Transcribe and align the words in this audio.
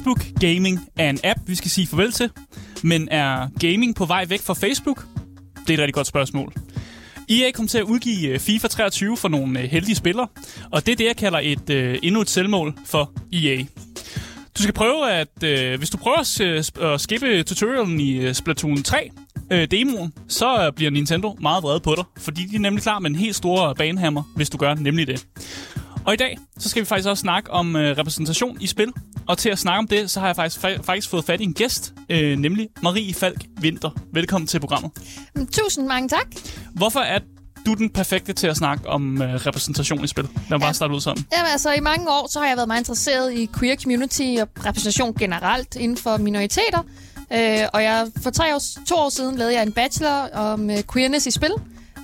Facebook 0.00 0.24
Gaming 0.40 0.80
er 0.96 1.10
en 1.10 1.18
app, 1.24 1.40
vi 1.46 1.54
skal 1.54 1.70
sige 1.70 1.86
farvel 1.86 2.12
til. 2.12 2.30
Men 2.82 3.08
er 3.10 3.48
gaming 3.60 3.94
på 3.94 4.04
vej 4.04 4.24
væk 4.28 4.40
fra 4.40 4.54
Facebook? 4.54 5.06
Det 5.66 5.70
er 5.70 5.74
et 5.74 5.78
rigtig 5.78 5.94
godt 5.94 6.06
spørgsmål. 6.06 6.52
EA 7.28 7.50
kom 7.54 7.68
til 7.68 7.78
at 7.78 7.84
udgive 7.84 8.28
øh, 8.28 8.38
FIFA 8.38 8.68
23 8.68 9.16
for 9.16 9.28
nogle 9.28 9.60
øh, 9.60 9.64
heldige 9.70 9.94
spillere, 9.94 10.26
og 10.70 10.86
det 10.86 10.92
er 10.92 10.96
det, 10.96 11.04
jeg 11.04 11.16
kalder 11.16 11.38
et 11.42 11.70
øh, 11.70 11.98
endnu 12.02 12.20
et 12.20 12.30
selvmål 12.30 12.74
for 12.86 13.12
EA. 13.32 13.64
Du 14.58 14.62
skal 14.62 14.74
prøve 14.74 15.10
at, 15.10 15.42
øh, 15.44 15.78
hvis 15.78 15.90
du 15.90 15.96
prøver 15.96 16.18
at, 16.18 16.40
øh, 16.40 16.92
at 16.92 17.00
skippe 17.00 17.42
tutorialen 17.42 18.00
i 18.00 18.12
øh, 18.16 18.34
Splatoon 18.34 18.82
3, 18.82 19.10
øh, 19.52 19.70
demoen, 19.70 20.12
så 20.28 20.66
øh, 20.66 20.72
bliver 20.72 20.90
Nintendo 20.90 21.36
meget 21.40 21.62
vred 21.62 21.80
på 21.80 21.94
dig, 21.96 22.04
fordi 22.18 22.46
de 22.46 22.56
er 22.56 22.60
nemlig 22.60 22.82
klar 22.82 22.98
med 22.98 23.10
en 23.10 23.16
helt 23.16 23.36
stor 23.36 23.72
banehammer, 23.72 24.22
hvis 24.36 24.50
du 24.50 24.58
gør 24.58 24.74
nemlig 24.74 25.06
det. 25.06 25.26
Og 26.04 26.14
i 26.14 26.16
dag, 26.16 26.38
så 26.58 26.68
skal 26.68 26.80
vi 26.80 26.86
faktisk 26.86 27.08
også 27.08 27.20
snakke 27.20 27.50
om 27.50 27.76
øh, 27.76 27.98
repræsentation 27.98 28.56
i 28.60 28.66
spil. 28.66 28.92
Og 29.28 29.38
til 29.38 29.48
at 29.48 29.58
snakke 29.58 29.78
om 29.78 29.86
det, 29.88 30.10
så 30.10 30.20
har 30.20 30.26
jeg 30.26 30.36
faktisk, 30.36 30.64
fa- 30.64 30.82
faktisk 30.82 31.10
fået 31.10 31.24
fat 31.24 31.40
i 31.40 31.44
en 31.44 31.54
gæst, 31.54 31.94
øh, 32.10 32.38
nemlig 32.38 32.68
Marie 32.82 33.14
Falk 33.14 33.44
Vinter. 33.60 33.90
Velkommen 34.12 34.48
til 34.48 34.60
programmet. 34.60 34.90
Tusind 35.52 35.86
mange 35.86 36.08
tak. 36.08 36.26
Hvorfor 36.74 37.00
er 37.00 37.18
du 37.66 37.74
den 37.74 37.90
perfekte 37.90 38.32
til 38.32 38.46
at 38.46 38.56
snakke 38.56 38.88
om 38.88 39.22
øh, 39.22 39.34
repræsentation 39.34 40.04
i 40.04 40.06
spil? 40.06 40.24
Lad 40.24 40.50
mig 40.50 40.60
bare 40.60 40.74
starte 40.74 40.94
ud 40.94 41.00
sådan. 41.00 41.24
Jamen, 41.36 41.50
altså, 41.52 41.72
i 41.72 41.80
mange 41.80 42.10
år 42.10 42.28
så 42.30 42.38
har 42.38 42.46
jeg 42.46 42.56
været 42.56 42.68
meget 42.68 42.80
interesseret 42.80 43.32
i 43.32 43.48
queer 43.58 43.76
community 43.76 44.36
og 44.40 44.48
repræsentation 44.66 45.14
generelt 45.14 45.76
inden 45.76 45.96
for 45.96 46.16
minoriteter. 46.16 46.82
Øh, 47.32 47.68
og 47.72 47.82
jeg, 47.82 48.06
for 48.22 48.30
tre 48.30 48.54
år, 48.54 48.60
to 48.86 48.94
år 48.94 49.08
siden 49.08 49.38
lavede 49.38 49.54
jeg 49.54 49.62
en 49.62 49.72
bachelor 49.72 50.28
om 50.32 50.70
øh, 50.70 50.78
queerness 50.92 51.26
i 51.26 51.30
spil. 51.30 51.52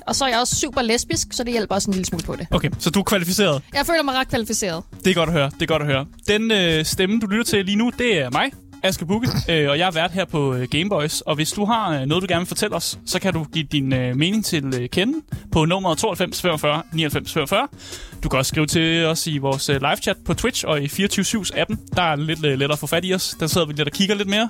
Og 0.06 0.14
så 0.16 0.24
er 0.24 0.28
jeg 0.28 0.40
også 0.40 0.54
super 0.56 0.82
lesbisk, 0.82 1.26
så 1.30 1.44
det 1.44 1.52
hjælper 1.52 1.74
også 1.74 1.90
en 1.90 1.94
lille 1.94 2.06
smule 2.06 2.24
på 2.24 2.36
det. 2.36 2.46
Okay, 2.50 2.70
så 2.78 2.90
du 2.90 2.98
er 2.98 3.04
kvalificeret. 3.04 3.62
Jeg 3.74 3.86
føler 3.86 4.02
mig 4.02 4.14
ret 4.14 4.28
kvalificeret. 4.28 4.84
Det 5.04 5.10
er 5.10 5.14
godt 5.14 5.28
at 5.28 5.32
høre. 5.32 5.50
Det 5.54 5.62
er 5.62 5.66
godt 5.66 5.82
at 5.82 5.88
høre. 5.88 6.06
Den 6.28 6.50
øh, 6.50 6.84
stemme, 6.84 7.20
du 7.20 7.26
lytter 7.26 7.44
til 7.44 7.64
lige 7.64 7.76
nu, 7.76 7.90
det 7.98 8.18
er 8.20 8.30
mig, 8.30 8.50
Aske 8.82 9.06
Bukke, 9.06 9.28
øh, 9.50 9.70
og 9.70 9.78
jeg 9.78 9.86
er 9.86 9.90
vært 9.90 10.10
her 10.10 10.24
på 10.24 10.54
øh, 10.54 10.68
Gameboys. 10.70 11.20
Og 11.20 11.34
hvis 11.34 11.52
du 11.52 11.64
har 11.64 12.00
øh, 12.00 12.06
noget, 12.06 12.22
du 12.22 12.26
gerne 12.28 12.40
vil 12.40 12.46
fortælle 12.48 12.76
os, 12.76 12.98
så 13.06 13.20
kan 13.20 13.32
du 13.32 13.44
give 13.44 13.64
din 13.72 13.92
øh, 13.92 14.16
mening 14.16 14.44
til 14.44 14.74
øh, 14.80 14.88
kende 14.88 15.18
på 15.52 15.64
nummer 15.64 15.94
92 15.94 16.42
45 16.42 16.82
99 16.92 17.32
45. 17.32 17.68
Du 18.26 18.30
kan 18.30 18.38
også 18.38 18.48
skrive 18.48 18.66
til 18.66 19.04
os 19.04 19.26
i 19.26 19.38
vores 19.38 19.68
øh, 19.68 19.80
live-chat 19.80 20.16
på 20.24 20.34
Twitch 20.34 20.64
og 20.66 20.82
i 20.82 20.86
24-7's 20.86 21.60
appen. 21.60 21.80
Der 21.96 22.02
er 22.02 22.16
lidt 22.16 22.44
øh, 22.44 22.58
lettere 22.58 22.72
at 22.72 22.78
få 22.78 22.86
fat 22.86 23.04
i 23.04 23.14
os. 23.14 23.36
Der 23.40 23.46
sidder 23.46 23.66
vi 23.66 23.72
lidt 23.72 23.88
og 23.88 23.92
kigger 23.92 24.14
lidt 24.14 24.28
mere. 24.28 24.48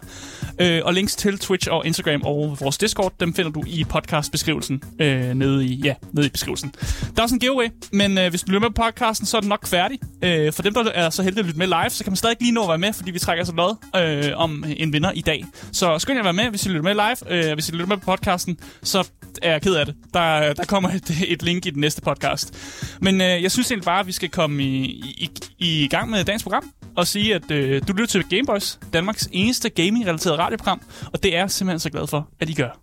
Øh, 0.60 0.82
og 0.84 0.94
links 0.94 1.16
til 1.16 1.38
Twitch 1.38 1.68
og 1.70 1.86
Instagram 1.86 2.22
og 2.22 2.56
vores 2.60 2.78
Discord, 2.78 3.12
dem 3.20 3.34
finder 3.34 3.50
du 3.50 3.64
i 3.66 3.84
podcastbeskrivelsen 3.84 4.82
øh, 5.00 5.34
nede, 5.34 5.64
i, 5.64 5.74
ja, 5.84 5.94
nede 6.12 6.26
i 6.26 6.30
beskrivelsen. 6.30 6.74
Der 6.80 7.18
er 7.18 7.22
også 7.22 7.34
en 7.34 7.38
giveaway, 7.38 7.68
men 7.92 8.18
øh, 8.18 8.30
hvis 8.30 8.42
du 8.42 8.50
lytter 8.50 8.60
med 8.60 8.70
på 8.70 8.82
podcasten, 8.82 9.26
så 9.26 9.36
er 9.36 9.40
den 9.40 9.48
nok 9.48 9.66
færdig. 9.66 9.98
Øh, 10.22 10.52
for 10.52 10.62
dem, 10.62 10.74
der 10.74 10.84
er 10.84 11.10
så 11.10 11.22
heldige 11.22 11.40
at 11.40 11.46
lytte 11.46 11.58
med 11.58 11.66
live, 11.66 11.90
så 11.90 12.04
kan 12.04 12.10
man 12.10 12.16
stadig 12.16 12.36
lige 12.40 12.52
nå 12.52 12.62
at 12.62 12.68
være 12.68 12.78
med, 12.78 12.92
fordi 12.92 13.10
vi 13.10 13.18
trækker 13.18 13.44
så 13.44 13.52
lod 13.52 13.76
øh, 13.96 14.32
om 14.36 14.64
en 14.76 14.92
vinder 14.92 15.12
i 15.12 15.20
dag. 15.20 15.44
Så 15.72 15.98
skynd 15.98 16.16
jer 16.16 16.20
at 16.20 16.24
være 16.24 16.44
med, 16.44 16.50
hvis 16.50 16.66
I 16.66 16.68
lytter 16.68 16.82
med 16.82 16.94
live. 16.94 17.48
Øh, 17.48 17.54
hvis 17.54 17.68
I 17.68 17.72
lytter 17.72 17.86
med 17.86 17.96
på 17.96 18.04
podcasten, 18.04 18.58
så 18.82 19.08
er 19.42 19.50
jeg 19.50 19.62
ked 19.62 19.74
af 19.74 19.86
det. 19.86 19.94
Der, 20.14 20.52
der 20.52 20.64
kommer 20.64 20.90
et, 20.90 21.10
et 21.28 21.42
link 21.42 21.66
i 21.66 21.70
den 21.70 21.80
næste 21.80 22.02
podcast. 22.02 22.54
Men 23.00 23.20
øh, 23.20 23.42
jeg 23.42 23.52
synes 23.52 23.70
egentlig 23.70 23.84
bare, 23.84 24.00
at 24.00 24.06
vi 24.06 24.12
skal 24.12 24.28
komme 24.28 24.62
i, 24.62 24.84
i, 25.18 25.30
i 25.58 25.88
gang 25.88 26.10
med 26.10 26.24
dagens 26.24 26.42
program 26.42 26.70
og 26.96 27.06
sige, 27.06 27.34
at 27.34 27.50
øh, 27.50 27.82
du 27.88 27.92
lytter 27.92 28.06
til 28.06 28.24
Gameboys, 28.30 28.78
Danmarks 28.92 29.28
eneste 29.32 29.70
gaming-relateret 29.70 30.38
radioprogram, 30.38 30.80
og 31.12 31.22
det 31.22 31.34
er 31.34 31.38
jeg 31.38 31.50
simpelthen 31.50 31.80
så 31.80 31.90
glad 31.90 32.06
for, 32.06 32.28
at 32.40 32.50
I 32.50 32.54
gør. 32.54 32.80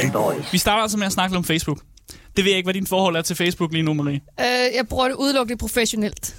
Gameboys. 0.00 0.52
Vi 0.52 0.58
starter 0.58 0.82
altså 0.82 0.98
med 0.98 1.06
at 1.06 1.12
snakke 1.12 1.32
lidt 1.32 1.38
om 1.38 1.44
Facebook. 1.44 1.78
Det 2.36 2.44
ved 2.44 2.50
jeg 2.52 2.56
ikke, 2.56 2.66
hvad 2.66 2.74
din 2.74 2.86
forhold 2.86 3.16
er 3.16 3.22
til 3.22 3.36
Facebook 3.36 3.72
lige 3.72 3.82
nu, 3.82 3.92
Marie. 3.92 4.20
Øh, 4.40 4.76
jeg 4.76 4.88
bruger 4.88 5.08
det 5.08 5.14
udelukkende 5.14 5.58
professionelt. 5.58 6.34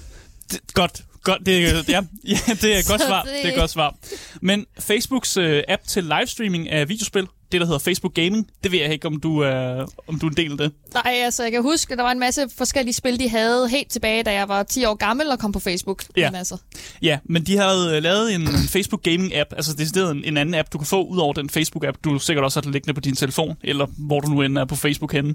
Det, 0.50 0.60
godt, 0.74 1.02
godt. 1.22 1.46
Det, 1.46 1.64
er- 1.68 1.82
ja, 1.88 2.00
ja, 2.24 2.54
det 2.62 2.74
er 2.74 2.78
et 2.78 2.86
godt 2.88 3.00
svar. 3.02 3.22
det- 3.22 3.32
Det 3.32 3.44
er 3.44 3.52
et 3.52 3.58
godt 3.58 3.70
svar. 3.70 3.94
Men 4.40 4.66
Facebooks 4.80 5.36
øh, 5.36 5.62
app 5.68 5.82
til 5.86 6.04
livestreaming 6.04 6.70
af 6.70 6.88
videospil, 6.88 7.26
det 7.52 7.60
der 7.60 7.66
hedder 7.66 7.78
Facebook 7.78 8.14
Gaming, 8.14 8.50
det 8.64 8.72
ved 8.72 8.78
jeg 8.78 8.92
ikke, 8.92 9.06
om 9.06 9.20
du 9.20 9.38
er, 9.38 9.86
om 10.08 10.18
du 10.18 10.26
er 10.26 10.30
en 10.30 10.36
del 10.36 10.52
af 10.52 10.58
det. 10.58 10.72
Nej, 10.94 11.14
altså, 11.24 11.42
jeg 11.42 11.52
kan 11.52 11.62
huske, 11.62 11.92
at 11.92 11.98
der 11.98 12.04
var 12.04 12.12
en 12.12 12.18
masse 12.18 12.48
forskellige 12.56 12.94
spil, 12.94 13.18
de 13.18 13.28
havde 13.28 13.68
helt 13.68 13.90
tilbage, 13.90 14.22
da 14.22 14.32
jeg 14.32 14.48
var 14.48 14.62
10 14.62 14.84
år 14.84 14.94
gammel 14.94 15.26
og 15.30 15.38
kom 15.38 15.52
på 15.52 15.60
Facebook. 15.60 16.04
Ja. 16.16 16.30
Men 16.30 16.36
altså, 16.36 16.56
Ja, 17.02 17.18
men 17.24 17.46
de 17.46 17.56
havde 17.56 17.96
øh, 17.96 18.02
lavet 18.02 18.34
en 18.34 18.48
Facebook 18.68 19.02
Gaming 19.02 19.34
app, 19.34 19.52
altså 19.52 19.74
det 19.74 19.96
er 19.96 20.10
en, 20.10 20.24
en 20.24 20.36
anden 20.36 20.54
app, 20.54 20.72
du 20.72 20.78
kan 20.78 20.86
få 20.86 21.04
ud 21.04 21.18
over 21.18 21.32
den 21.32 21.50
Facebook 21.50 21.84
app, 21.84 21.96
du 22.04 22.18
sikkert 22.18 22.44
også 22.44 22.60
har 22.64 22.70
liggende 22.70 22.94
på 22.94 23.00
din 23.00 23.16
telefon, 23.16 23.56
eller 23.64 23.86
hvor 23.98 24.20
du 24.20 24.28
nu 24.28 24.42
end 24.42 24.58
er 24.58 24.64
på 24.64 24.76
Facebook 24.76 25.12
henne. 25.12 25.34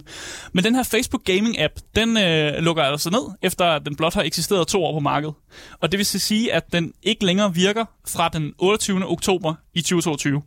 Men 0.53 0.63
den 0.63 0.75
her 0.75 0.83
Facebook 0.83 1.23
Gaming 1.23 1.59
app, 1.59 1.73
den 1.95 2.17
øh, 2.17 2.53
lukker 2.53 2.83
altså 2.83 3.09
ned, 3.09 3.37
efter 3.41 3.65
at 3.65 3.81
den 3.85 3.95
blot 3.95 4.13
har 4.13 4.23
eksisteret 4.23 4.67
to 4.67 4.83
år 4.83 4.93
på 4.93 4.99
markedet. 4.99 5.33
Og 5.81 5.91
det 5.91 5.97
vil 5.97 6.05
sige, 6.05 6.53
at 6.53 6.73
den 6.73 6.93
ikke 7.03 7.25
længere 7.25 7.53
virker 7.53 7.85
fra 8.07 8.29
den 8.29 8.53
28. 8.57 9.07
oktober 9.07 9.53
i 9.73 9.81
2022. 9.81 10.41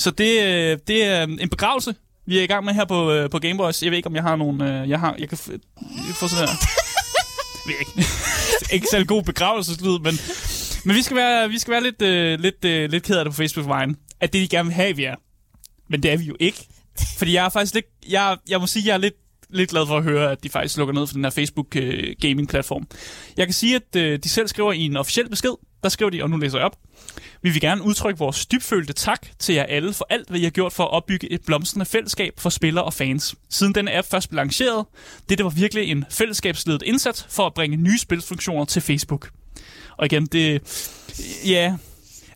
Så 0.00 0.10
det, 0.10 0.42
øh, 0.42 0.78
det 0.86 1.04
er 1.04 1.22
en 1.22 1.48
begravelse, 1.48 1.94
vi 2.26 2.38
er 2.38 2.42
i 2.42 2.46
gang 2.46 2.64
med 2.64 2.74
her 2.74 2.84
på, 2.84 3.10
øh, 3.12 3.30
på 3.30 3.38
Gameboys. 3.38 3.82
Jeg 3.82 3.90
ved 3.90 3.96
ikke, 3.96 4.06
om 4.06 4.14
jeg 4.14 4.22
har 4.22 4.36
nogen... 4.36 4.62
Øh, 4.62 4.88
jeg 4.88 5.00
har... 5.00 5.16
Jeg 5.18 5.28
kan 5.28 5.38
f- 5.38 6.12
få 6.14 6.28
sådan 6.28 6.48
her... 6.48 6.54
Jeg 7.66 7.74
ved 7.74 7.74
ikke. 7.80 8.08
ikke 8.74 8.86
særlig 8.90 9.08
god 9.08 9.22
begravelseslyd, 9.22 9.98
men... 9.98 10.14
Men 10.84 10.96
vi 10.96 11.02
skal 11.02 11.16
være, 11.16 11.48
vi 11.48 11.58
skal 11.58 11.72
være 11.72 11.82
lidt, 11.82 12.02
øh, 12.02 12.40
lidt, 12.40 12.64
øh, 12.64 12.90
lidt 12.90 13.02
ked 13.04 13.16
af 13.16 13.24
det 13.24 13.32
på 13.32 13.36
Facebook-vejen. 13.36 13.96
At 14.20 14.32
det, 14.32 14.42
de 14.42 14.48
gerne 14.56 14.66
vil 14.66 14.74
have, 14.74 14.96
vi 14.96 15.04
er. 15.04 15.14
Men 15.90 16.02
det 16.02 16.10
er 16.12 16.16
vi 16.16 16.24
jo 16.24 16.36
ikke. 16.40 16.66
Fordi 17.18 17.32
jeg 17.34 17.44
er 17.44 17.48
faktisk 17.48 17.74
lidt... 17.74 17.86
Jeg, 18.08 18.36
jeg 18.48 18.60
må 18.60 18.66
sige, 18.66 18.86
jeg 18.88 18.94
er 18.94 18.98
lidt, 18.98 19.14
lidt 19.50 19.70
glad 19.70 19.86
for 19.86 19.96
at 19.96 20.02
høre, 20.02 20.32
at 20.32 20.42
de 20.44 20.48
faktisk 20.48 20.76
lukker 20.76 20.94
ned 20.94 21.06
for 21.06 21.14
den 21.14 21.24
her 21.24 21.30
Facebook 21.30 21.76
øh, 21.76 22.14
gaming-platform. 22.20 22.86
Jeg 23.36 23.46
kan 23.46 23.54
sige, 23.54 23.76
at 23.76 23.96
øh, 23.96 24.18
de 24.24 24.28
selv 24.28 24.48
skriver 24.48 24.72
i 24.72 24.80
en 24.80 24.96
officiel 24.96 25.28
besked, 25.30 25.50
der 25.82 25.88
skriver 25.88 26.10
de, 26.10 26.22
og 26.22 26.30
nu 26.30 26.36
læser 26.36 26.58
jeg 26.58 26.66
op. 26.66 26.76
Vi 27.42 27.50
vil 27.50 27.60
gerne 27.60 27.82
udtrykke 27.82 28.18
vores 28.18 28.46
dybfølte 28.46 28.92
tak 28.92 29.26
til 29.38 29.54
jer 29.54 29.62
alle 29.62 29.92
for 29.92 30.06
alt, 30.10 30.28
hvad 30.28 30.40
I 30.40 30.42
har 30.42 30.50
gjort 30.50 30.72
for 30.72 30.84
at 30.84 30.90
opbygge 30.90 31.32
et 31.32 31.40
blomstrende 31.46 31.86
fællesskab 31.86 32.32
for 32.38 32.50
spillere 32.50 32.84
og 32.84 32.94
fans. 32.94 33.34
Siden 33.50 33.74
denne 33.74 33.96
app 33.96 34.08
først 34.10 34.28
blev 34.30 34.36
lanceret, 34.36 34.86
det, 35.28 35.44
var 35.44 35.50
virkelig 35.50 35.90
en 35.90 36.04
fællesskabsledet 36.10 36.82
indsats 36.82 37.26
for 37.30 37.46
at 37.46 37.54
bringe 37.54 37.76
nye 37.76 37.98
spilfunktioner 37.98 38.64
til 38.64 38.82
Facebook. 38.82 39.30
Og 39.96 40.06
igen, 40.06 40.26
det... 40.26 40.62
Ja, 41.46 41.76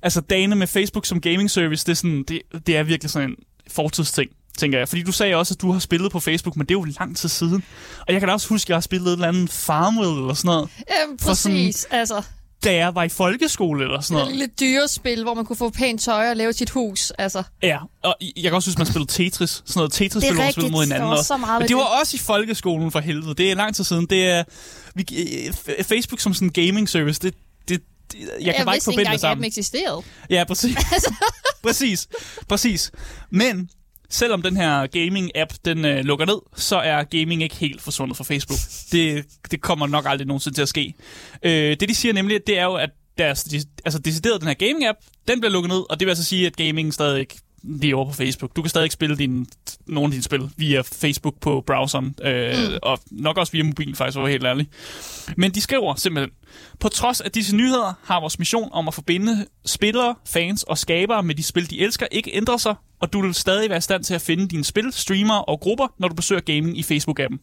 altså 0.03 0.21
dagene 0.21 0.55
med 0.57 0.67
Facebook 0.67 1.07
som 1.07 1.21
gaming 1.21 1.51
service, 1.51 1.85
det 1.87 1.91
er, 1.93 1.97
sådan, 1.97 2.23
det, 2.29 2.43
det 2.67 2.77
er 2.77 2.83
virkelig 2.83 3.11
sådan 3.11 3.29
en 3.31 3.37
fortidsting, 3.71 4.31
tænker 4.59 4.79
jeg. 4.79 4.89
Fordi 4.89 5.03
du 5.03 5.13
sagde 5.13 5.35
også, 5.35 5.55
at 5.55 5.61
du 5.61 5.73
har 5.73 5.79
spillet 5.79 6.13
på 6.13 6.21
Facebook, 6.21 6.57
men 6.57 6.67
det 6.67 6.75
er 6.75 6.79
jo 6.79 6.87
lang 7.01 7.17
tid 7.17 7.29
siden. 7.29 7.65
Og 8.01 8.13
jeg 8.13 8.21
kan 8.21 8.29
da 8.29 8.33
også 8.33 8.49
huske, 8.49 8.67
at 8.67 8.69
jeg 8.69 8.77
har 8.77 8.81
spillet 8.81 9.09
et 9.09 9.13
eller 9.13 9.29
andet 9.29 9.51
Farmville 9.51 10.21
eller 10.21 10.35
sådan 10.35 10.49
noget, 10.49 10.69
øhm, 10.79 11.19
For 11.19 11.35
sådan- 11.35 11.57
præcis. 11.57 11.85
Altså, 11.91 12.23
da 12.65 12.75
jeg 12.75 12.95
var 12.95 13.03
i 13.03 13.09
folkeskole 13.09 13.85
eller 13.85 14.01
sådan 14.01 14.17
et 14.17 14.21
noget. 14.23 14.37
lille 14.37 14.53
dyrespil, 14.61 15.23
hvor 15.23 15.35
man 15.35 15.45
kunne 15.47 15.57
få 15.57 15.71
pænt 15.71 16.01
tøj 16.01 16.31
og 16.31 16.37
lave 16.37 16.53
sit 16.53 16.71
hus. 16.71 17.11
Altså, 17.19 17.43
Ja, 17.63 17.79
og 18.05 18.15
jeg 18.37 18.43
kan 18.43 18.53
også 18.55 18.71
at 18.71 18.79
man 18.79 18.87
spillede 18.87 19.13
Tetris. 19.13 19.51
Sådan 19.51 19.65
noget 19.77 19.93
Tetris-spil, 19.93 20.21
Det 20.23 20.29
er 20.31 20.35
hvor 20.35 20.43
man 20.45 20.53
spillede 20.53 20.73
mod 20.73 20.83
hinanden. 20.85 21.09
også. 21.11 21.25
så 21.25 21.37
meget 21.37 21.61
Men 21.61 21.69
det 21.69 21.77
var 21.77 21.83
det. 21.83 22.01
også 22.01 22.17
i 22.17 22.19
folkeskolen 22.21 22.91
for 22.91 23.01
helvede. 23.01 23.35
Det 23.35 23.51
er 23.51 23.55
lang 23.55 23.75
tid 23.77 23.85
siden. 23.85 24.07
Det 24.07 24.27
er 24.31 24.45
vi, 24.95 25.05
Facebook 25.83 26.21
som 26.21 26.35
sådan 26.35 26.49
en 26.49 26.53
gaming 26.67 26.89
service. 26.89 27.21
Det, 27.23 27.35
det, 27.69 27.81
det 28.13 28.19
jeg 28.41 28.55
kan 28.55 28.65
bare 28.65 28.75
ikke 28.75 28.75
vidste 28.75 28.85
forbinde 28.85 29.01
det 29.01 29.07
engang, 29.07 29.21
sammen. 29.21 29.33
appen 29.33 29.45
eksisterede. 29.45 30.03
Ja, 30.31 30.45
præcis. 30.45 30.77
præcis. 31.65 32.09
Præcis. 32.49 32.91
Men 33.31 33.69
selvom 34.15 34.43
den 34.43 34.57
her 34.57 34.87
gaming-app 34.87 35.57
den 35.65 35.85
øh, 35.85 36.05
lukker 36.05 36.27
ned, 36.27 36.39
så 36.57 36.77
er 36.77 37.05
gaming 37.05 37.43
ikke 37.43 37.57
helt 37.57 37.83
forsvundet 37.83 38.17
fra 38.17 38.25
Facebook. 38.25 38.59
Det, 38.93 39.25
det 39.51 39.61
kommer 39.61 39.87
nok 39.87 40.05
aldrig 40.09 40.27
nogensinde 40.27 40.57
til 40.57 40.63
at 40.63 40.69
ske. 40.69 40.95
Øh, 41.43 41.77
det 41.81 41.89
de 41.89 41.95
siger 41.95 42.13
nemlig, 42.13 42.47
det 42.47 42.59
er 42.59 42.65
jo, 42.65 42.75
at 42.75 42.91
deres, 43.19 43.45
de, 43.45 43.61
altså 43.85 43.99
decideret 43.99 44.41
den 44.41 44.49
her 44.49 44.55
gaming-app, 44.55 45.07
den 45.29 45.41
bliver 45.41 45.53
lukket 45.53 45.69
ned, 45.69 45.91
og 45.91 46.01
det 46.01 46.07
vil 46.07 46.11
altså 46.11 46.25
sige, 46.25 46.47
at 46.47 46.57
gaming 46.57 46.95
stadig 46.95 47.27
lige 47.63 47.97
over 47.97 48.07
på 48.07 48.13
Facebook. 48.13 48.57
Du 48.57 48.63
kan 48.63 48.69
stadig 48.69 48.93
spille 48.93 49.17
din, 49.17 49.47
nogle 49.87 50.07
af 50.07 50.11
dine 50.11 50.23
spil 50.23 50.51
via 50.57 50.81
Facebook 50.81 51.35
på 51.41 51.65
browseren, 51.67 52.15
øh, 52.23 52.59
mm. 52.59 52.79
og 52.83 52.99
nok 53.11 53.39
også 53.39 53.53
via 53.53 53.63
mobil, 53.63 53.97
faktisk, 53.97 54.15
for 54.15 54.27
helt 54.27 54.45
ærlig. 54.45 54.69
Men 55.37 55.51
de 55.51 55.61
skriver 55.61 55.95
simpelthen, 55.95 56.31
på 56.81 56.89
trods 56.89 57.21
af 57.21 57.31
disse 57.31 57.57
nyheder 57.57 57.93
har 58.05 58.21
vores 58.21 58.39
mission 58.39 58.69
om 58.73 58.89
at 58.89 58.95
forbinde 58.95 59.47
spillere, 59.67 60.15
fans 60.27 60.63
og 60.63 60.79
skabere 60.79 61.23
med 61.23 61.35
de 61.35 61.43
spil, 61.43 61.71
de 61.71 61.81
elsker, 61.81 62.07
ikke 62.11 62.31
ændret 62.35 62.61
sig, 62.61 62.75
og 63.05 63.13
du 63.13 63.23
vil 63.23 63.35
stadig 63.35 63.69
være 63.71 63.79
i 63.79 63.81
stand 63.81 64.05
til 64.05 64.15
at 64.15 64.21
finde 64.23 64.49
dine 64.49 64.65
spil, 64.65 64.93
streamer 64.93 65.35
og 65.35 65.61
grupper, 65.61 65.89
når 65.99 66.09
du 66.09 66.15
besøger 66.15 66.41
gaming 66.41 66.79
i 66.79 66.83
Facebook-appen. 66.83 67.39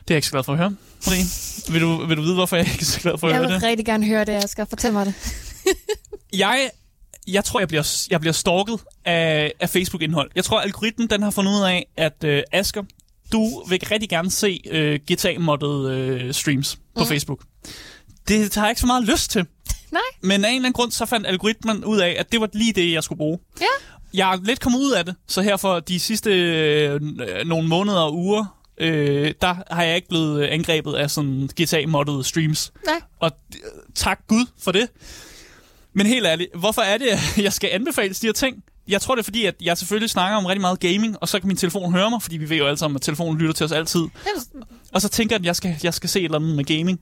Det 0.00 0.10
er 0.10 0.14
jeg 0.14 0.16
ikke 0.16 0.26
så 0.26 0.32
glad 0.32 0.44
for 0.44 0.52
at 0.52 0.58
høre. 0.58 0.74
Marie, 1.06 1.24
vil 1.72 1.80
du, 1.80 2.06
vil 2.06 2.16
du 2.16 2.22
vide, 2.22 2.34
hvorfor 2.34 2.56
jeg 2.56 2.66
ikke 2.66 2.80
er 2.80 2.84
så 2.84 3.00
glad 3.00 3.18
for 3.18 3.26
at 3.26 3.32
Jeg 3.32 3.38
høre 3.40 3.48
vil 3.48 3.54
det? 3.54 3.62
rigtig 3.62 3.86
gerne 3.86 4.06
høre 4.06 4.24
det, 4.24 4.32
Asger. 4.32 4.64
Fortæl 4.64 4.92
mig 4.92 5.06
det. 5.06 5.14
Jeg, 6.32 6.70
jeg 7.28 7.44
tror, 7.44 7.60
jeg 7.60 7.68
bliver, 7.68 8.06
jeg 8.10 8.20
bliver 8.20 8.32
stalket 8.32 8.80
af, 9.04 9.52
af 9.60 9.70
Facebook-indhold. 9.70 10.30
Jeg 10.34 10.44
tror, 10.44 10.60
algoritmen 10.60 11.10
den 11.10 11.22
har 11.22 11.30
fundet 11.30 11.52
ud 11.52 11.62
af, 11.62 11.86
at 11.96 12.24
øh, 12.24 12.42
Asker, 12.52 12.82
du 13.32 13.64
vil 13.68 13.80
rigtig 13.90 14.08
gerne 14.08 14.30
se 14.30 14.60
øh, 14.70 15.00
GTA-moddede 15.12 15.92
øh, 15.94 16.34
streams 16.34 16.78
på 16.96 17.00
mm. 17.04 17.06
Facebook. 17.06 17.40
Det 18.28 18.54
har 18.54 18.62
jeg 18.62 18.70
ikke 18.70 18.80
så 18.80 18.86
meget 18.86 19.04
lyst 19.04 19.30
til. 19.30 19.46
Nej. 19.92 20.00
Men 20.22 20.32
af 20.44 20.48
en 20.48 20.54
eller 20.54 20.56
anden 20.56 20.72
grund, 20.72 20.92
så 20.92 21.06
fandt 21.06 21.26
algoritmen 21.26 21.84
ud 21.84 21.98
af, 21.98 22.16
at 22.18 22.32
det 22.32 22.40
var 22.40 22.48
lige 22.52 22.72
det, 22.72 22.92
jeg 22.92 23.04
skulle 23.04 23.16
bruge. 23.18 23.38
Ja. 23.60 23.66
Jeg 24.14 24.32
er 24.32 24.38
lidt 24.42 24.60
kommet 24.60 24.78
ud 24.78 24.92
af 24.92 25.04
det, 25.04 25.14
så 25.28 25.42
her 25.42 25.56
for 25.56 25.80
de 25.80 26.00
sidste 26.00 26.30
øh, 26.30 27.00
nogle 27.46 27.68
måneder 27.68 28.00
og 28.00 28.16
uger, 28.16 28.60
øh, 28.78 29.34
der 29.40 29.54
har 29.74 29.82
jeg 29.82 29.96
ikke 29.96 30.08
blevet 30.08 30.42
angrebet 30.44 30.94
af 30.94 31.10
sådan 31.10 31.50
GTA-moddede 31.60 32.22
streams. 32.24 32.72
Nej. 32.86 33.00
Og 33.20 33.30
øh, 33.54 33.60
tak 33.94 34.20
Gud 34.28 34.46
for 34.62 34.72
det. 34.72 34.88
Men 35.92 36.06
helt 36.06 36.26
ærligt, 36.26 36.50
hvorfor 36.54 36.82
er 36.82 36.98
det, 36.98 37.06
at 37.08 37.38
jeg 37.38 37.52
skal 37.52 37.70
anbefale 37.72 38.14
de 38.14 38.26
her 38.26 38.32
ting? 38.32 38.64
Jeg 38.88 39.00
tror, 39.00 39.14
det 39.14 39.22
er 39.22 39.24
fordi, 39.24 39.44
at 39.44 39.54
jeg 39.62 39.78
selvfølgelig 39.78 40.10
snakker 40.10 40.36
om 40.38 40.46
rigtig 40.46 40.60
meget 40.60 40.80
gaming, 40.80 41.16
og 41.20 41.28
så 41.28 41.40
kan 41.40 41.48
min 41.48 41.56
telefon 41.56 41.92
høre 41.92 42.10
mig, 42.10 42.22
fordi 42.22 42.36
vi 42.36 42.50
ved 42.50 42.56
jo 42.56 42.66
alle 42.66 42.76
sammen, 42.76 42.96
at 42.96 43.02
telefonen 43.02 43.38
lytter 43.38 43.54
til 43.54 43.64
os 43.64 43.72
altid. 43.72 44.00
Og 44.92 45.00
så 45.00 45.08
tænker 45.08 45.34
jeg, 45.36 45.40
at 45.40 45.46
jeg 45.46 45.56
skal, 45.56 45.76
jeg 45.82 45.94
skal 45.94 46.10
se 46.10 46.20
et 46.20 46.24
eller 46.24 46.38
andet 46.38 46.56
med 46.56 46.64
gaming. 46.64 47.00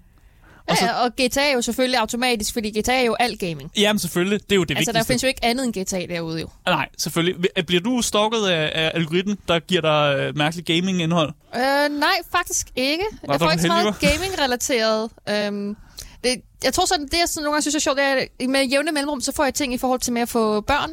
Og 0.69 0.77
så, 0.77 0.85
Ja, 0.85 0.93
og 1.05 1.11
GTA 1.13 1.41
er 1.51 1.53
jo 1.55 1.63
selvfølgelig 1.63 1.99
automatisk, 2.01 2.53
fordi 2.53 2.81
GTA 2.81 2.93
er 3.01 3.05
jo 3.05 3.17
alt 3.21 3.41
gaming. 3.41 3.71
jamen 3.77 3.99
selvfølgelig, 3.99 4.41
det 4.43 4.53
er 4.53 4.57
jo 4.57 4.65
det 4.65 4.77
Altså, 4.77 4.93
der 4.93 4.99
vigtigste. 4.99 5.09
findes 5.09 5.23
jo 5.23 5.29
ikke 5.29 5.45
andet 5.45 5.65
end 5.65 5.73
GTA 5.85 6.15
derude 6.15 6.41
jo. 6.41 6.49
Nej, 6.67 6.89
selvfølgelig. 6.99 7.37
Bliver 7.67 7.81
du 7.83 8.03
stalket 8.03 8.47
af, 8.47 8.73
af 8.75 8.91
algoritmen, 8.95 9.39
der 9.49 9.59
giver 9.59 9.81
dig 9.81 10.17
øh, 10.19 10.37
mærkeligt 10.37 10.67
gaming-indhold? 10.67 11.33
Øh, 11.57 11.99
nej, 11.99 12.15
faktisk 12.33 12.67
ikke. 12.77 13.05
Nå, 13.13 13.33
jeg 13.33 13.41
der 13.41 13.47
får 13.47 13.51
ikke 13.53 13.63
så 13.63 13.69
meget 13.69 13.99
gaming-relateret. 14.01 15.11
Øhm, 15.29 15.77
det, 16.25 16.35
jeg 16.65 16.73
tror 16.75 16.87
sådan, 16.87 17.05
det 17.07 17.13
jeg 17.13 17.29
sådan 17.29 17.43
nogle 17.45 17.55
gange 17.55 17.63
synes 17.63 17.75
er 17.75 17.79
sjovt, 17.81 17.97
det 17.97 18.05
er, 18.05 18.15
at 18.41 18.49
med 18.49 18.65
jævne 18.67 18.93
mellemrum, 18.93 19.21
så 19.21 19.33
får 19.33 19.45
jeg 19.45 19.55
ting 19.55 19.75
i 19.75 19.79
forhold 19.79 20.01
til 20.01 20.13
med 20.13 20.23
at 20.23 20.29
få 20.29 20.61
børn 20.61 20.91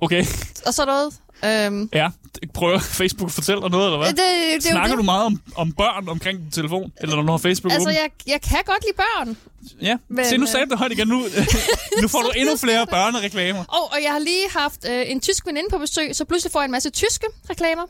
Okay, 0.00 0.24
og 0.66 0.74
sådan 0.74 0.86
noget. 0.94 1.14
Øhm, 1.44 1.88
ja. 1.94 2.08
Prøver 2.54 2.78
Facebook 3.00 3.28
at 3.28 3.32
fortælle 3.34 3.62
dig 3.62 3.70
noget, 3.70 3.86
eller 3.86 3.98
hvad? 3.98 4.08
det, 4.08 4.16
det, 4.16 4.66
er 4.66 4.70
Snakker 4.70 4.88
det. 4.88 4.98
du 4.98 5.02
meget 5.02 5.24
om, 5.24 5.40
om 5.56 5.72
børn 5.72 6.08
omkring 6.08 6.38
din 6.38 6.50
telefon? 6.50 6.92
Eller 7.00 7.16
når 7.16 7.22
du 7.22 7.30
har 7.30 7.38
Facebook 7.38 7.72
Altså, 7.72 7.88
åben? 7.88 7.96
jeg, 8.02 8.10
jeg 8.26 8.40
kan 8.40 8.58
godt 8.66 8.82
lide 8.86 8.96
børn. 8.96 9.36
Ja, 9.82 9.96
Men, 10.08 10.24
se 10.24 10.36
nu 10.36 10.42
øh, 10.42 10.48
sagde 10.48 10.66
du 10.66 10.70
det 10.70 10.78
højt 10.78 10.92
igen. 10.92 11.08
Nu, 11.08 11.18
nu 12.02 12.08
får 12.08 12.18
du 12.22 12.30
endnu 12.36 12.56
flere 12.56 12.86
børnereklamer. 12.86 13.64
Og, 13.68 13.92
og 13.92 13.98
jeg 14.02 14.12
har 14.12 14.18
lige 14.18 14.44
haft 14.56 14.88
øh, 14.90 15.04
en 15.10 15.20
tysk 15.20 15.46
veninde 15.46 15.68
på 15.70 15.78
besøg, 15.78 16.16
så 16.16 16.24
pludselig 16.24 16.52
får 16.52 16.60
jeg 16.60 16.64
en 16.64 16.70
masse 16.70 16.90
tyske 16.90 17.26
reklamer. 17.50 17.82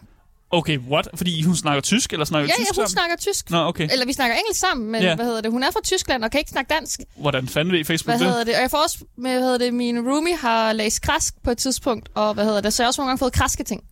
Okay, 0.50 0.78
what? 0.78 1.08
Fordi 1.14 1.42
hun 1.42 1.56
snakker 1.56 1.80
tysk, 1.80 2.12
eller 2.12 2.24
snakker 2.26 2.48
Ja, 2.48 2.54
tysk 2.54 2.58
ja, 2.58 2.70
hun 2.70 2.74
sammen? 2.74 2.88
snakker 2.88 3.16
tysk. 3.16 3.50
Nå, 3.50 3.58
okay. 3.58 3.88
Eller 3.92 4.06
vi 4.06 4.12
snakker 4.12 4.36
engelsk 4.36 4.60
sammen, 4.60 4.90
men 4.92 5.02
Ja. 5.02 5.14
hvad 5.14 5.24
hedder 5.24 5.40
det? 5.40 5.50
Hun 5.50 5.62
er 5.62 5.70
fra 5.70 5.80
Tyskland 5.84 6.24
og 6.24 6.30
kan 6.30 6.38
ikke 6.40 6.50
snakke 6.50 6.74
dansk. 6.74 7.00
Hvordan 7.16 7.48
fanden 7.48 7.72
ved 7.74 7.84
Facebook 7.84 8.16
Hvad 8.16 8.18
det? 8.18 8.26
hedder 8.28 8.44
det? 8.44 8.54
Og 8.56 8.60
jeg 8.62 8.70
får 8.70 8.78
også, 8.78 8.98
med, 9.18 9.30
hvad 9.32 9.42
hedder 9.42 9.58
det, 9.58 9.74
min 9.74 10.08
roomie 10.10 10.36
har 10.36 10.72
læst 10.72 11.02
krask 11.02 11.34
på 11.44 11.50
et 11.50 11.58
tidspunkt, 11.58 12.08
og 12.14 12.34
hvad 12.34 12.44
hedder 12.44 12.60
det, 12.60 12.72
så 12.72 12.82
jeg 12.82 12.86
har 12.86 12.88
også 12.88 13.00
nogle 13.00 13.08
gange 13.10 13.18
fået 13.18 13.32
kraske 13.32 13.64
ting. 13.64 13.82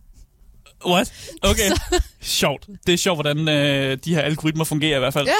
What? 0.87 1.13
Okay. 1.41 1.71
sjovt. 2.21 2.67
Det 2.87 2.93
er 2.93 2.97
sjovt, 2.97 3.15
hvordan 3.17 3.49
øh, 3.49 3.97
de 4.05 4.15
her 4.15 4.21
algoritmer 4.21 4.63
fungerer 4.63 4.95
i 4.95 4.99
hvert 4.99 5.13
fald. 5.13 5.25
Ja. 5.27 5.33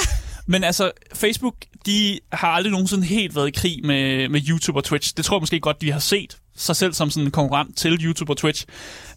Men 0.47 0.63
altså, 0.63 0.91
Facebook, 1.13 1.55
de 1.85 2.19
har 2.31 2.47
aldrig 2.47 2.71
nogensinde 2.71 3.03
helt 3.05 3.35
været 3.35 3.47
i 3.47 3.51
krig 3.51 3.79
med, 3.85 4.29
med 4.29 4.41
YouTube 4.49 4.79
og 4.79 4.83
Twitch. 4.83 5.13
Det 5.17 5.25
tror 5.25 5.37
jeg 5.37 5.41
måske 5.41 5.59
godt, 5.59 5.81
de 5.81 5.91
har 5.91 5.99
set 5.99 6.37
sig 6.57 6.75
selv 6.75 6.93
som 6.93 7.09
sådan 7.09 7.25
en 7.25 7.31
konkurrent 7.31 7.77
til 7.77 8.05
YouTube 8.05 8.33
og 8.33 8.37
Twitch. 8.37 8.65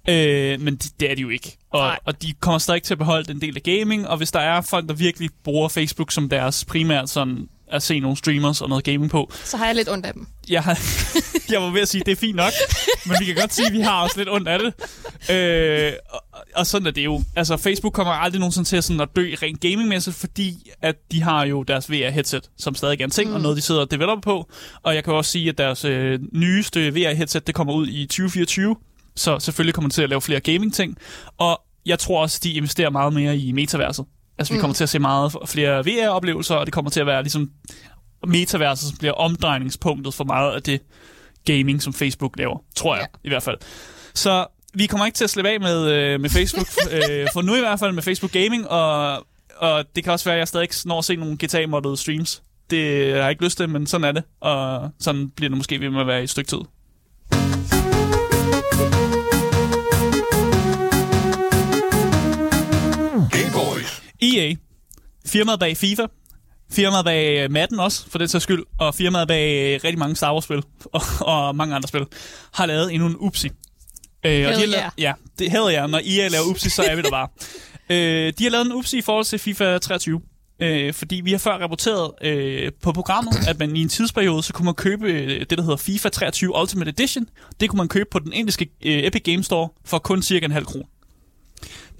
Øh, 0.08 0.60
men 0.60 0.76
det, 0.76 1.00
det 1.00 1.10
er 1.10 1.14
de 1.14 1.22
jo 1.22 1.28
ikke. 1.28 1.58
Og, 1.70 1.80
Nej. 1.80 1.98
og 2.04 2.22
de 2.22 2.32
kommer 2.40 2.58
stadig 2.58 2.82
til 2.82 2.94
at 2.94 2.98
beholde 2.98 3.32
den 3.32 3.40
del 3.40 3.56
af 3.56 3.62
gaming, 3.62 4.08
og 4.08 4.16
hvis 4.16 4.32
der 4.32 4.40
er 4.40 4.60
folk, 4.60 4.88
der 4.88 4.94
virkelig 4.94 5.30
bruger 5.44 5.68
Facebook 5.68 6.12
som 6.12 6.28
deres 6.28 6.64
primært 6.64 7.10
sådan 7.10 7.48
at 7.72 7.82
se 7.82 8.00
nogle 8.00 8.16
streamers 8.16 8.60
og 8.60 8.68
noget 8.68 8.84
gaming 8.84 9.10
på, 9.10 9.32
Så 9.44 9.56
har 9.56 9.66
jeg 9.66 9.74
lidt 9.74 9.88
ondt 9.88 10.06
af 10.06 10.12
dem. 10.14 10.26
jeg, 10.48 10.62
har, 10.62 10.78
jeg 11.52 11.62
var 11.62 11.70
ved 11.70 11.80
at 11.80 11.88
sige, 11.88 12.02
det 12.06 12.12
er 12.12 12.16
fint 12.16 12.36
nok, 12.36 12.52
men 13.06 13.16
vi 13.20 13.24
kan 13.24 13.34
godt 13.34 13.54
sige, 13.54 13.66
at 13.66 13.72
vi 13.72 13.80
har 13.80 14.02
også 14.02 14.18
lidt 14.18 14.28
ondt 14.28 14.48
af 14.48 14.58
det. 14.58 14.74
Øh, 15.34 15.92
og, 16.10 16.20
og 16.54 16.66
sådan 16.66 16.86
er 16.86 16.90
det 16.90 17.04
jo. 17.04 17.22
Altså, 17.36 17.56
Facebook 17.56 17.92
kommer 17.92 18.12
aldrig 18.12 18.40
nogensinde 18.40 18.68
til 18.68 18.76
at, 18.76 18.84
sådan 18.84 19.00
at 19.00 19.08
dø 19.16 19.34
rent 19.42 19.60
gamingmæssigt, 19.60 20.16
fordi 20.16 20.70
at 20.82 20.96
de 21.12 21.22
har 21.22 21.44
jo 21.46 21.62
deres 21.62 21.90
VR-headset, 21.90 22.50
som 22.58 22.74
stadig 22.74 23.00
er 23.00 23.04
en 23.04 23.10
ting, 23.10 23.28
mm. 23.30 23.34
og 23.34 23.40
noget, 23.40 23.56
de 23.56 23.62
sidder 23.62 23.80
og 23.80 23.90
developer 23.90 24.20
på. 24.20 24.50
Og 24.82 24.94
jeg 24.94 25.04
kan 25.04 25.14
også 25.14 25.30
sige, 25.30 25.48
at 25.48 25.58
deres 25.58 25.84
øh, 25.84 26.18
nyeste 26.32 26.88
VR-headset, 26.88 27.46
det 27.46 27.54
kommer 27.54 27.74
ud 27.74 27.86
i 27.88 28.06
2024, 28.06 28.76
så 29.16 29.38
selvfølgelig 29.38 29.74
kommer 29.74 29.88
de 29.88 29.94
til 29.94 30.02
at 30.02 30.08
lave 30.08 30.20
flere 30.20 30.40
gaming-ting. 30.40 30.96
Og 31.38 31.60
jeg 31.86 31.98
tror 31.98 32.20
også, 32.22 32.40
de 32.42 32.52
investerer 32.52 32.90
meget 32.90 33.12
mere 33.12 33.36
i 33.38 33.52
metaverset. 33.52 34.04
Altså, 34.40 34.52
vi 34.52 34.56
Mm. 34.56 34.60
kommer 34.60 34.74
til 34.74 34.84
at 34.84 34.88
se 34.88 34.98
meget 34.98 35.32
flere 35.46 35.84
VR-oplevelser, 35.84 36.54
og 36.54 36.66
det 36.66 36.72
kommer 36.74 36.90
til 36.90 37.00
at 37.00 37.06
være 37.06 37.22
ligesom 37.22 37.50
metaverset, 38.26 38.88
som 38.88 38.98
bliver 38.98 39.12
omdrejningspunktet 39.12 40.14
for 40.14 40.24
meget 40.24 40.52
af 40.52 40.62
det 40.62 40.80
gaming, 41.44 41.82
som 41.82 41.92
Facebook 41.94 42.38
laver. 42.38 42.58
Tror 42.76 42.94
jeg, 42.96 43.06
Ja. 43.24 43.28
i 43.28 43.28
hvert 43.28 43.42
fald. 43.42 43.56
Så 44.14 44.46
vi 44.74 44.86
kommer 44.86 45.06
ikke 45.06 45.16
til 45.16 45.24
at 45.24 45.30
slippe 45.30 45.50
af 45.50 45.60
med, 45.60 45.90
øh, 45.92 46.20
med 46.20 46.30
Facebook, 46.30 46.66
øh, 47.10 47.26
for 47.32 47.42
nu 47.42 47.54
i 47.54 47.60
hvert 47.60 47.78
fald 47.78 47.92
med 47.92 48.02
Facebook 48.02 48.32
Gaming, 48.32 48.68
og, 48.68 49.24
og 49.56 49.84
det 49.96 50.04
kan 50.04 50.12
også 50.12 50.24
være, 50.24 50.34
at 50.34 50.38
jeg 50.38 50.48
stadig 50.48 50.64
ikke 50.64 50.74
når 50.84 50.98
at 50.98 51.04
se 51.04 51.16
nogle 51.16 51.36
GTA-moddede 51.44 51.96
streams. 51.96 52.42
Det 52.70 53.12
har 53.12 53.20
jeg 53.20 53.30
ikke 53.30 53.44
lyst 53.44 53.56
til, 53.56 53.68
men 53.68 53.86
sådan 53.86 54.04
er 54.04 54.12
det, 54.12 54.22
og 54.40 54.90
sådan 55.00 55.30
bliver 55.30 55.48
det 55.48 55.56
måske 55.58 55.80
ved 55.80 55.90
med 55.90 56.00
at 56.00 56.06
være 56.06 56.20
i 56.20 56.24
et 56.24 56.30
stykke 56.30 56.48
tid. 56.48 57.79
EA, 64.22 64.54
firmaet 65.26 65.60
bag 65.60 65.76
FIFA, 65.76 66.06
firmaet 66.72 67.04
bag 67.04 67.44
øh, 67.44 67.50
Madden 67.50 67.80
også, 67.80 68.10
for 68.10 68.18
den 68.18 68.28
sags 68.28 68.42
skyld, 68.42 68.62
og 68.78 68.94
firmaet 68.94 69.28
bag 69.28 69.74
øh, 69.74 69.80
rigtig 69.84 69.98
mange 69.98 70.16
Star 70.16 70.32
Wars-spil, 70.32 70.62
og, 70.96 71.02
og 71.20 71.56
mange 71.56 71.74
andre 71.74 71.88
spil, 71.88 72.06
har 72.54 72.66
lavet 72.66 72.94
endnu 72.94 73.08
en 73.08 73.16
upsi. 73.18 73.48
Øh, 74.26 74.48
og 74.48 74.54
de 74.54 74.60
har 74.60 74.66
lavet, 74.66 74.74
yeah. 74.74 74.90
ja, 74.98 75.12
det 75.38 75.50
havde 75.50 75.72
jeg. 75.72 75.88
Når 75.88 75.98
EA 75.98 76.28
laver 76.28 76.44
upsi, 76.50 76.70
så 76.70 76.82
er 76.82 76.96
vi 76.96 77.02
der 77.02 77.10
bare. 77.10 77.28
øh, 77.96 78.32
de 78.38 78.44
har 78.44 78.50
lavet 78.50 78.66
en 78.66 78.72
upsi 78.72 78.98
i 78.98 79.02
forhold 79.02 79.24
til 79.24 79.38
FIFA 79.38 79.78
23. 79.78 80.20
Øh, 80.62 80.94
fordi 80.94 81.20
vi 81.24 81.30
har 81.30 81.38
før 81.38 81.58
rapporteret 81.58 82.10
øh, 82.22 82.72
på 82.82 82.92
programmet, 82.92 83.48
at 83.48 83.58
man 83.58 83.76
i 83.76 83.82
en 83.82 83.88
tidsperiode, 83.88 84.42
så 84.42 84.52
kunne 84.52 84.64
man 84.64 84.74
købe 84.74 85.06
øh, 85.06 85.40
det, 85.40 85.58
der 85.58 85.62
hedder 85.62 85.76
FIFA 85.76 86.08
23 86.08 86.60
Ultimate 86.60 86.88
Edition. 86.88 87.26
Det 87.60 87.70
kunne 87.70 87.76
man 87.76 87.88
købe 87.88 88.08
på 88.10 88.18
den 88.18 88.32
indiske 88.32 88.70
øh, 88.84 89.04
Epic 89.04 89.22
Game 89.22 89.42
Store 89.42 89.68
for 89.84 89.98
kun 89.98 90.22
cirka 90.22 90.44
en 90.44 90.52
halv 90.52 90.64
krone. 90.64 90.84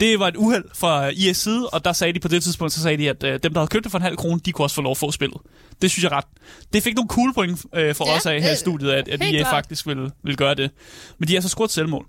Det 0.00 0.18
var 0.18 0.28
et 0.28 0.36
uheld 0.36 0.64
fra 0.74 1.08
IS 1.08 1.36
side, 1.36 1.68
og 1.68 1.84
der 1.84 1.92
sagde 1.92 2.12
de 2.12 2.20
på 2.20 2.28
det 2.28 2.42
tidspunkt, 2.42 2.72
så 2.72 2.82
sagde 2.82 2.96
de, 2.98 3.10
at 3.10 3.24
øh, 3.24 3.40
dem, 3.42 3.52
der 3.52 3.60
havde 3.60 3.68
købt 3.70 3.84
det 3.84 3.90
for 3.92 3.98
en 3.98 4.02
halv 4.04 4.16
krone, 4.16 4.40
de 4.44 4.52
kunne 4.52 4.64
også 4.64 4.74
få 4.74 4.82
lov 4.82 4.90
at 4.90 4.98
få 4.98 5.10
spillet. 5.12 5.38
Det 5.82 5.90
synes 5.90 6.04
jeg 6.04 6.12
ret. 6.12 6.24
Det 6.72 6.82
fik 6.82 6.94
nogle 6.94 7.08
cool 7.08 7.34
point 7.34 7.64
øh, 7.74 7.94
for 7.94 8.08
Ja, 8.08 8.16
os 8.16 8.26
af 8.26 8.42
her 8.42 8.52
i 8.52 8.56
studiet, 8.56 8.90
at, 8.90 9.08
at 9.08 9.22
EA 9.22 9.30
klart. 9.38 9.50
faktisk 9.50 9.86
ville, 9.86 10.10
ville 10.24 10.36
gøre 10.36 10.54
det. 10.54 10.70
Men 11.18 11.28
de 11.28 11.34
har 11.34 11.40
så 11.40 11.48
scoret 11.48 11.70
selvmål. 11.70 12.06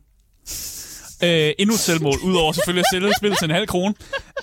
Øh, 1.23 1.51
endnu 1.59 1.73
et 1.73 1.79
selvmål, 1.79 2.17
udover 2.23 2.51
selvfølgelig 2.51 2.79
at 2.79 2.85
sælge 2.93 3.13
spillet 3.17 3.39
til 3.39 3.45
en 3.45 3.51
halv 3.51 3.67
krone. 3.67 3.93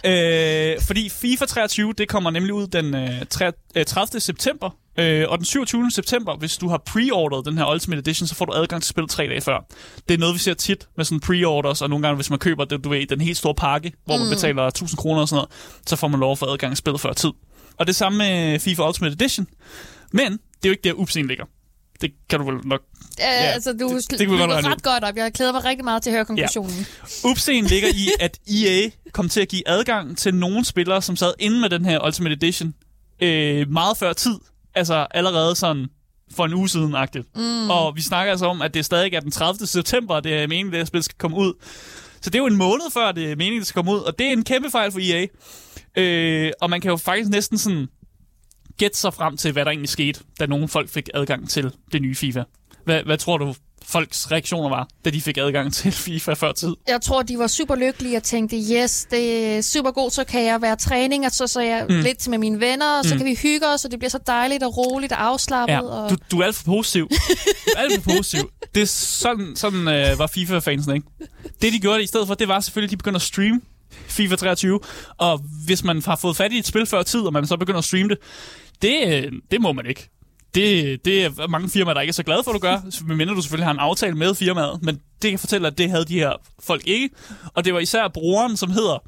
Øh, 0.05 0.77
fordi 0.87 1.09
FIFA 1.09 1.45
23, 1.47 1.93
det 1.99 2.09
kommer 2.09 2.31
nemlig 2.31 2.53
ud 2.55 2.67
den 2.67 2.95
øh, 2.95 3.23
tre- 3.31 3.53
øh, 3.77 3.85
30. 3.85 4.21
september. 4.21 4.71
Øh, 4.99 5.25
og 5.29 5.39
den 5.39 5.45
27. 5.45 5.91
september, 5.91 6.37
hvis 6.37 6.57
du 6.57 6.69
har 6.69 6.83
pre-ordret 6.91 7.45
den 7.47 7.59
her 7.59 7.73
Ultimate 7.73 7.99
Edition, 8.01 8.27
så 8.29 8.35
får 8.35 8.45
du 8.45 8.53
adgang 8.53 8.83
til 8.83 8.89
spillet 8.91 9.11
tre 9.11 9.27
dage 9.27 9.41
før. 9.41 9.67
Det 10.09 10.15
er 10.15 10.19
noget, 10.19 10.35
vi 10.35 10.39
ser 10.39 10.55
tit 10.55 10.89
med 10.97 11.05
sådan 11.05 11.21
pre-orders, 11.21 11.83
og 11.83 11.91
nogle 11.91 12.03
gange, 12.07 12.17
hvis 12.17 12.31
man 12.31 12.39
køber 12.39 12.65
det, 12.65 12.85
du 12.85 12.89
ved, 12.89 13.07
den 13.07 13.21
helt 13.21 13.37
store 13.37 13.55
pakke, 13.55 13.93
hvor 14.05 14.17
man 14.17 14.29
betaler 14.31 14.63
1000 14.63 14.99
kroner 14.99 15.21
og 15.21 15.29
sådan 15.29 15.37
noget, 15.37 15.51
så 15.87 15.97
får 15.97 16.09
man 16.09 16.21
lov 16.21 16.33
at 16.33 16.39
få 16.39 16.47
adgang 16.53 16.71
til 16.73 16.77
spillet 16.79 17.01
før 17.01 17.13
tid. 17.13 17.31
Og 17.77 17.87
det 17.87 17.97
samme 17.97 18.19
med 18.19 18.59
FIFA 18.61 18.87
Ultimate 18.89 19.13
Edition. 19.15 19.47
Men 20.13 20.33
det 20.33 20.39
er 20.65 20.69
jo 20.69 20.71
ikke 20.71 20.83
der, 20.85 20.93
upsiden 20.93 21.29
ligger. 21.29 21.45
Det 22.01 22.11
kan 22.31 22.39
du 22.39 22.51
vel 22.51 22.61
nok 22.67 22.81
Ja, 23.19 23.25
altså, 23.25 23.73
du 23.73 23.79
det- 23.79 24.11
det 24.11 24.11
det, 24.11 24.29
det 24.29 24.31
regne 24.41 24.69
ud. 24.69 24.73
ret 24.73 24.83
godt 24.83 25.05
op. 25.05 25.17
Jeg 25.17 25.33
glæder 25.33 25.53
mig 25.53 25.65
rigtig 25.65 25.85
meget 25.85 26.03
til 26.03 26.11
at 26.11 26.15
høre 26.17 26.25
konklusionen. 26.25 26.87
Upscenen 27.25 27.65
ligger 27.65 27.89
i, 27.89 28.09
at 28.21 28.39
EA 28.51 28.91
kom 29.13 29.29
til 29.29 29.41
at 29.41 29.49
give 29.49 29.69
adgang 29.69 30.19
til 30.19 30.35
nogle 30.35 30.65
spillere, 30.65 31.03
som 31.03 31.17
sad 31.17 31.33
inde 31.39 31.61
med 31.61 31.71
den 31.71 31.85
her 31.85 32.07
Ultimate 32.07 32.35
Edition 32.35 32.75
øh, 33.23 33.71
meget 33.71 33.97
før 33.99 34.13
tid. 34.13 34.35
Altså 34.79 35.07
allerede 35.11 35.55
sådan 35.55 35.87
for 36.37 36.45
en 36.45 36.55
uge 36.55 36.69
siden 36.69 36.95
agtigt. 36.95 37.27
Mm. 37.37 37.71
Og 37.71 37.97
vi 37.97 38.03
snakker 38.03 38.31
altså 38.31 38.47
om, 38.47 38.63
at 38.63 38.75
det 38.75 38.85
stadig 38.85 39.15
er 39.15 39.21
den 39.21 39.31
30. 39.31 39.67
september, 39.67 40.21
det 40.21 40.35
er 40.35 40.47
meningen, 40.47 40.67
at 40.67 40.73
det 40.73 40.81
her 40.81 40.85
spil 40.85 41.03
skal 41.03 41.19
komme 41.19 41.37
ud. 41.37 41.53
Så 42.21 42.31
det 42.31 42.35
er 42.35 42.43
jo 42.43 42.47
en 42.47 42.57
måned 42.57 42.93
før, 42.93 43.13
det 43.13 43.25
er 43.31 43.37
meningen, 43.37 43.61
det 43.61 43.67
skal 43.67 43.79
komme 43.79 43.93
ud. 43.93 43.99
Og 43.99 44.19
det 44.19 44.27
er 44.27 44.33
en 44.33 44.45
kæmpe 44.45 44.71
fejl 44.71 44.93
for 44.93 45.01
EA. 45.03 45.27
Øh, 45.97 46.53
og 46.61 46.71
man 46.71 46.81
kan 46.81 46.91
jo 46.91 46.97
faktisk 46.97 47.31
næsten 47.31 47.59
sådan 47.59 47.89
gætte 48.79 48.99
sig 48.99 49.15
frem 49.15 49.37
til, 49.37 49.53
hvad 49.53 49.65
der 49.65 49.71
egentlig 49.71 49.89
skete, 49.89 50.21
da 50.41 50.47
nogle 50.47 50.69
folk 50.69 50.89
fik 50.89 51.09
adgang 51.15 51.49
til 51.49 51.73
det 51.93 52.03
nye 52.03 52.15
FIFA. 52.15 52.43
Hvad, 52.85 53.03
hvad 53.03 53.19
tror 53.19 53.39
du, 53.39 53.55
folks 53.85 54.31
reaktioner 54.31 54.69
var, 54.69 54.89
da 55.05 55.11
de 55.11 55.21
fik 55.21 55.37
adgang 55.39 55.73
til 55.75 55.93
FIFA 55.93 56.33
før 56.35 56.53
tid? 56.53 56.75
Jeg 56.89 57.01
tror, 57.03 57.23
de 57.23 57.39
var 57.39 57.47
super 57.47 57.75
lykkelige 57.77 58.17
og 58.17 58.23
tænkte, 58.23 58.57
yes, 58.57 59.07
det 59.11 59.47
er 59.57 59.63
super 59.63 59.91
godt, 59.91 60.13
så 60.13 60.25
kan 60.25 60.45
jeg 60.45 60.63
være 60.63 60.77
træning, 60.77 61.27
og 61.27 61.33
så, 61.33 61.47
så 61.47 61.61
jeg 61.61 61.87
mm. 61.89 61.95
lidt 62.01 62.29
med 62.29 62.39
mine 62.39 62.61
venner, 62.61 62.99
og 62.99 63.05
så 63.05 63.15
Mm. 63.15 63.19
kan 63.19 63.27
vi 63.27 63.35
hygge 63.43 63.67
os, 63.69 63.85
og 63.85 63.91
det 63.91 63.99
bliver 63.99 64.11
så 64.11 64.19
dejligt 64.27 64.63
og 64.63 64.77
roligt 64.77 65.13
og 65.13 65.23
afslappet. 65.27 65.75
Ja, 65.75 65.81
og... 65.83 66.11
du, 66.11 66.17
du 66.31 66.41
er 66.41 66.45
alt 66.45 66.57
for 66.57 66.65
positiv. 66.65 67.09
Du 67.11 67.15
er 67.77 67.81
alt 67.81 68.05
for 68.05 68.11
positiv. 68.17 68.51
Det 68.75 68.83
er 68.83 68.87
sådan, 68.87 69.57
sådan 69.57 69.89
øh, 69.89 70.19
var 70.19 70.27
FIFA-fansen, 70.27 70.95
ikke? 70.95 71.07
Det, 71.63 71.73
de 71.73 71.79
gjorde 71.81 72.03
i 72.03 72.07
stedet 72.07 72.27
for, 72.27 72.35
det 72.35 72.49
var 72.49 72.61
selvfølgelig, 72.61 72.87
at 72.89 72.91
de 72.91 72.97
begyndte 72.97 73.17
at 73.17 73.23
streame 73.23 73.61
FIFA 74.09 74.37
23. 74.37 74.81
Og 75.19 75.41
hvis 75.67 75.85
man 75.85 76.03
har 76.05 76.17
fået 76.17 76.37
fat 76.37 76.53
i 76.53 76.59
et 76.59 76.67
spil 76.67 76.87
før 76.87 77.03
tid, 77.03 77.21
og 77.21 77.33
man 77.33 77.47
så 77.47 77.57
begynder 77.57 77.79
at 77.79 77.85
streame 77.85 78.09
det, 78.09 78.19
det, 78.83 79.25
øh, 79.25 79.33
det 79.51 79.61
må 79.61 79.73
man 79.73 79.87
ikke. 79.87 80.11
Det, 80.55 81.05
det 81.05 81.25
er 81.25 81.47
mange 81.49 81.71
firmaer, 81.71 81.95
der 81.95 82.01
ikke 82.01 82.11
er 82.11 82.15
så 82.15 82.23
glade 82.23 82.45
for, 82.45 82.51
at 82.51 82.55
du 82.55 82.59
gør, 82.59 83.05
medmindre 83.07 83.35
du 83.35 83.43
selvfølgelig 83.43 83.67
har 83.67 83.73
en 83.73 83.79
aftale 83.79 84.15
med 84.15 84.35
firmaet. 84.35 84.83
Men 84.83 85.01
det 85.23 85.31
kan 85.31 85.39
fortælle, 85.39 85.67
at 85.67 85.79
det 85.79 85.91
havde 85.91 86.05
de 86.05 86.19
her 86.19 86.33
folk 86.63 86.83
ikke. 86.87 87.11
Og 87.55 87.65
det 87.65 87.75
var 87.75 87.81
især 87.81 88.09
brugeren, 88.09 88.57
som 88.57 88.71
hedder 88.71 88.99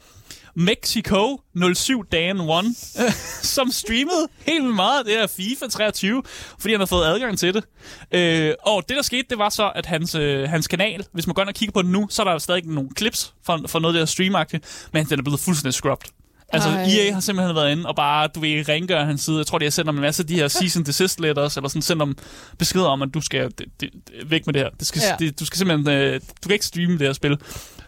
Mexico 0.54 1.40
07 1.74 2.04
Dan 2.12 2.40
1, 2.40 2.76
som 3.56 3.70
streamede 3.70 4.28
helt 4.46 4.62
vildt 4.62 4.76
meget 4.76 4.98
af 4.98 5.04
det 5.04 5.14
her 5.14 5.26
FIFA 5.26 5.66
23, 5.66 6.22
fordi 6.58 6.74
han 6.74 6.80
har 6.80 6.86
fået 6.86 7.04
adgang 7.04 7.38
til 7.38 7.54
det. 7.54 7.64
Øh, 8.12 8.54
og 8.62 8.84
det, 8.88 8.96
der 8.96 9.02
skete, 9.02 9.24
det 9.30 9.38
var 9.38 9.48
så, 9.48 9.72
at 9.74 9.86
hans, 9.86 10.14
øh, 10.14 10.48
hans 10.48 10.68
kanal, 10.68 11.06
hvis 11.12 11.26
man 11.26 11.34
går 11.34 11.42
ind 11.42 11.48
og 11.48 11.54
kigger 11.54 11.72
på 11.72 11.82
den 11.82 11.92
nu, 11.92 12.06
så 12.10 12.22
er 12.22 12.30
der 12.30 12.38
stadig 12.38 12.66
nogle 12.66 12.90
clips 12.98 13.34
fra, 13.46 13.58
fra 13.66 13.78
noget 13.78 13.94
af 13.94 13.98
det 13.98 14.00
her 14.00 14.06
streamagtigt, 14.06 14.88
men 14.92 15.06
den 15.06 15.18
er 15.18 15.22
blevet 15.22 15.40
fuldstændig 15.40 15.74
scrubbed. 15.74 16.19
Altså, 16.52 16.68
Ej. 16.68 16.82
EA 16.82 17.12
har 17.12 17.20
simpelthen 17.20 17.56
været 17.56 17.72
inde 17.72 17.86
og 17.86 17.96
bare, 17.96 18.28
du 18.34 18.40
ved, 18.40 18.68
rengøre 18.68 19.06
hans 19.06 19.20
side. 19.22 19.38
Jeg 19.38 19.46
tror, 19.46 19.58
de 19.58 19.64
har 19.64 19.70
sendt 19.70 19.88
ham 19.88 19.94
en 19.94 20.00
masse 20.00 20.22
af 20.22 20.26
de 20.26 20.34
her 20.34 20.48
cease 20.58 20.78
and 20.78 20.86
desist 20.86 21.20
letters, 21.20 21.56
eller 21.56 21.68
sådan 21.68 21.82
sendt 21.82 22.02
ham 22.02 22.16
beskeder 22.58 22.86
om, 22.86 23.02
at 23.02 23.08
du 23.14 23.20
skal 23.20 23.50
det, 23.58 23.66
det, 23.80 23.90
væk 24.26 24.46
med 24.46 24.54
det 24.54 24.62
her. 24.62 24.68
Det 24.78 24.86
skal, 24.86 25.02
Ja. 25.04 25.08
ja. 25.10 25.16
det, 25.26 25.40
du 25.40 25.44
skal 25.46 25.58
simpelthen, 25.58 25.88
øh, 25.88 26.14
du 26.42 26.48
kan 26.48 26.52
ikke 26.52 26.66
streame 26.66 26.92
det 26.92 27.00
her 27.06 27.12
spil. 27.12 27.36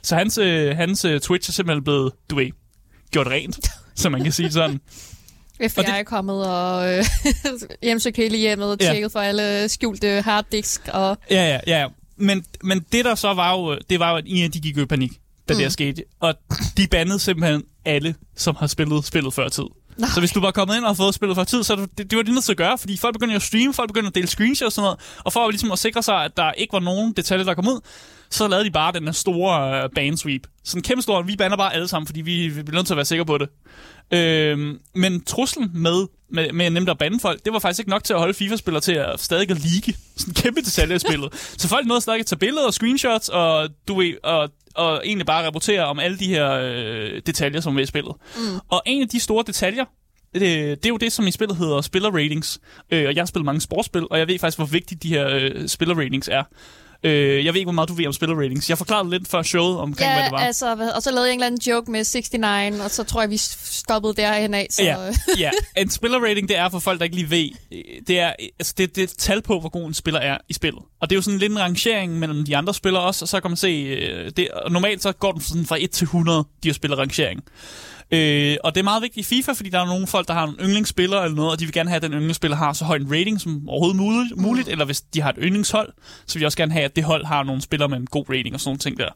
Så 0.02 0.16
hans, 0.16 0.38
øh, 0.38 0.76
hans 0.76 1.04
øh, 1.04 1.20
Twitch 1.20 1.50
er 1.50 1.52
simpelthen 1.52 1.84
blevet, 1.84 2.12
du 2.30 2.34
ved, 2.34 2.50
gjort 3.10 3.26
rent, 3.26 3.58
så 3.94 4.08
man 4.10 4.22
kan 4.22 4.32
sige 4.32 4.52
sådan. 4.52 4.80
FBI 5.68 5.78
Og 5.80 5.86
det- 5.86 5.94
er 5.94 6.02
kommet 6.02 6.46
og 6.46 6.92
øh, 6.98 7.04
hjemsøgt 7.82 8.16
hele 8.16 8.36
hjemmet 8.36 8.70
og 8.70 8.76
Ja. 8.80 8.86
tjekket 8.92 9.12
for 9.12 9.20
alle 9.20 9.68
skjulte 9.68 10.22
harddisk. 10.22 10.80
Og, 10.92 11.18
Ja, 11.30 11.44
ja, 11.48 11.60
ja. 11.66 11.80
ja. 11.80 11.86
Men, 12.16 12.44
men 12.64 12.80
det 12.92 13.04
der 13.04 13.14
så 13.14 13.34
var 13.34 13.52
jo, 13.58 13.78
det 13.90 14.00
var 14.00 14.10
jo, 14.10 14.16
at 14.16 14.24
EA 14.26 14.48
de 14.48 14.60
gik 14.60 14.76
i 14.76 14.84
panik, 14.86 15.10
da 15.10 15.16
mm. 15.54 15.56
det 15.56 15.64
her 15.64 15.68
skete. 15.68 16.02
Og 16.20 16.34
de 16.76 16.86
bandede 16.86 17.18
simpelthen 17.18 17.62
alle, 17.84 18.14
som 18.36 18.56
har 18.56 18.66
spillet 18.66 19.04
spillet 19.04 19.34
før 19.34 19.48
tid. 19.48 19.64
Nej. 19.96 20.08
Så 20.14 20.20
hvis 20.20 20.32
du 20.32 20.40
var 20.40 20.50
kommet 20.50 20.76
ind 20.76 20.84
og 20.84 20.96
fået 20.96 21.14
spillet 21.14 21.36
før 21.36 21.44
tid, 21.44 21.62
så 21.62 21.86
det, 21.98 22.10
det, 22.10 22.16
var 22.16 22.22
det 22.22 22.34
nødt 22.34 22.44
til 22.44 22.52
at 22.52 22.56
gøre, 22.56 22.78
fordi 22.78 22.96
folk 22.96 23.12
begyndte 23.12 23.32
jo 23.32 23.36
at 23.36 23.42
streame, 23.42 23.74
folk 23.74 23.88
begyndte 23.88 24.08
at 24.08 24.14
dele 24.14 24.26
screenshots 24.26 24.66
og 24.66 24.72
sådan 24.72 24.84
noget, 24.84 25.00
og 25.24 25.32
for 25.32 25.50
ligesom 25.50 25.72
at 25.72 25.78
sikre 25.78 26.02
sig, 26.02 26.24
at 26.24 26.36
der 26.36 26.52
ikke 26.52 26.72
var 26.72 26.80
nogen 26.80 27.12
detaljer, 27.12 27.44
der 27.44 27.54
kom 27.54 27.68
ud, 27.68 27.80
så 28.30 28.48
lavede 28.48 28.64
de 28.64 28.70
bare 28.70 28.92
den 28.92 29.04
her 29.04 29.12
store 29.12 29.84
uh, 29.84 29.90
bansweep. 29.94 30.46
Sådan 30.64 30.78
en 30.78 30.82
kæmpe 30.82 31.02
stor, 31.02 31.22
vi 31.22 31.36
bander 31.36 31.56
bare 31.56 31.74
alle 31.74 31.88
sammen, 31.88 32.06
fordi 32.06 32.20
vi, 32.20 32.48
vi 32.48 32.62
bliver 32.62 32.78
nødt 32.78 32.86
til 32.86 32.94
at 32.94 32.96
være 32.96 33.04
sikre 33.04 33.24
på 33.24 33.38
det. 33.38 33.48
Øhm, 34.14 34.80
men 34.94 35.24
truslen 35.24 35.70
med, 35.74 36.06
med, 36.30 36.52
med 36.52 36.70
nemt 36.70 36.88
at 36.88 36.98
bande 36.98 37.20
folk, 37.20 37.44
det 37.44 37.52
var 37.52 37.58
faktisk 37.58 37.80
ikke 37.80 37.90
nok 37.90 38.04
til 38.04 38.12
at 38.14 38.18
holde 38.18 38.34
FIFA-spillere 38.34 38.80
til 38.80 38.92
at 38.92 39.20
stadig 39.20 39.50
at 39.50 39.56
leake 39.64 39.98
sådan 40.16 40.34
kæmpe 40.34 40.60
detalje 40.60 40.96
i 40.96 40.98
spillet. 40.98 41.34
så 41.60 41.68
folk 41.68 41.86
nåede 41.86 42.00
stadig 42.00 42.20
at 42.20 42.26
tage 42.26 42.38
billeder 42.38 42.66
og 42.66 42.74
screenshots, 42.74 43.28
og, 43.28 43.68
du 43.88 43.98
ved, 43.98 44.14
og, 44.22 44.50
og 44.74 45.02
egentlig 45.04 45.26
bare 45.26 45.46
rapportere 45.46 45.84
om 45.84 45.98
alle 45.98 46.18
de 46.18 46.26
her 46.26 46.52
øh, 46.52 47.22
detaljer, 47.26 47.60
som 47.60 47.78
er 47.78 47.82
i 47.82 47.86
spillet. 47.86 48.14
Mm. 48.36 48.58
Og 48.68 48.82
en 48.86 49.02
af 49.02 49.08
de 49.08 49.20
store 49.20 49.44
detaljer, 49.46 49.84
det, 50.34 50.40
det 50.82 50.86
er 50.86 50.88
jo 50.88 50.96
det, 50.96 51.12
som 51.12 51.26
i 51.26 51.30
spillet 51.30 51.56
hedder 51.56 51.80
spiller-ratings. 51.80 52.58
Øh, 52.90 53.06
og 53.08 53.14
jeg 53.14 53.20
har 53.20 53.26
spillet 53.26 53.44
mange 53.44 53.60
sportsspil, 53.60 54.06
og 54.10 54.18
jeg 54.18 54.28
ved 54.28 54.38
faktisk, 54.38 54.58
hvor 54.58 54.66
vigtigt 54.66 55.02
de 55.02 55.08
her 55.08 55.28
øh, 55.28 55.68
spiller-ratings 55.68 56.28
er. 56.30 56.42
Øh, 57.04 57.44
jeg 57.44 57.54
ved 57.54 57.60
ikke, 57.60 57.66
hvor 57.66 57.72
meget 57.72 57.88
du 57.88 57.94
ved 57.94 58.06
om 58.06 58.12
spiller-ratings. 58.12 58.68
Jeg 58.70 58.78
forklarede 58.78 59.10
lidt 59.10 59.28
før 59.28 59.42
showet 59.42 59.78
omkring, 59.78 60.10
hvad 60.10 60.18
ja, 60.18 60.24
det 60.24 60.32
var. 60.32 60.38
altså, 60.38 60.74
hvad- 60.74 60.90
og 60.90 61.02
så 61.02 61.10
lavede 61.10 61.26
jeg 61.26 61.32
en 61.34 61.38
eller 61.40 61.46
anden 61.46 61.60
joke 61.60 61.90
med 61.90 62.04
69, 62.14 62.80
og 62.80 62.90
så 62.90 63.04
tror 63.04 63.20
jeg, 63.20 63.30
vi 63.30 63.36
stoppede 63.36 64.14
derhen 64.14 64.54
af. 64.54 64.66
Så, 64.70 64.82
Ja, 64.82 64.96
ja. 65.38 65.50
En 65.76 65.90
spiller-rating, 65.90 66.48
det 66.48 66.56
er 66.56 66.68
for 66.68 66.78
folk, 66.78 66.98
der 66.98 67.04
ikke 67.04 67.16
lige 67.16 67.30
ved, 67.30 67.48
øh, 67.72 67.78
det 68.06 68.18
er, 68.18 68.32
altså 68.58 68.74
det, 68.78 68.96
det 68.96 69.02
er 69.02 69.06
et 69.06 69.14
tal 69.18 69.42
på, 69.42 69.60
hvor 69.60 69.68
god 69.68 69.86
en 69.86 69.94
spiller 69.94 70.20
er 70.20 70.38
i 70.48 70.52
spillet. 70.52 70.82
Og 71.00 71.10
det 71.10 71.14
er 71.14 71.18
jo 71.18 71.22
sådan 71.22 71.38
lidt 71.38 71.52
en 71.52 71.58
rangering 71.60 72.18
mellem 72.18 72.44
de 72.44 72.56
andre 72.56 72.74
spillere 72.74 73.02
også, 73.02 73.24
og 73.24 73.28
så 73.28 73.40
kan 73.40 73.50
man 73.50 73.56
se, 73.56 73.68
øh, 73.68 74.30
det, 74.36 74.48
og 74.48 74.72
normalt 74.72 75.02
så 75.02 75.12
går 75.12 75.32
den 75.32 75.40
sådan 75.40 75.66
fra 75.66 75.76
1 75.80 75.90
til 75.90 76.04
100, 76.04 76.44
de 76.62 76.68
her 76.68 76.72
spillerrangering. 76.74 77.40
Øh, 78.12 78.56
og 78.64 78.74
det 78.74 78.80
er 78.80 78.84
meget 78.84 79.02
vigtigt 79.02 79.26
i 79.26 79.34
FIFA, 79.34 79.52
fordi 79.52 79.70
der 79.70 79.80
er 79.80 79.86
nogle 79.86 80.06
folk, 80.06 80.28
der 80.28 80.34
har 80.34 80.46
en 80.46 80.54
yndlingsspiller 80.60 81.20
eller 81.20 81.36
noget, 81.36 81.52
og 81.52 81.60
de 81.60 81.64
vil 81.64 81.72
gerne 81.72 81.90
have, 81.90 81.96
at 81.96 82.02
den 82.02 82.12
yndlingsspiller 82.12 82.56
har 82.56 82.72
så 82.72 82.84
høj 82.84 82.96
en 82.96 83.12
rating 83.12 83.40
som 83.40 83.68
overhovedet 83.68 83.96
muligt, 83.96 84.36
muligt 84.36 84.68
eller 84.68 84.84
hvis 84.84 85.00
de 85.00 85.20
har 85.20 85.30
et 85.30 85.36
yndlingshold, 85.38 85.92
så 86.26 86.34
vil 86.34 86.40
de 86.40 86.46
også 86.46 86.58
gerne 86.58 86.72
have, 86.72 86.84
at 86.84 86.96
det 86.96 87.04
hold 87.04 87.24
har 87.24 87.42
nogle 87.42 87.62
spillere 87.62 87.88
med 87.88 87.98
en 87.98 88.06
god 88.06 88.24
rating 88.30 88.54
og 88.54 88.60
sådan 88.60 88.68
nogle 88.68 88.78
ting 88.78 88.98
der. 88.98 89.08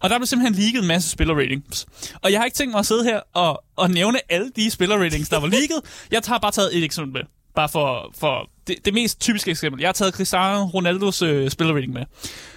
Og 0.00 0.10
der 0.10 0.18
blev 0.18 0.26
simpelthen 0.26 0.62
leaget 0.62 0.82
en 0.82 0.88
masse 0.88 1.10
spillerratings. 1.10 1.86
Og 2.22 2.32
jeg 2.32 2.40
har 2.40 2.44
ikke 2.44 2.56
tænkt 2.56 2.70
mig 2.70 2.78
at 2.78 2.86
sidde 2.86 3.04
her 3.04 3.20
og, 3.34 3.64
og 3.76 3.90
nævne 3.90 4.18
alle 4.28 4.50
de 4.56 4.70
spillerratings, 4.70 5.28
der 5.28 5.40
var 5.40 5.46
leaget. 5.46 5.80
Jeg 6.10 6.20
har 6.26 6.38
bare 6.38 6.52
taget 6.52 6.76
et 6.76 6.84
eksempel 6.84 7.12
med. 7.12 7.22
Bare 7.56 7.68
for, 7.68 8.14
for 8.18 8.50
det, 8.66 8.76
det 8.84 8.94
mest 8.94 9.20
typiske 9.20 9.50
eksempel. 9.50 9.80
Jeg 9.80 9.88
har 9.88 9.92
taget 9.92 10.14
Cristiano 10.14 10.64
Ronaldos 10.64 11.22
øh, 11.22 11.50
spillerrating 11.50 11.92
med. 11.92 12.02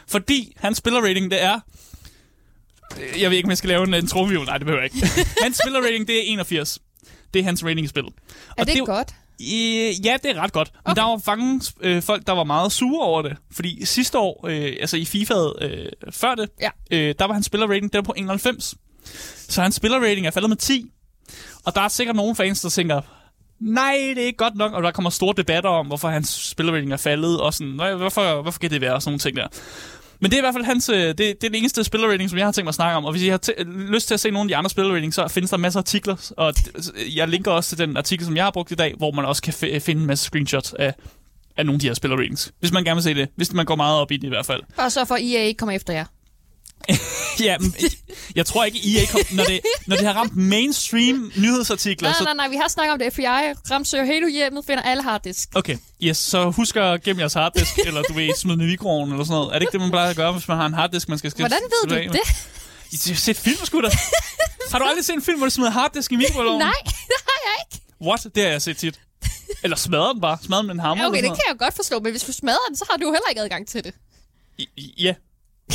Fordi 0.07 0.53
hans 0.57 0.77
spillerrating, 0.77 1.31
det 1.31 1.43
er... 1.43 1.59
Jeg 3.21 3.29
ved 3.29 3.37
ikke, 3.37 3.47
om 3.47 3.49
jeg 3.49 3.57
skal 3.57 3.67
lave 3.67 3.87
en, 3.87 3.93
en 3.93 4.07
trumvivl. 4.07 4.45
Nej, 4.45 4.57
det 4.57 4.65
behøver 4.65 4.83
jeg 4.83 4.95
ikke. 4.95 5.07
hans 5.43 5.57
spillerrating, 5.63 6.07
det 6.07 6.15
er 6.17 6.21
81. 6.25 6.79
Det 7.33 7.39
er 7.39 7.43
hans 7.43 7.63
rating 7.63 7.85
i 7.85 7.87
spillet. 7.87 8.13
er 8.57 8.63
det 8.63 8.77
jo- 8.79 8.85
godt? 8.85 9.13
Øh, 9.41 10.05
ja, 10.05 10.17
det 10.23 10.31
er 10.31 10.35
ret 10.41 10.51
godt. 10.53 10.71
Men 10.73 10.91
Okay. 10.91 11.01
der 11.01 11.07
var 11.07 11.35
mange 11.35 11.61
øh, 11.81 12.01
folk, 12.01 12.27
der 12.27 12.33
var 12.33 12.43
meget 12.43 12.71
sure 12.71 13.05
over 13.05 13.21
det. 13.21 13.37
Fordi 13.51 13.85
sidste 13.85 14.17
år, 14.17 14.45
øh, 14.47 14.73
altså 14.81 14.97
i 14.97 15.03
FIFA'et 15.03 15.63
øh, 15.65 15.91
før 16.11 16.35
det, 16.35 16.49
Ja. 16.61 16.69
øh, 16.91 17.15
der 17.19 17.25
var 17.25 17.33
hans 17.33 17.45
spillerrating, 17.45 17.93
der 17.93 18.01
på 18.01 18.13
91. 18.17 18.75
Så 19.49 19.61
hans 19.61 19.75
spillerrating 19.75 20.27
er 20.27 20.31
faldet 20.31 20.49
med 20.49 20.57
10. 20.57 20.91
Og 21.65 21.75
der 21.75 21.81
er 21.81 21.87
sikkert 21.87 22.15
nogle 22.15 22.35
fans, 22.35 22.61
der 22.61 22.69
tænker, 22.69 23.01
nej, 23.59 23.97
det 24.15 24.21
er 24.21 24.25
ikke 24.25 24.37
godt 24.37 24.55
nok. 24.55 24.73
Og 24.73 24.83
der 24.83 24.91
kommer 24.91 25.09
store 25.09 25.33
debatter 25.37 25.69
om, 25.69 25.87
hvorfor 25.87 26.09
hans 26.09 26.29
spillerrating 26.29 26.93
er 26.93 26.97
faldet. 26.97 27.39
Og 27.41 27.53
sådan, 27.53 27.67
"Nå, 27.73 27.95
hvorfor, 27.95 28.41
hvorfor 28.41 28.59
kan 28.59 28.69
det 28.69 28.81
være? 28.81 28.93
Og 28.93 29.01
sådan 29.01 29.11
nogle 29.11 29.19
ting 29.19 29.37
der. 29.37 29.47
Men 30.21 30.31
det 30.31 30.37
er 30.37 30.41
i 30.41 30.43
hvert 30.43 30.53
fald 30.53 30.63
hans, 30.65 30.89
øh, 30.89 30.95
det, 31.07 31.17
det 31.17 31.29
er 31.29 31.35
den 31.49 31.55
eneste 31.55 31.83
spillerrating, 31.83 32.29
som 32.29 32.39
jeg 32.39 32.47
har 32.47 32.51
tænkt 32.51 32.65
mig 32.65 32.69
at 32.69 32.75
snakke 32.75 32.97
om. 32.97 33.05
Og 33.05 33.11
hvis 33.11 33.23
I 33.23 33.27
har 33.27 33.39
t- 33.49 33.63
lyst 33.63 34.07
til 34.07 34.13
at 34.13 34.19
se 34.19 34.31
nogle 34.31 34.43
af 34.45 34.47
de 34.47 34.55
andre 34.55 34.69
spillerratings, 34.69 35.15
så 35.15 35.27
findes 35.27 35.49
der 35.51 35.57
masser 35.57 35.79
af 35.79 35.81
artikler. 35.81 36.31
Og 36.37 36.53
jeg 37.15 37.27
linker 37.27 37.51
også 37.51 37.69
til 37.69 37.77
den 37.87 37.97
artikel, 37.97 38.25
som 38.25 38.35
jeg 38.35 38.43
har 38.43 38.51
brugt 38.51 38.71
i 38.71 38.75
dag, 38.75 38.93
hvor 38.97 39.11
man 39.11 39.25
også 39.25 39.41
kan 39.41 39.53
f- 39.53 39.79
finde 39.79 40.01
en 40.01 40.07
masse 40.07 40.25
screenshots 40.25 40.73
af, 40.79 40.93
af 41.57 41.65
nogle 41.65 41.75
af 41.75 41.79
de 41.79 41.87
her 41.87 41.93
spillerratings. 41.93 42.51
Hvis 42.59 42.71
man 42.71 42.83
gerne 42.83 42.95
vil 42.95 43.03
se 43.03 43.13
det. 43.13 43.29
Hvis 43.35 43.53
man 43.53 43.65
går 43.65 43.75
meget 43.75 43.99
op 43.99 44.11
i 44.11 44.17
det 44.17 44.23
i 44.23 44.29
hvert 44.29 44.45
fald. 44.45 44.61
Og 44.77 44.91
så 44.91 45.05
for, 45.05 45.15
IA 45.15 45.39
EA 45.39 45.43
ikke 45.45 45.57
kommer 45.57 45.75
efter 45.75 45.93
jer. 45.93 46.05
ja, 47.47 47.57
men, 47.57 47.73
jeg 48.35 48.45
tror 48.45 48.63
ikke, 48.63 48.79
EA 49.01 49.05
kom, 49.11 49.21
når, 49.31 49.43
det, 49.43 49.59
når 49.87 49.95
det 49.95 50.05
har 50.05 50.13
ramt 50.13 50.35
mainstream 50.35 51.31
nyhedsartikler. 51.37 52.09
Nej, 52.09 52.17
så, 52.17 52.23
nej, 52.23 52.33
nej, 52.33 52.47
vi 52.49 52.55
har 52.55 52.67
snakket 52.67 52.93
om 52.93 52.99
det. 52.99 53.13
FBI 53.13 53.25
ramsøger 53.71 54.05
hele 54.05 54.31
hjemmet, 54.31 54.65
finder 54.65 54.83
alle 54.83 55.03
harddisk. 55.03 55.49
Okay, 55.55 55.77
yes, 56.03 56.17
så 56.17 56.49
husk 56.49 56.75
at 56.75 57.03
gemme 57.03 57.19
jeres 57.21 57.33
harddisk, 57.33 57.77
eller 57.87 58.01
du 58.01 58.13
ved, 58.13 58.35
smide 58.37 58.57
den 58.57 58.67
i 58.67 58.71
mikroovnen 58.71 59.13
eller 59.13 59.25
sådan 59.25 59.33
noget. 59.33 59.47
Er 59.49 59.53
det 59.53 59.61
ikke 59.61 59.71
det, 59.71 59.81
man 59.81 59.89
plejer 59.89 60.09
at 60.09 60.15
gøre, 60.15 60.31
hvis 60.31 60.47
man 60.47 60.57
har 60.57 60.65
en 60.65 60.73
harddisk, 60.73 61.09
man 61.09 61.17
skal 61.17 61.31
skille 61.31 61.43
Hvordan 61.47 61.61
ved 61.63 62.07
du 62.07 62.13
det? 62.13 62.21
I 62.91 63.09
har 63.09 63.15
set 63.15 63.37
film, 63.37 63.65
sgu 63.65 63.81
da. 63.81 63.89
Har 64.71 64.79
du 64.79 64.85
aldrig 64.85 65.05
set 65.05 65.15
en 65.15 65.21
film, 65.21 65.37
hvor 65.37 65.45
du 65.47 65.51
smider 65.51 65.71
harddisk 65.71 66.11
i 66.11 66.15
mikroovnen? 66.15 66.57
Nej, 66.59 66.71
det 66.83 67.17
har 67.27 67.39
jeg 67.45 67.55
ikke. 67.65 67.85
What? 68.01 68.35
Det 68.35 68.43
har 68.43 68.49
jeg 68.49 68.61
set 68.61 68.77
tit. 68.77 68.99
Eller 69.63 69.77
smadrer 69.77 70.11
den 70.13 70.21
bare. 70.21 70.37
Smadrer 70.43 70.61
den 70.61 70.67
med 70.67 70.73
en 70.75 70.79
hammer 70.79 71.03
Ja, 71.03 71.09
okay, 71.09 71.17
det 71.21 71.29
kan 71.29 71.39
jeg 71.49 71.57
godt 71.59 71.75
forstå, 71.75 71.99
men 71.99 72.11
hvis 72.11 72.21
du 72.23 72.31
smadrer 72.31 72.65
den, 72.67 72.75
så 72.77 72.85
har 72.89 72.97
du 72.97 73.05
jo 73.05 73.11
heller 73.11 73.29
ikke 73.29 73.41
adgang 73.41 73.67
til 73.67 73.83
det. 73.83 73.93
I- 74.57 74.93
Ja. 74.97 75.13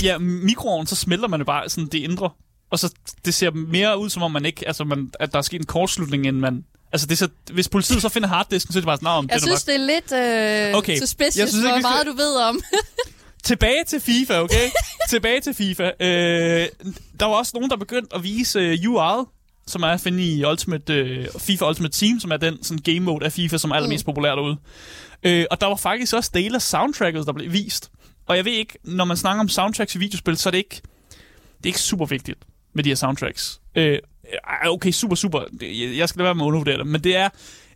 Ja, 0.02 0.18
mikroovnen, 0.18 0.86
så 0.86 0.96
smelter 0.96 1.28
man 1.28 1.40
det 1.40 1.46
bare 1.46 1.68
sådan 1.68 1.86
det 1.86 1.98
indre. 1.98 2.30
Og 2.70 2.78
så 2.78 2.94
det 3.24 3.34
ser 3.34 3.50
mere 3.50 3.98
ud, 3.98 4.10
som 4.10 4.22
om 4.22 4.30
man 4.30 4.44
ikke, 4.44 4.66
altså 4.66 4.84
man, 4.84 5.10
at 5.20 5.32
der 5.32 5.38
er 5.38 5.42
sket 5.42 5.60
en 5.60 5.66
kortslutning, 5.66 6.26
end 6.26 6.36
man... 6.36 6.64
Altså, 6.92 7.06
det 7.06 7.18
så, 7.18 7.28
hvis 7.52 7.68
politiet 7.68 8.02
så 8.02 8.08
finder 8.08 8.28
harddisken, 8.28 8.72
så 8.72 8.78
er 8.78 8.80
det 8.80 8.86
bare 8.86 8.96
sådan, 8.96 9.06
"Nå, 9.06 9.20
men 9.20 9.30
Jeg 9.30 9.34
det 9.34 9.42
synes, 9.42 9.64
det 9.64 9.74
er 9.74 9.78
lidt 9.78 10.72
øh, 10.72 10.78
Okay, 10.78 10.98
suspicious, 10.98 11.36
jeg 11.36 11.48
synes 11.48 11.64
ikke, 11.64 11.68
hvor 11.68 11.76
vi 11.76 11.82
skal- 11.82 11.90
meget 11.90 12.06
du 12.06 12.12
ved 12.12 12.36
om. 12.36 12.60
Tilbage 13.44 13.84
til 13.86 14.00
FIFA, 14.00 14.40
okay? 14.40 14.70
Tilbage 15.10 15.40
til 15.40 15.54
FIFA. 15.54 15.90
Øh, 16.00 16.68
der 17.20 17.24
var 17.26 17.34
også 17.34 17.50
nogen, 17.54 17.70
der 17.70 17.76
begyndte 17.76 18.16
at 18.16 18.22
vise 18.24 18.58
øh, 18.58 18.74
UR'et, 18.74 19.62
som 19.66 19.82
er 19.82 19.86
at 19.88 20.00
finde 20.00 20.22
i 20.24 20.44
Ultimate, 20.44 20.94
øh, 20.94 21.26
FIFA 21.38 21.68
Ultimate 21.68 21.98
Team, 21.98 22.20
som 22.20 22.30
er 22.30 22.36
den 22.36 22.62
sådan, 22.62 22.82
game 22.82 23.00
mode 23.00 23.24
af 23.24 23.32
FIFA, 23.32 23.58
som 23.58 23.70
er 23.70 23.74
allermest 23.74 24.04
mm. 24.06 24.12
populær 24.12 24.34
derude. 24.34 24.56
Øh, 25.22 25.44
og 25.50 25.60
der 25.60 25.66
var 25.66 25.76
faktisk 25.76 26.14
også 26.14 26.30
dele 26.34 26.54
af 26.54 26.62
soundtracket, 26.62 27.26
der 27.26 27.32
blev 27.32 27.52
vist. 27.52 27.90
Og 28.26 28.36
jeg 28.36 28.44
ved 28.44 28.52
ikke, 28.52 28.78
når 28.84 29.04
man 29.04 29.16
snakker 29.16 29.40
om 29.40 29.48
soundtracks 29.48 29.94
i 29.94 29.98
videospil, 29.98 30.36
så 30.36 30.48
er 30.48 30.50
det 30.50 30.58
ikke, 30.58 30.80
det 31.56 31.64
er 31.64 31.66
ikke 31.66 31.80
super 31.80 32.06
vigtigt 32.06 32.38
med 32.72 32.84
de 32.84 32.90
her 32.90 32.96
soundtracks. 32.96 33.60
Øh, 33.74 33.98
okay, 34.66 34.90
super, 34.90 35.16
super. 35.16 35.40
Jeg 35.96 36.08
skal 36.08 36.18
lade 36.18 36.24
være 36.24 36.34
med 36.34 36.44
at 36.44 36.46
undervurdere 36.46 36.78
det. 36.78 36.86
Men 36.86 37.04
det 37.04 37.16
er, 37.16 37.28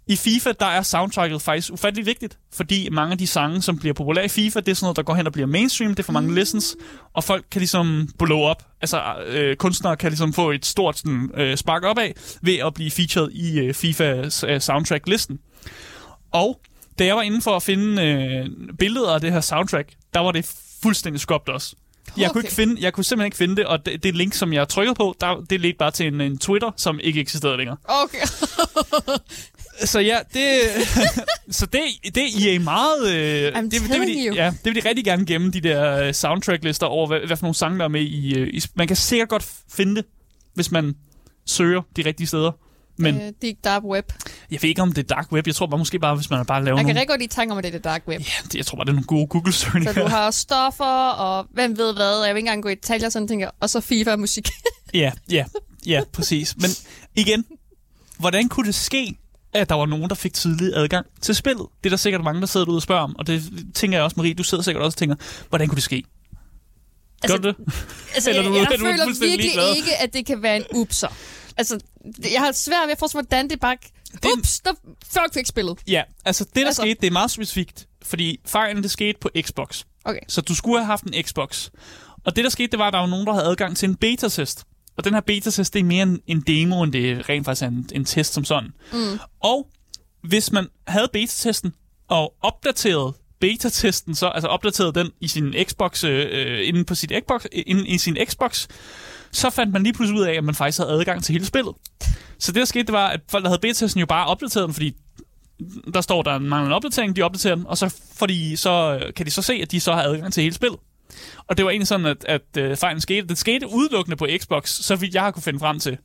i 0.09 0.17
FIFA, 0.17 0.53
der 0.61 0.67
er 0.67 0.83
soundtracket 0.83 1.43
faktisk 1.43 1.73
ufattelig 1.73 2.07
vigtigt, 2.07 2.39
fordi 2.53 2.89
mange 2.93 3.13
af 3.13 3.19
de 3.19 3.27
sange, 3.27 3.63
som 3.63 3.79
bliver 3.79 3.95
populære 3.95 4.25
i 4.25 4.29
FIFA, 4.29 4.61
det 4.61 4.69
er 4.69 4.75
sådan 4.75 4.85
noget, 4.85 4.97
der 4.97 5.03
går 5.03 5.15
hen 5.15 5.27
og 5.27 5.33
bliver 5.33 5.47
mainstream, 5.47 5.95
det 5.95 6.05
for 6.05 6.13
mange 6.13 6.35
listens, 6.35 6.77
og 7.15 7.25
folk 7.25 7.45
kan 7.51 7.61
ligesom 7.61 8.09
blow 8.19 8.51
up. 8.51 8.63
Altså, 8.81 9.03
øh, 9.27 9.57
kunstnere 9.57 9.97
kan 9.97 10.11
ligesom 10.11 10.33
få 10.33 10.51
et 10.51 10.67
stort 10.67 10.99
sådan, 10.99 11.31
øh, 11.35 11.57
spark 11.57 11.83
op 11.85 11.99
af, 11.99 12.15
ved 12.43 12.59
at 12.59 12.75
blive 12.75 12.91
featured 12.91 13.31
i 13.31 13.59
øh, 13.59 13.75
FIFAs 13.75 14.45
øh, 14.45 14.61
soundtrack-listen. 14.61 15.39
Og 16.33 16.61
da 16.99 17.05
jeg 17.05 17.17
var 17.17 17.23
inde 17.23 17.43
for 17.43 17.57
at 17.57 17.63
finde 17.63 18.03
øh, 18.03 18.47
billeder 18.79 19.15
af 19.15 19.21
det 19.21 19.33
her 19.33 19.41
soundtrack, 19.41 19.93
der 20.15 20.21
var 20.21 20.33
det 20.33 20.55
fuldstændig 20.83 21.21
skubbt 21.21 21.49
også. 21.49 21.77
Jeg, 22.17 22.31
kunne 22.31 22.41
Okay. 22.41 22.47
ikke 22.47 22.55
finde, 22.55 22.77
jeg 22.81 22.93
kunne 22.93 23.05
simpelthen 23.05 23.27
ikke 23.27 23.37
finde 23.37 23.57
det, 23.57 23.67
og 23.67 23.87
det, 23.87 24.03
det 24.03 24.17
link, 24.17 24.35
som 24.35 24.53
jeg 24.53 24.69
trykkede 24.69 24.95
på, 24.95 25.17
der, 25.21 25.45
det 25.51 25.61
ledte 25.61 25.77
bare 25.79 25.91
til 25.91 26.07
en, 26.07 26.21
en 26.21 26.39
Twitter, 26.39 26.71
som 26.77 27.01
ikke 27.03 27.21
eksisterede 27.21 27.57
længere. 27.57 27.77
Okay. 27.85 28.27
Så 29.85 30.01
ja, 30.01 30.19
det, 30.35 30.61
så 31.59 31.67
det, 31.67 31.81
det 32.15 32.17
er 32.17 32.53
EA 32.53 32.59
meget... 32.59 33.09
Øh, 33.09 33.53
I'm 33.59 33.63
det, 33.63 33.73
det, 33.73 34.01
vil 34.01 34.09
de, 34.09 34.35
ja, 34.35 34.53
det 34.65 34.75
vil 34.75 34.83
de 34.85 34.89
rigtig 34.89 35.05
gerne 35.05 35.27
gemme, 35.27 35.51
de 35.51 35.61
der 35.61 36.07
øh, 36.07 36.15
soundtrack-lister 36.15 36.87
over, 36.87 37.07
hvad, 37.07 37.21
hvad 37.27 37.37
for 37.37 37.45
nogle 37.45 37.55
sange, 37.55 37.79
der 37.79 37.85
er 37.85 37.89
med 37.89 38.01
i, 38.01 38.39
øh, 38.39 38.49
i... 38.49 38.63
Man 38.75 38.87
kan 38.87 38.97
sikkert 38.97 39.29
godt 39.29 39.47
finde 39.73 39.97
det, 39.97 40.05
hvis 40.55 40.71
man 40.71 40.95
søger 41.47 41.83
de 41.97 42.03
rigtige 42.05 42.27
steder. 42.27 42.53
Men 42.99 43.15
øh, 43.21 43.33
Deep 43.43 43.57
Dark 43.65 43.83
Web. 43.85 44.13
jeg 44.51 44.59
ved 44.63 44.69
ikke, 44.69 44.83
om 44.83 44.93
det 44.93 45.03
er 45.11 45.15
dark 45.15 45.33
web. 45.33 45.47
Jeg 45.47 45.55
tror 45.55 45.67
bare 45.67 45.79
måske 45.79 45.99
bare, 45.99 46.15
hvis 46.17 46.31
man 46.31 46.47
bare 46.47 46.65
laver 46.65 46.77
Jeg 46.79 46.85
kan 46.87 46.87
nogle... 46.87 47.01
rigtig 47.01 47.09
godt 47.09 47.21
lide 47.21 47.33
tanke 47.35 47.53
om, 47.53 47.59
at 47.59 47.65
det 47.65 47.69
er 47.69 47.73
det 47.73 47.85
Dark 47.85 48.03
Web. 48.09 48.21
Ja, 48.21 48.25
det, 48.45 48.55
jeg 48.55 48.67
tror 48.67 48.77
bare, 48.77 48.85
det 48.85 48.91
er 48.91 48.95
nogle 48.95 49.07
gode 49.07 49.23
Så 49.23 49.27
Google-søgninger. 49.27 49.93
du 50.03 50.07
har 50.09 50.31
stoffer, 50.31 51.09
og 51.11 51.47
hvem 51.53 51.79
ved 51.79 51.95
hvad, 51.95 52.21
og 52.21 52.27
jeg 52.27 52.35
vil 52.35 52.39
ikke 52.41 52.47
engang 52.49 52.63
gå 52.63 52.69
i 52.69 52.75
detaljer, 52.75 53.09
sådan 53.09 53.29
tænker, 53.29 53.51
og 53.61 53.71
så 53.71 53.81
FIFA-musik. 53.81 54.49
Ja, 54.95 55.13
ja. 55.31 55.45
Ja, 55.87 56.01
præcis. 56.13 56.57
Men 56.57 56.71
igen, 57.17 57.45
hvordan 58.19 58.49
kunne 58.49 58.67
det 58.67 58.75
ske, 58.75 59.15
at 59.53 59.69
der 59.69 59.75
var 59.75 59.87
nogen, 59.87 60.09
der 60.09 60.15
fik 60.15 60.33
tidlig 60.35 60.73
adgang 60.77 61.07
til 61.21 61.35
spillet? 61.35 61.67
Det 61.83 61.87
er 61.89 61.91
der 61.91 61.97
sikkert 61.97 62.25
mange, 62.25 62.41
der 62.41 62.47
sidder 62.47 62.67
derude 62.67 62.79
og 62.79 62.83
spørger 62.83 63.03
om, 63.03 63.17
og 63.17 63.27
det 63.27 63.43
tænker 63.75 63.99
jeg 63.99 64.05
også, 64.05 64.15
Marie, 64.17 64.35
du 64.35 64.43
sidder 64.43 64.65
sikkert 64.65 64.85
også 64.85 64.95
og 64.95 64.99
tænker, 64.99 65.17
hvordan 65.49 65.69
kunne 65.69 65.77
det 65.77 65.83
ske? 65.85 66.05
Gør 67.27 67.37
du 67.37 67.49
det? 67.49 67.57
Altså, 68.15 68.31
Eller 68.31 68.43
jeg, 68.43 68.51
du- 68.51 68.55
jeg, 68.57 68.63
er 68.63 68.77
du 68.77 68.85
føler 68.85 69.07
virkelig 69.21 69.77
ikke, 69.77 69.97
at 70.03 70.13
det 70.15 70.27
kan 70.27 70.43
være 70.43 70.57
en 70.57 70.65
upser. 70.75 71.09
Altså, 71.59 71.81
jeg 72.33 72.41
har 72.41 72.53
svært 72.53 72.87
ved 72.87 72.93
at 72.93 72.99
forstå, 72.99 73.17
hvordan 73.21 73.51
det 73.51 73.61
bare... 73.61 73.77
Det- 74.13 74.25
Ups, 74.39 74.61
der 74.61 74.73
folk 75.13 75.35
fik 75.35 75.47
spillet. 75.47 75.79
Ja, 75.89 76.03
altså 76.25 76.45
det, 76.45 76.55
der 76.55 76.67
Altså- 76.67 76.83
altså... 76.83 76.83
skete, 76.83 77.01
det 77.01 77.07
er 77.07 77.11
meget 77.11 77.31
specifikt, 77.31 77.89
fordi 78.03 78.41
fejlen, 78.47 78.83
det 78.83 78.91
skete 78.91 79.19
på 79.21 79.31
Xbox. 79.41 79.85
Okay. 80.05 80.21
Så 80.29 80.41
du 80.41 80.55
skulle 80.55 80.79
have 80.79 80.87
haft 80.87 81.05
en 81.05 81.25
Xbox. 81.25 81.71
Og 82.25 82.37
det, 82.37 82.45
der 82.45 82.51
skete, 82.51 82.71
det 82.71 82.79
var, 82.79 82.87
at 82.87 82.93
der 82.93 82.99
var 82.99 83.07
nogen, 83.07 83.27
der 83.27 83.33
havde 83.33 83.47
adgang 83.47 83.77
til 83.77 83.89
en 83.89 83.97
beta-test. 83.97 84.65
Og 84.97 85.05
den 85.05 85.15
her 85.15 85.21
beta-test, 85.21 85.75
det 85.75 85.81
er 85.81 85.85
mere 85.85 86.03
en, 86.03 86.21
en 86.27 86.41
demo, 86.41 86.83
end 86.83 86.93
det 86.93 87.29
rent 87.29 87.45
faktisk 87.45 87.63
er 87.63 87.69
en, 87.69 87.89
en 87.93 88.05
test 88.05 88.33
som 88.35 88.45
sådan. 88.45 88.71
Mm. 88.93 89.19
Og 89.41 89.69
hvis 90.23 90.53
man 90.53 90.67
havde 90.87 91.09
beta-testen 91.13 91.73
og 92.09 92.35
opdateret 92.43 93.15
beta-testen, 93.41 94.15
så, 94.15 94.27
altså 94.29 94.49
opdateret 94.49 94.95
den 94.95 95.11
i 95.21 95.29
sin 95.29 95.55
Xbox, 95.65 96.05
øh, 96.05 96.69
inde 96.69 96.85
på 96.85 96.95
sit 96.95 97.13
Xbox, 97.25 97.45
inde 97.53 97.89
i 97.89 97.99
sin 97.99 98.17
Xbox, 98.27 98.67
så 99.33 99.51
fandt 99.51 99.73
man 99.73 99.83
lige 99.83 99.93
pludselig 99.93 100.21
ud 100.21 100.27
af, 100.27 100.33
at 100.33 100.45
man 100.45 100.55
faktisk 100.55 100.79
havde 100.79 100.91
adgang 100.91 101.25
til 101.25 101.33
hele 101.33 101.47
spillet. 101.47 101.75
Så 102.39 102.53
det, 102.53 102.61
der 102.61 102.65
skete, 102.65 102.85
det 102.85 102.93
var, 102.93 103.09
at 103.09 103.21
folk, 103.31 103.45
der 103.45 103.51
havde 103.51 103.61
beta-testen, 103.61 104.01
jo 104.01 104.07
bare 104.07 104.27
opdateret 104.27 104.67
den, 104.67 104.75
fordi 104.75 104.97
der 105.95 106.01
står, 106.01 106.23
der 106.23 106.39
mangler 106.39 106.67
en 106.67 106.73
opdatering, 106.73 107.17
de 107.17 107.23
opdaterer 107.23 107.55
den, 107.55 107.67
og 107.67 107.79
så, 107.79 107.95
fordi, 108.15 108.57
så 108.57 109.01
øh, 109.03 109.15
kan 109.15 109.27
de 109.27 109.31
så 109.31 109.43
se, 109.43 109.53
at 109.53 109.71
de 109.71 109.81
så 109.81 109.93
har 109.93 110.03
adgang 110.03 110.33
til 110.33 110.43
hele 110.43 110.55
spillet. 110.55 110.79
Og 111.47 111.57
det 111.57 111.65
var 111.65 111.71
egentlig 111.71 111.89
sådan, 111.89 112.07
at, 112.07 112.25
at 112.25 112.57
øh, 112.59 112.77
fejlen 112.77 113.01
skete. 113.01 113.27
Det 113.27 113.39
skete 113.39 113.69
udelukkende 113.69 114.17
på 114.17 114.27
Xbox, 114.39 114.71
så 114.71 114.97
vidt 114.97 115.15
jeg 115.15 115.23
har 115.23 115.31
kunne 115.31 115.43
finde 115.43 115.59
frem 115.59 115.81
til. 115.81 115.99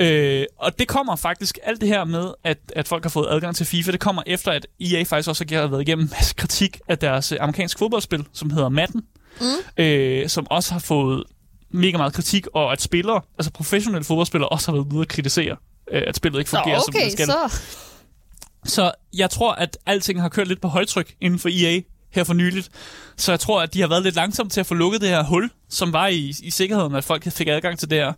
Øh, 0.00 0.44
og 0.58 0.78
det 0.78 0.88
kommer 0.88 1.16
faktisk, 1.16 1.58
alt 1.62 1.80
det 1.80 1.88
her 1.88 2.04
med, 2.04 2.32
at, 2.44 2.58
at 2.76 2.88
folk 2.88 3.04
har 3.04 3.10
fået 3.10 3.28
adgang 3.30 3.56
til 3.56 3.66
FIFA, 3.66 3.92
det 3.92 4.00
kommer 4.00 4.22
efter, 4.26 4.52
at 4.52 4.66
EA 4.80 5.02
faktisk 5.02 5.28
også 5.28 5.44
har 5.50 5.66
været 5.66 5.82
igennem 5.82 6.04
en 6.04 6.10
masse 6.12 6.34
kritik 6.34 6.80
af 6.88 6.98
deres 6.98 7.32
øh, 7.32 7.38
amerikanske 7.40 7.78
fodboldspil, 7.78 8.26
som 8.32 8.50
hedder 8.50 8.68
Madden, 8.68 9.02
mm. 9.40 9.82
øh, 9.84 10.28
som 10.28 10.46
også 10.50 10.72
har 10.72 10.80
fået 10.80 11.24
mega 11.70 11.96
meget 11.96 12.12
kritik, 12.12 12.46
og 12.54 12.72
at 12.72 12.80
spillere, 12.82 13.20
altså 13.38 13.52
professionelle 13.52 14.04
fodboldspillere, 14.04 14.48
også 14.48 14.70
har 14.72 14.78
været 14.78 14.92
ude 14.92 15.00
at 15.00 15.08
kritisere, 15.08 15.56
øh, 15.92 16.02
at 16.06 16.16
spillet 16.16 16.38
ikke 16.38 16.50
Nå, 16.52 16.58
fungerer, 16.58 16.80
som 16.80 16.94
okay, 16.94 17.04
det 17.04 17.12
skal. 17.12 17.26
så... 17.26 17.60
Så 18.64 18.92
jeg 19.14 19.30
tror, 19.30 19.52
at 19.52 19.78
alting 19.86 20.20
har 20.20 20.28
kørt 20.28 20.48
lidt 20.48 20.60
på 20.60 20.68
højtryk 20.68 21.14
inden 21.20 21.38
for 21.38 21.48
EA 21.52 21.80
her 22.10 22.24
for 22.24 22.34
nyligt. 22.34 22.68
Så 23.16 23.32
jeg 23.32 23.40
tror, 23.40 23.62
at 23.62 23.74
de 23.74 23.80
har 23.80 23.88
været 23.88 24.02
lidt 24.02 24.14
langsomme 24.14 24.50
til 24.50 24.60
at 24.60 24.66
få 24.66 24.74
lukket 24.74 25.00
det 25.00 25.08
her 25.08 25.24
hul, 25.24 25.50
som 25.68 25.92
var 25.92 26.06
i, 26.06 26.34
i 26.42 26.50
sikkerheden, 26.50 26.94
at 26.94 27.04
folk 27.04 27.32
fik 27.32 27.48
adgang 27.48 27.78
til 27.78 27.90
det 27.90 27.98
her. 27.98 28.12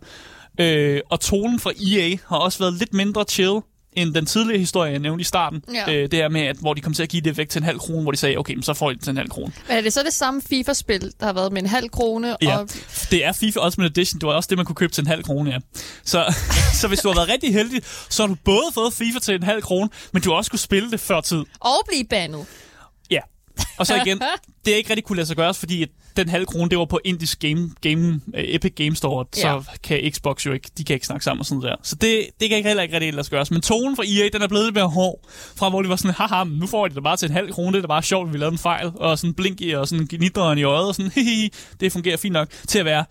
Øh, 0.59 1.01
og 1.09 1.19
tonen 1.19 1.59
fra 1.59 1.71
EA 1.71 2.17
har 2.27 2.37
også 2.37 2.59
været 2.59 2.73
lidt 2.73 2.93
mindre 2.93 3.25
chill 3.29 3.59
end 3.95 4.13
den 4.13 4.25
tidligere 4.25 4.59
historie, 4.59 4.91
jeg 4.91 4.99
nævnte 4.99 5.21
i 5.21 5.25
starten. 5.25 5.63
Ja. 5.73 5.93
Øh, 5.93 6.01
det 6.11 6.13
her 6.13 6.29
med, 6.29 6.41
at, 6.41 6.57
hvor 6.57 6.73
de 6.73 6.81
kom 6.81 6.93
til 6.93 7.03
at 7.03 7.09
give 7.09 7.21
det 7.21 7.37
væk 7.37 7.49
til 7.49 7.59
en 7.59 7.65
halv 7.65 7.79
krone, 7.79 8.01
hvor 8.01 8.11
de 8.11 8.17
sagde, 8.17 8.37
okay, 8.37 8.53
men 8.53 8.63
så 8.63 8.73
får 8.73 8.91
I 8.91 8.93
det 8.93 9.03
til 9.03 9.11
en 9.11 9.17
halv 9.17 9.29
krone. 9.29 9.53
Men 9.67 9.77
er 9.77 9.81
det 9.81 9.93
så 9.93 10.03
det 10.03 10.13
samme 10.13 10.41
FIFA-spil, 10.41 11.13
der 11.19 11.25
har 11.25 11.33
været 11.33 11.53
med 11.53 11.61
en 11.61 11.67
halv 11.69 11.89
krone? 11.89 12.35
Ja, 12.41 12.57
Og... 12.57 12.69
det 13.11 13.25
er 13.25 13.31
FIFA 13.31 13.65
Ultimate 13.65 13.91
Edition. 13.91 14.19
Det 14.19 14.27
var 14.27 14.33
også 14.33 14.47
det, 14.47 14.57
man 14.57 14.65
kunne 14.65 14.75
købe 14.75 14.93
til 14.93 15.01
en 15.01 15.07
halv 15.07 15.23
krone, 15.23 15.51
ja. 15.51 15.57
Så, 16.03 16.33
så 16.81 16.87
hvis 16.87 16.99
du 16.99 17.07
har 17.07 17.15
været 17.15 17.29
rigtig 17.29 17.53
heldig, 17.53 17.81
så 18.09 18.23
har 18.23 18.27
du 18.27 18.35
både 18.45 18.65
fået 18.73 18.93
FIFA 18.93 19.19
til 19.19 19.35
en 19.35 19.43
halv 19.43 19.61
krone, 19.61 19.89
men 20.13 20.21
du 20.21 20.29
har 20.29 20.37
også 20.37 20.51
kunne 20.51 20.59
spille 20.59 20.91
det 20.91 20.99
før 20.99 21.21
tid. 21.21 21.43
og 21.59 21.83
blive 21.87 22.05
bandet. 22.09 22.45
Ja. 23.11 23.19
Og 23.77 23.87
så 23.87 23.95
igen, 23.95 24.21
det 24.65 24.73
er 24.73 24.77
ikke 24.77 24.89
rigtig 24.89 25.03
kunne 25.03 25.15
lade 25.15 25.27
sig 25.27 25.35
gøre, 25.35 25.53
fordi 25.53 25.83
at 25.83 25.89
den 26.17 26.29
halve 26.29 26.45
krone, 26.45 26.69
det 26.69 26.77
var 26.77 26.85
på 26.85 26.99
indisk 27.05 27.39
game, 27.39 27.69
game 27.81 28.07
uh, 28.13 28.19
Epic 28.33 28.73
Game 28.75 28.95
Store, 28.95 29.25
så 29.33 29.47
Ja. 29.47 29.59
kan 29.83 30.11
Xbox 30.11 30.45
jo 30.45 30.53
ikke, 30.53 30.69
de 30.77 30.83
kan 30.83 30.93
ikke 30.93 31.05
snakke 31.05 31.23
sammen 31.23 31.39
og 31.39 31.45
sådan 31.45 31.61
der. 31.61 31.75
Så 31.83 31.95
det, 31.95 32.25
det 32.39 32.49
kan 32.49 32.57
ikke 32.57 32.69
heller 32.69 32.83
ikke 32.83 32.95
rigtig 32.95 33.13
lade 33.13 33.23
sig 33.23 33.31
gøre. 33.31 33.45
Men 33.51 33.61
tonen 33.61 33.95
fra 33.95 34.03
EA, 34.07 34.29
den 34.33 34.41
er 34.41 34.47
blevet 34.47 34.65
lidt 34.65 34.75
mere 34.75 34.87
hård, 34.89 35.19
fra 35.55 35.69
hvor 35.69 35.81
de 35.81 35.89
var 35.89 35.95
sådan, 35.95 36.13
haha, 36.13 36.43
nu 36.43 36.67
får 36.67 36.87
de 36.87 36.95
det 36.95 37.03
bare 37.03 37.17
til 37.17 37.25
en 37.29 37.33
halv 37.33 37.51
krone, 37.51 37.71
det 37.71 37.77
er 37.77 37.81
da 37.81 37.87
bare 37.87 38.03
sjovt, 38.03 38.33
vi 38.33 38.37
lavede 38.37 38.53
en 38.53 38.59
fejl, 38.59 38.91
og 38.95 39.19
sådan 39.19 39.33
blink 39.33 39.61
i, 39.61 39.71
og 39.71 39.87
sådan 39.87 40.07
gnideren 40.11 40.57
i 40.57 40.63
øjet, 40.63 40.87
og 40.87 40.95
sådan, 40.95 41.11
hihi, 41.11 41.49
det 41.79 41.91
fungerer 41.91 42.17
fint 42.17 42.33
nok, 42.33 42.47
til 42.67 42.79
at 42.79 42.85
være, 42.85 43.05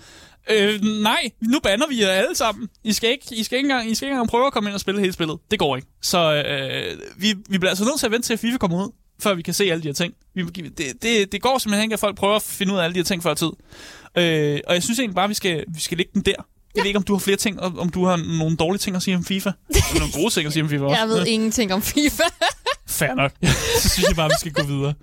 Øh, 0.50 0.80
nej, 1.02 1.30
nu 1.40 1.58
banner 1.62 1.86
vi 1.88 2.02
jer 2.02 2.08
alle 2.08 2.34
sammen. 2.34 2.68
I 2.84 2.92
skal, 2.92 3.10
ikke, 3.10 3.24
I, 3.32 3.42
skal 3.42 3.58
ikke 3.58 3.66
engang, 3.70 3.90
I 3.90 3.94
skal 3.94 4.06
ikke 4.06 4.12
engang 4.12 4.28
prøve 4.28 4.46
at 4.46 4.52
komme 4.52 4.68
ind 4.68 4.74
og 4.74 4.80
spille 4.80 5.00
hele 5.00 5.12
spillet. 5.12 5.38
Det 5.50 5.58
går 5.58 5.76
ikke. 5.76 5.88
Så 6.02 6.34
øh, 6.34 6.98
vi, 7.16 7.34
vi 7.48 7.58
bliver 7.58 7.68
altså 7.70 7.84
nødt 7.84 7.98
til 7.98 8.06
at 8.06 8.12
vente 8.12 8.26
til, 8.26 8.32
at 8.32 8.38
FIFA 8.40 8.56
kommer 8.58 8.84
ud, 8.86 8.90
før 9.22 9.34
vi 9.34 9.42
kan 9.42 9.54
se 9.54 9.64
alle 9.64 9.82
de 9.82 9.88
her 9.88 9.94
ting. 9.94 10.14
Vi, 10.34 10.42
det, 10.42 10.92
det, 11.02 11.32
det 11.32 11.42
går 11.42 11.58
simpelthen 11.58 11.84
ikke, 11.84 11.94
at 11.94 12.00
folk 12.00 12.16
prøver 12.16 12.36
at 12.36 12.42
finde 12.42 12.72
ud 12.72 12.78
af 12.78 12.84
alle 12.84 12.94
de 12.94 12.98
her 12.98 13.04
ting 13.04 13.22
før 13.22 13.34
tid. 13.34 13.50
Øh, 14.18 14.60
og 14.66 14.74
jeg 14.74 14.82
synes 14.82 14.98
egentlig 14.98 15.14
bare, 15.14 15.24
at 15.24 15.30
vi 15.30 15.34
skal, 15.34 15.64
vi 15.68 15.80
skal 15.80 15.98
lægge 15.98 16.10
den 16.14 16.22
der. 16.22 16.34
Jeg 16.74 16.82
ved 16.82 16.86
ikke, 16.86 16.96
om 16.96 17.02
du 17.02 17.14
har 17.14 17.18
flere 17.18 17.36
ting, 17.36 17.60
om 17.60 17.78
om 17.78 17.88
du 17.88 18.04
har 18.04 18.16
nogle 18.38 18.56
dårlige 18.56 18.78
ting 18.78 18.96
at 18.96 19.02
sige 19.02 19.16
om 19.16 19.24
FIFA. 19.24 19.50
Eller 19.68 19.98
nogle 19.98 20.12
gode 20.12 20.30
ting 20.30 20.46
at 20.46 20.52
sige 20.52 20.62
om 20.62 20.68
FIFA 20.68 20.84
også. 20.84 21.00
Jeg 21.00 21.08
ved 21.08 21.26
ingenting 21.26 21.72
om 21.72 21.82
FIFA. 21.82 22.22
Fair 22.98 23.14
nok. 23.14 23.32
Så 23.82 23.88
synes 23.88 24.08
jeg 24.08 24.16
bare, 24.16 24.28
vi 24.28 24.34
skal 24.40 24.52
gå 24.52 24.62
videre. 24.62 24.94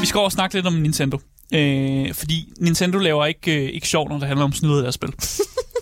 Vi 0.00 0.06
skal 0.06 0.18
over 0.18 0.24
og 0.24 0.32
snakke 0.32 0.54
lidt 0.54 0.66
om 0.66 0.72
Nintendo. 0.72 1.20
Øh, 1.54 2.14
fordi 2.14 2.52
Nintendo 2.60 2.98
laver 2.98 3.26
ikke, 3.26 3.64
øh, 3.64 3.70
ikke 3.74 3.88
sjov, 3.88 4.08
når 4.08 4.18
det 4.18 4.28
handler 4.28 4.44
om 4.44 4.52
snyde 4.52 4.76
af 4.76 4.82
deres 4.82 4.94
spil. 4.94 5.12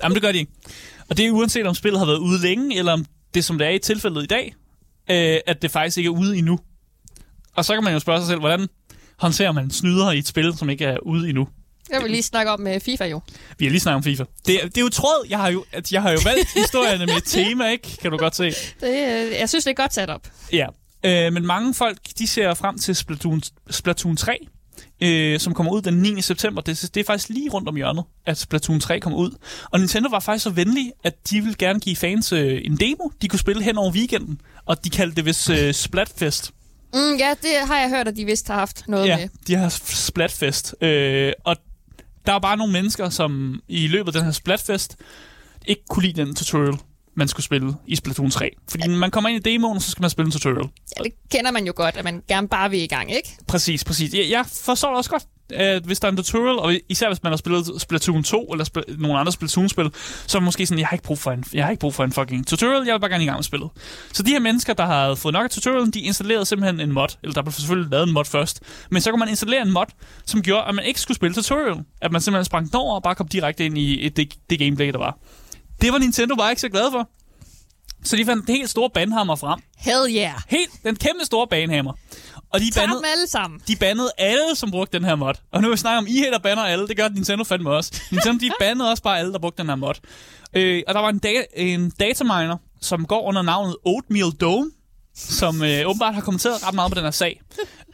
Jamen, 0.02 0.14
det 0.14 0.22
gør 0.22 0.32
de 0.32 0.38
ikke. 0.38 0.52
Og 1.10 1.16
det 1.16 1.26
er 1.26 1.30
uanset 1.30 1.66
om 1.66 1.74
spillet 1.74 1.98
har 1.98 2.06
været 2.06 2.18
ude 2.18 2.40
længe, 2.42 2.78
eller 2.78 2.92
om 2.92 3.06
det, 3.34 3.44
som 3.44 3.58
det 3.58 3.66
er 3.66 3.70
i 3.70 3.78
tilfældet 3.78 4.22
i 4.22 4.26
dag, 4.26 4.54
øh, 5.10 5.38
at 5.46 5.62
det 5.62 5.70
faktisk 5.70 5.98
ikke 5.98 6.08
er 6.08 6.10
ude 6.12 6.38
endnu. 6.38 6.58
Og 7.56 7.64
så 7.64 7.74
kan 7.74 7.84
man 7.84 7.92
jo 7.92 7.98
spørge 8.00 8.20
sig 8.20 8.26
selv, 8.28 8.40
hvordan 8.40 8.68
håndterer 9.18 9.52
man 9.52 9.70
snyder 9.70 10.10
i 10.10 10.18
et 10.18 10.26
spil, 10.26 10.56
som 10.56 10.70
ikke 10.70 10.84
er 10.84 10.98
ude 11.06 11.28
endnu? 11.28 11.48
Jeg 11.90 12.02
vil 12.02 12.10
lige 12.10 12.22
snakke 12.22 12.52
om 12.52 12.60
med 12.60 12.80
FIFA 12.80 13.04
jo. 13.04 13.20
Vi 13.58 13.64
har 13.64 13.70
lige 13.70 13.80
snakket 13.80 13.96
om 13.96 14.02
FIFA. 14.02 14.24
Det, 14.46 14.54
er- 14.64 14.68
det 14.68 14.76
er 14.76 14.80
jo 14.80 14.88
tråd. 14.88 15.26
Jeg 15.28 15.38
har 15.38 15.48
jo, 15.48 15.64
at 15.72 15.92
jeg 15.92 16.02
har 16.02 16.10
jo 16.10 16.18
valgt 16.24 16.52
historierne 16.60 17.06
med 17.06 17.16
et 17.16 17.24
tema, 17.24 17.68
ikke? 17.70 17.96
Kan 18.02 18.10
du 18.10 18.16
godt 18.16 18.36
se. 18.36 18.44
Det, 18.44 18.54
øh, 18.82 19.32
jeg 19.40 19.48
synes, 19.48 19.64
det 19.64 19.70
er 19.70 19.74
godt 19.74 19.94
sat 19.94 20.10
op. 20.10 20.28
Ja, 20.52 20.66
øh, 21.04 21.32
men 21.32 21.46
mange 21.46 21.74
folk, 21.74 21.98
de 22.18 22.26
ser 22.26 22.54
frem 22.54 22.78
til 22.78 22.96
Splatoon, 22.96 23.42
Splatoon 23.70 24.16
3, 24.16 24.46
øh, 25.00 25.40
som 25.40 25.54
kommer 25.54 25.72
ud 25.72 25.82
den 25.82 25.94
9. 25.94 26.22
september. 26.22 26.62
Det, 26.62 26.90
det 26.94 27.00
er 27.00 27.04
faktisk 27.04 27.28
lige 27.28 27.50
rundt 27.50 27.68
om 27.68 27.76
hjørnet, 27.76 28.04
at 28.26 28.38
Splatoon 28.38 28.80
3 28.80 29.00
kommer 29.00 29.18
ud. 29.18 29.30
Og 29.70 29.78
Nintendo 29.78 30.08
var 30.08 30.20
faktisk 30.20 30.42
så 30.42 30.50
venlig, 30.50 30.92
at 31.04 31.30
de 31.30 31.40
ville 31.40 31.54
gerne 31.58 31.80
give 31.80 31.96
fans 31.96 32.32
øh, 32.32 32.60
en 32.64 32.76
demo, 32.76 33.10
de 33.22 33.28
kunne 33.28 33.38
spille 33.38 33.62
hen 33.62 33.78
over 33.78 33.92
weekenden. 33.92 34.40
Og 34.66 34.84
de 34.84 34.90
kaldte 34.90 35.16
det 35.16 35.24
vist 35.24 35.50
øh, 35.50 35.74
Splatfest. 35.74 36.50
Mm, 36.94 37.16
ja, 37.18 37.34
det 37.42 37.50
har 37.66 37.78
jeg 37.80 37.88
hørt, 37.90 38.08
at 38.08 38.16
de 38.16 38.24
vist 38.24 38.48
har 38.48 38.54
haft 38.54 38.88
noget 38.88 39.06
Ja, 39.06 39.16
med. 39.16 39.28
de 39.46 39.54
har 39.54 39.68
Splatfest. 40.08 40.74
Øh, 40.80 41.32
og 41.44 41.56
der 42.26 42.32
er 42.32 42.38
bare 42.38 42.56
nogle 42.56 42.72
mennesker, 42.72 43.08
som 43.08 43.60
i 43.68 43.86
løbet 43.86 44.08
af 44.08 44.12
den 44.12 44.24
her 44.24 44.32
Splatfest 44.32 44.96
ikke 45.66 45.82
kunne 45.90 46.02
lide 46.06 46.24
den 46.24 46.34
tutorial, 46.34 46.74
man 47.16 47.28
skulle 47.28 47.44
spille 47.44 47.74
i 47.86 47.96
Splatoon 47.96 48.30
3. 48.30 48.50
Fordi 48.70 48.88
man 48.88 49.10
kommer 49.10 49.30
ind 49.30 49.46
i 49.46 49.50
demoen, 49.50 49.80
så 49.80 49.90
skal 49.90 50.02
man 50.02 50.10
spille 50.10 50.26
en 50.26 50.32
tutorial. 50.32 50.68
Ja, 50.98 51.02
det 51.02 51.12
kender 51.30 51.50
man 51.50 51.66
jo 51.66 51.72
godt, 51.76 51.96
at 51.96 52.04
man 52.04 52.22
gerne 52.28 52.48
bare 52.48 52.70
vil 52.70 52.82
i 52.82 52.86
gang, 52.86 53.12
ikke? 53.12 53.36
Præcis, 53.48 53.84
præcis. 53.84 54.14
Jeg, 54.14 54.30
jeg 54.30 54.44
forstår 54.46 54.88
det 54.88 54.96
også 54.96 55.10
godt, 55.10 55.24
at 55.50 55.82
hvis 55.82 56.00
der 56.00 56.08
er 56.08 56.12
en 56.12 56.16
tutorial, 56.16 56.58
og 56.58 56.74
især 56.88 57.08
hvis 57.08 57.22
man 57.22 57.32
har 57.32 57.36
spillet 57.36 57.80
Splatoon 57.80 58.22
2 58.22 58.44
eller 58.44 58.64
spil, 58.64 58.84
nogle 58.98 59.18
andre 59.18 59.32
Splatoon-spil, 59.32 59.90
så 60.26 60.38
er 60.38 60.40
det 60.40 60.44
måske 60.44 60.66
sådan, 60.66 60.78
jeg 60.78 60.86
har 60.86 60.94
ikke 60.94 61.04
brug 61.04 61.18
for 61.18 61.30
en, 61.30 61.44
jeg 61.52 61.64
har 61.64 61.70
ikke 61.70 61.80
brug 61.80 61.94
for 61.94 62.04
en 62.04 62.12
fucking 62.12 62.46
tutorial, 62.46 62.86
jeg 62.86 62.94
vil 62.94 63.00
bare 63.00 63.10
gerne 63.10 63.24
i 63.24 63.26
gang 63.26 63.38
med 63.38 63.44
spillet. 63.44 63.70
Så 64.12 64.22
de 64.22 64.30
her 64.30 64.38
mennesker, 64.38 64.74
der 64.74 64.86
har 64.86 65.14
fået 65.14 65.32
nok 65.32 65.44
af 65.44 65.50
tutorialen, 65.50 65.90
de 65.90 66.00
installerede 66.00 66.44
simpelthen 66.44 66.80
en 66.80 66.92
mod, 66.92 67.16
eller 67.22 67.34
der 67.34 67.42
blev 67.42 67.52
selvfølgelig 67.52 67.90
lavet 67.90 68.06
en 68.06 68.12
mod 68.12 68.24
først, 68.24 68.60
men 68.90 69.02
så 69.02 69.10
kunne 69.10 69.18
man 69.18 69.28
installere 69.28 69.62
en 69.62 69.70
mod, 69.70 69.86
som 70.26 70.42
gjorde, 70.42 70.64
at 70.64 70.74
man 70.74 70.84
ikke 70.84 71.00
skulle 71.00 71.16
spille 71.16 71.34
tutorial. 71.34 71.76
At 72.02 72.12
man 72.12 72.20
simpelthen 72.20 72.44
sprang 72.44 72.74
over 72.74 72.94
og 72.94 73.02
bare 73.02 73.14
kom 73.14 73.28
direkte 73.28 73.64
ind 73.64 73.78
i 73.78 74.08
det, 74.08 74.34
det 74.50 74.58
gameplay, 74.58 74.92
der 74.92 74.98
var. 74.98 75.18
Det 75.84 75.92
var 75.92 75.98
Nintendo 75.98 76.34
bare 76.34 76.50
ikke 76.52 76.60
så 76.60 76.68
glad 76.68 76.90
for. 76.90 77.08
Så 78.04 78.16
de 78.16 78.24
fandt 78.24 78.46
den 78.46 78.54
helt 78.56 78.70
store 78.70 78.90
bandhammer 78.90 79.36
frem. 79.36 79.60
Hell 79.76 80.16
yeah. 80.16 80.40
Helt 80.48 80.70
den 80.84 80.96
kæmpe 80.96 81.24
store 81.24 81.46
banehammer. 81.48 81.92
Og 82.52 82.60
de 82.60 82.70
bandede, 82.76 82.96
dem 82.98 83.04
alle 83.12 83.26
sammen. 83.26 83.60
de 83.68 83.76
bandede 83.76 84.10
alle, 84.18 84.54
som 84.54 84.70
brugte 84.70 84.98
den 84.98 85.04
her 85.04 85.14
mod. 85.14 85.34
Og 85.52 85.60
nu 85.62 85.68
vil 85.68 85.72
vi 85.72 85.76
snakke 85.76 85.98
om, 85.98 86.06
I 86.06 86.16
der 86.32 86.38
bander 86.38 86.62
alle. 86.64 86.88
Det 86.88 86.96
gør 86.96 87.08
Nintendo 87.08 87.44
fandme 87.44 87.70
også. 87.70 88.02
Nintendo, 88.10 88.38
de 88.46 88.50
bandede 88.60 88.90
også 88.90 89.02
bare 89.02 89.18
alle, 89.18 89.32
der 89.32 89.38
brugte 89.38 89.62
den 89.62 89.68
her 89.68 89.76
mod. 89.76 89.94
Øh, 90.54 90.82
og 90.86 90.94
der 90.94 91.00
var 91.00 91.08
en, 91.08 91.18
da- 91.18 91.44
en 91.56 91.90
dataminer, 91.90 92.56
som 92.80 93.06
går 93.06 93.22
under 93.22 93.42
navnet 93.42 93.76
Oatmeal 93.84 94.30
Dome, 94.30 94.70
som 95.14 95.62
øh, 95.62 95.88
åbenbart 95.88 96.14
har 96.14 96.20
kommenteret 96.20 96.66
ret 96.66 96.74
meget 96.74 96.90
på 96.92 96.94
den 96.94 97.04
her 97.04 97.10
sag. 97.10 97.40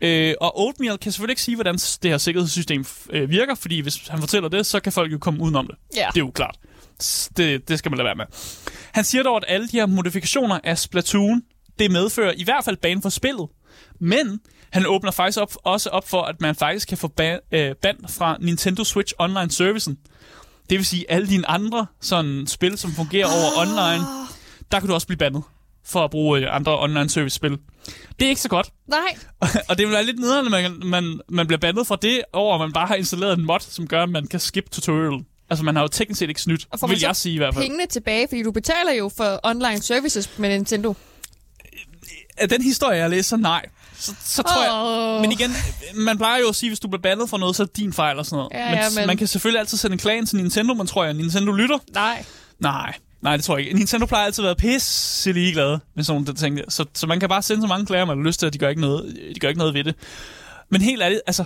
Øh, 0.03 0.35
og 0.41 0.61
Oatmeal 0.61 0.99
kan 0.99 1.13
selvfølgelig 1.13 1.33
ikke 1.33 1.43
sige, 1.43 1.55
hvordan 1.55 1.75
det 1.75 2.11
her 2.11 2.19
sikkerhedssystem 2.19 2.85
øh, 3.11 3.31
virker, 3.31 3.55
fordi 3.55 3.81
hvis 3.81 4.09
han 4.09 4.21
fortæller 4.21 4.49
det, 4.49 4.67
så 4.67 4.81
kan 4.81 4.93
folk 4.93 5.13
jo 5.13 5.19
komme 5.19 5.41
udenom 5.43 5.67
det. 5.67 5.77
Ja. 5.97 6.07
Det 6.15 6.21
er 6.21 6.25
jo 6.25 6.31
klart. 6.31 6.57
Det, 7.37 7.69
det 7.69 7.79
skal 7.79 7.91
man 7.91 7.97
lade 7.97 8.07
være 8.07 8.15
med. 8.15 8.25
Han 8.93 9.05
siger 9.05 9.23
dog, 9.23 9.37
at 9.37 9.45
alle 9.49 9.69
de 9.69 9.77
her 9.77 9.87
modifikationer 9.87 10.59
af 10.65 10.79
Splatoon, 10.79 11.43
det 11.79 11.91
medfører 11.91 12.33
i 12.37 12.45
hvert 12.45 12.65
fald 12.65 12.77
banen 12.77 13.03
for 13.03 13.09
spillet. 13.09 13.49
Men 14.01 14.41
han 14.73 14.87
åbner 14.87 15.11
faktisk 15.11 15.39
op, 15.41 15.53
også 15.65 15.89
op 15.89 16.09
for, 16.09 16.23
at 16.23 16.41
man 16.41 16.55
faktisk 16.55 16.89
kan 16.89 16.99
få 16.99 17.09
ban, 17.09 17.39
øh, 17.53 17.75
band 17.83 17.99
fra 18.09 18.37
Nintendo 18.41 18.85
Switch 18.85 19.15
Online 19.19 19.51
Servicen. 19.51 19.99
Det 20.71 20.79
vil 20.79 20.87
sige, 20.87 21.11
alle 21.11 21.29
dine 21.29 21.49
andre 21.49 21.87
sådan 22.01 22.47
spil, 22.47 22.79
som 22.79 22.93
fungerer 22.93 23.27
over 23.27 23.69
online, 23.69 24.05
der 24.73 24.81
kan 24.81 24.89
du 24.89 24.95
også 24.95 25.07
blive 25.07 25.19
bandet. 25.19 25.43
for 25.85 26.05
at 26.05 26.11
bruge 26.11 26.41
øh, 26.41 26.57
andre 26.57 26.83
online 26.83 27.09
service 27.11 27.37
spil. 27.37 27.59
Det 28.19 28.25
er 28.25 28.29
ikke 28.29 28.41
så 28.41 28.49
godt. 28.49 28.71
Nej, 28.87 29.19
og 29.69 29.79
det 29.79 29.87
vil 29.87 29.93
være 29.93 30.05
lidt 30.05 30.19
nederen, 30.19 30.55
at 30.55 30.63
man, 30.63 30.89
man, 30.89 31.21
man 31.29 31.47
bliver 31.47 31.59
bandet 31.59 31.87
fra 31.87 31.97
det, 32.03 32.23
over 32.33 32.55
at 32.55 32.61
man 32.61 32.73
bare 32.73 32.87
har 32.87 32.95
installeret 32.95 33.39
en 33.39 33.45
mod, 33.45 33.61
som 33.61 33.87
gør, 33.87 34.03
at 34.03 34.09
man 34.09 34.27
kan 34.27 34.41
skip 34.41 34.71
tutorial. 34.71 35.25
Altså, 35.51 35.65
man 35.65 35.77
har 35.77 35.83
jo 35.83 35.89
teknisk 35.89 36.19
set 36.19 36.29
ikke 36.29 36.43
snydt, 36.43 36.67
og 36.83 36.91
vil 36.91 37.01
jeg 37.01 37.17
sige 37.17 37.35
i 37.35 37.39
hvert 37.39 37.55
fald. 37.55 37.65
pengene 37.65 37.87
tilbage, 37.87 38.29
fordi 38.29 38.43
du 38.43 38.53
betaler 38.53 38.93
jo 38.99 39.11
for 39.17 39.41
online 39.43 39.83
services 39.83 40.39
med 40.39 40.49
Nintendo. 40.49 40.95
Af 42.37 42.49
den 42.49 42.63
historie, 42.63 42.99
jeg 42.99 43.25
så 43.25 43.37
nej. 43.37 43.67
Så, 43.99 44.15
så 44.25 44.43
tror 44.43 44.63
jeg... 44.63 44.73
Åh. 45.17 45.21
Men 45.21 45.33
igen, 45.33 45.51
man 45.95 46.17
plejer 46.19 46.41
jo 46.41 46.49
at 46.49 46.57
sige, 46.57 46.71
hvis 46.71 46.81
du 46.81 46.89
bliver 46.89 47.03
bandet 47.03 47.29
for 47.31 47.37
noget, 47.37 47.57
så 47.57 47.63
er 47.63 47.67
det 47.67 47.77
din 47.77 47.93
fejl 47.93 48.19
og 48.19 48.27
sådan 48.27 48.37
noget. 48.37 48.51
Ja, 48.55 48.71
men, 48.71 48.79
ja, 48.79 48.85
men- 49.01 49.07
man 49.07 49.17
kan 49.17 49.27
selvfølgelig 49.27 49.61
altid 49.61 49.79
sende 49.79 49.93
en 49.95 49.99
klage 49.99 50.25
til 50.27 50.37
Nintendo, 50.37 50.75
men 50.75 50.87
tror 50.87 51.05
jeg, 51.05 51.15
Nintendo 51.15 51.53
lytter. 51.53 51.79
Nej. 51.95 52.25
Nej, 52.59 52.95
nej, 53.23 53.37
det 53.37 53.45
tror 53.45 53.57
jeg 53.57 53.67
ikke. 53.67 53.79
Nintendo 53.79 54.07
plejer 54.07 54.25
altid 54.27 54.45
at 54.45 54.47
være 54.47 54.57
pisse 54.57 55.33
ligeglade 55.33 55.81
med 55.97 56.05
sådan 56.05 56.23
nogle 56.23 56.35
ting. 56.39 56.57
der. 56.57 56.65
Så, 56.69 56.85
så 56.95 57.07
man 57.07 57.21
kan 57.21 57.29
bare 57.29 57.43
sende 57.43 57.63
så 57.63 57.67
mange 57.67 57.87
klager, 57.87 58.05
man 58.05 58.19
har 58.19 58.25
lyst 58.25 58.39
til, 58.41 58.47
at 58.47 58.53
de 58.53 58.59
gør 58.59 58.69
ikke 58.69 58.81
noget, 58.81 59.17
de 59.35 59.41
gør 59.41 59.49
ikke 59.49 59.59
noget 59.59 59.75
ved 59.75 59.85
det. 59.85 59.95
Men 60.69 60.81
helt 60.81 61.03
ærligt, 61.03 61.21
altså... 61.27 61.45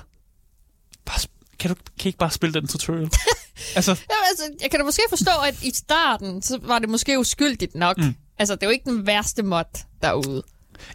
Bare, 1.07 1.19
kan 1.59 1.71
du 1.71 1.75
kan 1.75 2.05
I 2.05 2.09
ikke 2.09 2.19
bare 2.19 2.31
spille 2.31 2.55
den 2.61 2.69
tutorial? 2.69 3.03
altså, 3.77 3.91
Jamen, 3.91 4.25
altså, 4.31 4.45
jeg 4.63 4.71
kan 4.71 4.81
da 4.81 4.85
måske 4.85 5.03
forstå, 5.09 5.31
at 5.47 5.63
i 5.63 5.71
starten, 5.75 6.43
så 6.43 6.59
var 6.63 6.79
det 6.79 6.89
måske 6.89 7.19
uskyldigt 7.19 7.75
nok. 7.75 7.99
Mm. 7.99 8.15
Altså, 8.39 8.55
det 8.55 8.63
er 8.63 8.67
jo 8.67 8.71
ikke 8.71 8.91
den 8.91 9.07
værste 9.07 9.43
mod 9.43 9.65
derude. 10.03 10.43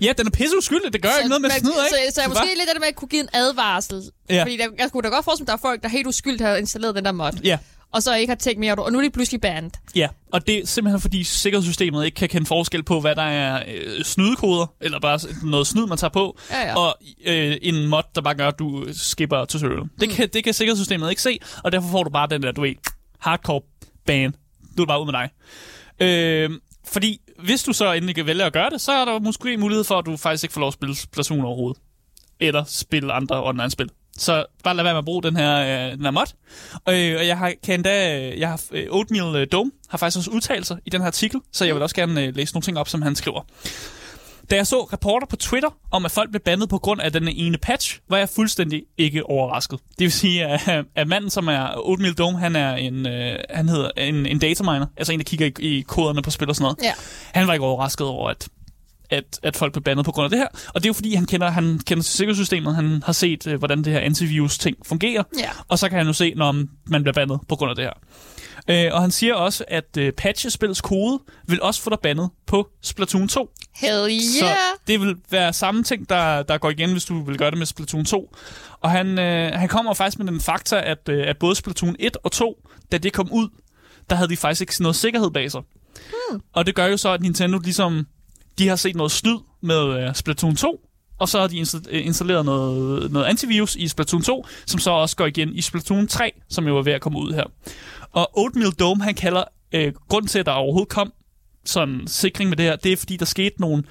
ja, 0.01 0.13
den 0.17 0.27
er 0.27 0.31
pisse 0.31 0.57
uskyldig. 0.57 0.93
Det 0.93 1.01
gør 1.01 1.09
ikke 1.17 1.29
noget 1.29 1.41
med 1.41 1.49
snyd, 1.49 1.69
ikke? 1.69 2.07
Så, 2.09 2.13
så 2.15 2.21
jeg 2.21 2.29
måske 2.29 2.41
var- 2.41 2.57
lidt 2.57 2.69
af 2.69 2.75
det 2.75 2.79
med 2.81 2.87
at 2.87 2.95
kunne 2.95 3.07
give 3.09 3.21
en 3.21 3.29
advarsel. 3.33 4.11
Ja. 4.29 4.43
Fordi 4.43 4.57
der, 4.57 4.67
jeg 4.77 4.91
kunne 4.91 5.03
da 5.03 5.07
godt 5.07 5.25
forestille 5.25 5.43
mig, 5.45 5.53
at 5.53 5.61
der 5.61 5.67
er 5.67 5.71
folk, 5.71 5.83
der 5.83 5.89
helt 5.89 6.07
uskyldigt 6.07 6.41
har 6.41 6.55
installeret 6.55 6.95
den 6.95 7.05
der 7.05 7.11
mod. 7.11 7.31
Ja, 7.43 7.57
Og 7.93 8.03
så 8.03 8.15
ikke 8.15 8.31
har 8.31 8.35
tænkt 8.35 8.59
mere 8.59 8.71
det, 8.75 8.79
og 8.79 8.91
nu 8.91 8.97
er 8.99 9.03
de 9.03 9.09
pludselig 9.09 9.41
banned. 9.41 9.71
Ja, 9.95 10.07
og 10.33 10.47
det 10.47 10.57
er 10.57 10.65
simpelthen 10.67 11.01
fordi 11.01 11.23
sikkerhedssystemet 11.23 12.05
ikke 12.05 12.15
kan 12.15 12.29
kende 12.29 12.45
forskel 12.45 12.83
på, 12.83 12.99
hvad 13.01 13.15
der 13.15 13.21
er 13.21 13.63
øh, 13.67 14.03
snydekoder, 14.03 14.73
eller 14.81 14.99
bare 14.99 15.19
noget 15.43 15.67
snyd, 15.67 15.85
man 15.87 15.97
tager 15.97 16.11
på, 16.11 16.37
Ja, 16.51 16.67
ja. 16.67 16.75
og 16.77 16.95
øh, 17.25 17.57
en 17.61 17.87
mod, 17.87 18.03
der 18.15 18.21
bare 18.21 18.35
gør, 18.35 18.47
at 18.47 18.59
du 18.59 18.85
skipper 18.93 19.45
tutorial. 19.45 19.83
Det, 19.99 20.09
kan, 20.09 20.29
det 20.33 20.43
kan 20.43 20.53
sikkerhedssystemet 20.53 21.09
ikke 21.09 21.21
se, 21.21 21.39
og 21.63 21.71
derfor 21.71 21.89
får 21.89 22.03
du 22.03 22.09
bare 22.09 22.27
den 22.27 22.43
der, 22.43 22.51
du 22.51 22.61
ved, 22.61 22.73
hardcore 23.19 23.61
ban. 24.05 24.35
Du 24.77 24.81
er 24.81 24.87
bare 24.87 25.01
ud 25.01 25.05
med 25.05 25.13
dig. 25.13 25.29
Øh, 25.99 26.49
fordi 26.87 27.21
hvis 27.43 27.63
du 27.63 27.73
så 27.73 27.93
endelig 27.93 28.25
vælger 28.25 28.45
at 28.45 28.53
gøre 28.53 28.69
det, 28.69 28.81
så 28.81 28.91
er 28.91 29.05
der 29.05 29.19
måske 29.19 29.57
mulighed 29.57 29.83
for, 29.83 29.95
at 29.95 30.05
du 30.05 30.17
faktisk 30.17 30.43
ikke 30.43 30.53
får 30.53 30.59
lov 30.61 30.67
at 30.67 30.73
spille 30.73 30.95
Splatoon 30.95 31.45
overhovedet. 31.45 31.81
Eller 32.39 32.63
spille 32.67 33.13
andre 33.13 33.43
online-spil. 33.43 33.89
Så 34.19 34.45
bare 34.63 34.75
lad 34.75 34.83
være 34.83 34.93
med 34.93 34.99
at 34.99 35.05
bruge 35.05 35.23
den 35.23 35.35
her, 35.35 35.59
øh, 35.59 35.91
den 35.91 36.03
her 36.03 36.11
mod. 36.11 36.33
Øh, 36.89 37.19
og 37.19 37.27
jeg 37.27 37.37
har, 37.37 37.53
kan 37.63 37.75
endda, 37.75 38.37
jeg 38.39 38.49
har, 38.49 38.61
øh, 38.71 38.87
Oatmeal 38.89 39.35
øh, 39.35 39.47
Dome 39.51 39.71
har 39.89 39.97
faktisk 39.97 40.17
også 40.17 40.31
udtalt 40.31 40.67
sig 40.67 40.77
i 40.85 40.89
den 40.89 41.01
her 41.01 41.07
artikel, 41.07 41.39
så 41.51 41.65
jeg 41.65 41.75
vil 41.75 41.83
også 41.83 41.95
gerne 41.95 42.23
øh, 42.23 42.35
læse 42.35 42.53
nogle 42.53 42.63
ting 42.63 42.77
op, 42.77 42.89
som 42.89 43.01
han 43.01 43.15
skriver. 43.15 43.41
Da 44.49 44.55
jeg 44.55 44.67
så 44.67 44.87
rapporter 44.93 45.27
på 45.27 45.35
Twitter 45.35 45.69
om, 45.91 46.05
at 46.05 46.11
folk 46.11 46.31
blev 46.31 46.41
bandet 46.41 46.69
på 46.69 46.77
grund 46.77 47.01
af 47.01 47.11
den 47.11 47.27
ene 47.27 47.57
patch, 47.57 47.99
var 48.09 48.17
jeg 48.17 48.29
fuldstændig 48.29 48.83
ikke 48.97 49.25
overrasket. 49.25 49.79
Det 49.89 49.99
vil 49.99 50.11
sige, 50.11 50.45
at, 50.45 50.85
at 50.95 51.07
manden, 51.07 51.29
som 51.29 51.47
er 51.47 51.67
Oatmeal 51.77 52.13
Dome, 52.13 52.39
han 52.39 52.55
er 52.55 52.75
en, 52.75 53.07
øh, 53.07 53.39
han 53.49 53.69
hedder 53.69 53.89
en, 53.97 54.25
en 54.25 54.39
dataminer, 54.39 54.85
altså 54.97 55.13
en, 55.13 55.19
der 55.19 55.23
kigger 55.23 55.45
i, 55.45 55.77
i 55.77 55.81
koderne 55.81 56.21
på 56.21 56.31
spil 56.31 56.49
og 56.49 56.55
sådan 56.55 56.63
noget. 56.63 56.77
Ja. 56.83 56.93
Han 57.33 57.47
var 57.47 57.53
ikke 57.53 57.65
overrasket 57.65 58.07
over, 58.07 58.29
at, 58.29 58.47
at, 59.09 59.39
at 59.43 59.55
folk 59.55 59.73
blev 59.73 59.83
bandet 59.83 60.05
på 60.05 60.11
grund 60.11 60.23
af 60.23 60.29
det 60.29 60.39
her. 60.39 60.47
Og 60.67 60.75
det 60.75 60.85
er 60.85 60.89
jo 60.89 60.93
fordi, 60.93 61.13
han 61.15 61.25
kender, 61.25 61.49
han 61.49 61.79
kender 61.85 62.03
til 62.03 62.13
sikkerhedssystemet, 62.13 62.75
han 62.75 63.03
har 63.05 63.13
set, 63.13 63.47
øh, 63.47 63.57
hvordan 63.57 63.83
det 63.83 63.93
her 63.93 63.99
antivirus-ting 63.99 64.77
fungerer. 64.85 65.23
Ja. 65.39 65.49
Og 65.67 65.79
så 65.79 65.89
kan 65.89 65.97
han 65.97 66.07
jo 66.07 66.13
se, 66.13 66.33
når 66.35 66.51
man 66.87 67.03
bliver 67.03 67.13
bandet 67.13 67.39
på 67.49 67.55
grund 67.55 67.69
af 67.69 67.75
det 67.75 67.85
her. 67.85 67.93
Øh, 68.69 68.93
og 68.93 69.01
han 69.01 69.11
siger 69.11 69.33
også, 69.33 69.65
at 69.67 69.97
øh, 69.97 70.13
patchespillets 70.13 70.81
kode 70.81 71.19
vil 71.47 71.61
også 71.61 71.81
få 71.81 71.89
dig 71.89 71.99
bandet 72.03 72.29
på 72.47 72.69
Splatoon 72.81 73.27
2. 73.27 73.49
Hell 73.75 74.07
yeah! 74.11 74.21
Så 74.21 74.55
det 74.87 75.01
vil 75.01 75.15
være 75.29 75.53
samme 75.53 75.83
ting, 75.83 76.09
der, 76.09 76.43
der 76.43 76.57
går 76.57 76.69
igen, 76.69 76.91
hvis 76.91 77.05
du 77.05 77.23
vil 77.23 77.37
gøre 77.37 77.51
det 77.51 77.57
med 77.57 77.65
Splatoon 77.65 78.05
2. 78.05 78.35
Og 78.81 78.91
han, 78.91 79.19
øh, 79.19 79.51
han 79.53 79.67
kommer 79.67 79.93
faktisk 79.93 80.17
med 80.19 80.27
den 80.27 80.41
fakta, 80.41 80.81
at, 80.81 81.09
øh, 81.09 81.27
at 81.27 81.37
både 81.37 81.55
Splatoon 81.55 81.95
1 81.99 82.17
og 82.23 82.31
2, 82.31 82.67
da 82.91 82.97
det 82.97 83.13
kom 83.13 83.31
ud, 83.31 83.47
der 84.09 84.15
havde 84.15 84.29
de 84.29 84.37
faktisk 84.37 84.61
ikke 84.61 84.81
noget 84.81 84.95
sikkerhed 84.95 85.31
bag 85.31 85.51
sig. 85.51 85.61
Hmm. 85.95 86.41
Og 86.53 86.65
det 86.65 86.75
gør 86.75 86.85
jo 86.85 86.97
så, 86.97 87.09
at 87.09 87.21
Nintendo 87.21 87.59
ligesom, 87.59 88.07
de 88.59 88.67
har 88.67 88.75
set 88.75 88.95
noget 88.95 89.11
snyd 89.11 89.37
med 89.61 90.07
øh, 90.07 90.15
Splatoon 90.15 90.55
2, 90.55 90.79
og 91.19 91.29
så 91.29 91.39
har 91.39 91.47
de 91.47 91.59
øh, 91.89 92.05
installeret 92.05 92.45
noget, 92.45 93.11
noget 93.11 93.25
antivirus 93.25 93.75
i 93.75 93.87
Splatoon 93.87 94.21
2, 94.21 94.45
som 94.65 94.79
så 94.79 94.91
også 94.91 95.15
går 95.15 95.25
igen 95.25 95.55
i 95.55 95.61
Splatoon 95.61 96.07
3, 96.07 96.31
som 96.49 96.67
jo 96.67 96.77
er 96.77 96.81
ved 96.81 96.93
at 96.93 97.01
komme 97.01 97.19
ud 97.19 97.33
her. 97.33 97.43
Og 98.11 98.37
Oatmeal 98.37 98.71
Dome, 98.71 99.03
han 99.03 99.13
kalder, 99.15 99.43
øh, 99.71 99.93
grund 100.09 100.27
til, 100.27 100.39
at 100.39 100.45
der 100.45 100.51
overhovedet 100.51 100.89
kom 100.89 101.13
sådan 101.65 102.01
sikring 102.07 102.49
med 102.49 102.57
det 102.57 102.65
her, 102.65 102.75
det 102.75 102.91
er 102.93 102.97
fordi, 102.97 103.17
der 103.17 103.25
skete 103.25 103.61
nogle, 103.61 103.83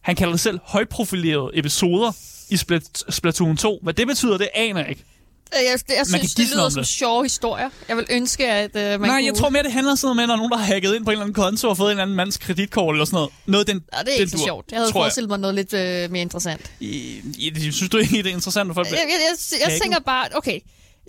han 0.00 0.16
kalder 0.16 0.32
det 0.32 0.40
selv 0.40 0.58
højprofilerede 0.64 1.50
episoder 1.54 2.12
i 2.50 2.54
Splat- 2.56 3.12
Splatoon 3.12 3.56
2. 3.56 3.78
Hvad 3.82 3.94
det 3.94 4.06
betyder, 4.06 4.38
det 4.38 4.48
aner 4.54 4.80
jeg 4.80 4.88
ikke. 4.90 5.04
Jeg, 5.52 5.62
jeg, 5.64 5.78
jeg 5.88 5.96
kan 5.96 6.06
synes, 6.06 6.34
det 6.34 6.48
lyder 6.50 6.64
om 6.64 6.70
som 6.70 6.80
det. 6.80 6.88
sjove 6.88 7.22
historier. 7.24 7.68
Jeg 7.88 7.96
vil 7.96 8.06
ønske, 8.10 8.46
at 8.46 8.70
uh, 8.74 8.74
man 8.74 9.00
Nej, 9.00 9.08
kunne... 9.08 9.24
jeg 9.24 9.34
tror 9.34 9.48
mere, 9.48 9.62
det 9.62 9.72
handler 9.72 9.94
sådan 9.94 10.06
noget 10.06 10.16
med, 10.16 10.22
at 10.24 10.28
der 10.28 10.32
er 10.34 10.36
nogen, 10.36 10.50
der 10.52 10.56
har 10.58 10.64
hacket 10.64 10.94
ind 10.94 11.04
på 11.04 11.10
en 11.10 11.12
eller 11.12 11.22
anden 11.24 11.34
konto 11.34 11.68
og 11.68 11.76
fået 11.76 11.86
en 11.86 11.90
eller 11.90 12.02
anden 12.02 12.16
mands 12.16 12.36
kreditkort 12.38 12.94
eller 12.94 13.04
sådan 13.04 13.14
noget. 13.16 13.30
Noget 13.46 13.66
den, 13.66 13.76
Ja, 13.92 13.98
det 13.98 14.08
er 14.08 14.12
den 14.12 14.20
ikke 14.20 14.30
så 14.30 14.36
dur, 14.36 14.44
sjovt. 14.44 14.72
Jeg 14.72 14.78
havde 14.80 14.92
forestillet 14.92 15.28
mig 15.28 15.38
noget 15.38 15.54
lidt 15.54 15.72
øh, 15.72 16.10
mere 16.10 16.22
interessant. 16.22 16.70
I, 16.80 17.20
I, 17.38 17.72
synes 17.72 17.90
du 17.90 17.96
ikke, 17.98 18.16
det 18.18 18.26
er 18.26 18.30
interessant, 18.34 18.70
at 18.70 18.74
folk 18.74 18.90
Jeg, 18.90 18.96
jeg, 18.98 19.08
jeg, 19.52 19.70
jeg 19.70 19.80
tænker 19.82 19.98
bare, 20.00 20.28
okay, 20.34 20.58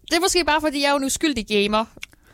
det 0.09 0.15
er 0.15 0.19
måske 0.19 0.43
bare, 0.45 0.61
fordi 0.61 0.81
jeg 0.81 0.87
er 0.87 0.91
jo 0.91 0.97
en 0.97 1.03
uskyldig 1.03 1.45
gamer, 1.47 1.85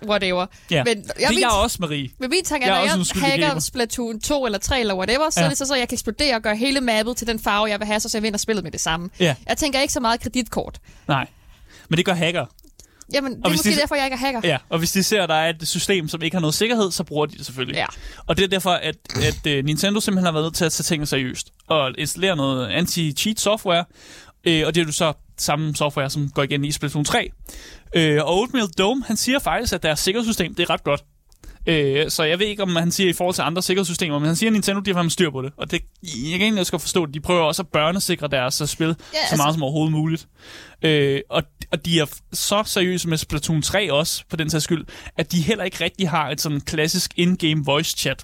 whatever. 0.08 0.46
Ja, 0.72 0.84
Men 0.84 0.98
det 1.04 1.12
jeg, 1.20 1.26
er 1.26 1.30
min, 1.30 1.40
jeg 1.40 1.50
også, 1.50 1.78
Marie. 1.80 2.10
men 2.20 2.30
min 2.30 2.44
tanke 2.44 2.68
Jeg 2.68 2.72
er, 2.74 2.90
er 2.92 2.96
når 2.96 3.06
jeg 3.22 3.32
hacker 3.32 3.48
gamer. 3.48 3.60
Splatoon 3.62 4.20
2 4.22 4.46
eller 4.46 4.60
3 4.60 4.80
eller 4.80 4.96
whatever, 4.96 5.30
så 5.30 5.40
Ja. 5.40 5.46
er 5.46 5.50
det 5.50 5.58
så, 5.58 5.66
så, 5.66 5.76
jeg 5.76 5.88
kan 5.90 5.96
eksplodere 5.96 6.36
og 6.36 6.42
gøre 6.42 6.56
hele 6.56 6.82
mappet 6.82 7.18
til 7.18 7.28
den 7.28 7.40
farve, 7.40 7.66
jeg 7.70 7.80
vil 7.80 7.88
have, 7.88 8.00
så 8.00 8.10
jeg 8.14 8.24
vinder 8.24 8.38
spillet 8.38 8.64
med 8.64 8.72
det 8.72 8.82
samme. 8.82 9.10
Ja. 9.20 9.36
Jeg 9.48 9.58
tænker 9.58 9.80
ikke 9.82 9.94
så 9.94 10.00
meget 10.00 10.20
kreditkort. 10.22 10.80
Nej. 11.08 11.28
Men 11.90 11.98
det 11.98 12.06
gør 12.06 12.14
hacker. 12.14 12.46
Jamen, 13.14 13.36
det 13.36 13.46
er 13.46 13.50
måske 13.50 13.70
de- 13.72 13.76
derfor, 13.76 13.96
jeg 13.96 14.06
ikke 14.06 14.14
er 14.16 14.18
hacker. 14.18 14.42
Ja, 14.44 14.58
og 14.70 14.80
hvis 14.80 14.92
de 14.92 15.04
ser, 15.04 15.24
at 15.24 15.30
der 15.30 15.36
er 15.36 15.50
et 15.50 15.68
system, 15.68 16.08
som 16.08 16.22
ikke 16.22 16.36
har 16.36 16.42
noget 16.42 16.54
sikkerhed, 16.56 16.92
så 16.92 17.04
bruger 17.04 17.26
de 17.26 17.38
det 17.38 17.46
selvfølgelig. 17.46 17.76
Ja. 17.76 17.86
Og 18.28 18.38
det 18.38 18.44
er 18.44 18.48
derfor, 18.48 18.70
at, 18.72 18.96
at 19.16 19.58
uh, 19.60 19.66
Nintendo 19.66 20.00
simpelthen 20.00 20.26
har 20.26 20.32
været 20.32 20.46
nødt 20.46 20.56
til 20.56 20.66
at 20.66 20.72
tage 20.72 20.84
tingene 20.84 21.06
seriøst. 21.06 21.48
Og 21.68 21.92
installere 21.98 22.36
noget 22.36 22.68
anti-cheat 22.70 23.40
software. 23.40 23.86
Øh, 24.44 24.64
og 24.68 24.76
det 24.76 24.82
er 24.82 24.86
jo 24.86 24.92
så 24.92 25.14
samme 25.38 25.76
software, 25.76 26.10
som 26.10 26.30
går 26.30 26.44
igen 26.44 26.66
i 26.66 26.72
Splatoon 26.72 27.06
3. 27.06 27.30
Øh, 27.96 28.24
og 28.24 28.38
Oatmeal 28.40 28.68
Dome, 28.78 29.04
han 29.08 29.18
siger 29.18 29.40
faktisk, 29.40 29.74
at 29.74 29.84
deres 29.84 30.00
sikkerhedssystem, 30.00 30.56
det 30.56 30.64
er 30.64 30.70
ret 30.70 30.84
godt. 30.84 31.04
Øh, 31.68 32.10
så 32.10 32.24
jeg 32.24 32.40
ved 32.40 32.46
ikke, 32.46 32.64
om 32.64 32.76
han 32.76 32.92
siger 32.92 33.10
i 33.10 33.14
forhold 33.14 33.36
til 33.36 33.42
andre 33.42 33.62
sikkerhedssystemer, 33.62 34.20
men 34.20 34.26
han 34.26 34.36
siger, 34.36 34.50
at 34.50 34.54
Nintendo 34.54 34.82
de 34.82 34.94
har 34.94 35.10
styr 35.10 35.30
på 35.32 35.42
det. 35.42 35.54
Og 35.58 35.72
det, 35.72 35.82
jeg 36.04 36.32
kan 36.32 36.42
egentlig 36.42 36.60
også 36.60 36.72
godt 36.72 36.82
forstå 36.82 37.06
det. 37.06 37.14
De 37.14 37.20
prøver 37.20 37.42
også 37.42 37.62
at 37.62 37.68
børnesikre 37.68 38.28
deres 38.28 38.62
øh, 38.62 38.68
spil 38.68 38.88
Ja, 38.88 38.94
så 38.94 39.18
altså- 39.22 39.36
meget 39.36 39.54
som 39.54 39.64
overhovedet 39.64 39.92
muligt. 39.92 40.28
Øh, 40.82 41.22
og, 41.30 41.44
og 41.72 41.86
de 41.86 42.00
er 42.00 42.06
så 42.34 42.64
seriøse 42.66 43.08
med 43.10 43.18
Splatoon 43.18 43.62
3 43.62 43.94
også, 43.94 44.24
på 44.30 44.36
den 44.36 44.50
sags 44.50 44.64
skyld, 44.64 44.86
at 45.18 45.32
de 45.32 45.42
heller 45.42 45.64
ikke 45.64 45.84
rigtig 45.84 46.10
har 46.10 46.30
et 46.30 46.42
sådan 46.42 46.62
klassisk 46.62 47.14
in-game 47.16 47.66
voice 47.66 47.98
chat. 47.98 48.24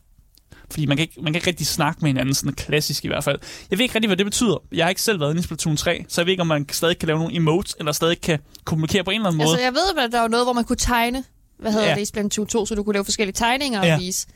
Fordi 0.71 0.85
man 0.85 0.97
kan, 0.97 1.01
ikke, 1.01 1.21
man 1.21 1.33
kan 1.33 1.35
ikke 1.35 1.47
rigtig 1.47 1.67
snakke 1.67 1.99
med 2.01 2.09
hinanden, 2.09 2.33
sådan 2.33 2.53
klassisk 2.53 3.05
i 3.05 3.07
hvert 3.07 3.23
fald. 3.23 3.39
Jeg 3.71 3.77
ved 3.79 3.83
ikke 3.83 3.95
rigtig, 3.95 4.09
hvad 4.09 4.17
det 4.17 4.25
betyder. 4.25 4.63
Jeg 4.71 4.85
har 4.85 4.89
ikke 4.89 5.01
selv 5.01 5.19
været 5.19 5.29
inde 5.31 5.39
i 5.39 5.43
Splatoon 5.43 5.77
3, 5.77 6.05
så 6.07 6.21
jeg 6.21 6.25
ved 6.25 6.31
ikke, 6.31 6.41
om 6.41 6.47
man 6.47 6.69
stadig 6.71 6.97
kan 6.99 7.07
lave 7.07 7.19
nogle 7.19 7.35
emotes, 7.35 7.75
eller 7.79 7.91
stadig 7.91 8.21
kan 8.21 8.39
kommunikere 8.65 9.03
på 9.03 9.11
en 9.11 9.15
eller 9.15 9.27
anden 9.27 9.37
måde. 9.37 9.49
Altså, 9.49 9.63
jeg 9.63 9.73
ved, 9.73 10.03
at 10.03 10.11
der 10.11 10.19
var 10.19 10.27
noget, 10.27 10.45
hvor 10.45 10.53
man 10.53 10.63
kunne 10.63 10.75
tegne, 10.75 11.23
hvad 11.59 11.71
hedder 11.71 11.89
Ja. 11.89 11.95
det 11.95 12.07
Splatoon 12.07 12.47
2, 12.47 12.65
så 12.65 12.75
du 12.75 12.83
kunne 12.83 12.93
lave 12.93 13.05
forskellige 13.05 13.33
tegninger 13.33 13.79
og 13.79 13.85
Ja. 13.85 13.97
vise, 13.97 14.27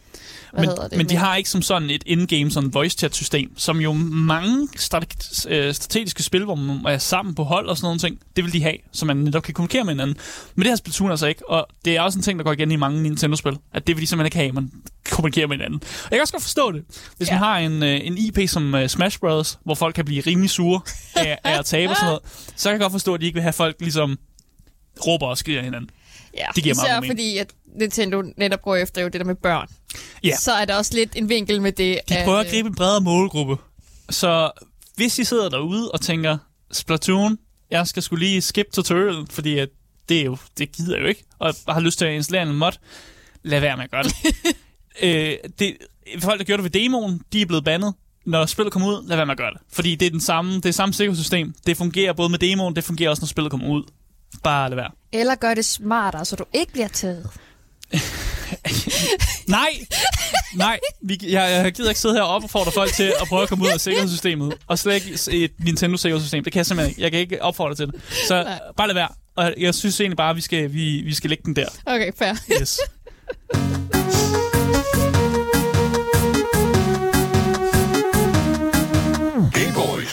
hvad 0.51 0.61
men, 0.61 0.69
hedder 0.69 0.87
det. 0.87 0.97
men 0.97 1.09
de 1.09 1.15
har 1.15 1.35
ikke 1.35 1.49
som 1.49 1.61
sådan 1.61 1.89
et 1.89 2.03
in-game 2.05 2.51
sådan 2.51 2.73
voice 2.73 2.97
chat 2.97 3.15
system, 3.15 3.57
som 3.57 3.79
jo 3.81 3.93
mange 3.93 4.67
strate- 4.77 5.49
øh, 5.49 5.73
strategiske 5.73 6.23
spil, 6.23 6.43
hvor 6.43 6.55
man 6.55 6.79
er 6.85 6.97
sammen 6.97 7.35
på 7.35 7.43
hold 7.43 7.67
og 7.67 7.77
sådan 7.77 7.85
nogle 7.85 7.99
ting, 7.99 8.19
det 8.35 8.43
vil 8.43 8.53
de 8.53 8.61
have, 8.63 8.75
så 8.91 9.05
man 9.05 9.17
netop 9.17 9.43
kan 9.43 9.53
kommunikere 9.53 9.83
med 9.83 9.93
hinanden. 9.93 10.15
Men 10.55 10.63
det 10.63 10.69
har 10.71 10.75
Splatoon 10.75 11.11
altså 11.11 11.27
ikke, 11.27 11.49
og 11.49 11.67
det 11.85 11.95
er 11.95 12.01
også 12.01 12.19
en 12.19 12.23
ting, 12.23 12.39
der 12.39 12.45
går 12.45 12.51
igen 12.53 12.71
i 12.71 12.75
mange 12.75 13.01
Nintendo-spil, 13.03 13.57
at 13.73 13.87
det 13.87 13.95
vil 13.95 14.01
de 14.01 14.07
simpelthen 14.07 14.25
ikke 14.27 14.37
have, 14.37 14.47
at 14.47 14.53
man 14.53 14.71
kommunikerer 15.09 15.47
med 15.47 15.57
hinanden. 15.57 15.79
Og 15.83 16.07
jeg 16.11 16.17
kan 16.17 16.21
også 16.21 16.33
godt 16.33 16.43
forstå 16.43 16.71
det. 16.71 16.83
Hvis 17.17 17.27
ja. 17.27 17.33
Man 17.33 17.39
har 17.43 17.57
en, 17.57 17.83
øh, 17.83 17.99
en 18.03 18.17
IP 18.17 18.49
som 18.49 18.75
øh, 18.75 18.89
Smash 18.89 19.19
Bros., 19.19 19.59
hvor 19.65 19.75
folk 19.75 19.95
kan 19.95 20.05
blive 20.05 20.21
rimelig 20.27 20.49
sure 20.49 20.81
af, 21.15 21.37
af 21.43 21.59
at 21.59 21.65
tabe 21.65 21.89
og 21.91 21.95
sådan 21.95 22.07
noget, 22.07 22.21
så 22.55 22.69
kan 22.69 22.71
jeg 22.71 22.79
godt 22.81 22.91
forstå, 22.91 23.13
at 23.13 23.21
de 23.21 23.25
ikke 23.25 23.33
vil 23.35 23.43
have 23.43 23.53
folk 23.53 23.75
ligesom 23.79 24.17
råber 25.07 25.27
og 25.27 25.37
skriger 25.37 25.61
hinanden. 25.61 25.89
Ja, 26.39 26.45
Det 26.55 26.63
giver 26.63 26.75
meget 26.75 26.87
især 26.87 26.99
mening. 26.99 27.11
fordi, 27.11 27.37
at 27.37 27.53
Nintendo 27.79 28.23
netop 28.37 28.61
går 28.61 28.75
efter 28.75 29.01
jo 29.01 29.07
det 29.07 29.19
der 29.19 29.25
med 29.25 29.35
børn. 29.35 29.67
Ja. 30.23 30.35
Så 30.35 30.51
er 30.51 30.65
der 30.65 30.75
også 30.75 30.93
lidt 30.93 31.15
en 31.15 31.29
vinkel 31.29 31.61
med 31.61 31.71
det. 31.71 31.99
De 32.09 32.15
prøver 32.23 32.37
at 32.39 32.45
øh, 32.45 32.51
gribe 32.51 32.67
en 32.67 32.75
bredere 32.75 33.01
målgruppe. 33.01 33.57
Så 34.09 34.51
hvis 34.95 35.19
I 35.19 35.23
sidder 35.23 35.49
derude 35.49 35.91
og 35.91 36.01
tænker, 36.01 36.37
Splatoon, 36.71 37.37
jeg 37.71 37.87
skal 37.87 38.03
skulle 38.03 38.25
lige 38.25 38.41
skip 38.41 38.65
tutorial, 38.73 39.27
fordi 39.29 39.57
at 39.57 39.69
det, 40.09 40.19
er 40.19 40.23
jo, 40.23 40.37
det 40.57 40.71
gider 40.71 40.95
jeg 40.95 41.03
jo 41.03 41.07
ikke, 41.07 41.23
og 41.39 41.53
jeg 41.67 41.73
har 41.73 41.81
lyst 41.81 41.97
til 41.97 42.05
at 42.05 42.13
installere 42.13 42.49
en 42.49 42.55
mod, 42.55 42.71
lad 43.43 43.59
være 43.59 43.77
med 43.77 43.83
at 43.83 43.91
gøre 43.91 44.03
det. 44.03 44.13
øh, 45.01 45.37
det 45.59 45.77
folk, 46.19 46.39
der 46.39 46.45
gjorde 46.45 46.63
det 46.63 46.73
ved 46.73 46.81
demoen, 46.81 47.21
de 47.33 47.41
er 47.41 47.45
blevet 47.45 47.63
bandet. 47.65 47.93
Når 48.25 48.45
spillet 48.45 48.73
kommer 48.73 48.87
ud, 48.89 49.07
lad 49.07 49.15
være 49.15 49.25
med 49.25 49.31
at 49.31 49.37
gøre 49.37 49.51
det. 49.51 49.61
Fordi 49.71 49.95
det 49.95 50.05
er 50.05 50.09
den 50.09 50.21
samme, 50.21 50.55
det 50.55 50.65
er 50.65 50.71
samme 50.71 50.93
sikkerhedssystem. 50.93 51.53
Det 51.65 51.77
fungerer 51.77 52.13
både 52.13 52.29
med 52.29 52.39
demoen, 52.39 52.75
det 52.75 52.83
fungerer 52.83 53.09
også, 53.09 53.21
når 53.21 53.27
spillet 53.27 53.51
kommer 53.51 53.67
ud. 53.69 53.83
Bare 54.43 54.69
lad 54.69 54.75
være. 54.75 54.91
Eller 55.11 55.35
gør 55.35 55.53
det 55.53 55.65
smartere, 55.65 56.25
så 56.25 56.35
du 56.35 56.45
ikke 56.53 56.71
bliver 56.73 56.87
taget. 56.87 57.29
Nej, 59.47 59.69
nej. 60.55 60.79
Vi, 61.01 61.19
jeg, 61.23 61.61
jeg 61.63 61.71
gider 61.73 61.89
ikke 61.89 62.01
sidde 62.01 62.15
her 62.15 62.21
og 62.21 62.35
opfordre 62.35 62.71
folk 62.71 62.93
til 62.93 63.13
at 63.21 63.27
prøve 63.27 63.43
at 63.43 63.49
komme 63.49 63.65
ud 63.65 63.69
af 63.69 63.79
sikkerhedssystemet. 63.81 64.53
Og 64.67 64.79
slet 64.79 64.93
ikke 64.95 65.45
et 65.45 65.51
Nintendo-sikkerhedssystem. 65.59 66.43
Det 66.43 66.53
kan 66.53 66.57
jeg 66.57 66.65
simpelthen 66.65 66.89
ikke. 66.89 67.01
Jeg 67.01 67.11
kan 67.11 67.19
ikke 67.19 67.43
opfordre 67.43 67.75
til 67.75 67.87
det. 67.87 68.01
Så 68.27 68.43
Nej. 68.43 68.59
bare 68.77 68.87
lad 68.87 68.95
være. 68.95 69.09
Og 69.35 69.53
jeg 69.57 69.75
synes 69.75 69.99
egentlig 69.99 70.17
bare, 70.17 70.29
at 70.29 70.35
vi 70.35 70.41
skal, 70.41 70.73
vi, 70.73 71.01
vi 71.01 71.13
skal 71.13 71.29
lægge 71.29 71.43
den 71.45 71.55
der. 71.55 71.67
Okay, 71.85 72.11
fair. 72.17 72.33
Yes. 72.61 72.79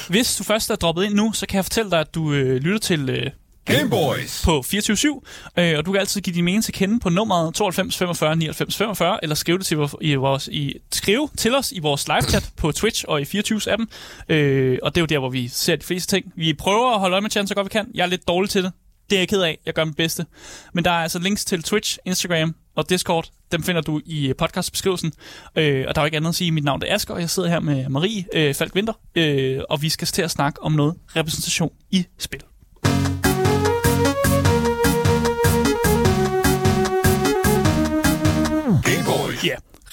Hvis 0.09 0.37
du 0.37 0.45
først 0.45 0.71
er 0.71 0.77
droppet 0.77 1.05
ind 1.05 1.15
nu, 1.15 1.33
så 1.33 1.47
kan 1.47 1.57
jeg 1.57 1.65
fortælle 1.65 1.91
dig, 1.91 2.01
at 2.01 2.15
du 2.15 2.33
øh, 2.33 2.57
lytter 2.57 2.79
til 2.79 3.11
øh, 3.11 3.31
Gameboys 3.67 4.43
på 4.45 4.63
24 4.63 5.21
øh, 5.59 5.79
og 5.79 5.87
du 5.87 5.93
kan 5.93 6.01
altid 6.01 6.21
give 6.21 6.35
din 6.35 6.45
mening 6.45 6.65
til 6.65 6.75
kende 6.75 7.01
på 7.01 7.09
nummeret 7.09 7.55
92 7.55 7.97
45 7.97 8.37
99 8.37 8.77
45, 8.77 9.19
eller 9.23 9.35
skrive 9.37 9.59
det 9.59 9.67
til, 9.67 9.77
vor- 9.77 9.99
i 10.01 10.15
vores, 10.15 10.49
i, 10.53 10.75
skrive 10.93 11.29
til 11.39 11.55
os 11.55 11.73
i 11.73 11.79
vores 11.79 12.09
live-chat 12.09 12.51
på 12.57 12.73
Twitch 12.73 13.05
og 13.09 13.21
i 13.21 13.25
24-appen. 13.25 13.85
Øh, 14.29 14.79
og 14.83 14.95
det 14.95 15.01
er 15.01 15.03
jo 15.03 15.07
der, 15.07 15.19
hvor 15.19 15.29
vi 15.31 15.49
ser 15.49 15.77
de 15.77 15.85
fleste 15.87 16.17
ting. 16.17 16.33
Vi 16.37 16.55
prøver 16.55 16.93
at 16.95 17.01
holde 17.01 17.15
øje 17.15 17.21
med 17.21 17.31
chatten 17.31 17.49
så 17.49 17.55
godt 17.55 17.65
vi 17.65 17.69
kan. 17.71 17.87
Jeg 17.95 18.03
er 18.03 18.07
lidt 18.07 18.29
dårlig 18.29 18.51
til 18.51 18.65
det. 18.65 18.73
Det 19.11 19.17
er 19.17 19.21
jeg 19.21 19.29
ked 19.29 19.43
af. 19.43 19.59
Jeg 19.67 19.75
gør 19.75 19.85
mit 19.85 19.97
bedste. 19.97 20.27
Men 20.73 20.85
der 20.85 20.91
er 20.91 21.03
altså 21.03 21.19
links 21.19 21.45
til 21.45 21.63
Twitch, 21.63 21.99
Instagram 22.07 22.55
og 22.77 22.91
Discord. 22.91 23.29
Dem 23.53 23.63
finder 23.63 23.81
du 23.81 24.01
i 24.07 24.29
øh, 24.29 24.35
podcastbeskrivelsen. 24.39 25.13
Øh, 25.57 25.85
og 25.89 25.95
der 25.95 26.01
er 26.01 26.05
jo 26.05 26.07
ikke 26.07 26.17
andet 26.17 26.29
at 26.29 26.35
sige. 26.35 26.53
Mit 26.53 26.65
navn 26.65 26.83
er 26.87 26.95
Asger, 26.95 27.15
og 27.15 27.21
jeg 27.21 27.31
sidder 27.31 27.49
her 27.49 27.61
med 27.61 27.89
Marie 27.89 28.25
øh, 28.35 28.55
Falk 28.55 28.75
Winter. 28.75 28.93
Øh, 29.15 29.61
og 29.71 29.83
vi 29.83 29.89
skal 29.89 30.07
til 30.09 30.23
at 30.23 30.31
snakke 30.31 30.63
om 30.63 30.73
noget 30.73 30.95
repræsentation 31.17 31.71
i 31.91 32.05
spil. 32.19 32.41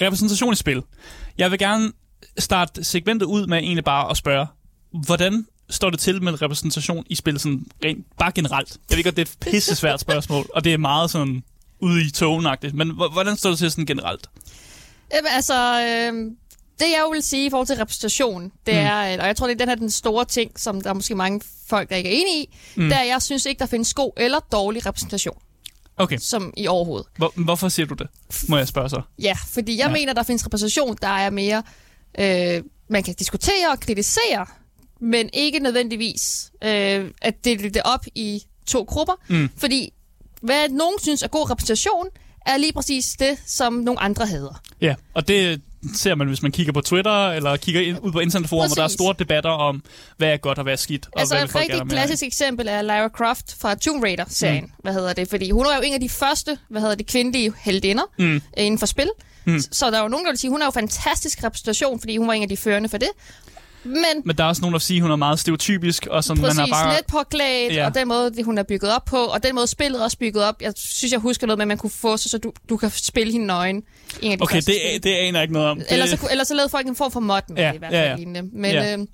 Repræsentation 0.01 0.53
i 0.53 0.56
spil. 0.56 0.84
Jeg 1.38 1.51
vil 1.51 1.60
gerne 1.60 1.91
starte 2.39 2.84
segmentet 2.84 3.25
ud 3.25 3.47
med 3.47 3.58
egentlig 3.58 3.84
bare 3.84 4.10
at 4.12 4.17
spørge, 4.17 4.47
hvordan 5.06 5.45
står 5.69 5.89
det 5.89 5.99
til 5.99 6.23
med 6.23 6.41
repræsentation 6.41 7.06
i 7.10 7.15
spil 7.15 7.39
sådan 7.39 7.65
rent, 7.86 8.06
bare 8.17 8.32
generelt? 8.32 8.77
Jeg 8.89 8.97
ved 8.97 9.03
godt, 9.03 9.15
det 9.17 9.27
er 9.27 9.32
et 9.32 9.51
pisse 9.51 9.75
svært 9.75 9.99
spørgsmål, 9.99 10.45
og 10.53 10.63
det 10.63 10.73
er 10.73 10.77
meget 10.77 11.12
sådan 11.12 11.43
ude 11.79 12.01
i 12.08 12.10
togenagtigt, 12.10 12.73
men 12.73 12.91
hvordan 13.12 13.36
står 13.36 13.49
det 13.49 13.60
til 13.60 13.71
sådan 13.71 13.86
generelt? 13.86 14.29
Jamen, 15.13 15.29
altså, 15.32 15.82
øh, 15.82 16.13
det 16.79 16.86
jeg 16.91 17.06
vil 17.13 17.23
sige 17.23 17.45
i 17.45 17.49
forhold 17.49 17.67
til 17.67 17.75
repræsentation, 17.75 18.43
det 18.43 18.73
Mm. 18.73 18.79
er, 18.79 19.21
og 19.21 19.27
jeg 19.27 19.36
tror, 19.36 19.47
det 19.47 19.53
er 19.53 19.58
den 19.58 19.69
her 19.69 19.75
den 19.75 19.91
store 19.91 20.25
ting, 20.25 20.60
som 20.60 20.82
der 20.82 20.89
er 20.89 20.93
måske 20.93 21.15
mange 21.15 21.41
folk, 21.67 21.89
der 21.89 21.95
ikke 21.95 22.10
er 22.10 22.13
enige 22.13 22.43
i, 22.43 22.49
mm. 22.75 22.84
det 22.84 22.93
er, 22.93 22.99
at 22.99 23.08
jeg 23.08 23.21
synes 23.21 23.45
ikke, 23.45 23.60
der 23.60 23.65
findes 23.65 23.93
god 23.93 24.12
eller 24.17 24.39
dårlig 24.51 24.86
repræsentation, 24.86 25.38
Okay, 25.97 26.17
som 26.17 26.53
i 26.58 26.67
overhovedet. 26.67 27.08
hvor, 27.17 27.34
hvorfor 27.36 27.69
siger 27.69 27.86
du 27.86 27.93
det, 27.93 28.08
må 28.49 28.58
jeg 28.58 28.67
spørge 28.67 28.89
så? 28.89 29.01
Ja, 29.19 29.34
fordi 29.47 29.77
jeg 29.77 29.88
Ja. 29.88 29.91
mener, 29.93 30.13
der 30.13 30.23
findes 30.23 30.45
repræsentation, 30.45 30.97
der 31.01 31.08
er 31.08 31.29
mere, 31.29 31.63
øh, 32.19 32.63
man 32.89 33.03
kan 33.03 33.13
diskutere 33.13 33.71
og 33.71 33.79
kritisere, 33.79 34.45
men 35.01 35.29
ikke 35.34 35.60
nødvendigvis 35.60 36.51
øh, 36.63 37.12
at 37.21 37.45
dele 37.45 37.69
det 37.69 37.82
op 37.86 38.06
i 38.15 38.43
to 38.65 38.84
grupper. 38.84 39.13
Mm. 39.29 39.49
Fordi 39.58 39.93
hvad 40.41 40.69
nogen 40.69 40.99
synes 41.01 41.23
er 41.23 41.27
god 41.27 41.49
repræsentation, 41.51 42.08
er 42.45 42.58
lige 42.58 42.73
præcis 42.73 43.15
det, 43.19 43.38
som 43.45 43.73
nogle 43.73 43.99
andre 43.99 44.25
hader. 44.25 44.62
Ja, 44.82 44.95
og 45.13 45.27
det 45.27 45.62
ser 45.96 46.15
man, 46.15 46.28
hvis 46.28 46.41
man 46.41 46.52
kigger 46.52 46.74
på 46.74 46.82
Twitter, 46.82 47.28
eller 47.28 47.58
kigger 47.58 47.82
ind, 47.82 47.98
ud 48.02 48.12
på 48.12 48.19
internetforum, 48.19 48.67
hvor 48.67 48.76
der 48.76 48.84
er 48.84 48.88
store 48.88 49.15
debatter 49.19 49.50
om, 49.50 49.84
hvad 50.17 50.28
er 50.30 50.38
godt 50.38 50.58
og 50.58 50.63
hvad 50.63 50.74
er 50.74 50.78
skidt, 50.78 51.08
og 51.13 51.19
Altså 51.19 51.36
hvad 51.36 51.43
et 51.43 51.52
folk 51.52 51.65
rigtig 51.69 51.82
klassisk 51.89 52.24
eksempel 52.24 52.67
er 52.67 52.82
Lara 52.82 53.08
Croft 53.08 53.56
fra 53.62 53.76
Tomb 53.76 54.04
Raider-serien. 54.04 54.63
Mm. 54.63 54.72
Hvad 54.84 54.93
hedder 54.93 55.13
det? 55.13 55.30
Fordi 55.30 55.52
hun 55.52 55.65
var 55.65 55.76
jo 55.76 55.82
en 55.82 55.93
af 55.93 56.00
de 56.00 56.10
første, 56.10 56.58
hvad 56.69 56.82
hedder 56.82 56.96
det, 56.96 57.08
kvindelige 57.08 57.54
heldinder 57.58 58.04
Mm. 58.19 58.41
inden 58.58 58.80
for 58.80 58.86
spil. 58.86 59.10
Mm. 59.46 59.54
Mm. 59.54 59.60
Så 59.72 59.91
der 59.91 59.98
er 59.98 60.02
jo 60.02 60.08
nogen, 60.08 60.26
der 60.26 60.32
vil 60.32 60.39
sige, 60.39 60.52
hun 60.52 60.62
er 60.62 60.65
jo 60.65 60.72
fantastisk 60.72 61.43
repræsentation, 61.43 62.00
fordi 62.00 62.17
hun 62.17 62.28
var 62.28 62.34
en 62.34 62.43
af 62.43 62.50
de 62.50 62.58
førende 62.58 62.89
for 62.89 62.98
det. 62.98 63.10
Men 63.84 64.04
Men 64.26 64.38
der 64.38 64.43
er 64.43 64.48
også 64.48 64.62
nogen, 64.62 64.74
der 64.74 64.80
siger, 64.80 64.98
at 64.98 65.02
hun 65.02 65.12
er 65.12 65.15
meget 65.15 65.39
stereotypisk, 65.39 66.08
og 66.12 66.24
sådan, 66.24 66.43
præcis, 66.43 66.58
man 66.58 66.69
har 66.69 66.84
bare... 66.84 66.96
let 66.96 67.06
påklædt, 67.06 67.74
Ja. 67.74 67.80
ja. 67.80 67.86
og 67.86 67.96
den 67.96 68.08
måde, 68.08 68.32
det, 68.32 68.46
hun 68.46 68.58
er 68.58 68.63
bygget 68.63 68.96
op 68.96 69.06
på, 69.06 69.17
og 69.17 69.43
den 69.43 69.56
måde, 69.56 69.67
spillet 69.67 70.00
er 70.00 70.04
også 70.04 70.17
bygget 70.17 70.43
op. 70.43 70.62
Jeg 70.62 70.74
synes, 70.78 71.12
jeg 71.12 71.19
husker 71.19 71.48
noget 71.48 71.58
med, 71.58 71.63
at 71.63 71.67
man 71.67 71.78
kunne 71.78 71.89
få 71.89 72.17
så, 72.17 72.30
så 72.30 72.38
du, 72.38 72.52
du 72.69 72.78
kan 72.78 72.91
spille 72.91 73.34
hende 73.34 73.48
nøgen. 73.48 73.84
En 74.22 74.32
af 74.32 74.38
de 74.38 74.41
Okay, 74.43 74.56
det, 74.56 74.63
spil. 74.63 75.04
det 75.04 75.10
aner 75.10 75.39
jeg 75.39 75.43
ikke 75.43 75.54
noget 75.54 75.67
om. 75.69 75.78
Det, 75.78 75.91
Ellers, 75.91 76.10
så, 76.10 76.17
kunne- 76.17 76.32
ellers 76.32 76.48
så 76.48 76.54
lavede 76.54 76.69
folk 76.69 76.88
en 76.88 76.96
form 76.96 77.12
for 77.12 77.19
mod 77.19 77.41
med 77.50 77.58
Ja, 77.58 77.67
det, 77.69 77.76
i 77.76 77.78
hvert 77.78 77.91
ja, 77.93 78.00
fald 78.02 78.10
ja. 78.10 78.15
lignende. 78.15 78.41
Men, 78.54 78.72
Ja. 78.72 78.84
ja. 78.84 78.98
øh, 78.98 79.06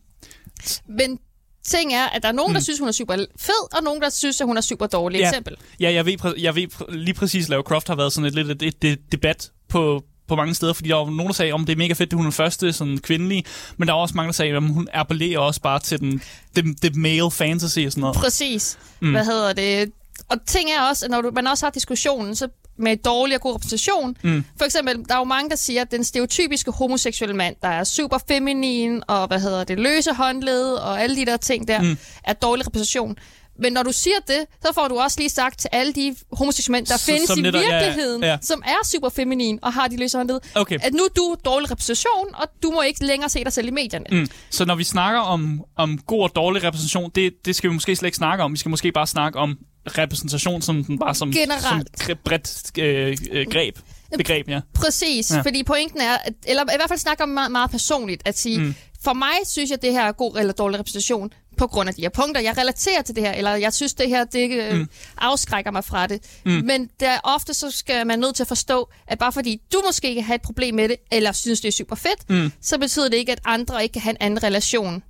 men 0.89 1.19
ting 1.65 1.93
er, 1.93 2.05
at 2.05 2.21
der 2.23 2.27
er 2.27 2.33
nogen, 2.33 2.53
der 2.53 2.59
Mm. 2.59 2.63
synes, 2.63 2.79
hun 2.79 2.87
er 2.87 2.91
super 2.91 3.15
fed, 3.39 3.77
og 3.77 3.83
nogen, 3.83 4.01
der 4.01 4.09
synes, 4.09 4.41
at 4.41 4.47
hun 4.47 4.57
er 4.57 4.61
super 4.61 4.87
dårlig. 4.87 5.19
Ja. 5.19 5.27
Eksempel. 5.29 5.55
Ja, 5.79 5.91
jeg 5.93 6.05
ved, 6.05 6.13
præ- 6.25 6.41
jeg 6.41 6.55
ved 6.55 6.67
præ- 6.73 6.91
lige 6.95 7.13
præcis, 7.13 7.49
Lara 7.49 7.61
Croft 7.61 7.87
har 7.87 7.95
været 7.95 8.13
sådan 8.13 8.25
et 8.27 8.35
lidt 8.35 8.49
et, 8.51 8.61
et, 8.61 8.83
et 8.91 8.99
debat 9.11 9.51
på, 9.69 10.03
på 10.29 10.35
mange 10.35 10.55
steder, 10.55 10.73
fordi 10.73 10.89
der 10.89 10.95
var 10.95 11.05
nogen, 11.05 11.27
der 11.27 11.33
sagde, 11.33 11.51
om 11.51 11.65
det 11.65 11.73
er 11.73 11.77
mega 11.77 11.93
fedt, 11.93 12.13
at 12.13 12.17
hun 12.17 12.25
er 12.25 12.29
den 12.29 12.33
første 12.33 12.73
sådan 12.73 12.97
kvindelige, 12.97 13.43
men 13.77 13.87
der 13.87 13.93
var 13.93 14.01
også 14.01 14.15
mange, 14.15 14.27
der 14.27 14.33
sagde, 14.33 14.55
at 14.55 14.63
hun 14.63 14.87
appellerer 14.93 15.39
også 15.39 15.61
bare 15.61 15.79
til 15.79 15.99
den, 15.99 16.21
det, 16.55 16.83
det 16.83 16.95
male 16.95 17.31
fantasy 17.31 17.79
og 17.79 17.91
sådan 17.91 18.01
noget. 18.01 18.15
Præcis. 18.15 18.77
Mm. 18.99 19.11
Hvad 19.11 19.25
hedder 19.25 19.53
det? 19.53 19.91
Og 20.29 20.37
ting 20.47 20.69
er 20.71 20.81
også, 20.81 21.05
at 21.05 21.11
når 21.11 21.21
du, 21.21 21.31
man 21.33 21.47
også 21.47 21.65
har 21.65 21.71
diskussionen, 21.71 22.35
så 22.35 22.47
med 22.77 22.97
dårlig 22.97 23.35
og 23.35 23.41
god 23.41 23.55
repræsentation. 23.55 24.17
Mm. 24.23 24.43
For 24.57 24.65
eksempel, 24.65 25.05
der 25.09 25.13
er 25.13 25.17
jo 25.17 25.23
mange, 25.23 25.49
der 25.49 25.55
siger, 25.55 25.81
at 25.81 25.91
den 25.91 26.03
stereotypiske 26.03 26.71
homoseksuelle 26.71 27.35
mand, 27.35 27.55
der 27.61 27.67
er 27.67 27.83
super 27.83 28.17
feminin, 28.27 29.03
og 29.07 29.27
hvad 29.27 29.39
hedder 29.39 29.63
det, 29.63 29.79
løse 29.79 30.13
håndled, 30.13 30.71
og 30.73 31.01
alle 31.01 31.15
de 31.15 31.25
der 31.25 31.37
ting 31.37 31.67
der, 31.67 31.81
mm. 31.81 31.97
er 32.23 32.33
dårlig 32.33 32.67
repræsentation. 32.67 33.17
Men 33.61 33.73
når 33.73 33.83
du 33.83 33.91
siger 33.91 34.15
det, 34.27 34.45
så 34.65 34.73
får 34.73 34.87
du 34.87 34.99
også 34.99 35.19
lige 35.19 35.29
sagt 35.29 35.59
til 35.59 35.69
alle 35.71 35.93
de 35.93 36.15
homoseksuelle 36.31 36.77
mænd, 36.77 36.85
der 36.85 36.97
Så- 36.97 37.05
findes 37.05 37.29
i 37.37 37.41
netop- 37.41 37.61
ja, 37.61 37.75
ja, 37.77 37.85
virkeligheden, 37.85 38.23
ja. 38.23 38.37
som 38.41 38.63
er 38.65 38.85
super 38.87 39.09
feminin 39.09 39.59
og 39.61 39.73
har 39.73 39.87
de 39.87 39.97
løse 39.97 40.17
håndled, 40.17 40.39
Okay. 40.55 40.79
at 40.81 40.93
nu 40.93 41.03
er 41.03 41.07
du 41.17 41.35
dårlig 41.45 41.71
repræsentation, 41.71 42.27
og 42.33 42.47
du 42.63 42.71
må 42.71 42.81
ikke 42.81 43.05
længere 43.05 43.29
se 43.29 43.43
dig 43.43 43.53
selv 43.53 43.67
i 43.67 43.71
medierne. 43.71 44.05
Mm. 44.11 44.27
Så 44.49 44.65
når 44.65 44.75
vi 44.75 44.83
snakker 44.83 45.19
om, 45.19 45.61
om 45.77 45.97
god 46.07 46.23
og 46.23 46.31
dårlig 46.35 46.63
repræsentation, 46.63 47.11
det, 47.15 47.33
det 47.45 47.55
skal 47.55 47.69
vi 47.69 47.73
måske 47.73 47.95
slet 47.95 48.07
ikke 48.07 48.15
snakke 48.17 48.43
om. 48.43 48.51
Vi 48.53 48.57
skal 48.57 48.69
måske 48.69 48.91
bare 48.91 49.07
snakke 49.07 49.39
om 49.39 49.57
repræsentation 49.97 50.61
som 50.61 50.83
den 50.83 50.99
bare 50.99 51.15
som, 51.15 51.31
Generelt. 51.31 51.89
som 52.05 52.17
bredt 52.25 52.77
øh, 52.79 53.17
øh, 53.31 53.45
greb. 53.51 53.77
Begreb, 54.17 54.49
ja. 54.49 54.59
Præcis, 54.75 55.31
Ja. 55.31 55.41
fordi 55.41 55.63
pointen 55.63 56.01
er, 56.01 56.13
at, 56.17 56.33
eller 56.47 56.63
i 56.63 56.75
hvert 56.77 56.87
fald 56.89 56.99
snakke 56.99 57.23
om 57.23 57.29
meget, 57.29 57.51
meget 57.51 57.71
personligt, 57.71 58.21
at 58.25 58.39
sige, 58.39 58.59
Mm. 58.59 58.75
For 59.03 59.13
mig 59.13 59.33
synes 59.47 59.69
jeg, 59.71 59.81
det 59.81 59.91
her 59.91 60.01
er 60.03 60.11
god 60.11 60.37
eller 60.39 60.53
dårlig 60.53 60.79
repræsentation 60.79 61.33
på 61.57 61.67
grund 61.67 61.89
af 61.89 61.95
de 61.95 62.01
her 62.01 62.09
punkter. 62.09 62.41
Jeg 62.41 62.57
relaterer 62.57 63.01
til 63.01 63.15
det 63.15 63.23
her, 63.23 63.31
eller 63.31 63.55
jeg 63.55 63.73
synes, 63.73 63.93
det 63.93 64.09
her 64.09 64.23
det, 64.23 64.51
øh, 64.51 64.73
Mm. 64.77 64.87
afskrækker 65.17 65.71
mig 65.71 65.83
fra 65.85 66.07
det. 66.07 66.21
Mm. 66.45 66.51
Mm. 66.51 66.65
Men 66.65 66.89
der, 66.99 67.17
ofte 67.23 67.53
så 67.53 67.71
skal 67.71 68.07
man 68.07 68.19
nødt 68.19 68.35
til 68.35 68.43
at 68.43 68.47
forstå, 68.47 68.89
at 69.07 69.19
bare 69.19 69.31
fordi 69.31 69.61
du 69.73 69.81
måske 69.85 70.09
ikke 70.09 70.21
har 70.21 70.35
et 70.35 70.41
problem 70.41 70.75
med 70.75 70.89
det, 70.89 70.95
eller 71.11 71.31
synes, 71.31 71.61
det 71.61 71.67
er 71.67 71.71
super 71.71 71.95
fedt, 71.95 72.29
Mm. 72.29 72.51
så 72.61 72.77
betyder 72.77 73.09
det 73.09 73.17
ikke, 73.17 73.31
at 73.31 73.39
andre 73.45 73.83
ikke 73.83 73.93
kan 73.93 74.01
have 74.01 74.11
en 74.11 74.17
anden 74.19 74.43
relation 74.43 75.03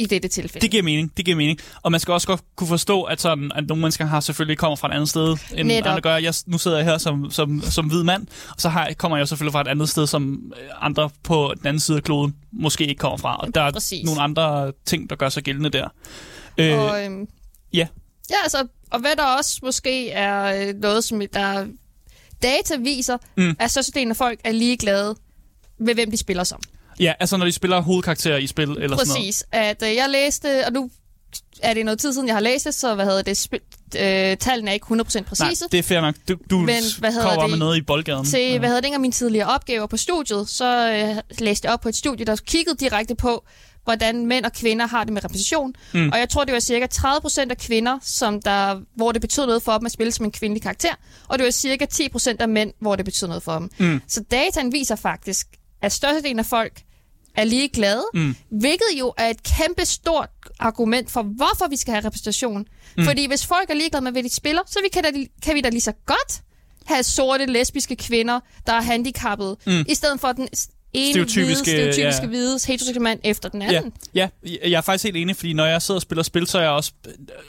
i 0.00 0.06
dette 0.06 0.28
tilfælde. 0.28 0.62
Det 0.62 0.70
giver 0.70 0.82
mening, 0.82 1.16
det 1.16 1.24
giver 1.24 1.36
mening. 1.36 1.58
Og 1.82 1.90
man 1.90 2.00
skal 2.00 2.12
også 2.12 2.26
godt 2.26 2.40
kunne 2.56 2.68
forstå, 2.68 3.02
at, 3.02 3.20
sådan, 3.20 3.52
at 3.54 3.66
nogle 3.68 3.80
mennesker 3.80 4.04
har 4.06 4.20
selvfølgelig 4.20 4.58
kommer 4.58 4.76
fra 4.76 4.88
et 4.88 4.92
andet 4.94 5.08
sted, 5.08 5.36
end 5.56 5.68
Netop. 5.68 5.90
andre 5.90 6.00
gør. 6.00 6.16
Jeg, 6.16 6.34
nu 6.46 6.58
sidder 6.58 6.76
jeg 6.76 6.86
her 6.86 6.98
som, 6.98 7.30
som, 7.30 7.62
som 7.62 7.86
hvid 7.86 8.02
mand, 8.02 8.26
og 8.54 8.54
så 8.60 8.68
har, 8.68 8.92
kommer 8.98 9.16
jeg 9.18 9.28
selvfølgelig 9.28 9.52
fra 9.52 9.60
et 9.60 9.68
andet 9.68 9.88
sted, 9.88 10.06
som 10.06 10.52
øh, 10.62 10.68
andre 10.80 11.10
på 11.22 11.54
den 11.58 11.66
anden 11.66 11.80
side 11.80 11.96
af 11.96 12.02
kloden 12.02 12.36
måske 12.52 12.86
ikke 12.86 12.98
kommer 12.98 13.16
fra. 13.18 13.36
Og 13.36 13.54
der 13.54 13.60
er 13.62 13.70
Præcis. 13.72 14.04
nogle 14.04 14.20
andre 14.22 14.72
ting, 14.86 15.10
der 15.10 15.16
gør 15.16 15.28
sig 15.28 15.42
gældende 15.42 15.70
der. 15.70 15.88
Øh, 16.58 16.78
Og, 16.78 17.04
øhm, 17.04 17.26
ja. 17.72 17.86
Ja, 18.30 18.36
altså, 18.42 18.66
og 18.90 19.00
hvad 19.00 19.16
der 19.16 19.24
også 19.24 19.58
måske 19.62 20.10
er 20.10 20.68
øh, 20.68 20.74
noget, 20.74 21.04
som 21.04 21.22
der 21.32 21.66
data 22.42 22.76
viser, 22.76 23.16
Mm. 23.36 23.42
mm. 23.44 23.56
at 23.58 23.70
størstedelen 23.70 24.10
af 24.10 24.16
folk 24.16 24.40
er 24.44 24.52
ligeglade 24.52 25.14
med, 25.78 25.94
hvem 25.94 26.10
de 26.10 26.16
spiller 26.16 26.44
som. 26.44 26.60
Ja, 27.00 27.12
altså 27.20 27.36
når 27.36 27.44
de 27.46 27.52
spiller 27.52 27.80
hovedkarakterer 27.80 28.36
i 28.38 28.46
spil 28.46 28.68
eller 28.70 28.76
sådan 28.78 28.88
noget. 29.08 29.08
Præcis. 29.08 29.44
At 29.52 29.82
øh, 29.82 29.94
jeg 29.96 30.10
læste, 30.10 30.66
og 30.66 30.72
nu 30.72 30.90
er 31.62 31.74
det 31.74 31.84
noget 31.84 32.00
tid 32.00 32.12
siden, 32.12 32.26
jeg 32.28 32.36
har 32.36 32.40
læst 32.40 32.64
det, 32.64 32.74
så 32.74 32.94
hvad 32.94 33.04
hedder 33.04 33.22
det, 33.22 33.46
sp- 33.46 33.98
øh, 33.98 34.36
tallene 34.36 34.70
er 34.70 34.74
ikke 34.74 34.86
100% 34.86 34.94
Nej, 35.14 35.22
præcise. 35.24 35.64
det 35.72 35.78
er 35.78 35.82
fair 35.82 36.00
nok. 36.00 36.14
Du, 36.28 36.36
du 36.50 36.58
Men, 36.58 36.82
hvad 36.98 37.22
kommer 37.22 37.40
det? 37.42 37.50
med 37.50 37.58
noget 37.58 37.76
i 37.76 37.82
boldgaden. 37.82 38.24
Til, 38.24 38.58
hvad 38.58 38.68
hedder 38.68 38.80
det, 38.80 38.88
en 38.88 38.94
af 38.94 39.00
mine 39.00 39.12
tidligere 39.12 39.46
opgaver 39.46 39.86
på 39.86 39.96
studiet, 39.96 40.48
så 40.48 40.92
øh, 40.92 41.38
læste 41.38 41.66
jeg 41.66 41.72
op 41.74 41.80
på 41.80 41.88
et 41.88 41.96
studie, 41.96 42.26
der 42.26 42.36
kiggede 42.36 42.76
direkte 42.76 43.14
på, 43.14 43.44
hvordan 43.84 44.26
mænd 44.26 44.44
og 44.44 44.52
kvinder 44.52 44.86
har 44.86 45.04
det 45.04 45.12
med 45.12 45.24
repræsentation. 45.24 45.74
Mm. 45.94 46.08
Og 46.12 46.18
jeg 46.18 46.28
tror, 46.28 46.44
det 46.44 46.54
var 46.54 46.60
cirka 46.60 46.86
30% 46.94 47.50
af 47.50 47.58
kvinder, 47.58 47.98
som 48.02 48.42
der, 48.42 48.80
hvor 48.96 49.12
det 49.12 49.20
betød 49.20 49.46
noget 49.46 49.62
for 49.62 49.78
dem 49.78 49.86
at 49.86 49.92
spille 49.92 50.12
som 50.12 50.24
en 50.24 50.32
kvindelig 50.32 50.62
karakter. 50.62 50.94
Og 51.28 51.38
det 51.38 51.44
var 51.44 51.50
cirka 51.50 51.86
10% 51.94 52.36
af 52.40 52.48
mænd, 52.48 52.72
hvor 52.80 52.96
det 52.96 53.04
betød 53.04 53.28
noget 53.28 53.42
for 53.42 53.58
dem. 53.58 53.70
Mm. 53.78 54.00
Så 54.08 54.24
dataen 54.30 54.72
viser 54.72 54.96
faktisk, 54.96 55.46
at 55.82 55.92
størstedelen 55.92 56.38
af 56.38 56.46
folk 56.46 56.82
er 57.36 57.44
lige 57.44 57.68
glade, 57.68 58.04
Mm. 58.14 58.36
hvilket 58.50 58.86
jo 58.98 59.12
er 59.18 59.26
et 59.28 59.42
kæmpe 59.42 59.84
stort 59.84 60.28
argument 60.58 61.10
for, 61.10 61.22
hvorfor 61.22 61.68
vi 61.68 61.76
skal 61.76 61.94
have 61.94 62.04
repræsentation. 62.04 62.66
Mm. 62.96 63.04
Fordi 63.04 63.26
hvis 63.26 63.46
folk 63.46 63.70
er 63.70 63.74
ligeglade 63.74 64.04
med, 64.04 64.12
hvad 64.12 64.22
de 64.22 64.28
spiller, 64.30 64.62
så 64.66 64.78
vi 64.82 64.88
kan, 64.88 65.04
da, 65.04 65.10
kan 65.42 65.54
vi 65.54 65.60
da 65.60 65.68
lige 65.68 65.80
så 65.80 65.92
godt 66.06 66.42
have 66.86 67.02
sorte, 67.02 67.46
lesbiske 67.46 67.96
kvinder, 67.96 68.40
der 68.66 68.72
er 68.72 68.80
handicappede, 68.82 69.56
mm. 69.66 69.84
i 69.88 69.94
stedet 69.94 70.20
for 70.20 70.32
den 70.32 70.48
en 70.92 71.12
Stereotypiske, 71.12 71.44
hvide, 71.44 71.92
stereotypiske 71.92 72.22
ja. 72.22 72.28
hvide 72.28 72.52
heteroseksuel 72.66 73.00
mand 73.02 73.20
efter 73.24 73.48
den 73.48 73.62
Ja, 73.62 73.72
anden. 73.72 73.92
ja, 74.14 74.28
jeg 74.44 74.72
er 74.72 74.80
faktisk 74.80 75.04
helt 75.04 75.16
enig, 75.16 75.36
fordi 75.36 75.52
når 75.52 75.66
jeg 75.66 75.82
sidder 75.82 75.98
og 75.98 76.02
spiller 76.02 76.22
spil, 76.22 76.46
så 76.46 76.58
er 76.58 76.62
jeg 76.62 76.70
også... 76.70 76.92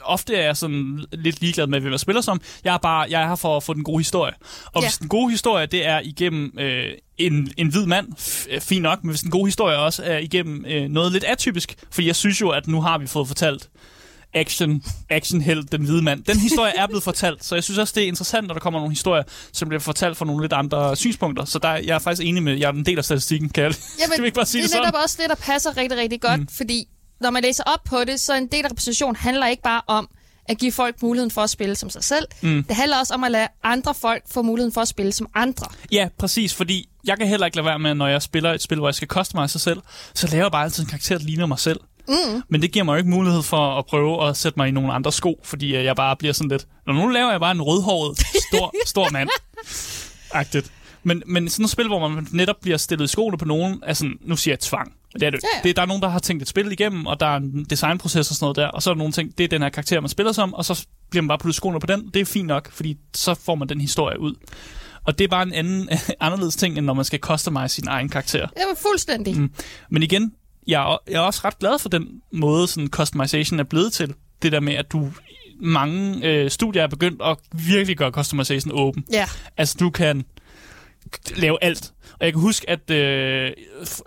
Ofte 0.04 0.34
er 0.36 0.44
jeg 0.44 0.56
sådan 0.56 1.04
lidt 1.12 1.40
ligeglad 1.40 1.66
med, 1.66 1.80
hvem 1.80 1.92
jeg 1.92 2.00
spiller 2.00 2.22
som. 2.22 2.40
Jeg 2.64 2.74
er 2.74 2.78
bare 2.78 3.06
jeg 3.10 3.22
er 3.22 3.28
her 3.28 3.36
for 3.36 3.56
at 3.56 3.62
få 3.62 3.74
den 3.74 3.84
gode 3.84 3.98
historie. 3.98 4.32
Og 4.72 4.82
Ja. 4.82 4.88
hvis 4.88 4.98
den 4.98 5.08
gode 5.08 5.30
historie, 5.30 5.66
det 5.66 5.86
er 5.86 6.00
igennem 6.04 6.58
øh, 6.58 6.86
en, 7.18 7.52
en 7.56 7.68
hvid 7.68 7.86
mand, 7.86 8.06
f- 8.18 8.58
fint 8.58 8.82
nok, 8.82 9.04
men 9.04 9.10
hvis 9.10 9.20
den 9.20 9.30
gode 9.30 9.46
historie 9.46 9.76
også 9.78 10.02
er 10.04 10.18
igennem 10.18 10.64
øh, 10.68 10.88
noget 10.88 11.12
lidt 11.12 11.24
atypisk, 11.24 11.74
for 11.90 12.02
jeg 12.02 12.16
synes 12.16 12.40
jo, 12.40 12.48
at 12.50 12.66
nu 12.66 12.80
har 12.80 12.98
vi 12.98 13.06
fået 13.06 13.28
fortalt 13.28 13.68
action, 14.34 14.82
actionheld, 15.10 15.64
den 15.64 15.84
hvide 15.84 16.02
mand. 16.02 16.24
Den 16.24 16.38
historie 16.38 16.72
er 16.76 16.86
blevet 16.86 17.02
fortalt, 17.02 17.44
så 17.44 17.54
jeg 17.54 17.64
synes 17.64 17.78
også, 17.78 17.92
det 17.96 18.02
er 18.02 18.08
interessant, 18.08 18.46
når 18.46 18.54
der 18.54 18.60
kommer 18.60 18.80
nogle 18.80 18.92
historier, 18.92 19.22
som 19.52 19.68
bliver 19.68 19.80
fortalt 19.80 20.16
fra 20.16 20.24
nogle 20.24 20.42
lidt 20.42 20.52
andre 20.52 20.96
synspunkter. 20.96 21.44
Så 21.44 21.58
der, 21.58 21.68
jeg 21.68 21.94
er 21.94 21.98
faktisk 21.98 22.26
enig 22.26 22.42
med, 22.42 22.58
jeg 22.58 22.68
er 22.68 22.72
en 22.72 22.86
del 22.86 22.98
af 22.98 23.04
statistikken, 23.04 23.48
kan 23.48 23.64
jeg 23.64 23.74
Jamen, 24.00 24.12
Skal 24.12 24.22
vi 24.22 24.26
ikke 24.26 24.34
bare 24.34 24.46
sige 24.46 24.62
det 24.62 24.70
det, 24.70 24.76
er 24.76 24.80
netop 24.80 25.00
også 25.02 25.18
det, 25.20 25.30
der 25.30 25.36
passer 25.36 25.76
rigtig, 25.76 25.98
rigtig 25.98 26.20
godt, 26.20 26.40
mm. 26.40 26.46
fordi 26.46 26.88
når 27.20 27.30
man 27.30 27.42
læser 27.42 27.64
op 27.66 27.84
på 27.84 28.04
det, 28.06 28.20
så 28.20 28.36
en 28.36 28.46
del 28.46 28.64
af 28.64 28.70
repræsentation 28.70 29.16
handler 29.16 29.46
ikke 29.46 29.62
bare 29.62 29.82
om 29.86 30.08
at 30.48 30.58
give 30.58 30.72
folk 30.72 31.02
muligheden 31.02 31.30
for 31.30 31.40
at 31.40 31.50
spille 31.50 31.76
som 31.76 31.90
sig 31.90 32.04
selv. 32.04 32.26
Mm. 32.40 32.64
Det 32.64 32.76
handler 32.76 32.98
også 32.98 33.14
om 33.14 33.24
at 33.24 33.30
lade 33.30 33.48
andre 33.62 33.94
folk 33.94 34.22
få 34.30 34.42
muligheden 34.42 34.72
for 34.72 34.80
at 34.80 34.88
spille 34.88 35.12
som 35.12 35.26
andre. 35.34 35.66
Ja, 35.92 36.08
præcis, 36.18 36.54
fordi 36.54 36.88
jeg 37.04 37.18
kan 37.18 37.28
heller 37.28 37.46
ikke 37.46 37.56
lade 37.56 37.66
være 37.66 37.78
med, 37.78 37.94
når 37.94 38.06
jeg 38.06 38.22
spiller 38.22 38.52
et 38.52 38.62
spil, 38.62 38.78
hvor 38.78 38.88
jeg 38.88 38.94
skal 38.94 39.08
customize 39.08 39.52
sig 39.52 39.60
selv, 39.60 39.80
så 40.14 40.26
laver 40.26 40.44
jeg 40.44 40.52
bare 40.52 40.64
altid 40.64 40.82
en 40.82 40.88
karakter, 40.88 41.18
der 41.18 41.24
ligner 41.24 41.46
mig 41.46 41.58
selv. 41.58 41.80
Mm. 42.08 42.42
Men 42.48 42.62
det 42.62 42.72
giver 42.72 42.84
mig 42.84 42.92
jo 42.92 42.98
ikke 42.98 43.10
mulighed 43.10 43.42
for 43.42 43.78
at 43.78 43.86
prøve 43.86 44.28
at 44.28 44.36
sætte 44.36 44.58
mig 44.58 44.68
i 44.68 44.70
nogle 44.70 44.92
andre 44.92 45.12
sko, 45.12 45.40
fordi 45.44 45.76
øh, 45.76 45.84
jeg 45.84 45.96
bare 45.96 46.16
bliver 46.16 46.32
sådan 46.32 46.50
lidt... 46.50 46.66
Når 46.86 46.94
nu 46.94 47.08
laver 47.08 47.30
jeg 47.30 47.40
bare 47.40 47.52
en 47.52 47.62
rødhåret, 47.62 48.18
stor, 48.18 48.74
stor 48.86 49.10
mand. 49.10 49.28
Agtigt. 50.32 50.72
Men, 51.02 51.22
men 51.26 51.48
sådan 51.48 51.64
et 51.64 51.70
spil, 51.70 51.86
hvor 51.86 52.08
man 52.08 52.26
netop 52.32 52.56
bliver 52.62 52.76
stillet 52.76 53.04
i 53.04 53.08
skoene 53.08 53.38
på 53.38 53.44
nogen, 53.44 53.82
er 53.86 53.92
sådan, 53.92 54.18
nu 54.20 54.36
siger 54.36 54.52
jeg 54.52 54.60
tvang. 54.60 54.92
Det 55.12 55.22
er 55.22 55.30
det. 55.30 55.40
Ja, 55.42 55.48
Ja, 55.48 55.54
ja. 55.54 55.58
ja. 55.64 55.68
Det, 55.68 55.76
der 55.76 55.82
er 55.82 55.86
nogen, 55.86 56.02
der 56.02 56.08
har 56.08 56.18
tænkt 56.18 56.42
et 56.42 56.48
spil 56.48 56.72
igennem, 56.72 57.06
og 57.06 57.20
der 57.20 57.26
er 57.26 57.36
en 57.36 57.66
designproces 57.70 58.30
og 58.30 58.36
sådan 58.36 58.44
noget 58.44 58.56
der, 58.56 58.66
og 58.68 58.82
så 58.82 58.90
er 58.90 58.94
der 58.94 58.98
nogle 58.98 59.12
ting, 59.12 59.38
det 59.38 59.44
er 59.44 59.48
den 59.48 59.62
her 59.62 59.68
karakter, 59.68 60.00
man 60.00 60.08
spiller 60.08 60.32
som, 60.32 60.54
og 60.54 60.64
så 60.64 60.86
bliver 61.10 61.22
man 61.22 61.28
bare 61.28 61.38
puttet 61.38 61.54
skoene 61.56 61.80
på 61.80 61.86
den. 61.86 62.10
Det 62.14 62.20
er 62.20 62.24
fint 62.24 62.46
nok, 62.46 62.70
fordi 62.72 62.96
så 63.14 63.34
får 63.34 63.54
man 63.54 63.68
den 63.68 63.80
historie 63.80 64.20
ud. 64.20 64.34
Og 65.04 65.18
det 65.18 65.24
er 65.24 65.28
bare 65.28 65.42
en 65.42 65.52
anden, 65.52 65.88
anderledes 66.20 66.56
ting, 66.56 66.78
end 66.78 66.86
når 66.86 66.94
man 66.94 67.04
skal 67.04 67.18
customize 67.18 67.68
sin 67.74 67.88
egen 67.88 68.08
karakter. 68.08 68.48
Jamen 68.60 68.76
fuldstændig. 68.76 69.40
Mm. 69.40 69.50
Men 69.90 70.02
igen, 70.02 70.32
jeg 70.66 70.92
er, 70.92 70.98
jeg 71.10 71.16
er 71.16 71.26
også 71.26 71.40
ret 71.44 71.58
glad 71.58 71.78
for 71.78 71.88
den 71.88 72.08
måde, 72.32 72.66
sådan 72.68 72.88
customization 72.88 73.60
er 73.60 73.64
blevet 73.64 73.92
til. 73.92 74.14
Det 74.42 74.52
der 74.52 74.60
med, 74.60 74.74
at 74.74 74.92
du 74.92 75.10
mange 75.60 76.26
øh, 76.26 76.50
studier 76.50 76.82
er 76.82 76.86
begyndt 76.86 77.22
at 77.24 77.36
virkelig 77.52 77.96
gøre 77.96 78.10
customization 78.10 78.72
åben. 78.74 79.04
Ja. 79.12 79.26
Altså, 79.56 79.76
du 79.80 79.90
kan 79.90 80.24
lave 81.36 81.58
alt. 81.64 81.92
Og 82.20 82.24
jeg 82.26 82.32
kan 82.32 82.40
huske, 82.42 82.70
at 82.70 82.90
øh, 82.90 83.50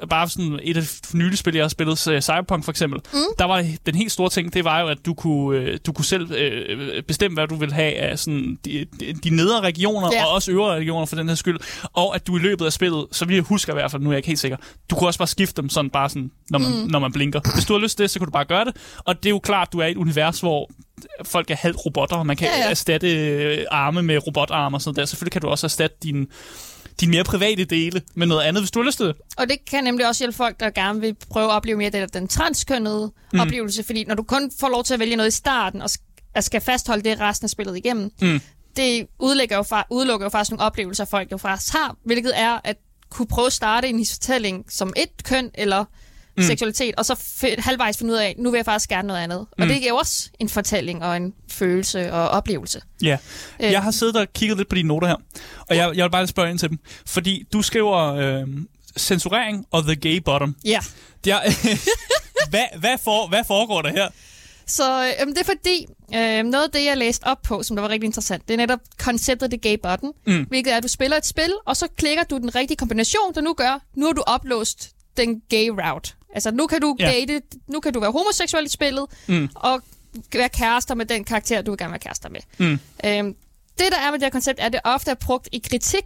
bare 0.09 0.29
sådan 0.29 0.59
et 0.63 0.77
af 0.77 0.83
de 1.11 1.17
nylige 1.17 1.37
spil, 1.37 1.55
jeg 1.55 1.63
har 1.63 1.69
spillet, 1.69 2.07
øh, 2.07 2.21
Cyberpunk 2.21 2.63
for 2.63 2.71
eksempel, 2.71 2.99
mm. 3.13 3.19
der 3.39 3.45
var 3.45 3.65
den 3.85 3.95
helt 3.95 4.11
store 4.11 4.29
ting, 4.29 4.53
det 4.53 4.63
var 4.63 4.79
jo, 4.79 4.87
at 4.87 4.97
du 5.05 5.13
kunne, 5.13 5.59
øh, 5.59 5.77
du 5.85 5.93
kunne 5.93 6.05
selv 6.05 6.31
øh, 6.31 7.03
bestemme, 7.03 7.35
hvad 7.35 7.47
du 7.47 7.55
vil 7.55 7.73
have 7.73 7.93
af 7.93 8.19
sådan, 8.19 8.57
de, 8.65 8.85
de, 9.23 9.29
nedre 9.29 9.61
regioner, 9.61 10.09
Ja. 10.13 10.25
og 10.25 10.31
også 10.33 10.51
øvre 10.51 10.75
regioner 10.75 11.05
for 11.05 11.15
den 11.15 11.27
her 11.27 11.35
skyld. 11.35 11.59
Og 11.93 12.15
at 12.15 12.27
du 12.27 12.37
i 12.37 12.39
løbet 12.39 12.65
af 12.65 12.73
spillet, 12.73 13.05
så 13.11 13.25
vi 13.25 13.39
husker 13.39 13.73
i 13.73 13.75
hvert 13.75 13.91
fald, 13.91 14.01
nu 14.01 14.09
er 14.09 14.13
jeg 14.13 14.17
ikke 14.17 14.27
helt 14.27 14.39
sikker, 14.39 14.57
du 14.89 14.95
kunne 14.95 15.07
også 15.09 15.19
bare 15.19 15.27
skifte 15.27 15.61
dem 15.61 15.69
sådan 15.69 15.89
bare 15.89 16.09
sådan, 16.09 16.31
når 16.49 16.59
man, 16.59 16.71
mm. 16.71 16.87
når 16.91 16.99
man 16.99 17.11
blinker. 17.11 17.39
Hvis 17.53 17.65
du 17.65 17.73
har 17.73 17.79
lyst 17.79 17.97
til 17.97 18.03
det, 18.03 18.11
så 18.11 18.19
kan 18.19 18.25
du 18.25 18.31
bare 18.31 18.45
gøre 18.45 18.65
det. 18.65 18.75
Og 19.05 19.15
det 19.17 19.25
er 19.25 19.29
jo 19.29 19.39
klart, 19.39 19.73
du 19.73 19.79
er 19.79 19.85
i 19.85 19.91
et 19.91 19.97
univers, 19.97 20.39
hvor 20.39 20.69
folk 21.23 21.51
er 21.51 21.55
halvt 21.55 21.77
robotter, 21.85 22.15
og 22.15 22.25
man 22.27 22.35
kan 22.37 22.47
Ja, 22.47 22.57
ja, 22.57 22.69
erstatte 22.69 23.27
øh, 23.29 23.65
arme 23.71 24.01
med 24.01 24.27
robotarme 24.27 24.77
og 24.77 24.81
sådan 24.81 24.95
der. 24.95 25.05
Selvfølgelig 25.05 25.31
kan 25.31 25.41
du 25.41 25.47
også 25.47 25.67
erstatte 25.67 25.97
din 26.03 26.27
dine 26.99 27.11
mere 27.11 27.23
private 27.23 27.65
dele 27.65 28.01
med 28.15 28.27
noget 28.27 28.41
andet, 28.43 28.63
hvis 28.63 28.71
du 28.71 28.79
har 28.79 28.85
lyst 28.85 28.97
til 28.97 29.05
det. 29.05 29.15
Og 29.37 29.49
det 29.49 29.57
kan 29.69 29.83
nemlig 29.83 30.07
også 30.07 30.23
hjælpe 30.23 30.37
folk, 30.37 30.59
der 30.59 30.69
gerne 30.69 31.01
vil 31.01 31.15
prøve 31.29 31.45
at 31.45 31.51
opleve 31.51 31.77
mere 31.77 31.89
den, 31.89 32.09
den 32.13 32.27
transkønnede 32.27 33.11
mm. 33.33 33.39
oplevelse, 33.39 33.83
fordi 33.83 34.03
når 34.03 34.15
du 34.15 34.23
kun 34.23 34.51
får 34.59 34.69
lov 34.69 34.83
til 34.83 34.93
at 34.93 34.99
vælge 34.99 35.15
noget 35.15 35.27
i 35.27 35.35
starten, 35.35 35.81
og 35.81 35.89
sk- 35.91 36.31
og 36.35 36.43
skal 36.43 36.61
fastholde 36.61 37.09
det 37.09 37.19
resten 37.19 37.45
af 37.45 37.49
spillet 37.49 37.77
igennem, 37.77 38.11
mm. 38.21 38.41
det 38.75 39.07
udelukker 39.19 39.55
jo, 39.55 39.61
fa- 39.61 39.87
udelukker 39.91 40.25
jo 40.25 40.29
faktisk 40.29 40.51
nogle 40.51 40.63
oplevelser, 40.63 41.05
folk 41.05 41.31
jo 41.31 41.37
faktisk 41.37 41.73
har, 41.73 41.95
hvilket 42.03 42.31
er 42.35 42.59
at 42.63 42.77
kunne 43.09 43.27
prøve 43.27 43.47
at 43.47 43.53
starte 43.53 43.87
en 43.89 44.05
fortælling 44.05 44.65
som 44.69 44.93
et 44.95 45.23
køn 45.23 45.51
eller 45.53 45.85
mm. 46.37 46.43
seksualitet, 46.43 46.95
og 46.97 47.05
så 47.05 47.13
f- 47.13 47.61
halvvejs 47.61 47.97
finde 47.97 48.13
ud 48.13 48.17
af, 48.17 48.35
nu 48.37 48.51
vil 48.51 48.57
jeg 48.57 48.65
faktisk 48.65 48.89
gerne 48.89 49.07
noget 49.07 49.21
andet. 49.21 49.39
Mm. 49.57 49.63
Og 49.63 49.69
det 49.69 49.81
giver 49.81 49.93
også 49.93 50.29
en 50.39 50.49
fortælling 50.49 51.03
og 51.03 51.17
en 51.17 51.33
følelse 51.51 52.13
og 52.13 52.29
oplevelse. 52.29 52.81
Ja. 53.03 53.17
Øh. 53.59 53.71
Jeg 53.71 53.83
har 53.83 53.91
siddet 53.91 54.15
og 54.15 54.27
kigget 54.33 54.57
lidt 54.57 54.69
på 54.69 54.75
dine 54.75 54.87
noter 54.87 55.07
her, 55.07 55.15
og 55.69 55.75
jeg, 55.75 55.91
jeg 55.95 56.03
vil 56.03 56.09
bare 56.11 56.21
lige 56.21 56.29
spørge 56.29 56.49
ind 56.49 56.59
til 56.59 56.69
dem. 56.69 56.79
Fordi 57.05 57.43
du 57.53 57.61
skriver 57.61 58.13
øh, 58.13 58.47
censurering 58.99 59.65
og 59.71 59.83
the 59.83 59.95
gay 59.95 60.17
bottom. 60.17 60.55
Ja. 60.65 60.79
Jeg, 61.25 61.41
hvad, 62.49 62.65
hvad, 62.79 62.97
for, 63.03 63.27
hvad 63.27 63.43
foregår 63.47 63.81
der 63.81 63.89
her? 63.89 64.07
Så 64.67 65.13
øhm, 65.21 65.33
det 65.33 65.41
er 65.41 65.45
fordi, 65.45 65.85
øhm, 66.15 66.47
noget 66.47 66.63
af 66.63 66.71
det, 66.71 66.85
jeg 66.85 66.97
læste 66.97 67.23
op 67.23 67.41
på, 67.41 67.63
som 67.63 67.75
der 67.75 67.81
var 67.81 67.89
rigtig 67.89 68.07
interessant, 68.07 68.47
det 68.47 68.53
er 68.53 68.57
netop 68.57 68.79
konceptet 68.99 69.51
det 69.51 69.61
gay 69.61 69.77
button, 69.83 70.11
mm. 70.27 70.45
hvilket 70.49 70.73
er, 70.73 70.77
at 70.77 70.83
du 70.83 70.87
spiller 70.87 71.17
et 71.17 71.25
spil, 71.25 71.53
og 71.65 71.77
så 71.77 71.87
klikker 71.97 72.23
du 72.23 72.37
den 72.37 72.55
rigtige 72.55 72.77
kombination, 72.77 73.33
der 73.35 73.41
nu 73.41 73.53
gør, 73.53 73.81
nu 73.95 74.05
har 74.05 74.13
du 74.13 74.23
oplåst 74.27 74.89
den 75.17 75.41
gay 75.49 75.67
route. 75.69 76.11
Altså, 76.35 76.51
nu 76.51 76.67
kan 76.67 76.81
du 76.81 76.95
Ja. 76.99 77.05
date, 77.05 77.41
nu 77.67 77.79
kan 77.79 77.93
du 77.93 77.99
være 77.99 78.11
homoseksuel 78.11 78.65
i 78.65 78.69
spillet, 78.69 79.05
mm. 79.27 79.49
og 79.55 79.81
være 80.33 80.49
kærester 80.49 80.95
med 80.95 81.05
den 81.05 81.23
karakter, 81.23 81.61
du 81.61 81.71
vil 81.71 81.77
gerne 81.77 81.91
være 81.91 81.99
kærester 81.99 82.29
med. 82.29 82.39
Mm. 82.57 82.79
Øhm, 83.05 83.35
det, 83.79 83.85
der 83.91 83.97
er 84.07 84.11
med 84.11 84.19
det 84.19 84.25
her 84.25 84.29
koncept, 84.29 84.59
er, 84.59 84.65
at 84.65 84.73
det 84.73 84.81
ofte 84.83 85.11
er 85.11 85.15
brugt 85.15 85.49
i 85.51 85.61
kritik, 85.71 86.03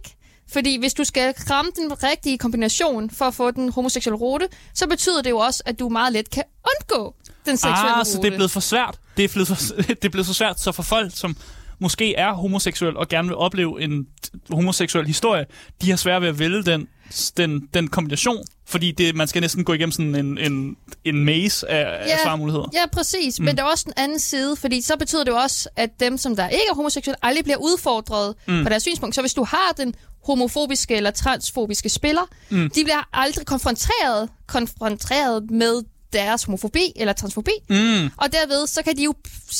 fordi 0.52 0.78
hvis 0.78 0.94
du 0.94 1.04
skal 1.04 1.34
ramme 1.50 1.70
den 1.76 2.02
rigtige 2.02 2.38
kombination 2.38 3.10
for 3.10 3.24
at 3.24 3.34
få 3.34 3.50
den 3.50 3.72
homoseksuelle 3.72 4.16
rute, 4.18 4.48
så 4.74 4.86
betyder 4.86 5.22
det 5.22 5.30
jo 5.30 5.38
også, 5.38 5.62
at 5.66 5.78
du 5.78 5.88
meget 5.88 6.12
let 6.12 6.30
kan 6.30 6.42
undgå 6.66 7.14
den 7.46 7.56
seksuelle 7.56 7.90
Ah, 7.90 7.98
rute. 7.98 8.10
så 8.10 8.18
det 8.22 8.32
er 8.32 8.36
blevet 8.36 8.50
for 8.50 8.60
svært. 8.60 8.98
Det 9.16 9.24
er 9.24 9.28
blevet 9.28 9.48
for, 9.48 9.56
det 9.88 10.04
er 10.04 10.08
blevet 10.08 10.26
så 10.26 10.34
svært, 10.34 10.60
så 10.60 10.72
for 10.72 10.82
folk, 10.82 11.12
som 11.14 11.36
måske 11.78 12.14
er 12.14 12.32
homoseksuel 12.32 12.96
og 12.96 13.08
gerne 13.08 13.28
vil 13.28 13.36
opleve 13.36 13.82
en 13.82 14.06
homoseksuel 14.50 15.06
historie, 15.06 15.44
de 15.82 15.90
har 15.90 15.96
svært 15.96 16.22
ved 16.22 16.28
at 16.28 16.38
vælge 16.38 16.62
den, 16.62 16.88
den, 17.36 17.68
den 17.74 17.88
kombination, 17.88 18.44
fordi 18.66 18.90
det, 18.90 19.14
man 19.16 19.28
skal 19.28 19.40
næsten 19.40 19.64
gå 19.64 19.72
igennem 19.72 19.92
sådan 19.92 20.14
en, 20.14 20.38
en, 20.38 20.76
en 21.04 21.24
maze 21.24 21.70
af, 21.70 22.06
ja. 22.06 22.12
af 22.12 22.18
svarmuligheder. 22.22 22.68
Ja, 22.74 22.86
præcis. 22.92 23.38
Mm. 23.40 23.44
Men 23.44 23.56
der 23.56 23.62
er 23.62 23.66
også 23.66 23.84
den 23.84 23.94
anden 23.96 24.18
side, 24.18 24.56
fordi 24.56 24.80
så 24.80 24.96
betyder 24.96 25.24
det 25.24 25.30
jo 25.30 25.36
også, 25.36 25.68
at 25.76 26.00
dem, 26.00 26.18
som 26.18 26.36
der 26.36 26.48
ikke 26.48 26.64
er 26.70 26.74
homoseksuelle, 26.74 27.24
aldrig 27.24 27.44
bliver 27.44 27.58
udfordret 27.58 28.34
mm. 28.48 28.62
på 28.62 28.68
deres 28.68 28.82
synspunkt. 28.82 29.14
Så 29.14 29.20
hvis 29.20 29.34
du 29.34 29.44
har 29.44 29.74
den 29.76 29.94
homofobiske 30.24 30.96
eller 30.96 31.10
transfobiske 31.10 31.88
spiller, 31.88 32.28
mm. 32.50 32.70
de 32.70 32.84
bliver 32.84 33.08
aldrig 33.12 33.46
konfronteret, 33.46 34.28
konfronteret 34.46 35.50
med 35.50 35.82
deres 36.12 36.44
homofobi 36.44 36.92
eller 36.96 37.12
transfobi. 37.12 37.50
Mm. 37.68 38.10
Og 38.16 38.32
derved, 38.32 38.66
så 38.66 38.82
kan 38.82 38.96
de 38.96 39.04
jo, 39.04 39.14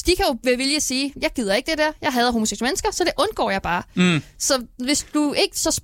de 0.06 0.16
kan 0.16 0.24
jo 0.28 0.38
ved 0.42 0.56
vilje 0.56 0.80
sige, 0.80 1.14
jeg 1.22 1.30
gider 1.36 1.54
ikke 1.54 1.70
det 1.70 1.78
der, 1.78 1.92
jeg 2.02 2.12
hader 2.12 2.32
homoseksuelle 2.32 2.68
mennesker, 2.68 2.90
så 2.92 3.04
det 3.04 3.12
undgår 3.18 3.50
jeg 3.50 3.62
bare. 3.62 3.82
Mm. 3.94 4.22
Så 4.38 4.64
hvis 4.78 5.06
du 5.14 5.32
ikke, 5.32 5.58
så 5.58 5.80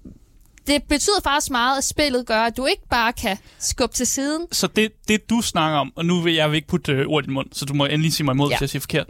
det 0.67 0.83
betyder 0.83 1.21
faktisk 1.25 1.51
meget, 1.51 1.79
at 1.79 1.85
spillet 1.85 2.27
gør, 2.27 2.41
at 2.41 2.57
du 2.57 2.67
ikke 2.67 2.83
bare 2.91 3.13
kan 3.13 3.37
skubbe 3.59 3.95
til 3.95 4.07
siden. 4.07 4.47
Så 4.53 4.67
det, 4.67 4.93
det, 5.09 5.31
du 5.31 5.41
snakker 5.41 5.79
om, 5.79 5.93
og 5.97 6.05
nu 6.07 6.21
vil 6.21 6.35
jeg 6.35 6.51
vil 6.51 6.57
ikke 6.57 6.69
putte 6.69 6.93
øh, 6.93 7.07
ord 7.07 7.23
i 7.23 7.27
din 7.27 7.35
mund, 7.35 7.47
så 7.53 7.65
du 7.65 7.75
må 7.75 7.87
endelig 7.87 8.13
sige 8.13 8.25
mig 8.25 8.33
imod, 8.33 8.49
Ja. 8.51 8.55
hvis 8.57 8.61
jeg 8.61 8.71
siger 8.71 8.81
forkert. 8.81 9.07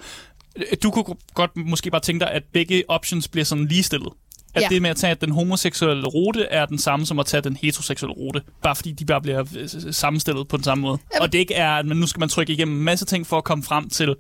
Øh, 0.57 0.65
Du 0.83 0.91
kunne 0.91 1.05
godt 1.35 1.57
måske 1.57 1.91
bare 1.91 2.01
tænke 2.01 2.21
dig, 2.25 2.31
at 2.33 2.43
begge 2.53 2.85
options 2.89 3.29
bliver 3.29 3.45
sådan 3.45 3.67
ligestillet. 3.67 4.09
At 4.55 4.63
Ja. 4.63 4.69
det 4.69 4.83
med 4.83 4.91
at 4.91 4.97
tage 4.97 5.15
den 5.15 5.31
homoseksuelle 5.33 6.07
rute 6.07 6.43
er 6.45 6.67
den 6.67 6.79
samme 6.79 7.07
som 7.07 7.19
at 7.19 7.27
tage 7.27 7.41
den 7.41 7.57
heteroseksuelle 7.63 8.15
rute. 8.15 8.43
Bare 8.63 8.77
fordi 8.77 8.93
de 8.93 9.05
bare 9.05 9.21
bliver 9.23 9.45
øh, 9.59 9.93
sammenstillet 9.95 10.49
på 10.49 10.57
den 10.57 10.65
samme 10.65 10.83
måde. 10.83 10.99
Jamen- 11.15 11.23
Og 11.23 11.33
det 11.33 11.39
ikke 11.39 11.55
er, 11.55 11.71
at 11.71 11.87
nu 11.87 12.07
skal 12.07 12.21
man 12.21 12.29
trykke 12.29 12.53
igennem 12.53 12.77
en 12.77 12.83
masse 12.85 13.05
ting 13.05 13.27
for 13.27 13.39
at 13.39 13.45
komme 13.45 13.65
frem 13.65 13.89
til 13.91 14.15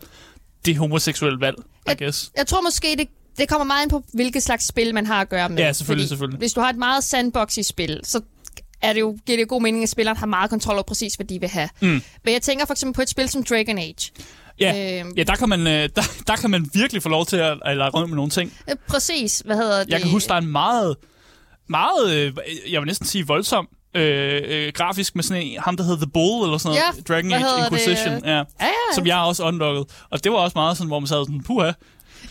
det 0.64 0.76
homoseksuelle 0.76 1.40
valg, 1.40 1.56
I 1.58 1.62
Jeg- 1.86 1.98
guess. 1.98 2.30
Jeg 2.36 2.46
tror 2.46 2.60
måske, 2.60 2.86
det, 2.98 3.08
det 3.38 3.48
kommer 3.48 3.64
meget 3.64 3.82
ind 3.82 3.90
på, 3.90 4.02
hvilket 4.14 4.42
slags 4.42 4.66
spil 4.66 4.94
man 4.94 5.06
har 5.06 5.20
at 5.20 5.28
gøre 5.28 5.48
med. 5.48 5.58
Ja, 5.58 5.72
selvfølgelig, 5.72 6.02
Fordi 6.04 6.08
selvfølgelig. 6.08 6.38
Hvis 6.38 6.52
du 6.52 6.60
har 6.60 6.70
et 6.70 6.76
meget 6.76 7.04
sandboxy 7.04 7.60
spil, 7.62 8.00
så 8.04 8.20
er 8.82 8.92
det 8.92 9.00
jo, 9.00 9.18
giver 9.26 9.36
det 9.38 9.42
jo 9.42 9.46
god 9.48 9.62
mening, 9.62 9.82
at 9.82 9.88
spilleren 9.88 10.16
har 10.18 10.26
meget 10.26 10.50
kontrol 10.50 10.74
over 10.74 10.82
præcis, 10.82 11.14
hvad 11.14 11.26
de 11.26 11.40
vil 11.40 11.48
have. 11.48 11.68
Mm. 11.80 11.88
Men 12.24 12.32
jeg 12.34 12.42
tænker 12.42 12.66
for 12.66 12.74
eksempel 12.74 12.94
på 12.94 13.02
et 13.02 13.08
spil 13.08 13.28
som 13.28 13.44
Dragon 13.44 13.78
Age. 13.78 14.10
Ja, 14.60 15.00
Øhm. 15.00 15.12
ja 15.16 15.22
der, 15.22 15.34
kan 15.36 15.48
man, 15.48 15.60
øh, 15.66 15.88
der, 15.96 16.02
der 16.26 16.36
kan 16.36 16.50
man 16.50 16.70
virkelig 16.74 17.02
få 17.02 17.08
lov 17.08 17.26
til 17.26 17.36
at, 17.36 17.58
at 17.64 17.76
lege 17.76 17.90
rundt 17.90 18.08
med 18.10 18.16
nogle 18.16 18.30
ting. 18.30 18.52
Øh, 18.70 18.76
Præcis, 18.88 19.42
hvad 19.44 19.56
hedder 19.56 19.84
det? 19.84 19.90
Jeg 19.90 20.00
kan 20.00 20.10
huske, 20.10 20.28
der 20.28 20.34
er 20.34 20.38
en 20.38 20.46
meget, 20.52 20.96
meget, 21.68 22.14
øh, 22.14 22.32
jeg 22.72 22.80
vil 22.80 22.86
næsten 22.86 23.06
sige 23.06 23.26
voldsom, 23.26 23.68
øh, 23.94 24.42
øh, 24.48 24.72
grafisk 24.74 25.14
med 25.14 25.24
sådan 25.24 25.42
en, 25.42 25.58
ham 25.60 25.76
der 25.76 25.84
hedder 25.84 25.98
The 25.98 26.10
Bull, 26.14 26.44
eller 26.44 26.58
sådan 26.58 26.78
noget, 26.96 27.08
Ja, 27.08 27.14
Dragon 27.14 27.32
Age 27.32 27.44
det? 27.44 27.64
Inquisition, 27.64 28.24
ja, 28.24 28.36
Ja, 28.36 28.44
ja, 28.60 28.94
som 28.94 29.06
jeg 29.06 29.18
også 29.18 29.44
unlockede. 29.44 29.86
Og 30.10 30.24
det 30.24 30.32
var 30.32 30.38
også 30.38 30.54
meget 30.58 30.76
sådan, 30.76 30.88
hvor 30.88 31.00
man 31.00 31.06
sad 31.06 31.24
sådan, 31.26 31.42
puha, 31.42 31.72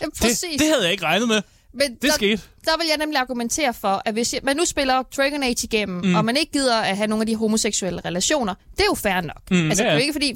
Ja, 0.00 0.06
det, 0.06 0.14
præcis. 0.20 0.58
det 0.58 0.66
havde 0.68 0.82
jeg 0.82 0.92
ikke 0.92 1.04
regnet 1.04 1.28
med. 1.28 1.42
Men 1.72 1.94
Det 1.94 2.02
der, 2.02 2.12
skete. 2.12 2.42
der 2.64 2.78
vil 2.78 2.86
jeg 2.88 2.96
nemlig 2.98 3.18
argumentere 3.20 3.74
for, 3.74 4.02
at 4.04 4.12
hvis 4.12 4.34
jeg, 4.34 4.40
man 4.44 4.56
nu 4.56 4.64
spiller 4.64 5.02
Dragon 5.16 5.42
Age 5.42 5.64
igennem, 5.64 6.04
mm. 6.04 6.14
og 6.14 6.24
man 6.24 6.36
ikke 6.36 6.52
gider 6.52 6.76
at 6.76 6.96
have 6.96 7.06
nogle 7.06 7.22
af 7.22 7.26
de 7.26 7.36
homoseksuelle 7.36 8.00
relationer, 8.04 8.54
det 8.70 8.80
er 8.80 8.84
jo 8.84 8.94
fair 8.94 9.20
nok. 9.20 9.50
Mm, 9.50 9.68
altså, 9.68 9.82
ja, 9.84 9.88
det 9.88 9.94
er 9.94 9.98
ja. 9.98 10.02
ikke 10.02 10.12
fordi, 10.12 10.34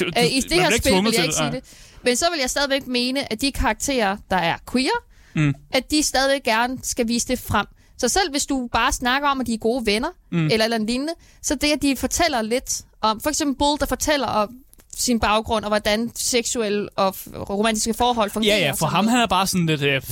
Du, 0.00 0.04
du, 0.04 0.10
Øh, 0.18 0.24
I 0.24 0.40
det 0.40 0.52
her 0.52 0.70
spil 0.70 0.92
vil 0.92 1.12
jeg 1.14 1.22
ikke 1.24 1.34
sige 1.34 1.50
det. 1.52 1.64
Men 2.02 2.16
så 2.16 2.26
vil 2.32 2.40
jeg 2.40 2.50
stadigvæk 2.50 2.86
mene, 2.86 3.32
at 3.32 3.40
de 3.40 3.52
karakterer, 3.52 4.16
der 4.30 4.36
er 4.36 4.56
queer, 4.72 5.04
mm. 5.34 5.54
at 5.72 5.90
de 5.90 6.02
stadigvæk 6.02 6.42
gerne 6.42 6.78
skal 6.82 7.08
vise 7.08 7.28
det 7.28 7.38
frem. 7.38 7.66
Så 7.98 8.08
selv 8.08 8.30
hvis 8.30 8.46
du 8.46 8.68
bare 8.72 8.92
snakker 8.92 9.28
om, 9.28 9.40
at 9.40 9.46
de 9.46 9.54
er 9.54 9.58
gode 9.58 9.86
venner, 9.86 10.08
mm. 10.32 10.38
eller 10.46 10.64
eller 10.64 10.74
andet 10.74 10.88
lignende, 10.88 11.12
så 11.42 11.54
det, 11.54 11.72
at 11.72 11.82
de 11.82 11.96
fortæller 11.96 12.42
lidt 12.42 12.82
om, 13.00 13.20
for 13.20 13.30
eksempel 13.30 13.56
Bull, 13.58 13.80
der 13.80 13.86
fortæller 13.86 14.26
om 14.26 14.48
sin 14.96 15.20
baggrund, 15.20 15.64
og 15.64 15.68
hvordan 15.68 16.10
seksuelle 16.14 16.88
og 16.96 17.16
romantiske 17.34 17.94
forhold 17.94 18.30
fungerer. 18.30 18.56
Ja, 18.56 18.64
ja, 18.64 18.72
for 18.72 18.86
ham 18.86 19.06
han 19.06 19.20
er 19.20 19.26
bare 19.26 19.46
sådan 19.46 19.66
lidt... 19.66 19.82
Øh, 19.82 20.02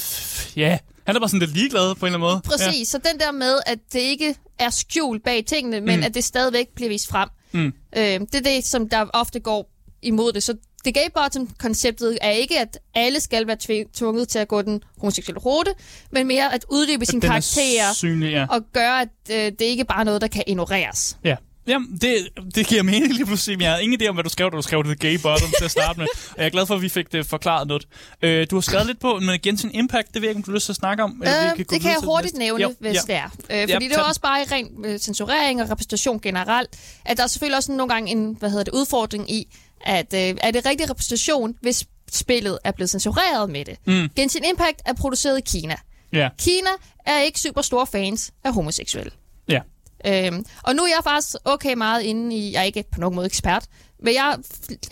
ja, 0.57 0.79
han 1.07 1.17
er 1.17 1.21
bare 1.21 1.29
sådan 1.29 1.41
lidt 1.41 1.55
ligeglad 1.55 1.95
på 1.95 2.07
en 2.07 2.15
eller 2.15 2.19
anden 2.19 2.21
måde. 2.21 2.41
Præcis, 2.45 2.81
ja. 2.81 2.85
så 2.85 2.99
den 3.13 3.21
der 3.21 3.33
med, 3.33 3.59
at 3.67 3.79
det 3.93 4.01
ikke 4.01 4.35
er 4.59 4.71
skjult 4.71 5.25
bag 5.25 5.45
tingene, 5.47 5.81
men 5.81 5.97
mm. 6.01 6.07
at 6.07 6.15
det 6.15 6.25
stadigvæk 6.25 6.67
bliver 6.75 6.89
vist 6.89 7.09
frem. 7.09 7.29
Mm. 7.53 7.73
Øh, 7.97 8.03
det 8.03 8.35
er 8.35 8.41
det, 8.41 8.65
som 8.65 8.89
der 8.89 9.07
ofte 9.13 9.41
går 9.41 9.71
imod 10.03 10.33
det. 10.33 10.43
Så 10.43 10.55
det 10.85 10.95
gay 10.95 11.11
bottom-konceptet 11.15 12.19
er 12.21 12.31
ikke, 12.31 12.61
at 12.61 12.79
alle 12.95 13.21
skal 13.21 13.47
være 13.47 13.57
tv- 13.61 13.85
tvunget 13.95 14.29
til 14.29 14.39
at 14.39 14.49
gå 14.49 14.63
den 14.63 14.83
homoseksuelle 14.99 15.41
rute, 15.41 15.75
men 16.13 16.27
mere 16.27 16.55
at 16.55 16.65
uddybe 16.69 17.07
sine 17.07 17.25
er 17.25 17.29
karakterer 17.29 17.93
synlig, 17.95 18.31
ja. 18.33 18.47
og 18.51 18.61
gøre, 18.73 19.01
at 19.01 19.09
øh, 19.31 19.37
det 19.37 19.61
ikke 19.61 19.85
bare 19.85 20.01
er 20.01 20.05
noget, 20.05 20.21
der 20.21 20.29
kan 20.29 20.45
ignoreres. 20.47 21.17
Ja. 21.25 21.37
Jamen, 21.67 21.99
det, 22.01 22.29
det 22.55 22.67
giver 22.67 22.83
mening 22.83 23.13
lige 23.13 23.27
pludselig, 23.27 23.61
jeg 23.61 23.71
har 23.73 23.79
ingen 23.79 24.03
idé 24.03 24.07
om, 24.07 24.15
hvad 24.15 24.25
du 24.25 24.31
skrev, 24.31 24.51
da 24.51 24.57
du 24.57 24.63
skrev 24.63 24.85
det 24.85 24.99
gay 24.99 25.19
bottom 25.23 25.49
til 25.59 25.65
at 25.65 25.71
starte 25.71 25.99
med. 26.01 26.07
Og 26.31 26.37
jeg 26.39 26.47
er 26.47 26.51
glad 26.51 26.67
for, 26.67 26.75
at 26.75 26.83
vi 26.83 26.89
fik 26.89 27.13
det 27.13 27.27
forklaret 27.27 27.69
noget. 27.69 27.87
Øh, 28.23 28.47
du 28.51 28.57
har 28.57 28.61
skrevet 28.61 28.87
lidt 28.87 29.01
på, 29.01 29.19
men 29.21 29.41
Genshin 29.43 29.71
Impact, 29.75 30.07
det 30.15 30.23
ved 30.23 30.29
jeg 30.29 30.31
ikke, 30.31 30.39
om 30.39 30.43
du 30.43 30.51
har 30.51 30.55
lyst 30.57 30.65
til 30.65 30.73
at 30.73 30.77
snakke 30.77 31.03
om. 31.03 31.23
eller 31.23 31.41
vi 31.43 31.49
Øh, 31.51 31.57
kan 31.57 31.65
gå 31.65 31.75
det 31.75 31.83
kan 31.83 31.91
jeg 31.91 31.99
hurtigt 32.05 32.37
nævne, 32.37 32.63
Jo, 32.63 32.75
hvis 32.81 32.95
ja. 32.95 33.01
det 33.07 33.15
er. 33.15 33.29
Øh, 33.51 33.71
Ja, 33.71 33.75
fordi 33.75 33.85
det 33.85 33.93
tag 33.93 33.99
var 33.99 34.03
den. 34.03 34.09
også 34.09 34.21
bare 34.21 34.41
i 34.41 34.45
ren 34.53 34.85
øh, 34.85 34.99
censurering 34.99 35.63
og 35.63 35.71
repræsentation 35.71 36.21
generelt, 36.21 36.71
at 37.05 37.17
der 37.17 37.23
er 37.23 37.27
selvfølgelig 37.27 37.57
også 37.57 37.73
nogle 37.73 37.93
gange 37.95 38.11
en 38.13 38.37
hvad 38.39 38.51
hedder 38.51 38.65
det, 38.65 38.73
udfordring 38.75 39.31
i, 39.31 39.47
at 39.81 40.15
øh, 40.15 40.21
er 40.41 40.51
det 40.51 40.67
rigtig 40.67 40.91
repræsentation, 40.91 41.55
hvis 41.61 41.85
spillet 42.13 42.59
er 42.65 42.71
blevet 42.73 42.91
censureret 42.91 43.51
med 43.51 43.65
det. 43.65 43.77
Mm. 43.87 44.09
Genshin 44.17 44.45
Impact 44.51 44.83
er 44.87 44.93
produceret 44.93 45.39
i 45.39 45.43
Kina. 45.47 45.77
Ja, 46.13 46.29
Kina 46.39 46.69
er 47.07 47.21
ikke 47.21 47.41
super 47.41 47.63
store 47.63 47.87
fans 47.87 48.31
af 48.45 48.53
homoseksuelle. 48.55 49.11
ja. 49.49 49.61
Øhm, 50.07 50.45
og 50.63 50.75
nu 50.77 50.83
er 50.83 50.87
jeg 50.89 51.01
faktisk 51.05 51.37
okay 51.45 51.75
meget 51.75 52.03
inde 52.03 52.37
i, 52.37 52.53
jeg 52.53 52.61
er 52.61 52.65
ikke 52.65 52.85
på 52.93 53.01
nogen 53.01 53.15
måde 53.17 53.27
ekspert, 53.27 53.65
men 54.03 54.15
jeg 54.15 54.37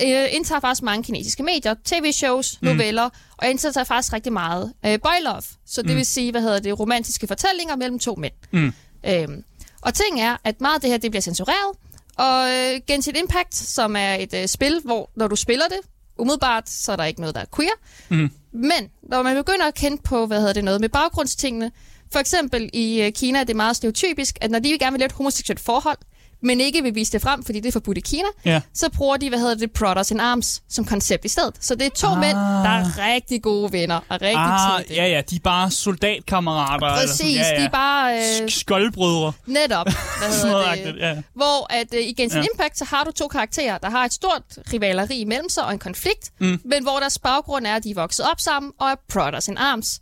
øh, 0.02 0.26
indtager 0.34 0.60
faktisk 0.60 0.82
mange 0.82 1.04
kinesiske 1.04 1.42
medier, 1.42 1.74
tv-shows, 1.84 2.58
noveller, 2.62 3.02
og 3.02 3.42
jeg 3.42 3.50
indtager 3.50 3.84
faktisk 3.84 4.12
rigtig 4.12 4.32
meget 4.32 4.72
øh, 4.86 4.98
boy 5.02 5.24
love. 5.24 5.42
Så 5.66 5.82
det 5.82 5.90
Mm. 5.90 5.96
vil 5.96 6.06
sige, 6.06 6.30
hvad 6.30 6.40
hedder 6.42 6.58
det, 6.58 6.80
romantiske 6.80 7.26
fortællinger 7.26 7.76
mellem 7.76 7.98
to 7.98 8.14
mænd. 8.14 8.32
Mm. 8.50 8.72
Øhm, 9.06 9.44
og 9.82 9.94
ting 9.94 10.20
er, 10.20 10.36
at 10.44 10.60
meget 10.60 10.74
af 10.74 10.80
det 10.80 10.90
her, 10.90 10.96
det 10.98 11.10
bliver 11.10 11.22
censureret, 11.22 11.76
og 12.16 12.50
øh, 12.50 12.80
Genshin 12.86 13.16
Impact, 13.16 13.54
som 13.54 13.96
er 13.96 14.14
et 14.14 14.34
øh, 14.34 14.46
spil, 14.48 14.80
hvor 14.84 15.10
når 15.16 15.28
du 15.28 15.36
spiller 15.36 15.64
det, 15.68 15.78
umiddelbart, 16.18 16.70
så 16.70 16.92
er 16.92 16.96
der 16.96 17.04
ikke 17.04 17.20
noget, 17.20 17.34
der 17.34 17.40
er 17.40 17.44
queer. 17.56 17.70
Mm. 18.08 18.30
Men 18.52 18.90
når 19.02 19.22
man 19.22 19.36
begynder 19.36 19.66
at 19.66 19.74
kende 19.74 20.02
på, 20.02 20.26
hvad 20.26 20.38
hedder 20.38 20.52
det, 20.52 20.64
noget 20.64 20.80
med 20.80 20.88
baggrundstingene, 20.88 21.70
for 22.12 22.18
eksempel 22.18 22.70
i 22.72 23.00
øh, 23.02 23.12
Kina 23.12 23.38
er 23.40 23.44
det 23.44 23.56
meget 23.56 23.76
stereotypisk, 23.76 24.38
at 24.40 24.50
når 24.50 24.58
de 24.58 24.78
gerne 24.78 24.92
vil 24.92 24.98
lave 24.98 25.06
et 25.06 25.12
homoseksuelt 25.12 25.60
forhold, 25.60 25.98
men 26.44 26.60
ikke 26.60 26.82
vil 26.82 26.94
vise 26.94 27.12
det 27.12 27.22
frem, 27.22 27.44
fordi 27.44 27.60
det 27.60 27.68
er 27.68 27.72
forbudt 27.72 27.98
i 27.98 28.00
Kina, 28.00 28.28
Ja. 28.44 28.60
så 28.74 28.90
bruger 28.90 29.16
de, 29.16 29.28
hvad 29.28 29.38
hedder 29.38 29.54
det, 29.54 29.70
Brothers 29.72 30.10
in 30.10 30.20
Arms 30.20 30.62
som 30.70 30.84
koncept 30.84 31.24
i 31.24 31.28
stedet. 31.28 31.54
Så 31.60 31.74
det 31.74 31.86
er 31.86 31.90
to 31.90 32.06
Ah. 32.06 32.12
ah. 32.12 32.20
mænd, 32.20 32.36
der 32.36 32.70
er 32.70 33.14
rigtig 33.14 33.42
gode 33.42 33.72
venner 33.72 33.96
og 34.08 34.22
rigtig 34.22 34.34
Ah, 34.36 34.80
tætte. 34.80 34.94
ja, 34.94 35.06
ja, 35.06 35.20
de 35.30 35.36
er 35.36 35.40
bare 35.44 35.70
soldatkammerater. 35.70 36.86
eller 36.86 36.98
Præcis, 37.00 37.16
sådan. 37.16 37.32
ja, 37.32 37.48
ja. 37.54 37.60
de 37.60 37.64
er 37.64 37.70
bare 37.70 38.12
øh, 38.14 38.22
Sk- 38.46 38.60
Skoldbrødre. 38.60 39.32
netop, 39.46 39.86
hvad 40.18 40.92
det, 40.92 40.96
ja. 41.00 41.16
hvor 41.34 41.72
at 41.72 41.94
øh, 41.94 42.00
i 42.00 42.12
Genshin 42.12 42.42
ja. 42.42 42.46
Impact, 42.52 42.78
så 42.78 42.84
har 42.84 43.04
du 43.04 43.10
to 43.10 43.28
karakterer, 43.28 43.78
der 43.78 43.90
har 43.90 44.04
et 44.04 44.12
stort 44.12 44.42
rivaleri 44.72 45.18
imellem 45.20 45.48
sig 45.48 45.64
og 45.64 45.72
en 45.72 45.78
konflikt, 45.78 46.30
mm. 46.40 46.60
men 46.64 46.82
hvor 46.82 46.98
deres 46.98 47.18
baggrund 47.18 47.66
er, 47.66 47.74
at 47.76 47.84
de 47.84 47.90
er 47.90 47.94
vokset 47.94 48.26
op 48.32 48.40
sammen 48.40 48.72
og 48.80 48.90
er 48.90 48.94
brothers 49.12 49.48
in 49.48 49.58
arms. 49.58 50.00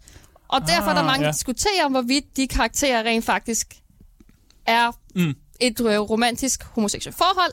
Og 0.52 0.60
derfor 0.66 0.90
er 0.90 0.94
der 0.94 1.00
Ah, 1.00 1.06
mange, 1.06 1.20
ja. 1.20 1.26
der 1.26 1.32
diskuterer 1.32 1.84
om, 1.84 1.92
hvorvidt 1.92 2.36
de 2.36 2.48
karakterer 2.48 3.02
rent 3.02 3.24
faktisk 3.24 3.74
er 4.66 4.92
Mm. 5.14 5.34
et 5.60 5.80
øh, 5.80 5.98
romantisk 6.00 6.62
homoseksuelt 6.64 7.16
forhold, 7.16 7.52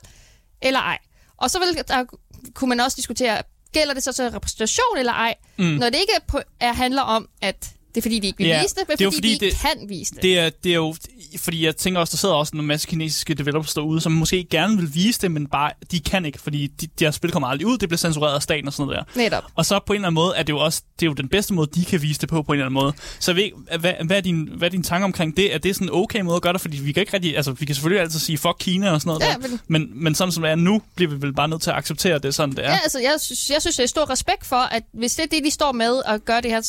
eller 0.61 0.79
ej. 0.79 0.97
Og 1.37 1.49
så 1.51 1.59
vil, 1.59 1.83
der, 1.87 2.05
kunne 2.53 2.69
man 2.69 2.79
også 2.79 2.95
diskutere, 2.95 3.41
gælder 3.73 3.93
det 3.93 4.03
så 4.03 4.13
til 4.13 4.31
repræsentation 4.31 4.97
eller 4.97 5.13
ej, 5.13 5.35
mm. 5.57 5.63
når 5.65 5.89
det 5.89 5.95
ikke 5.99 6.13
på, 6.27 6.39
er 6.59 6.73
handler 6.73 7.01
om, 7.01 7.29
at 7.41 7.69
det 7.97 8.01
er 8.01 8.09
fordi, 8.09 8.19
de 8.19 8.27
ikke 8.27 8.37
vil 8.37 8.47
Ja, 8.47 8.61
vise 8.61 8.75
det, 8.75 8.83
men 8.87 8.97
det 8.97 9.05
er 9.05 9.11
fordi, 9.11 9.17
fordi 9.17 9.27
de 9.27 9.33
ikke 9.33 9.45
det- 9.45 9.53
kan 9.79 9.89
vise 9.89 10.13
det. 10.13 10.23
Det 10.23 10.39
er, 10.39 10.49
det 10.63 10.71
er 10.71 10.75
jo, 10.75 10.95
fordi 11.37 11.65
jeg 11.65 11.75
tænker 11.75 11.99
også, 11.99 12.11
der 12.11 12.17
sidder 12.17 12.35
også 12.35 12.51
en 12.57 12.65
masse 12.65 12.87
kinesiske 12.87 13.33
developers 13.33 13.73
derude, 13.73 14.01
som 14.01 14.11
måske 14.11 14.47
gerne 14.49 14.77
vil 14.77 14.95
vise 14.95 15.21
det, 15.21 15.31
men 15.31 15.47
bare, 15.47 15.71
de 15.91 15.99
kan 15.99 16.25
ikke, 16.25 16.39
fordi 16.41 16.67
de, 16.67 16.87
deres 16.99 17.15
spil 17.15 17.31
kommer 17.31 17.47
aldrig 17.47 17.67
ud, 17.67 17.77
det 17.77 17.89
bliver 17.89 17.97
censureret 17.97 18.35
af 18.35 18.41
staten 18.41 18.67
og 18.67 18.73
sådan 18.73 18.85
noget 18.87 19.05
der. 19.15 19.21
Netop. 19.23 19.43
Og 19.55 19.65
så 19.65 19.79
på 19.85 19.93
en 19.93 19.97
eller 19.97 20.07
anden 20.07 20.15
måde 20.15 20.33
er 20.37 20.43
det 20.43 20.53
jo 20.53 20.57
også, 20.59 20.81
det 20.99 21.05
er 21.05 21.09
jo 21.09 21.13
den 21.13 21.29
bedste 21.29 21.53
måde, 21.53 21.69
de 21.75 21.85
kan 21.85 22.01
vise 22.01 22.21
det 22.21 22.29
på, 22.29 22.41
på 22.43 22.51
en 22.51 22.55
eller 22.59 22.65
anden 22.65 22.73
måde. 22.73 22.93
Så 23.19 23.33
ved, 23.33 23.49
hvad, 23.79 23.93
hvad, 24.05 24.17
er 24.17 24.21
din, 24.21 24.49
hvad 24.57 24.67
er 24.67 24.71
din 24.71 24.83
tanke 24.83 25.05
omkring 25.05 25.37
det? 25.37 25.53
Er 25.53 25.57
det 25.57 25.75
sådan 25.75 25.87
en 25.87 25.93
okay 25.93 26.21
måde 26.21 26.35
at 26.35 26.41
gøre 26.41 26.53
det? 26.53 26.61
Fordi 26.61 26.77
vi 26.77 26.91
kan 26.91 27.01
ikke 27.01 27.13
rigtig, 27.13 27.35
altså 27.37 27.51
vi 27.51 27.65
kan 27.65 27.75
selvfølgelig 27.75 28.01
altid 28.01 28.19
sige 28.19 28.37
fuck 28.37 28.55
Kina 28.59 28.91
og 28.91 29.01
sådan 29.01 29.09
noget 29.09 29.21
Ja, 29.21 29.33
der. 29.33 29.57
men- 29.67 29.81
Men, 29.89 30.03
men 30.03 30.15
sådan 30.15 30.31
som 30.31 30.43
det 30.43 30.51
er 30.51 30.55
nu, 30.55 30.81
bliver 30.95 31.11
vi 31.11 31.21
vel 31.21 31.33
bare 31.33 31.47
nødt 31.47 31.61
til 31.61 31.69
at 31.69 31.75
acceptere 31.75 32.15
at 32.15 32.23
det, 32.23 32.35
sådan 32.35 32.55
det 32.55 32.65
er. 32.65 32.69
Ja, 32.71 32.79
altså, 32.83 32.99
jeg 32.99 33.15
synes, 33.19 33.49
jeg 33.49 33.61
synes, 33.61 33.75
det 33.75 33.83
er 33.83 33.87
stor 33.87 34.09
respekt 34.09 34.45
for, 34.45 34.55
at 34.55 34.83
hvis 34.93 35.15
det 35.15 35.23
er 35.23 35.27
det, 35.27 35.43
de 35.45 35.51
står 35.51 35.71
med 35.71 35.91
og 35.91 36.19
gør 36.25 36.39
det 36.41 36.51
her, 36.51 36.61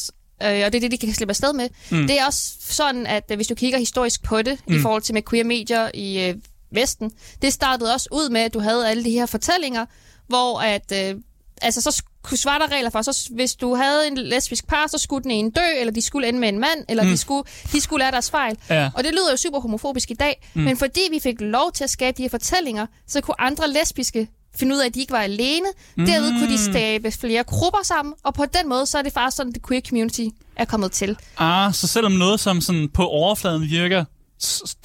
øh, 0.43 0.63
og 0.67 0.73
det 0.73 0.75
er 0.75 0.81
det, 0.81 0.91
de 0.91 0.99
kan 0.99 1.15
slippe 1.15 1.33
afsted 1.33 1.53
med, 1.53 1.69
mm. 1.91 2.07
det 2.07 2.21
er 2.21 2.27
også 2.27 2.53
sådan, 2.61 3.07
at 3.07 3.25
øh, 3.31 3.37
hvis 3.37 3.47
du 3.47 3.55
kigger 3.55 3.79
historisk 3.79 4.23
på 4.23 4.43
det, 4.43 4.59
mm. 4.67 4.77
i 4.77 4.81
forhold 4.81 5.03
til 5.03 5.15
med 5.15 5.23
queer 5.23 5.45
medier 5.45 5.91
i 5.95 6.29
øh, 6.29 6.35
Vesten, 6.73 7.13
det 7.43 7.53
startede 7.53 7.95
også 7.95 8.09
ud 8.13 8.31
med, 8.31 8.41
at 8.41 8.55
du 8.55 8.61
havde 8.61 8.89
alle 8.91 9.05
de 9.05 9.11
her 9.11 9.27
fortællinger, 9.27 9.87
hvor 10.27 10.61
at, 10.61 10.93
øh, 10.95 11.21
altså 11.63 11.81
så 11.81 11.91
sk- 11.91 12.43
var 12.45 12.59
der 12.59 12.73
regler 12.73 12.91
for, 12.91 13.03
så 13.03 13.29
hvis 13.31 13.55
du 13.55 13.75
havde 13.75 14.07
en 14.07 14.19
lesbisk 14.19 14.67
par, 14.67 14.87
så 14.87 14.99
skulle 14.99 15.23
den 15.23 15.31
ene 15.31 15.51
dø, 15.51 15.81
eller 15.81 15.93
de 15.93 16.03
skulle 16.03 16.29
ende 16.29 16.41
med 16.41 16.49
en 16.49 16.59
mand, 16.59 16.85
eller 16.89 17.03
mm. 17.03 17.09
de, 17.09 17.17
skulle, 17.17 17.49
de 17.73 17.81
skulle 17.81 18.03
lære 18.03 18.13
deres 18.13 18.31
fejl. 18.31 18.59
Ja. 18.71 18.91
Og 18.95 19.05
det 19.05 19.13
lyder 19.13 19.31
jo 19.31 19.37
super 19.37 19.61
homofobisk 19.61 20.11
i 20.11 20.15
dag, 20.15 20.49
mm. 20.55 20.63
men 20.63 20.77
fordi 20.77 21.01
vi 21.11 21.19
fik 21.19 21.41
lov 21.41 21.73
til 21.73 21.85
at 21.85 21.91
skabe 21.91 22.17
de 22.17 22.23
her 22.23 22.29
fortællinger, 22.31 22.87
så 23.07 23.21
kunne 23.21 23.41
andre 23.41 23.71
lesbiske 23.71 24.29
finde 24.59 24.75
ud 24.75 24.81
af, 24.81 24.87
at 24.87 24.95
de 24.95 25.01
ikke 25.01 25.13
var 25.13 25.23
alene. 25.23 25.67
Mm. 25.97 26.07
Derved 26.07 26.31
kunne 26.33 26.53
de 26.53 26.59
stabe 26.59 27.11
flere 27.11 27.45
grupper 27.45 27.85
sammen, 27.85 28.15
og 28.23 28.35
på 28.35 28.45
den 28.45 28.69
måde, 28.69 28.87
så 28.87 28.99
er 28.99 29.03
det 29.03 29.13
faktisk 29.13 29.37
sådan, 29.37 29.53
the 29.53 29.63
queer 29.69 29.81
community 29.89 30.27
er 30.57 30.65
kommet 30.65 30.93
til. 30.93 31.17
Ah, 31.39 31.75
så 31.75 31.87
selvom 31.87 32.13
noget, 32.13 32.41
som 32.41 32.61
sådan 32.61 32.89
på 32.89 33.07
overfladen 33.07 33.63
virker 33.63 34.05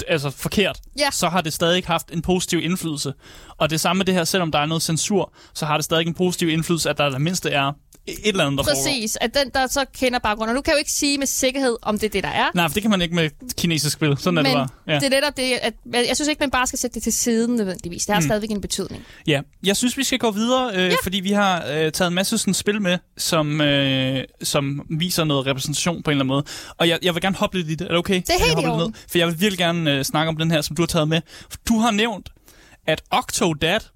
altså 0.07 0.29
forkert, 0.29 0.79
Ja. 0.99 1.11
så 1.11 1.29
har 1.29 1.41
det 1.41 1.53
stadig 1.53 1.83
haft 1.87 2.11
en 2.11 2.21
positiv 2.21 2.59
indflydelse. 2.59 3.13
Og 3.57 3.69
det 3.69 3.79
samme 3.81 3.97
med 3.97 4.05
det 4.05 4.13
her, 4.13 4.23
selvom 4.23 4.51
der 4.51 4.59
er 4.59 4.65
noget 4.65 4.83
censur, 4.83 5.33
så 5.53 5.65
har 5.65 5.77
det 5.77 5.85
stadig 5.85 6.07
en 6.07 6.13
positiv 6.13 6.49
indflydelse, 6.49 6.89
at 6.89 6.97
der 6.97 7.09
det 7.09 7.21
mindste 7.21 7.49
er 7.49 7.71
et 8.07 8.17
eller 8.25 8.45
andet, 8.45 8.57
der 8.57 8.63
foregår. 8.63 8.81
Præcis, 8.83 9.17
at 9.21 9.33
den, 9.33 9.51
der 9.53 9.67
så 9.67 9.85
kender 9.97 10.19
baggrunden. 10.19 10.49
Og 10.49 10.55
nu 10.55 10.61
kan 10.61 10.71
jeg 10.71 10.75
jo 10.75 10.79
ikke 10.79 10.91
sige 10.91 11.17
med 11.17 11.27
sikkerhed, 11.27 11.75
om 11.81 11.99
det 11.99 12.07
er 12.07 12.11
det, 12.11 12.23
der 12.23 12.29
er. 12.29 12.45
Nej, 12.55 12.67
for 12.67 12.73
det 12.73 12.81
kan 12.83 12.91
man 12.91 13.01
ikke 13.01 13.15
med 13.15 13.29
kinesisk 13.57 13.93
spil. 13.93 14.17
Sådan 14.17 14.37
er 14.37 14.41
men 14.41 14.51
det 14.51 14.57
bare. 14.57 14.93
Ja. 14.93 14.99
det 14.99 15.03
er 15.05 15.09
netop 15.09 15.37
det, 15.37 15.51
at 15.63 15.73
jeg 16.07 16.15
synes 16.15 16.27
ikke, 16.27 16.39
man 16.39 16.51
bare 16.51 16.67
skal 16.67 16.79
sætte 16.79 16.93
det 16.95 17.03
til 17.03 17.13
siden 17.13 17.55
nødvendigvis. 17.55 18.05
Det 18.05 18.13
har 18.13 18.19
mm. 18.21 18.25
stadigvæk 18.27 18.49
en 18.51 18.61
betydning. 18.61 19.03
ja. 19.27 19.41
Jeg 19.63 19.77
synes, 19.77 19.97
vi 19.97 20.03
skal 20.03 20.19
gå 20.19 20.31
videre, 20.31 20.71
øh, 20.75 20.83
ja. 20.89 20.95
fordi 21.03 21.19
vi 21.19 21.31
har 21.31 21.57
øh, 21.71 21.91
taget 21.91 22.07
en 22.07 22.13
masse 22.13 22.37
sådan 22.37 22.53
spil 22.53 22.81
med, 22.81 22.97
som, 23.17 23.61
øh, 23.61 24.23
som 24.43 24.81
viser 24.89 25.23
noget 25.23 25.45
repræsentation 25.45 26.03
på 26.03 26.11
en 26.11 26.13
eller 26.13 26.23
anden 26.23 26.27
måde. 26.27 26.43
Og 26.77 26.87
jeg, 26.89 26.99
jeg 27.01 27.13
vil 27.13 27.21
gerne 27.21 27.35
hoppe 27.35 27.57
lidt 27.57 27.69
i 27.69 27.75
det. 27.75 27.85
Er 27.85 27.89
det 27.89 27.97
okay? 27.97 28.15
Det 28.15 28.29
er 28.29 28.33
jeg 28.39 28.45
helt 28.47 28.51
i 28.59 28.63
hopper 28.63 28.83
lidt 28.83 28.95
ned? 28.95 29.01
For 29.11 29.17
jeg 29.17 29.27
vil 29.27 29.39
virkelig 29.43 29.57
gerne 29.59 29.91
øh, 29.91 30.03
snakke 30.03 30.29
om 30.29 30.37
den 30.37 30.51
her, 30.51 30.61
som 30.61 30.75
du 30.75 30.81
har 30.81 30.87
taget 30.87 31.07
med. 31.07 31.21
Du 31.67 31.77
har 31.79 31.91
nævnt, 31.91 32.29
at 32.87 33.01
Octodad 33.11 33.79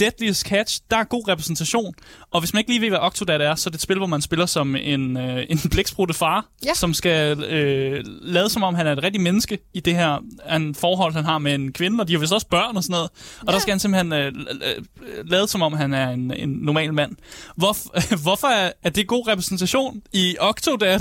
Deadliest 0.00 0.46
Catch, 0.46 0.80
der 0.90 0.96
er 0.96 1.04
god 1.04 1.28
repræsentation. 1.28 1.94
Og 2.30 2.40
hvis 2.40 2.52
man 2.52 2.60
ikke 2.60 2.70
lige 2.70 2.80
ved, 2.80 2.88
hvad 2.88 2.98
Octodad 2.98 3.40
er, 3.40 3.54
så 3.54 3.68
er 3.68 3.70
det 3.70 3.78
et 3.78 3.82
spil, 3.82 3.96
hvor 3.96 4.06
man 4.06 4.22
spiller 4.22 4.46
som 4.46 4.76
en, 4.76 5.16
øh, 5.16 5.46
en 5.48 5.58
blæksprutte 5.70 6.14
far, 6.14 6.46
Ja. 6.66 6.74
som 6.74 6.94
skal 6.94 7.44
øh, 7.44 8.04
lade 8.06 8.48
som 8.48 8.62
om, 8.62 8.74
han 8.74 8.86
er 8.86 8.92
et 8.92 9.02
rigtigt 9.02 9.22
menneske 9.22 9.58
i 9.74 9.80
det 9.80 9.94
her 9.94 10.18
en 10.56 10.74
forhold, 10.74 11.14
han 11.14 11.24
har 11.24 11.38
med 11.38 11.54
en 11.54 11.72
kvinde, 11.72 12.00
og 12.00 12.08
de 12.08 12.12
har 12.12 12.20
vist 12.20 12.32
også 12.32 12.46
børn 12.46 12.76
og 12.76 12.82
sådan 12.82 12.92
noget. 12.92 13.10
Og 13.40 13.46
ja. 13.46 13.52
der 13.52 13.58
skal 13.58 13.72
han 13.72 13.80
simpelthen 13.80 14.12
øh, 14.12 14.32
øh, 14.52 14.84
lade 15.24 15.48
som 15.48 15.62
om, 15.62 15.72
han 15.72 15.94
er 15.94 16.10
en, 16.10 16.34
en 16.36 16.48
normal 16.48 16.94
mand. 16.94 17.16
Hvor, 17.56 17.76
hvorfor 18.24 18.46
er, 18.46 18.72
er 18.82 18.90
det 18.90 19.06
god 19.06 19.28
repræsentation 19.28 20.02
i 20.12 20.36
Octodad? 20.40 21.00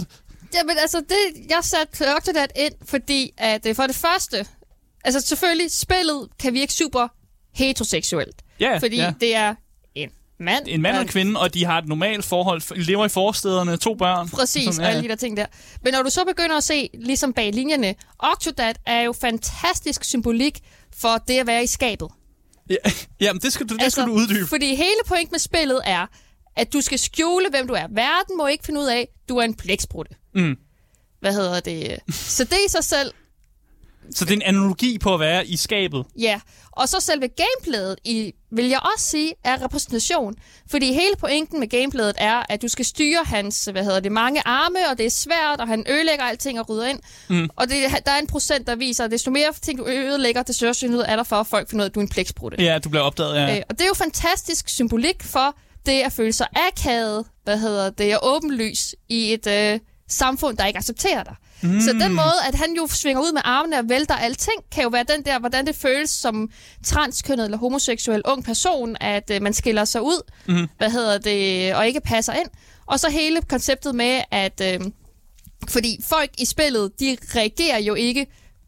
Jamen 0.54 0.78
altså, 0.78 1.00
det, 1.10 1.50
jeg 1.50 1.60
satte 1.62 2.16
Octodad 2.16 2.48
ind, 2.56 2.74
fordi 2.86 3.34
at 3.38 3.66
øh, 3.66 3.76
for 3.76 3.88
det 3.88 3.96
første, 3.96 4.46
altså 5.04 5.22
selvfølgelig, 5.22 5.72
spillet 5.72 6.28
kan 6.40 6.54
virke 6.54 6.74
super 6.74 7.08
heteroseksuelt. 7.54 8.36
Ja, 8.60 8.78
Fordi 8.78 8.98
ja. 8.98 9.14
det 9.20 9.36
er 9.36 9.56
en 9.96 10.10
mand. 10.40 10.68
En 10.68 10.82
mand 10.82 10.96
og 10.96 11.02
en 11.02 11.08
kvinde, 11.08 11.40
og 11.40 11.54
de 11.54 11.66
har 11.66 11.78
et 11.78 11.88
normalt 11.88 12.26
forhold, 12.26 12.76
lever 12.86 13.06
i 13.06 13.10
forstederne, 13.10 13.78
to 13.78 13.96
børn. 13.96 14.30
Præcis, 14.30 14.64
Sådan, 14.64 14.86
og 14.86 14.90
alle 14.90 15.04
de 15.04 15.08
der 15.08 15.16
ting 15.16 15.38
der. 15.38 15.46
Men 15.84 15.94
når 15.94 16.04
du 16.04 16.10
så 16.10 16.26
begynder 16.26 16.58
at 16.58 16.64
se, 16.64 16.90
ligesom 16.94 17.34
bag 17.34 17.54
linjerne, 17.54 17.96
Octodad 18.20 18.74
er 18.86 19.02
jo 19.02 19.14
fantastisk 19.22 20.04
symbolik 20.04 20.60
for 20.96 21.24
det 21.28 21.40
at 21.40 21.48
være 21.48 21.64
i 21.64 21.68
skabet. 21.68 22.08
Ja, 22.70 22.76
ja 23.22 23.34
men 23.34 23.42
det 23.42 23.54
skal 23.54 23.70
du, 23.70 23.76
det 23.76 23.92
skal 23.92 24.06
du 24.06 24.12
uddybe. 24.12 24.48
Fordi 24.48 24.76
hele 24.76 25.02
point 25.08 25.32
med 25.32 25.40
spillet 25.40 25.82
er, 25.86 26.06
at 26.58 26.74
du 26.74 26.82
skal 26.82 27.00
skjule, 27.00 27.50
hvem 27.50 27.68
du 27.68 27.74
er. 27.74 27.88
Verden 27.90 28.38
må 28.38 28.48
ikke 28.48 28.66
finde 28.66 28.80
ud 28.80 28.86
af, 28.86 29.08
du 29.30 29.38
er 29.38 29.44
en 29.44 29.54
blæksprutte. 29.54 30.16
Mm. 30.36 30.56
Hvad 31.20 31.34
hedder 31.34 31.60
det? 31.60 32.00
Så 32.14 32.44
det 32.44 32.58
i 32.68 32.70
sig 32.70 32.84
selv 32.84 33.12
Så 34.16 34.26
det 34.26 34.32
er 34.32 34.36
en 34.36 34.42
analogi 34.42 34.98
på 34.98 35.14
at 35.14 35.20
være 35.20 35.48
i 35.48 35.58
skabet. 35.58 36.06
Ja, 36.20 36.40
og 36.72 36.90
så 36.90 37.00
selve 37.00 37.28
gameplayet, 37.28 37.96
i, 38.06 38.34
vil 38.52 38.66
jeg 38.66 38.80
også 38.94 39.06
sige, 39.06 39.34
er 39.44 39.64
repræsentation. 39.64 40.36
Fordi 40.70 40.94
hele 40.94 41.16
pointen 41.20 41.60
med 41.60 41.68
gameplayet 41.68 42.14
er, 42.18 42.44
at 42.50 42.62
du 42.62 42.68
skal 42.68 42.86
styre 42.86 43.24
hans, 43.26 43.66
hvad 43.66 43.84
hedder 43.84 44.00
det, 44.00 44.12
mange 44.12 44.42
arme, 44.48 44.78
og 44.92 44.98
det 44.98 45.06
er 45.06 45.10
svært, 45.10 45.60
og 45.60 45.68
han 45.68 45.86
ødelægger 45.90 46.26
alting 46.26 46.60
og 46.60 46.70
rydder 46.70 46.88
ind. 46.88 47.00
Mm. 47.30 47.50
Og 47.56 47.70
det, 47.70 47.78
der 48.06 48.12
er 48.12 48.20
en 48.20 48.28
procent, 48.28 48.68
der 48.68 48.76
viser, 48.76 49.04
at 49.04 49.12
desto 49.12 49.32
mere 49.32 49.54
ting 49.62 49.80
du 49.80 49.88
ødelægger, 49.88 50.44
desto 50.44 50.58
større 50.58 50.74
synlighed 50.74 51.06
er 51.08 51.16
der 51.16 51.24
for, 51.24 51.36
at 51.36 51.48
folk 51.48 51.70
finder 51.70 51.84
ud 51.84 51.86
af, 51.86 51.90
at 51.90 51.96
du 51.96 52.00
er 52.00 52.04
en 52.04 52.10
pleksbrutte. 52.10 52.64
Ja, 52.64 52.80
du 52.80 52.90
bliver 52.90 53.04
opdaget, 53.04 53.36
ja. 53.36 53.56
Øh, 53.58 53.62
og 53.70 53.76
det 53.76 53.82
er 53.84 53.88
jo 53.88 53.94
fantastisk 53.94 54.70
symbolik 54.70 55.24
for 55.24 55.56
det 55.86 56.02
at 56.02 56.12
føle 56.12 56.34
sig 56.34 56.48
akavet, 56.68 57.26
hvad 57.44 57.58
hedder 57.58 57.90
det, 57.90 58.18
og 58.18 58.36
åbenlys 58.36 58.96
i 59.10 59.34
et 59.34 59.48
øh, 59.48 59.80
samfund, 60.10 60.58
der 60.58 60.66
ikke 60.66 60.78
accepterer 60.78 61.24
dig. 61.24 61.36
Mm. 61.64 61.82
Så 61.82 61.94
den 61.94 62.14
måde, 62.14 62.34
at 62.48 62.56
han 62.56 62.74
jo 62.78 62.88
svinger 62.88 63.22
ud 63.22 63.34
med 63.34 63.42
armene 63.46 63.80
og 63.80 63.90
vælter 63.90 64.16
alting, 64.16 64.58
kan 64.72 64.84
jo 64.84 64.90
være 64.90 65.06
den 65.16 65.26
der, 65.26 65.40
hvordan 65.40 65.68
det 65.68 65.76
føles 65.76 66.10
som 66.10 66.50
transkønnet 66.84 67.46
eller 67.46 67.58
homoseksuel 67.58 68.22
ung 68.26 68.44
person, 68.44 68.98
at 69.00 69.32
øh, 69.34 69.42
man 69.42 69.54
skiller 69.54 69.86
sig 69.86 70.02
ud, 70.02 70.22
mm. 70.48 70.68
hvad 70.78 70.90
hedder 70.90 71.18
det, 71.18 71.76
og 71.76 71.88
ikke 71.88 72.02
passer 72.02 72.34
ind. 72.34 72.48
Og 72.86 73.00
så 73.00 73.10
hele 73.10 73.42
konceptet 73.42 73.96
med, 73.96 74.22
at 74.32 74.62
øh, 74.64 74.80
fordi 75.70 76.00
folk 76.04 76.30
i 76.38 76.46
spillet, 76.46 77.00
de 77.00 77.18
reagerer 77.36 77.80
jo 77.80 77.94
ikke 77.94 78.26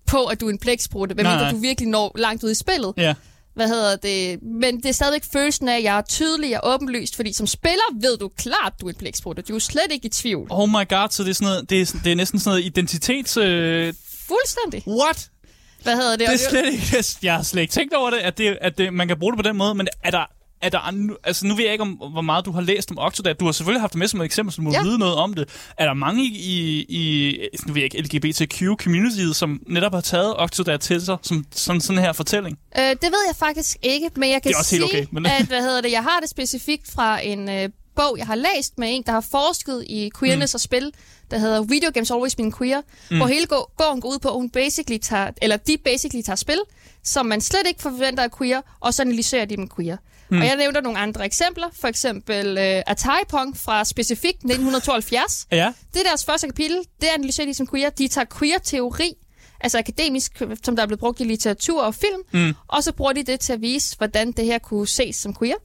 på, 0.08 0.26
at 0.26 0.42
du 0.42 0.48
er 0.48 0.50
en 0.50 0.58
plexbrutte, 0.58 1.16
medmindre 1.16 1.52
du 1.52 1.58
virkelig 1.58 1.90
når 1.90 2.12
langt 2.16 2.44
ud 2.44 2.52
i 2.52 2.56
spillet. 2.56 2.94
Ja. 2.98 3.14
Hvad 3.56 3.68
hedder 3.68 3.96
det? 3.96 4.44
Men 4.44 4.78
det 4.78 4.86
er 4.86 4.92
stadigvæk 4.92 5.24
følelsen 5.34 5.68
af, 5.68 5.78
at 5.78 5.84
jeg 5.84 5.98
er 5.98 6.02
tydelig 6.02 6.64
og 6.64 6.74
åbenlyst, 6.74 7.16
fordi 7.16 7.34
som 7.34 7.48
spiller 7.48 8.02
ved 8.02 8.18
du 8.18 8.32
klart, 8.38 8.74
du 8.82 8.86
er 8.86 8.90
en 8.90 8.96
plexbrutte. 8.96 9.42
Du 9.42 9.56
er 9.56 9.60
slet 9.60 9.92
ikke 9.92 10.06
i 10.06 10.10
tvivl. 10.10 10.48
Oh 10.50 10.70
my 10.70 10.90
god, 10.90 11.08
så 11.12 11.24
det 11.24 11.30
er, 11.30 11.34
sådan 11.34 11.46
noget, 11.46 11.70
det 11.70 11.82
er, 11.82 12.00
det 12.04 12.12
er 12.12 12.16
næsten 12.16 12.40
sådan 12.40 12.50
noget 12.52 12.66
identitets... 12.66 13.38
Øh... 13.38 13.94
Fuldstændig. 14.28 14.84
What? 14.88 15.30
Hvad 15.84 15.96
hedder 15.96 16.12
det? 16.12 16.28
Det 16.28 16.34
er 16.34 16.50
slet 16.50 16.74
ikke... 16.74 17.06
Jeg 17.28 17.36
har 17.36 17.44
slet 17.44 17.62
ikke 17.62 17.72
tænkt 17.72 17.94
over 17.94 18.10
det, 18.10 18.18
at, 18.18 18.38
det, 18.38 18.58
at 18.62 18.78
det, 18.78 18.94
man 18.94 19.08
kan 19.08 19.20
bruge 19.20 19.34
det 19.34 19.38
på 19.38 19.50
den 19.50 19.58
måde, 19.58 19.76
men 19.76 19.88
er 20.04 20.12
der 20.12 20.26
er 20.64 20.70
der, 20.70 21.16
altså 21.24 21.48
nu 21.48 21.56
ved 21.56 21.64
jeg 21.64 21.72
ikke, 21.72 21.82
om, 21.82 21.90
hvor 21.90 22.22
meget 22.22 22.46
du 22.46 22.52
har 22.52 22.62
læst 22.62 22.92
om 22.92 22.98
Octodad. 23.00 23.36
Du 23.36 23.46
har 23.46 23.52
selvfølgelig 23.52 23.82
haft 23.82 23.94
det 23.94 24.00
med 24.00 24.08
som 24.08 24.22
et 24.22 24.26
eksempel, 24.26 24.54
så 24.54 24.58
du 24.58 24.62
må 24.62 24.72
ja. 24.72 24.84
vide 24.84 25.00
noget 25.00 25.16
om 25.16 25.34
det. 25.34 25.50
Er 25.78 25.86
der 25.86 25.94
mange 25.94 26.24
i, 26.24 26.86
i 26.90 27.38
nu 27.68 27.74
ved 27.74 27.82
jeg 27.82 27.96
ikke, 27.96 28.02
LGBTQ-communityet, 28.02 29.36
som 29.36 29.62
netop 29.68 29.94
har 29.94 30.02
taget 30.02 30.34
Octodad 30.38 30.80
til 30.80 31.02
sig 31.02 31.18
som 31.22 31.46
sådan, 31.52 31.82
sådan 31.82 32.02
her 32.02 32.14
fortælling? 32.14 32.60
Øh, 32.78 32.84
det 32.84 33.04
ved 33.04 33.24
jeg 33.28 33.36
faktisk 33.36 33.78
ikke, 33.84 34.10
men 34.16 34.30
jeg 34.30 34.42
kan 34.42 34.50
det 34.50 34.56
er 34.56 34.60
også 34.60 34.70
sige, 34.70 34.84
okay, 34.84 35.06
men... 35.12 35.26
at 35.26 35.46
hvad 35.46 35.62
hedder 35.62 35.82
det, 35.82 35.92
jeg 35.92 36.04
har 36.04 36.20
det 36.22 36.30
specifikt 36.30 36.92
fra 36.92 37.26
en 37.26 37.50
øh, 37.50 37.70
bog, 37.96 38.18
jeg 38.18 38.28
har 38.28 38.36
læst 38.36 38.80
med 38.80 38.88
en, 38.96 39.04
der 39.06 39.12
har 39.12 39.26
forsket 39.32 39.84
i 39.90 40.12
queerness 40.20 40.54
mm. 40.54 40.56
og 40.56 40.62
spil, 40.62 40.92
der 41.32 41.38
hedder 41.38 41.62
Video 41.64 41.92
Games 41.94 42.12
Always 42.12 42.36
Been 42.36 42.54
Queer, 42.54 42.82
mm. 43.12 43.18
hvor 43.18 43.28
hele 43.28 43.48
bogen 43.78 44.02
går 44.02 44.10
ud 44.10 44.20
på, 44.20 44.28
at 44.28 44.36
hun 44.36 44.50
basically 44.50 44.98
tager, 44.98 45.32
eller 45.42 45.58
de 45.58 45.78
basically 45.86 46.24
tager 46.24 46.36
spil, 46.36 46.60
som 47.04 47.26
man 47.26 47.42
slet 47.42 47.68
ikke 47.68 47.82
forventer 47.82 48.24
er 48.24 48.28
queer, 48.38 48.62
og 48.80 48.94
så 48.94 49.02
analyserer 49.02 49.46
de 49.46 49.56
dem 49.56 49.70
queer. 49.76 49.98
Mm. 50.34 50.40
Og 50.40 50.46
jeg 50.46 50.56
nævner 50.56 50.82
nogle 50.82 51.00
andre 51.00 51.26
eksempler. 51.26 51.68
For 51.82 51.88
eksempel 51.88 52.48
uh, 52.48 52.92
Atari 52.92 53.24
Pong 53.30 53.58
fra 53.58 53.86
specifikt 53.86 54.38
1972. 54.38 55.48
ja. 55.52 55.74
Det 55.94 56.00
er 56.00 56.04
deres 56.04 56.26
første 56.26 56.48
kapitel. 56.48 56.78
Det 57.02 57.08
analyserer 57.08 57.48
de 57.48 57.54
som 57.54 57.68
queer. 57.68 57.90
De 57.90 58.08
tager 58.08 58.26
queer-teori, 58.40 59.14
altså 59.60 59.80
akademisk, 59.80 60.42
som 60.64 60.76
der 60.76 60.84
er 60.84 60.88
blevet 60.88 61.00
brugt 61.00 61.20
i 61.20 61.24
litteratur 61.24 61.84
og 61.84 61.96
film, 61.96 62.22
mm. 62.32 62.54
og 62.68 62.84
så 62.84 62.92
bruger 62.92 63.14
de 63.14 63.24
det 63.24 63.40
til 63.40 63.54
at 63.54 63.62
vise, 63.62 63.98
hvordan 63.98 64.32
det 64.32 64.46
her 64.46 64.58
kunne 64.58 64.88
ses 64.88 65.16
som 65.16 65.36
queer. 65.36 65.56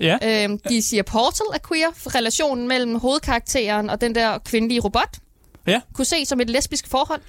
Ja. 0.00 0.44
Øhm, 0.44 0.58
de 0.58 0.82
siger 0.82 1.02
Portal 1.02 1.46
er 1.54 1.58
queer, 1.68 1.88
for 1.94 2.14
relationen 2.14 2.68
mellem 2.68 2.94
hovedkarakteren 2.94 3.90
og 3.90 4.00
den 4.00 4.14
der 4.14 4.38
kvindelige 4.38 4.80
robot. 4.80 5.18
Ja. 5.66 5.80
Kunne 5.94 6.04
ses 6.04 6.28
som 6.28 6.40
et 6.40 6.50
lesbisk 6.50 6.88
forhold. 6.88 7.20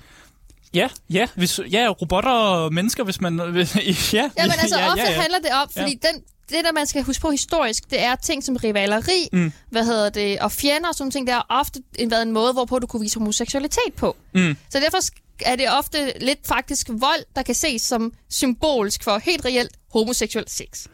Ja, 0.73 0.87
ja, 1.09 1.27
hvis, 1.35 1.59
ja, 1.71 1.87
robotter 2.01 2.31
og 2.31 2.73
mennesker, 2.73 3.03
hvis 3.03 3.21
man... 3.21 3.39
Hvis, 3.53 3.75
ja, 4.13 4.29
ja, 4.37 4.43
men 4.43 4.51
altså 4.59 4.79
ja, 4.79 4.91
ofte 4.91 5.01
ja, 5.01 5.11
ja. 5.11 5.21
handler 5.21 5.39
det 5.39 5.51
om, 5.51 5.69
fordi 5.69 5.99
ja. 6.03 6.07
den, 6.07 6.23
det, 6.49 6.65
der 6.65 6.71
man 6.71 6.87
skal 6.87 7.03
huske 7.03 7.21
på 7.21 7.31
historisk, 7.31 7.89
det 7.89 8.03
er 8.03 8.15
ting 8.15 8.43
som 8.43 8.55
rivaleri, 8.55 9.29
mm. 9.33 9.51
hvad 9.69 9.85
hedder 9.85 10.09
det, 10.09 10.39
og 10.39 10.51
fjender 10.51 10.89
og 10.89 10.95
sådan 10.95 11.11
ting, 11.11 11.27
der 11.27 11.33
har 11.33 11.45
ofte 11.49 11.79
været 12.09 12.21
en 12.21 12.31
måde, 12.31 12.53
hvorpå 12.53 12.79
du 12.79 12.87
kunne 12.87 13.01
vise 13.01 13.19
homoseksualitet 13.19 13.93
på. 13.97 14.15
Mm. 14.33 14.57
Så 14.69 14.79
derfor 14.79 14.97
er 15.45 15.55
det 15.55 15.65
ofte 15.77 16.13
lidt 16.21 16.47
faktisk 16.47 16.89
vold, 16.89 17.35
der 17.35 17.43
kan 17.43 17.55
ses 17.55 17.81
som 17.81 18.13
symbolsk 18.29 19.03
for 19.03 19.17
helt 19.17 19.45
reelt 19.45 19.71
homoseksuel 19.93 20.45
sex. 20.47 20.87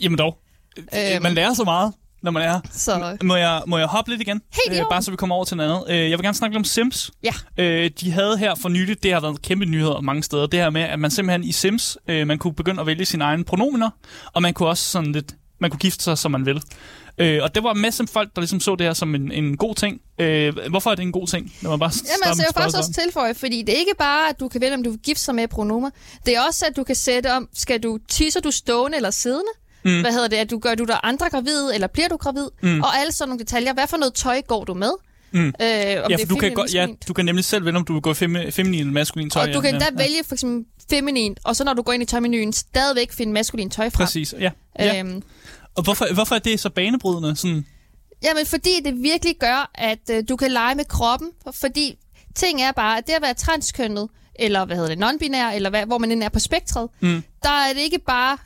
Jamen 0.00 0.18
dog. 0.18 0.38
Øhm. 0.78 1.22
Man 1.22 1.34
lærer 1.34 1.54
så 1.54 1.64
meget 1.64 1.92
når 2.22 2.30
man 2.30 2.42
er. 2.42 2.60
Så... 2.72 3.16
Må, 3.22 3.36
jeg, 3.36 3.62
må 3.66 3.78
jeg 3.78 3.86
hoppe 3.86 4.10
lidt 4.10 4.20
igen? 4.20 4.40
Helt 4.52 4.80
øh, 4.80 4.86
Bare 4.90 5.02
så 5.02 5.10
vi 5.10 5.16
kommer 5.16 5.36
over 5.36 5.44
til 5.44 5.56
noget 5.56 5.70
andet. 5.70 5.84
Øh, 5.90 6.10
jeg 6.10 6.18
vil 6.18 6.24
gerne 6.24 6.34
snakke 6.34 6.54
lidt 6.54 6.60
om 6.60 6.64
Sims. 6.64 7.10
Ja. 7.22 7.32
Øh, 7.58 7.90
de 8.00 8.10
havde 8.10 8.38
her 8.38 8.54
for 8.54 8.68
nylig, 8.68 9.02
det 9.02 9.12
har 9.12 9.20
været 9.20 9.42
kæmpe 9.42 9.64
nyhed 9.64 10.02
mange 10.02 10.22
steder, 10.22 10.46
det 10.46 10.60
her 10.60 10.70
med, 10.70 10.82
at 10.82 10.98
man 10.98 11.10
simpelthen 11.10 11.44
i 11.44 11.52
Sims, 11.52 11.98
øh, 12.08 12.26
man 12.26 12.38
kunne 12.38 12.54
begynde 12.54 12.80
at 12.80 12.86
vælge 12.86 13.04
sine 13.04 13.24
egne 13.24 13.44
pronomener, 13.44 13.90
og 14.32 14.42
man 14.42 14.54
kunne 14.54 14.68
også 14.68 14.84
sådan 14.84 15.12
lidt, 15.12 15.34
man 15.60 15.70
kunne 15.70 15.78
gifte 15.78 16.04
sig, 16.04 16.18
som 16.18 16.30
man 16.30 16.46
vil. 16.46 16.62
Øh, 17.20 17.42
og 17.42 17.54
det 17.54 17.62
var 17.62 17.74
masser 17.74 18.04
af 18.04 18.08
folk, 18.08 18.34
der 18.34 18.40
ligesom 18.40 18.60
så 18.60 18.74
det 18.74 18.86
her 18.86 18.94
som 18.94 19.14
en, 19.14 19.32
en 19.32 19.56
god 19.56 19.74
ting. 19.74 20.00
Øh, 20.20 20.56
hvorfor 20.70 20.90
er 20.90 20.94
det 20.94 21.02
en 21.02 21.12
god 21.12 21.26
ting? 21.26 21.52
Når 21.62 21.70
man 21.70 21.78
bare 21.78 21.92
Jamen 21.96 22.28
altså, 22.28 22.42
jeg 22.42 22.48
vil 22.54 22.62
faktisk 22.62 22.78
også 22.78 22.92
tilføje, 22.92 23.34
fordi 23.34 23.62
det 23.62 23.74
er 23.74 23.78
ikke 23.78 23.94
bare, 23.98 24.28
at 24.28 24.40
du 24.40 24.48
kan 24.48 24.60
vælge, 24.60 24.74
om 24.74 24.82
du 24.82 24.90
vil 24.90 24.98
gifte 24.98 25.22
sig 25.22 25.34
med 25.34 25.48
pronomer. 25.48 25.90
Det 26.26 26.36
er 26.36 26.40
også, 26.48 26.66
at 26.66 26.76
du 26.76 26.84
kan 26.84 26.94
sætte 26.94 27.32
om, 27.32 27.48
skal 27.54 27.82
du 27.82 27.98
tisser 28.08 28.40
du 28.40 28.50
stående 28.50 28.96
eller 28.96 29.10
siddende? 29.10 29.50
Mm. 29.88 30.00
Hvad 30.00 30.12
hedder 30.12 30.28
det? 30.28 30.36
At 30.36 30.50
du 30.50 30.58
gør 30.58 30.74
du 30.74 30.84
der 30.84 31.04
andre 31.06 31.28
gravid, 31.28 31.70
eller 31.74 31.86
bliver 31.86 32.08
du 32.08 32.16
gravid? 32.16 32.48
Mm. 32.62 32.80
Og 32.80 32.98
alle 32.98 33.12
sådan 33.12 33.28
nogle 33.28 33.44
detaljer. 33.44 33.72
Hvad 33.72 33.86
for 33.86 33.96
noget 33.96 34.14
tøj 34.14 34.42
går 34.42 34.64
du 34.64 34.74
med? 34.74 34.90
Mm. 35.30 35.46
Øh, 35.46 35.52
ja, 35.60 36.16
for 36.16 36.26
du 36.28 36.36
kan, 36.36 36.68
ja, 36.72 36.86
du 37.08 37.12
kan 37.12 37.24
nemlig 37.24 37.44
selv 37.44 37.64
vælge, 37.64 37.76
om 37.78 37.84
du 37.84 37.92
vil 37.92 38.02
gå 38.02 38.14
femi, 38.14 38.50
feminin 38.50 38.80
eller 38.80 38.92
maskulin 38.92 39.30
tøj. 39.30 39.48
Og 39.48 39.54
du 39.54 39.60
kan 39.60 39.72
ja, 39.72 39.78
da 39.78 39.84
ja. 39.84 39.96
vælge 39.96 40.24
for 40.26 40.34
eksempel 40.34 40.64
feminin, 40.90 41.36
og 41.44 41.56
så 41.56 41.64
når 41.64 41.74
du 41.74 41.82
går 41.82 41.92
ind 41.92 42.02
i 42.02 42.06
tøjmenuen, 42.06 42.52
stadigvæk 42.52 43.12
finde 43.12 43.32
maskulin 43.32 43.70
tøj 43.70 43.90
fra. 43.90 44.04
Præcis, 44.04 44.34
ja. 44.40 44.50
ja. 44.78 45.00
Øhm, 45.00 45.22
og 45.74 45.82
hvorfor, 45.82 46.14
hvorfor 46.14 46.34
er 46.34 46.38
det 46.38 46.60
så 46.60 46.70
banebrydende? 46.70 47.36
Sådan? 47.36 47.66
Jamen, 48.22 48.46
fordi 48.46 48.70
det 48.84 49.02
virkelig 49.02 49.34
gør, 49.40 49.70
at 49.74 50.10
øh, 50.10 50.24
du 50.28 50.36
kan 50.36 50.50
lege 50.50 50.74
med 50.74 50.84
kroppen. 50.84 51.28
Fordi 51.52 51.98
ting 52.34 52.62
er 52.62 52.72
bare, 52.72 52.98
at 52.98 53.06
det 53.06 53.12
at 53.12 53.22
være 53.22 53.34
transkønnet, 53.34 54.08
eller 54.34 54.64
hvad 54.64 54.76
hedder 54.76 54.94
det, 54.94 55.04
non-binær, 55.04 55.54
eller 55.54 55.70
hvad, 55.70 55.86
hvor 55.86 55.98
man 55.98 56.10
end 56.10 56.22
er 56.22 56.28
på 56.28 56.38
spektret, 56.38 56.88
mm. 57.00 57.22
der 57.42 57.50
er 57.50 57.72
det 57.72 57.80
ikke 57.80 57.98
bare 57.98 58.38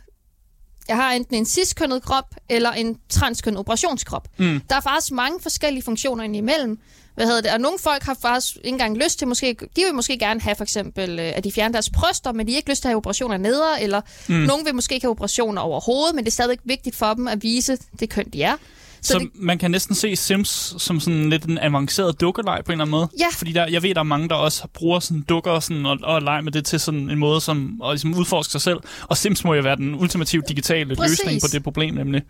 jeg 0.89 0.97
har 0.97 1.13
enten 1.13 1.37
en 1.37 1.47
ciskønnet 1.47 2.03
krop 2.03 2.35
eller 2.49 2.73
en 2.73 2.99
transkønnet 3.09 3.59
operationskrop. 3.59 4.29
Mm. 4.39 4.61
Der 4.71 4.77
er 4.77 4.81
faktisk 4.81 5.13
mange 5.13 5.41
forskellige 5.41 5.83
funktioner 5.83 6.25
indimellem. 6.25 6.79
Hvad 7.15 7.27
hedder 7.27 7.41
det? 7.41 7.51
Og 7.51 7.61
nogle 7.61 7.79
folk 7.79 8.03
har 8.03 8.17
faktisk 8.23 8.57
ikke 8.57 8.69
engang 8.69 8.97
lyst 8.97 9.19
til, 9.19 9.29
måske, 9.29 9.57
de 9.77 9.83
vil 9.85 9.95
måske 9.95 10.19
gerne 10.19 10.41
have 10.41 10.55
for 10.55 10.63
eksempel, 10.63 11.19
øh, 11.19 11.33
at 11.35 11.45
de 11.45 11.53
fjerner 11.53 11.73
deres 11.73 11.91
bryster, 11.91 12.33
men 12.33 12.47
de 12.47 12.53
har 12.53 12.57
ikke 12.57 12.71
lyst 12.71 12.83
til 12.83 12.89
at 12.89 12.91
have 12.91 12.97
operationer 12.97 13.37
nedre, 13.37 13.83
eller 13.83 14.01
mm. 14.29 14.35
nogen 14.35 14.67
vil 14.67 14.75
måske 14.75 14.95
ikke 14.95 15.05
have 15.05 15.11
operationer 15.11 15.63
overhovedet, 15.63 16.15
men 16.15 16.25
det 16.25 16.31
er 16.31 16.33
stadigvæk 16.33 16.59
vigtigt 16.65 16.97
for 16.97 17.15
dem 17.15 17.29
at 17.29 17.43
vise 17.43 17.79
det 18.01 18.11
køn, 18.11 18.29
de 18.33 18.43
er. 18.43 18.57
Så, 19.03 19.13
så 19.13 19.19
det... 19.19 19.29
man 19.35 19.59
kan 19.59 19.71
næsten 19.71 19.95
se 19.95 20.17
Sims 20.17 20.75
som 20.79 21.01
sådan 21.01 21.31
lidt 21.31 21.45
en 21.45 21.59
avanceret 21.59 22.21
dukkeleg 22.21 22.63
på 22.65 22.73
en 22.73 22.75
eller 22.75 22.85
anden 22.85 22.91
måde. 22.91 23.09
Ja. 23.21 23.27
Fordi 23.33 23.53
der, 23.53 23.67
jeg 23.67 23.83
ved, 23.83 23.95
der 23.95 24.01
er 24.01 24.05
mange, 24.05 24.29
der 24.29 24.35
også 24.35 24.69
bruger 24.75 25.01
sådan 25.01 25.23
dukker 25.23 25.61
sådan, 25.61 25.87
og, 25.87 25.99
og 26.03 26.23
leger 26.23 26.41
med 26.41 26.53
det 26.53 26.65
til 26.65 26.81
sådan 26.81 27.11
en 27.11 27.19
måde 27.19 27.41
som 27.41 27.81
at 27.85 27.91
ligesom 27.91 28.15
udforske 28.15 28.53
sig 28.53 28.61
selv. 28.61 28.79
Og 29.03 29.17
Sims 29.17 29.45
må 29.45 29.55
jo 29.55 29.63
være 29.63 29.77
den 29.77 29.95
ultimative 29.95 30.43
digitale 30.49 30.97
Præcis. 30.97 31.21
løsning 31.25 31.41
på 31.41 31.47
det 31.53 31.63
problem 31.63 31.95
nemlig. 31.95 32.23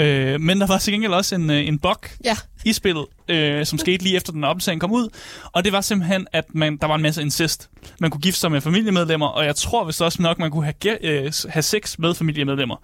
Øh, 0.00 0.40
men 0.40 0.60
der 0.60 0.66
var 0.66 0.78
til 0.78 0.92
gengæld 0.92 1.12
også 1.12 1.34
en, 1.34 1.50
øh, 1.50 1.68
en 1.68 1.78
bug 1.78 1.96
ja. 2.24 2.36
i 2.64 2.72
spillet, 2.72 3.06
øh, 3.28 3.66
som 3.66 3.78
skete 3.78 4.02
lige 4.02 4.16
efter 4.16 4.32
den 4.32 4.44
opdatering 4.44 4.80
kom 4.80 4.92
ud. 4.92 5.08
Og 5.52 5.64
det 5.64 5.72
var 5.72 5.80
simpelthen, 5.80 6.26
at 6.32 6.44
man, 6.54 6.76
der 6.76 6.86
var 6.86 6.94
en 6.94 7.02
masse 7.02 7.22
incest. 7.22 7.70
Man 8.00 8.10
kunne 8.10 8.20
gifte 8.20 8.40
sig 8.40 8.50
med 8.50 8.60
familiemedlemmer, 8.60 9.26
og 9.26 9.44
jeg 9.44 9.56
tror 9.56 9.84
vist 9.84 10.02
også 10.02 10.22
nok, 10.22 10.38
man 10.38 10.50
kunne 10.50 10.64
have, 10.64 11.04
øh, 11.04 11.32
have 11.48 11.62
sex 11.62 11.98
med 11.98 12.14
familiemedlemmer. 12.14 12.76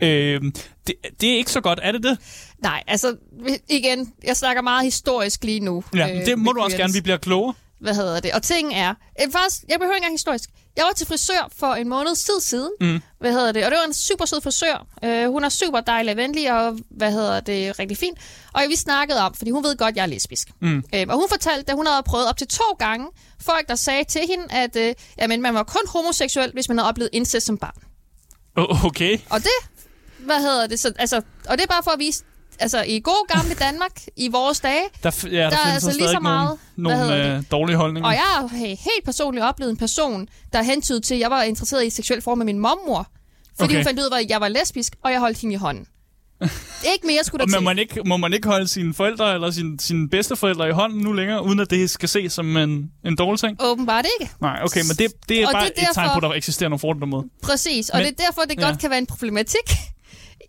Øh, 0.00 0.40
det, 0.86 0.94
det 1.20 1.30
er 1.30 1.36
ikke 1.36 1.50
så 1.50 1.60
godt, 1.60 1.78
er 1.82 1.92
det 1.92 2.02
det? 2.02 2.18
Nej, 2.62 2.82
altså 2.86 3.16
igen, 3.68 4.12
jeg 4.24 4.36
snakker 4.36 4.62
meget 4.62 4.84
historisk 4.84 5.44
lige 5.44 5.60
nu. 5.60 5.84
Ja, 5.94 6.14
øh, 6.14 6.26
det 6.26 6.38
må 6.38 6.52
du 6.52 6.60
også 6.60 6.76
gerne, 6.76 6.92
vi 6.92 7.00
bliver 7.00 7.16
klogere. 7.16 7.54
Hvad 7.80 7.94
hedder 7.94 8.20
det? 8.20 8.32
Og 8.32 8.42
ting 8.42 8.74
er, 8.74 8.94
øh, 9.22 9.32
faktisk, 9.32 9.64
jeg 9.68 9.78
behøver 9.78 9.94
ikke 9.94 10.04
engang 10.04 10.14
historisk. 10.14 10.50
Jeg 10.76 10.84
var 10.84 10.92
til 10.92 11.06
frisør 11.06 11.48
for 11.56 11.74
en 11.74 11.88
måned 11.88 12.16
tid 12.16 12.40
siden. 12.40 12.70
Mm. 12.80 13.02
Hvad 13.20 13.32
hedder 13.32 13.52
det? 13.52 13.64
Og 13.64 13.70
det 13.70 13.78
var 13.78 13.84
en 13.86 13.94
super 13.94 14.24
sød 14.24 14.40
frisør. 14.40 14.86
Uh, 15.06 15.32
hun 15.32 15.44
er 15.44 15.48
super 15.48 15.80
dejlig 15.80 16.10
og 16.10 16.16
venlig, 16.16 16.52
og 16.52 16.78
hvad 16.90 17.12
hedder 17.12 17.40
det? 17.40 17.78
Rigtig 17.78 17.96
fint. 17.96 18.18
Og 18.52 18.62
vi 18.68 18.76
snakkede 18.76 19.20
om, 19.20 19.34
fordi 19.34 19.50
hun 19.50 19.64
ved 19.64 19.76
godt, 19.76 19.90
at 19.90 19.96
jeg 19.96 20.02
er 20.02 20.06
lesbisk. 20.06 20.48
Mm. 20.60 20.76
Uh, 20.76 21.00
og 21.08 21.16
hun 21.16 21.28
fortalte, 21.28 21.70
at 21.70 21.76
hun 21.76 21.86
havde 21.86 22.02
prøvet 22.02 22.28
op 22.28 22.36
til 22.36 22.46
to 22.48 22.64
gange 22.78 23.06
folk, 23.40 23.68
der 23.68 23.74
sagde 23.74 24.04
til 24.04 24.20
hende, 24.30 24.44
at 24.50 24.76
uh, 24.76 25.02
jamen, 25.18 25.42
man 25.42 25.54
var 25.54 25.62
kun 25.62 25.82
homoseksuel, 25.88 26.50
hvis 26.52 26.68
man 26.68 26.78
havde 26.78 26.88
oplevet 26.88 27.10
incest 27.12 27.46
som 27.46 27.58
barn. 27.58 27.82
Okay. 28.84 29.18
Og 29.30 29.38
det, 29.38 29.70
hvad 30.18 30.40
hedder 30.40 30.66
det? 30.66 30.80
Så, 30.80 30.92
altså, 30.98 31.22
og 31.48 31.58
det 31.58 31.64
er 31.64 31.68
bare 31.68 31.82
for 31.82 31.90
at 31.90 31.98
vise, 31.98 32.24
altså 32.58 32.82
i 32.82 33.00
god 33.00 33.34
gamle 33.36 33.54
Danmark, 33.54 33.90
i 34.16 34.28
vores 34.28 34.60
dage, 34.60 34.82
der, 35.02 35.10
ja, 35.24 35.36
der, 35.36 35.50
der 35.50 35.56
er 35.56 35.72
altså 35.72 35.92
lige 35.98 36.08
så 36.08 36.20
meget 36.20 36.58
nogle, 36.76 36.98
nogle 36.98 37.36
øh, 37.36 37.42
dårlige 37.50 37.76
holdninger. 37.76 38.08
Og 38.08 38.14
jeg 38.14 38.22
har 38.22 38.56
helt 38.58 39.04
personligt 39.04 39.44
oplevet 39.44 39.70
en 39.70 39.76
person, 39.76 40.28
der 40.52 40.62
hentydede 40.62 41.00
til, 41.00 41.14
at 41.14 41.20
jeg 41.20 41.30
var 41.30 41.42
interesseret 41.42 41.86
i 41.86 41.90
seksuel 41.90 42.22
form 42.22 42.38
med 42.38 42.46
min 42.46 42.58
mormor, 42.58 43.08
fordi 43.58 43.64
okay. 43.64 43.76
hun 43.76 43.84
fandt 43.84 44.00
ud 44.00 44.10
af, 44.12 44.20
at 44.20 44.30
jeg 44.30 44.40
var 44.40 44.48
lesbisk, 44.48 44.96
og 45.04 45.12
jeg 45.12 45.20
holdt 45.20 45.38
hende 45.38 45.54
i 45.54 45.56
hånden. 45.56 45.86
Ikke 46.94 47.06
mere 47.06 47.24
skulle 47.24 47.40
der 47.46 47.50
må 47.50 47.56
til. 47.56 47.64
man, 47.64 47.78
ikke, 47.78 48.02
må 48.06 48.16
man 48.16 48.32
ikke 48.32 48.48
holde 48.48 48.68
sine 48.68 48.94
forældre 48.94 49.34
eller 49.34 49.50
sine, 49.50 49.80
sine 49.80 50.08
bedsteforældre 50.08 50.68
i 50.68 50.72
hånden 50.72 51.00
nu 51.00 51.12
længere, 51.12 51.44
uden 51.44 51.60
at 51.60 51.70
det 51.70 51.90
skal 51.90 52.08
ses 52.08 52.32
som 52.32 52.56
en, 52.56 52.90
en 53.04 53.16
dårlig 53.16 53.40
ting? 53.40 53.56
Åbenbart 53.62 54.06
ikke. 54.20 54.32
Nej, 54.40 54.60
okay, 54.64 54.80
men 54.80 54.96
det, 54.98 55.12
det 55.28 55.42
er 55.42 55.46
Og 55.46 55.52
bare 55.52 55.64
det 55.64 55.72
er 55.76 55.88
et 55.88 55.94
tegn 55.94 56.06
derfor- 56.08 56.20
på, 56.20 56.26
at 56.26 56.30
der 56.30 56.36
eksisterer 56.36 56.68
nogle 56.68 56.80
fordele 56.80 57.06
mod. 57.06 57.24
Præcis, 57.42 57.90
og 57.90 57.98
Men, 57.98 58.06
det 58.06 58.20
er 58.20 58.24
derfor, 58.24 58.42
det 58.42 58.60
ja. 58.60 58.66
godt 58.68 58.80
kan 58.80 58.90
være 58.90 58.98
en 58.98 59.06
problematik 59.06 59.68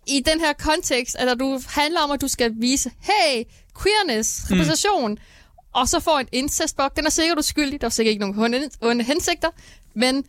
i 0.08 0.22
den 0.26 0.40
her 0.40 0.52
kontekst, 0.52 1.16
at 1.18 1.26
når 1.26 1.34
du 1.34 1.60
handler 1.68 2.00
om, 2.00 2.10
at 2.10 2.20
du 2.20 2.28
skal 2.28 2.52
vise, 2.56 2.90
hey, 3.00 3.44
queerness, 3.82 4.40
Mm. 4.50 4.54
repræsentation, 4.54 5.18
og 5.74 5.88
så 5.88 6.00
får 6.00 6.18
en 6.18 6.28
incestbok. 6.32 6.96
Den 6.96 7.06
er 7.06 7.10
sikkert 7.10 7.38
uskyldig, 7.38 7.80
der 7.80 7.86
er 7.86 7.90
sikkert 7.90 8.10
ikke 8.12 8.30
nogen 8.30 8.68
onde, 8.82 9.04
hensigter, 9.04 9.48
men 9.94 10.24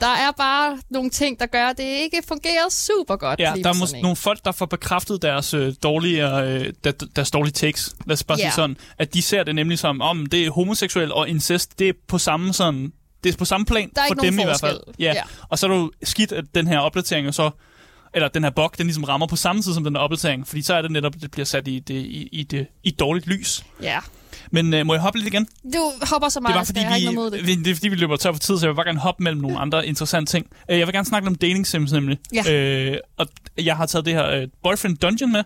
der 0.00 0.06
er 0.06 0.30
bare 0.32 0.78
nogle 0.90 1.10
ting, 1.10 1.40
der 1.40 1.46
gør, 1.46 1.66
at 1.66 1.78
det 1.78 1.84
ikke 1.84 2.22
fungerer 2.28 2.68
super 2.70 3.16
godt. 3.16 3.40
Ja, 3.40 3.52
der 3.64 3.68
er 3.68 3.74
måske 3.74 4.00
nogle 4.02 4.16
folk, 4.16 4.44
der 4.44 4.52
får 4.52 4.66
bekræftet 4.66 5.22
deres 5.22 5.54
øh, 5.54 5.74
dårlige, 5.82 6.40
øh, 6.42 6.72
der, 6.84 6.90
deres 7.16 7.30
dårlige 7.30 7.52
takes. 7.52 7.94
Lad 8.06 8.14
os 8.14 8.24
bare 8.24 8.38
Ja. 8.38 8.44
sige 8.44 8.52
sådan, 8.54 8.76
at 8.98 9.14
de 9.14 9.22
ser 9.22 9.42
det 9.44 9.54
nemlig 9.54 9.78
som, 9.78 10.00
om 10.00 10.26
det 10.26 10.46
er 10.46 10.50
homoseksuel 10.50 11.12
og 11.12 11.28
incest, 11.28 11.78
det 11.78 11.88
er 11.88 11.92
på 12.08 12.18
samme 12.18 12.52
sådan, 12.54 12.92
det 13.24 13.32
er 13.34 13.38
på 13.38 13.44
samme 13.44 13.66
plan 13.66 13.90
Der 13.96 14.02
er 14.02 14.06
for 14.08 14.14
dem 14.14 14.38
i 14.38 14.44
hvert 14.44 14.60
fald. 14.60 14.76
forskel. 14.86 14.94
Ja. 15.04 15.12
Ja. 15.12 15.22
Og 15.48 15.58
så 15.58 15.66
er 15.66 15.70
det 15.70 15.76
jo 15.78 15.90
skidt, 16.02 16.32
at 16.32 16.44
den 16.54 16.66
her 16.66 16.78
opdatering 16.78 17.34
så 17.34 17.50
eller 18.14 18.28
den 18.28 18.42
her 18.44 18.50
bug, 18.50 18.70
den 18.78 18.86
ligesom 18.86 19.04
rammer 19.04 19.26
på 19.26 19.36
samme 19.36 19.62
tid 19.62 19.74
som 19.74 19.84
den 19.84 19.94
her 19.96 20.00
opdatering, 20.00 20.48
fordi 20.48 20.62
så 20.62 20.74
er 20.74 20.82
det 20.82 20.90
netop, 20.90 21.14
det 21.22 21.30
bliver 21.30 21.44
sat 21.44 21.68
i, 21.68 21.78
det, 21.78 21.94
i, 21.94 22.28
i, 22.32 22.42
det, 22.42 22.66
i 22.84 22.90
dårligt 22.90 23.26
lys. 23.26 23.64
Ja, 23.82 23.98
Men 24.50 24.74
øh, 24.74 24.86
må 24.86 24.94
jeg 24.94 25.00
hoppe 25.02 25.18
lidt 25.18 25.34
igen? 25.34 25.48
du 25.74 25.92
hopper 26.02 26.28
så 26.28 26.38
Det 26.38 26.42
meget, 26.42 26.54
var 26.54 26.60
Asger, 26.60 26.74
fordi, 26.74 26.86
jeg 26.86 26.98
ikke 26.98 27.10
vi, 27.10 27.14
mod 27.16 27.30
det. 27.30 27.46
vi, 27.46 27.54
det 27.54 27.66
er 27.70 27.74
fordi, 27.74 27.88
vi 27.88 27.94
løber 27.96 28.16
tør 28.16 28.32
for 28.32 28.38
tid, 28.38 28.58
så 28.58 28.66
jeg 28.66 28.68
vil 28.70 28.74
bare 28.76 28.86
gerne 28.86 28.98
hoppe 28.98 29.22
mellem 29.24 29.40
nogle 29.42 29.58
andre 29.58 29.86
interessante 29.86 30.32
ting. 30.32 30.46
Øh, 30.70 30.78
Jeg 30.78 30.86
vil 30.86 30.94
gerne 30.94 31.06
snakke 31.06 31.28
om 31.28 31.34
dating 31.34 31.66
sims 31.66 31.92
nemlig. 31.92 32.18
Ja. 32.32 32.52
Øh, 32.52 32.96
og 33.16 33.26
jeg 33.58 33.76
har 33.76 33.86
taget 33.86 34.04
det 34.06 34.14
her 34.14 34.26
øh, 34.30 34.48
Boyfriend 34.62 34.96
Dungeon 34.98 35.32
med. 35.32 35.42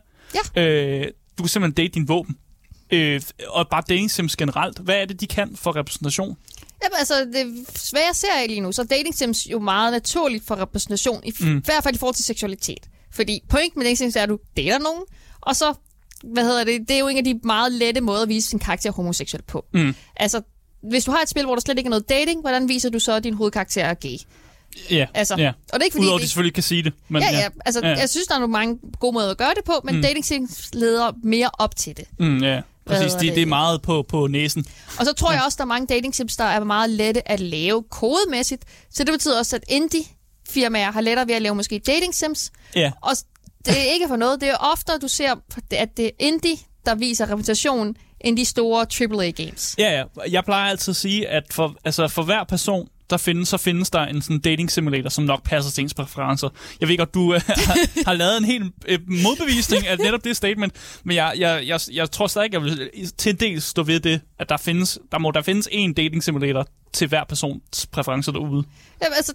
Ja. 0.57 0.63
Øh, 0.63 1.07
du 1.39 1.43
kan 1.43 1.49
simpelthen 1.49 1.85
date 1.85 1.95
din 1.95 2.09
våben. 2.09 2.37
Øh, 2.91 3.21
og 3.49 3.69
bare 3.69 3.83
dating 3.89 4.11
sims 4.11 4.37
generelt. 4.37 4.79
Hvad 4.79 4.95
er 4.95 5.05
det, 5.05 5.21
de 5.21 5.27
kan 5.27 5.57
for 5.57 5.77
repræsentation? 5.77 6.37
Jamen, 6.85 6.97
altså, 6.99 7.15
det, 7.25 7.67
hvad 7.91 8.03
jeg 8.03 8.15
ser 8.15 8.29
af 8.43 8.49
lige 8.49 8.61
nu, 8.61 8.73
så 8.73 8.83
er 8.83 8.87
dating 8.87 9.15
sims 9.15 9.47
jo 9.51 9.59
meget 9.59 9.93
naturligt 9.93 10.47
for 10.47 10.57
repræsentation, 10.57 11.21
i, 11.25 11.33
mm. 11.41 11.59
i 11.59 11.61
hvert 11.65 11.83
fald 11.83 11.95
i 11.95 11.99
forhold 11.99 12.15
til 12.15 12.25
seksualitet. 12.25 12.89
Fordi 13.13 13.41
pointen 13.49 13.79
med 13.79 13.85
dating 13.85 13.99
sims 13.99 14.17
er, 14.17 14.23
at 14.23 14.29
du 14.29 14.39
dater 14.57 14.79
nogen, 14.79 15.03
og 15.41 15.57
så, 15.57 15.75
hvad 16.25 16.45
hedder 16.45 16.65
det, 16.65 16.81
det 16.89 16.95
er 16.95 16.99
jo 16.99 17.09
en 17.09 17.17
af 17.19 17.25
de 17.25 17.41
meget 17.45 17.73
lette 17.73 18.01
måder 18.01 18.23
at 18.23 18.29
vise 18.29 18.49
sin 18.49 18.59
karakter 18.59 18.93
homoseksuel 18.93 19.43
på. 19.43 19.65
Mm. 19.75 19.95
Altså, 20.17 20.43
hvis 20.83 21.05
du 21.05 21.11
har 21.11 21.23
et 21.23 21.29
spil, 21.29 21.45
hvor 21.45 21.55
der 21.55 21.61
slet 21.61 21.79
ikke 21.79 21.89
er 21.89 21.91
noget 21.91 22.09
dating, 22.09 22.41
hvordan 22.41 22.69
viser 22.69 22.91
du 22.91 22.99
så, 22.99 23.13
at 23.13 23.25
din 23.25 23.35
hovedkarakter 23.35 23.85
er 23.85 23.95
gay? 23.95 24.17
Ja, 24.91 25.07
Altså, 25.15 25.35
ja. 25.39 25.49
og 25.49 25.55
det 25.73 25.81
er 25.81 25.85
ikke 25.85 25.95
fordi... 25.95 26.05
Udover 26.05 26.17
at 26.17 26.21
de 26.21 26.23
det, 26.23 26.31
selvfølgelig 26.31 26.55
kan 26.55 26.63
sige 26.63 26.83
det. 26.83 26.93
Men, 27.09 27.23
ja, 27.23 27.31
ja, 27.31 27.49
altså, 27.65 27.81
Ja. 27.83 27.89
ja. 27.89 27.99
jeg 27.99 28.11
synes, 28.11 28.27
der 28.27 28.35
er 28.35 28.39
nogle 28.39 28.53
mange 28.53 28.79
gode 29.01 29.13
måder 29.15 29.31
at 29.31 29.37
gøre 29.39 29.53
det 29.57 29.65
på, 29.65 29.73
men 29.85 29.97
mm. 29.97 30.03
dating 30.03 30.25
sims 30.25 30.69
leder 30.73 31.13
mere 31.23 31.51
op 31.59 31.77
til 31.77 31.97
det. 31.97 32.05
Mm, 32.19 32.43
ja. 32.43 32.61
Præcis, 32.87 33.13
hedder 33.13 33.35
det, 33.35 33.43
er 33.43 33.47
meget 33.47 33.83
på, 33.83 34.05
på 34.09 34.27
næsen. 34.27 34.65
Og 34.99 35.07
så 35.07 35.13
tror 35.13 35.33
jeg 35.33 35.43
også, 35.45 35.57
der 35.57 35.63
er 35.63 35.67
mange 35.67 35.87
dating 35.87 36.15
sims, 36.15 36.37
der 36.37 36.45
er 36.45 36.65
meget 36.65 36.91
lette 36.91 37.29
at 37.29 37.41
lave 37.41 37.85
kodemæssigt. 37.91 38.65
Så 38.91 39.05
det 39.05 39.13
betyder 39.13 39.39
også, 39.39 39.57
at 39.57 39.65
indie-firmaer 39.69 40.93
har 40.93 41.01
lettere 41.01 41.29
ved 41.29 41.35
at 41.35 41.43
lave 41.43 41.55
måske 41.55 41.79
dating 41.87 42.15
sims. 42.15 42.53
Ja. 42.77 42.93
Og 43.03 43.13
det 43.67 43.79
er 43.79 43.93
ikke 43.93 44.09
for 44.09 44.17
noget. 44.17 44.41
Det 44.41 44.49
er 44.49 44.57
oftere, 44.57 44.99
du 44.99 45.09
ser, 45.09 45.35
at 45.71 45.97
det 45.97 46.07
er 46.07 46.11
indie, 46.19 46.57
der 46.87 46.95
viser 46.95 47.31
repræsentation, 47.31 47.97
end 48.21 48.37
de 48.37 48.45
store 48.45 48.87
AAA-games. 49.01 49.75
Ja, 49.79 49.99
ja. 49.99 50.05
Jeg 50.31 50.45
plejer 50.45 50.71
altid 50.71 50.93
at 50.93 50.97
sige, 50.97 51.29
at 51.29 51.45
for, 51.51 51.77
altså 51.85 52.09
for 52.09 52.23
hver 52.23 52.45
person, 52.45 52.89
der 53.11 53.17
findes, 53.17 53.49
så 53.49 53.57
findes 53.57 53.91
der 53.91 54.01
en 54.01 54.23
sådan 54.23 54.39
dating 54.41 54.71
simulator, 54.71 55.09
som 55.09 55.25
nok 55.25 55.43
passer 55.45 55.71
til 55.73 55.83
ens 55.83 55.95
præferencer. 55.95 56.49
Jeg 56.81 56.89
ved 56.89 56.99
godt, 56.99 57.15
du 57.15 57.35
øh, 57.35 57.41
har, 57.47 58.05
har 58.07 58.13
lavet 58.13 58.37
en 58.39 58.45
helt 58.45 58.65
øh, 58.89 58.99
modbevisning 59.07 59.87
af 59.87 59.99
netop 59.99 60.25
det 60.25 60.37
statement, 60.37 60.75
men 61.05 61.17
jeg, 61.17 61.35
jeg, 61.39 61.63
jeg, 61.67 61.81
jeg 61.93 62.11
tror 62.11 62.27
stadig, 62.27 62.53
jeg 62.53 62.63
vil 62.63 62.91
til 63.19 63.31
en 63.31 63.37
del 63.37 63.63
stå 63.63 63.83
ved 63.83 64.01
det, 64.01 64.21
at 64.39 64.49
der 64.49 64.57
findes, 64.57 64.99
der 65.13 65.19
må 65.19 65.31
der 65.31 65.43
findes 65.43 65.69
en 65.73 65.95
dating 65.95 66.23
simulator 66.25 66.67
til 66.93 67.09
hver 67.09 67.25
persons 67.25 67.87
præferencer 67.93 68.33
derude. 68.33 68.65
Jamen, 69.03 69.15
altså, 69.17 69.33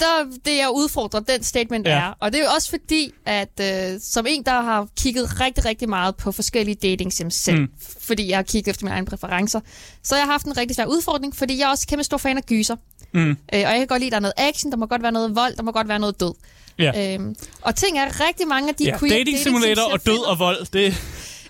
der, 0.00 0.06
det 0.44 0.56
jeg 0.56 0.68
udfordrer, 0.74 1.20
den 1.20 1.42
statement 1.42 1.86
Ja. 1.86 1.92
er. 1.98 2.12
Og 2.20 2.32
det 2.32 2.40
er 2.40 2.44
jo 2.44 2.50
også 2.54 2.70
fordi, 2.70 3.10
at 3.26 3.60
øh, 3.94 4.00
som 4.02 4.26
en, 4.28 4.44
der 4.44 4.60
har 4.62 4.88
kigget 5.00 5.40
rigtig, 5.40 5.64
rigtig 5.64 5.88
meget 5.88 6.16
på 6.16 6.32
forskellige 6.32 6.74
dating 6.74 7.12
sims 7.12 7.34
selv, 7.34 7.58
Mm. 7.60 7.68
fordi 8.00 8.28
jeg 8.28 8.38
har 8.38 8.42
kigget 8.42 8.70
efter 8.70 8.84
mine 8.84 8.94
egne 8.94 9.06
præferencer, 9.06 9.60
så 10.02 10.14
har 10.14 10.20
jeg 10.22 10.28
haft 10.32 10.46
en 10.46 10.56
rigtig 10.56 10.74
svær 10.76 10.84
udfordring, 10.86 11.36
fordi 11.36 11.58
jeg 11.58 11.64
er 11.64 11.70
også 11.70 11.86
kæmpe 11.86 12.04
stor 12.04 12.16
fan 12.16 12.36
af 12.36 12.42
gyser. 12.46 12.76
Mm. 13.12 13.30
Øh, 13.30 13.36
og 13.52 13.54
jeg 13.54 13.78
kan 13.78 13.86
godt 13.86 14.00
lide, 14.00 14.08
at 14.08 14.12
der 14.12 14.16
er 14.16 14.20
noget 14.20 14.34
action, 14.36 14.72
der 14.72 14.78
må 14.78 14.86
godt 14.86 15.02
være 15.02 15.12
noget 15.12 15.36
vold, 15.36 15.56
der 15.56 15.62
må 15.62 15.72
godt 15.72 15.88
være 15.88 15.98
noget 15.98 16.20
død. 16.20 16.34
Ja. 16.78 17.14
Øhm, 17.14 17.36
og 17.62 17.76
ting 17.76 17.98
er 17.98 18.28
rigtig 18.28 18.48
mange 18.48 18.68
af 18.68 18.74
de 18.74 18.84
ja, 18.84 18.98
queer 18.98 19.18
dating 19.18 19.38
simulator 19.38 19.82
og 19.82 20.06
død 20.06 20.18
og 20.18 20.38
vold, 20.38 20.66
det... 20.72 20.94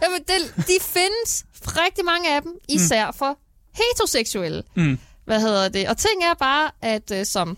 Jamen, 0.03 0.21
det, 0.29 0.55
de 0.57 0.77
findes 0.81 1.45
rigtig 1.57 2.05
mange 2.05 2.35
af 2.35 2.43
dem, 2.43 2.53
især 2.69 3.07
mm. 3.07 3.13
for 3.19 3.39
heteroseksuelle. 3.75 4.63
Mm. 4.75 4.99
Hvad 5.25 5.41
hedder 5.41 5.69
det? 5.69 5.89
Og 5.89 5.97
ting 5.99 6.25
er 6.25 6.35
bare, 6.35 6.71
at 6.83 7.11
øh, 7.11 7.27
som 7.27 7.57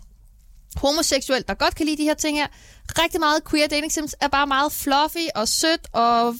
homoseksuel, 0.77 1.45
der 1.49 1.55
godt 1.55 1.75
kan 1.75 1.87
lide 1.87 1.97
de 1.97 2.03
her 2.03 2.15
ting 2.15 2.37
her, 2.37 2.47
rigtig 2.99 3.21
meget 3.21 3.45
queer 3.51 3.69
dating 3.69 3.93
sims 3.93 4.15
er 4.21 4.29
bare 4.29 4.47
meget 4.47 4.73
fluffy 4.73 5.27
og 5.35 5.49
sødt 5.49 5.87
og 5.93 6.35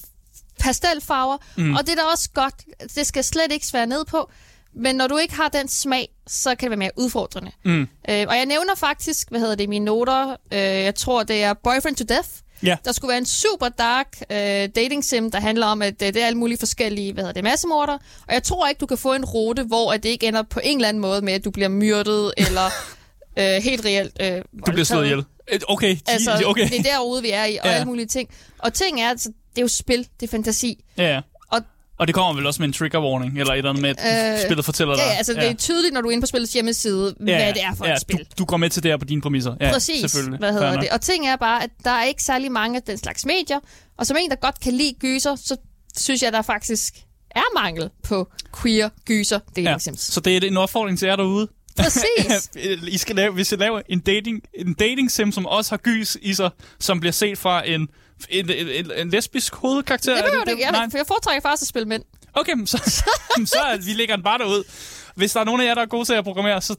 pastelfarver. 0.61 1.37
Mm. 1.57 1.75
Og 1.75 1.87
det 1.87 1.93
er 1.93 1.97
da 1.97 2.03
også 2.13 2.31
godt. 2.35 2.55
Det 2.95 3.07
skal 3.07 3.25
slet 3.25 3.53
ikke 3.53 3.67
svære 3.67 3.87
ned 3.87 4.05
på. 4.05 4.31
Men 4.77 4.97
når 4.97 5.07
du 5.07 5.17
ikke 5.17 5.35
har 5.35 5.49
den 5.49 5.69
smag, 5.69 6.09
så 6.27 6.55
kan 6.55 6.59
det 6.67 6.71
være 6.71 6.77
mere 6.79 6.91
udfordrende. 6.97 7.51
Mm. 7.65 7.81
Øh, 7.83 8.25
og 8.29 8.37
jeg 8.37 8.47
nævner 8.47 8.75
faktisk, 8.77 9.31
hvad 9.31 9.41
hedder 9.41 9.55
det, 9.55 9.65
i 9.65 9.67
mine 9.67 9.85
noter, 9.85 10.31
øh, 10.53 10.59
jeg 10.59 10.95
tror, 10.95 11.23
det 11.23 11.43
er 11.43 11.55
Boyfriend 11.55 11.97
to 11.97 12.05
Death. 12.09 12.29
Ja. 12.63 12.77
Der 12.85 12.93
skulle 12.93 13.09
være 13.09 13.19
en 13.19 13.27
super 13.27 13.69
dark 13.69 14.17
øh, 14.31 14.37
dating 14.77 15.05
sim, 15.05 15.31
der 15.31 15.41
handler 15.41 15.67
om, 15.67 15.83
at 15.83 16.03
øh, 16.03 16.15
det 16.15 16.23
er 16.23 16.27
alle 16.27 16.39
mulige 16.39 16.59
forskellige, 16.59 17.13
hvad 17.13 17.23
hedder 17.25 17.35
det, 17.35 17.45
massemorder. 17.45 17.99
Og 18.29 18.35
jeg 18.35 18.43
tror 18.43 18.69
ikke, 18.69 18.79
du 18.79 18.87
kan 18.87 18.99
få 18.99 19.15
en 19.15 19.25
rute, 19.25 19.63
hvor 19.63 19.93
at 19.93 20.03
det 20.03 20.09
ikke 20.09 20.27
ender 20.27 20.43
på 20.43 20.61
en 20.65 20.77
eller 20.77 20.89
anden 20.89 21.01
måde 21.01 21.23
med, 21.23 21.33
at 21.33 21.45
du 21.45 21.51
bliver 21.51 21.69
myrdet, 21.69 22.33
eller 22.47 22.67
øh, 23.39 23.63
helt 23.63 23.85
reelt 23.85 24.17
øh, 24.21 24.43
Du 24.67 24.73
bliver 24.73 24.85
slået 24.85 25.05
ihjel. 25.05 25.25
Okay, 25.69 25.97
Altså, 26.07 26.43
okay. 26.47 26.69
det 26.69 26.79
er 26.79 26.83
derude, 26.83 27.23
vi 27.23 27.31
er 27.31 27.45
i, 27.45 27.57
og 27.57 27.67
ja. 27.67 27.73
alle 27.73 27.85
mulige 27.85 28.07
ting. 28.07 28.29
Og 28.59 28.75
ting 28.75 29.01
er, 29.01 29.09
altså, 29.09 29.29
det 29.29 29.59
er 29.59 29.63
jo 29.63 29.69
spil, 29.69 30.09
det 30.21 30.27
er 30.27 30.31
fantasi. 30.31 30.85
Ja. 30.97 31.21
Og 31.99 32.07
det 32.07 32.15
kommer 32.15 32.35
vel 32.35 32.47
også 32.47 32.63
med 32.63 32.69
en 32.69 32.73
trigger 32.73 33.01
warning, 33.03 33.39
eller 33.41 33.53
et 33.53 33.59
eller 33.59 33.71
andet 33.71 33.83
med, 33.83 33.95
at 33.99 34.33
Øh, 34.35 34.45
spillet 34.47 34.65
fortæller 34.65 34.95
dig. 34.95 35.03
ja, 35.03 35.13
altså, 35.17 35.33
det 35.35 35.49
er 35.51 35.55
tydeligt, 35.55 35.95
når 35.95 36.01
du 36.01 36.09
er 36.09 36.13
inde 36.13 36.23
på 36.23 36.27
spillets 36.27 36.53
hjemmeside, 36.53 37.15
ja, 37.21 37.25
hvad 37.25 37.55
det 37.55 37.63
er 37.63 37.75
for 37.75 37.87
ja, 37.87 37.95
et 37.95 38.01
spil. 38.01 38.17
Du, 38.19 38.25
du 38.39 38.45
går 38.45 38.57
med 38.57 38.71
til 38.71 38.83
det 38.83 38.91
her 38.91 38.97
på 38.97 39.05
dine 39.05 39.21
præmisser. 39.23 39.55
Ja, 39.61 39.73
Præcis, 39.73 40.01
selvfølgelig. 40.01 40.39
hvad 40.39 40.53
hedder 40.53 40.81
det. 40.81 40.89
Og 40.91 41.01
ting 41.01 41.27
er 41.29 41.37
bare, 41.37 41.63
at 41.63 41.71
der 41.85 41.91
er 41.91 42.05
ikke 42.05 42.23
særlig 42.23 42.53
mange 42.53 42.77
af 42.77 42.83
den 42.83 42.99
slags 42.99 43.27
medier, 43.27 43.59
og 43.99 44.07
som 44.07 44.17
en, 44.21 44.31
der 44.31 44.37
godt 44.37 44.61
kan 44.61 44.73
lide 44.73 44.95
gyser, 45.01 45.37
så 45.37 45.57
synes 45.97 46.23
jeg, 46.23 46.33
der 46.33 46.43
faktisk 46.43 46.95
er 47.31 47.61
mangel 47.63 47.91
på 48.03 48.29
queer 48.63 48.89
gyser 49.07 49.39
dating 49.39 49.67
Ja. 49.67 49.79
sims. 49.79 50.01
Så 50.01 50.21
det 50.21 50.37
er 50.45 50.49
en 50.49 50.57
opfordring 50.57 50.99
til 50.99 51.07
jer 51.07 51.17
derude. 51.17 51.49
Præcis. 51.77 52.51
I 52.95 52.99
skal 52.99 53.17
lave, 53.17 53.33
hvis 53.33 53.53
I 53.53 53.57
laver 53.57 53.81
en 53.89 54.01
dating, 54.01 54.43
en 54.55 54.75
dating 54.75 55.11
sim, 55.11 55.33
som 55.33 55.47
også 55.47 55.71
har 55.71 55.77
gys 55.77 56.17
i 56.23 56.35
sig, 56.35 56.51
som 56.81 57.01
bliver 57.01 57.13
set 57.13 57.39
fra 57.39 57.69
en, 57.69 57.89
en, 58.31 58.51
en, 58.51 58.69
en, 58.69 58.91
en 58.97 59.11
lesbisk 59.11 59.55
hovedkarakter. 59.55 60.13
Det 60.15 60.21
er 60.21 60.25
behøver 60.27 60.45
det 60.45 60.53
ikke. 60.53 60.65
Nej. 60.71 60.81
Jeg, 60.81 60.91
jeg 60.95 61.07
foretrækker 61.07 61.41
faktisk 61.43 61.63
at 61.63 61.69
spille 61.69 61.89
mænd. 61.89 62.03
Okay, 62.35 62.53
så, 62.67 62.79
så 63.47 63.59
er, 63.59 63.77
vi 63.77 63.93
lægger 63.93 64.17
den 64.17 64.23
bare 64.23 64.39
derud. 64.39 64.65
Hvis 65.15 65.33
der 65.33 65.41
er 65.41 65.45
nogen 65.45 65.61
af 65.61 65.65
jer, 65.67 65.75
der 65.75 65.83
er 65.83 65.87
gode 65.87 66.05
til 66.05 66.13
at 66.15 66.25
programmere, 66.25 66.63
så 66.63 66.77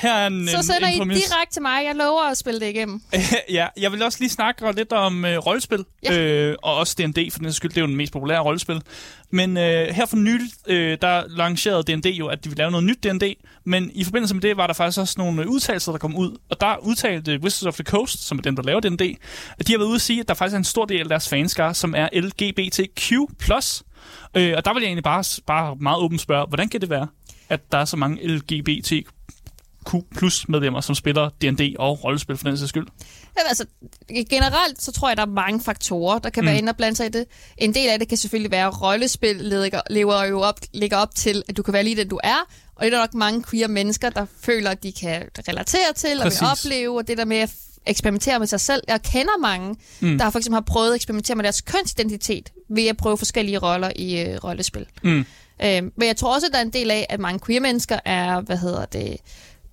her 0.00 0.14
er 0.14 0.26
en, 0.26 0.48
Så 0.48 0.56
en, 0.56 0.62
sender 0.62 0.86
en 0.88 0.94
I 0.94 0.98
præmis. 0.98 1.24
direkte 1.24 1.54
til 1.54 1.62
mig. 1.62 1.84
Jeg 1.84 1.94
lover 1.94 2.22
at 2.22 2.38
spille 2.38 2.60
det 2.60 2.66
igennem. 2.68 3.02
ja, 3.50 3.66
jeg 3.76 3.92
vil 3.92 4.02
også 4.02 4.18
lige 4.20 4.30
snakke 4.30 4.72
lidt 4.72 4.92
om 4.92 5.24
øh, 5.24 5.38
rollespil, 5.38 5.84
Ja. 6.04 6.18
øh, 6.18 6.56
og 6.62 6.74
også 6.76 6.94
D&D, 6.98 7.32
for 7.32 7.38
den 7.38 7.52
skyld, 7.52 7.70
det 7.70 7.76
er 7.76 7.80
jo 7.80 7.86
den 7.86 7.96
mest 7.96 8.12
populære 8.12 8.40
rollespil. 8.40 8.82
Men 9.30 9.56
øh, 9.56 9.88
her 9.88 10.06
for 10.06 10.16
nylig, 10.16 10.50
øh, 10.66 10.98
der 11.02 11.22
lancerede 11.28 11.82
D&D 11.96 12.06
jo, 12.06 12.26
at 12.26 12.44
de 12.44 12.48
ville 12.48 12.58
lave 12.58 12.70
noget 12.70 12.84
nyt 12.86 13.04
D&D, 13.04 13.34
men 13.68 13.90
i 13.94 14.04
forbindelse 14.04 14.34
med 14.34 14.42
det 14.42 14.56
var 14.56 14.66
der 14.66 14.74
faktisk 14.74 14.98
også 14.98 15.14
nogle 15.18 15.48
udtalelser, 15.48 15.92
der 15.92 15.98
kom 15.98 16.16
ud, 16.16 16.36
og 16.50 16.60
der 16.60 16.76
udtalte 16.76 17.40
Wizards 17.42 17.66
of 17.66 17.74
the 17.74 17.84
Coast, 17.84 18.26
som 18.26 18.38
er 18.38 18.42
dem, 18.42 18.56
der 18.56 18.62
laver 18.62 18.80
D&D, 18.80 19.16
at 19.58 19.66
de 19.66 19.72
har 19.72 19.78
været 19.78 19.88
ude 19.88 19.94
at 19.94 20.00
sige, 20.00 20.20
at 20.20 20.28
der 20.28 20.34
faktisk 20.34 20.54
er 20.54 20.58
en 20.58 20.64
stor 20.64 20.84
del 20.84 21.00
af 21.00 21.08
deres 21.08 21.28
fanskare, 21.28 21.74
som 21.74 21.94
er 21.96 22.08
LGBTQ+. 22.12 23.12
Øh, 24.34 24.54
og 24.56 24.64
der 24.64 24.74
vil 24.74 24.80
jeg 24.80 24.86
egentlig 24.86 25.04
bare, 25.04 25.24
bare 25.46 25.76
meget 25.76 25.98
åbent 25.98 26.20
spørge, 26.20 26.46
hvordan 26.46 26.68
kan 26.68 26.80
det 26.80 26.90
være, 26.90 27.06
at 27.48 27.72
der 27.72 27.78
er 27.78 27.84
så 27.84 27.96
mange 27.96 28.28
LGBTQ 28.28 29.06
plus 30.16 30.48
medlemmer, 30.48 30.80
som 30.80 30.94
spiller 30.94 31.28
D&D 31.28 31.74
og 31.78 32.04
rollespil 32.04 32.36
for 32.36 32.44
den 32.44 32.58
sags 32.58 32.68
skyld? 32.68 32.86
Jamen, 33.36 33.48
altså, 33.48 33.64
generelt 34.30 34.82
så 34.82 34.92
tror 34.92 35.08
jeg, 35.08 35.16
der 35.16 35.22
er 35.22 35.26
mange 35.26 35.60
faktorer, 35.60 36.18
der 36.18 36.30
kan 36.30 36.42
mm. 36.42 36.46
være 36.46 36.58
inde 36.58 36.70
og 36.70 36.76
blande 36.76 36.96
sig 36.96 37.06
i 37.06 37.08
det. 37.08 37.24
En 37.58 37.74
del 37.74 37.88
af 37.88 37.98
det 37.98 38.08
kan 38.08 38.18
selvfølgelig 38.18 38.50
være, 38.50 38.66
at 38.66 38.82
rollespil 38.82 39.36
lever, 39.36 39.80
lever 39.90 40.24
jo 40.24 40.40
op, 40.40 40.60
ligger 40.72 40.96
op 40.96 41.14
til, 41.14 41.42
at 41.48 41.56
du 41.56 41.62
kan 41.62 41.74
være 41.74 41.82
lige 41.82 41.96
den, 41.96 42.08
du 42.08 42.20
er. 42.24 42.46
Og 42.74 42.84
det 42.84 42.92
er 42.92 42.96
der 42.96 43.02
nok 43.02 43.14
mange 43.14 43.44
queer 43.50 43.68
mennesker, 43.68 44.10
der 44.10 44.26
føler, 44.40 44.70
at 44.70 44.82
de 44.82 44.92
kan 44.92 45.22
relatere 45.48 45.92
til 45.96 46.18
og 46.18 46.22
Præcis. 46.22 46.40
vil 46.40 46.48
opleve. 46.48 46.98
Og 46.98 47.08
det 47.08 47.18
der 47.18 47.24
med 47.24 47.36
at 47.36 47.50
eksperimentere 47.88 48.38
med 48.38 48.46
sig 48.46 48.60
selv. 48.60 48.82
Jeg 48.88 49.02
kender 49.02 49.38
mange, 49.38 49.76
mm. 50.00 50.18
der 50.18 50.30
for 50.30 50.38
eksempel 50.38 50.54
har 50.56 50.60
prøvet 50.60 50.90
at 50.90 50.94
eksperimentere 50.94 51.36
med 51.36 51.44
deres 51.44 51.60
kønsidentitet 51.60 52.52
ved 52.68 52.86
at 52.86 52.96
prøve 52.96 53.18
forskellige 53.18 53.58
roller 53.58 53.92
i 53.96 54.20
øh, 54.20 54.44
rollespil. 54.44 54.86
Mm. 55.02 55.18
Øh, 55.62 55.82
men 55.82 56.06
jeg 56.06 56.16
tror 56.16 56.34
også, 56.34 56.46
at 56.46 56.52
der 56.52 56.58
er 56.58 56.62
en 56.62 56.72
del 56.72 56.90
af, 56.90 57.06
at 57.08 57.20
mange 57.20 57.40
queer 57.46 57.60
mennesker 57.60 57.98
er, 58.04 58.40
hvad 58.40 58.56
hedder 58.56 58.84
det, 58.84 59.16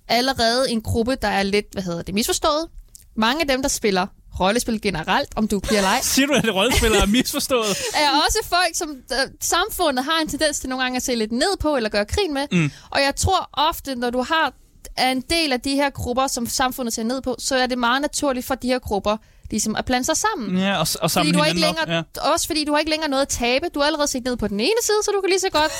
allerede 0.08 0.70
en 0.70 0.80
gruppe, 0.80 1.16
der 1.22 1.28
er 1.28 1.42
lidt, 1.42 1.66
hvad 1.72 1.82
hedder 1.82 2.02
det, 2.02 2.14
misforstået. 2.14 2.68
Mange 3.16 3.40
af 3.40 3.48
dem, 3.48 3.62
der 3.62 3.68
spiller 3.68 4.06
rollespil 4.40 4.80
generelt, 4.80 5.28
om 5.36 5.48
du 5.48 5.60
bliver 5.60 5.80
leg. 5.80 5.98
Siger 6.02 6.26
du, 6.26 6.32
at 6.32 6.54
rollespillere 6.54 7.02
er 7.02 7.06
misforstået? 7.06 7.70
er 8.02 8.08
også 8.26 8.38
folk, 8.44 8.74
som 8.74 8.90
øh, 8.90 9.32
samfundet 9.40 10.04
har 10.04 10.20
en 10.22 10.28
tendens 10.28 10.60
til 10.60 10.68
nogle 10.68 10.82
gange 10.82 10.96
at 10.96 11.02
se 11.02 11.14
lidt 11.14 11.32
ned 11.32 11.56
på, 11.60 11.76
eller 11.76 11.90
gøre 11.90 12.04
grin 12.04 12.34
med. 12.34 12.46
Mm. 12.52 12.70
Og 12.90 13.00
jeg 13.00 13.16
tror 13.16 13.50
ofte, 13.52 13.94
når 13.94 14.10
du 14.10 14.22
har 14.22 14.52
er 14.96 15.10
en 15.10 15.20
del 15.20 15.52
af 15.52 15.60
de 15.60 15.74
her 15.74 15.90
grupper, 15.90 16.26
som 16.26 16.46
samfundet 16.46 16.94
ser 16.94 17.02
ned 17.02 17.22
på, 17.22 17.36
så 17.38 17.56
er 17.56 17.66
det 17.66 17.78
meget 17.78 18.02
naturligt 18.02 18.46
for 18.46 18.54
de 18.54 18.68
her 18.68 18.78
grupper 18.78 19.16
ligesom 19.50 19.76
at 19.76 19.84
blande 19.84 20.04
sig 20.04 20.16
sammen. 20.16 20.58
Ja, 20.58 20.72
og, 20.74 20.80
og 20.80 20.86
Fordi 20.98 21.08
sammen 21.12 21.34
du 21.34 21.38
har 21.38 21.46
ikke 21.46 21.60
længere, 21.60 21.82
op. 21.82 21.88
ja. 22.16 22.30
Også 22.32 22.46
fordi 22.46 22.64
du 22.64 22.72
har 22.72 22.78
ikke 22.78 22.90
længere 22.90 23.10
noget 23.10 23.22
at 23.22 23.28
tabe. 23.28 23.66
Du 23.74 23.78
har 23.80 23.86
allerede 23.86 24.08
set 24.08 24.24
ned 24.24 24.36
på 24.36 24.48
den 24.48 24.60
ene 24.60 24.80
side, 24.82 24.96
så 25.04 25.10
du 25.14 25.20
kan 25.20 25.30
lige 25.30 25.40
så 25.40 25.50
godt... 25.50 25.72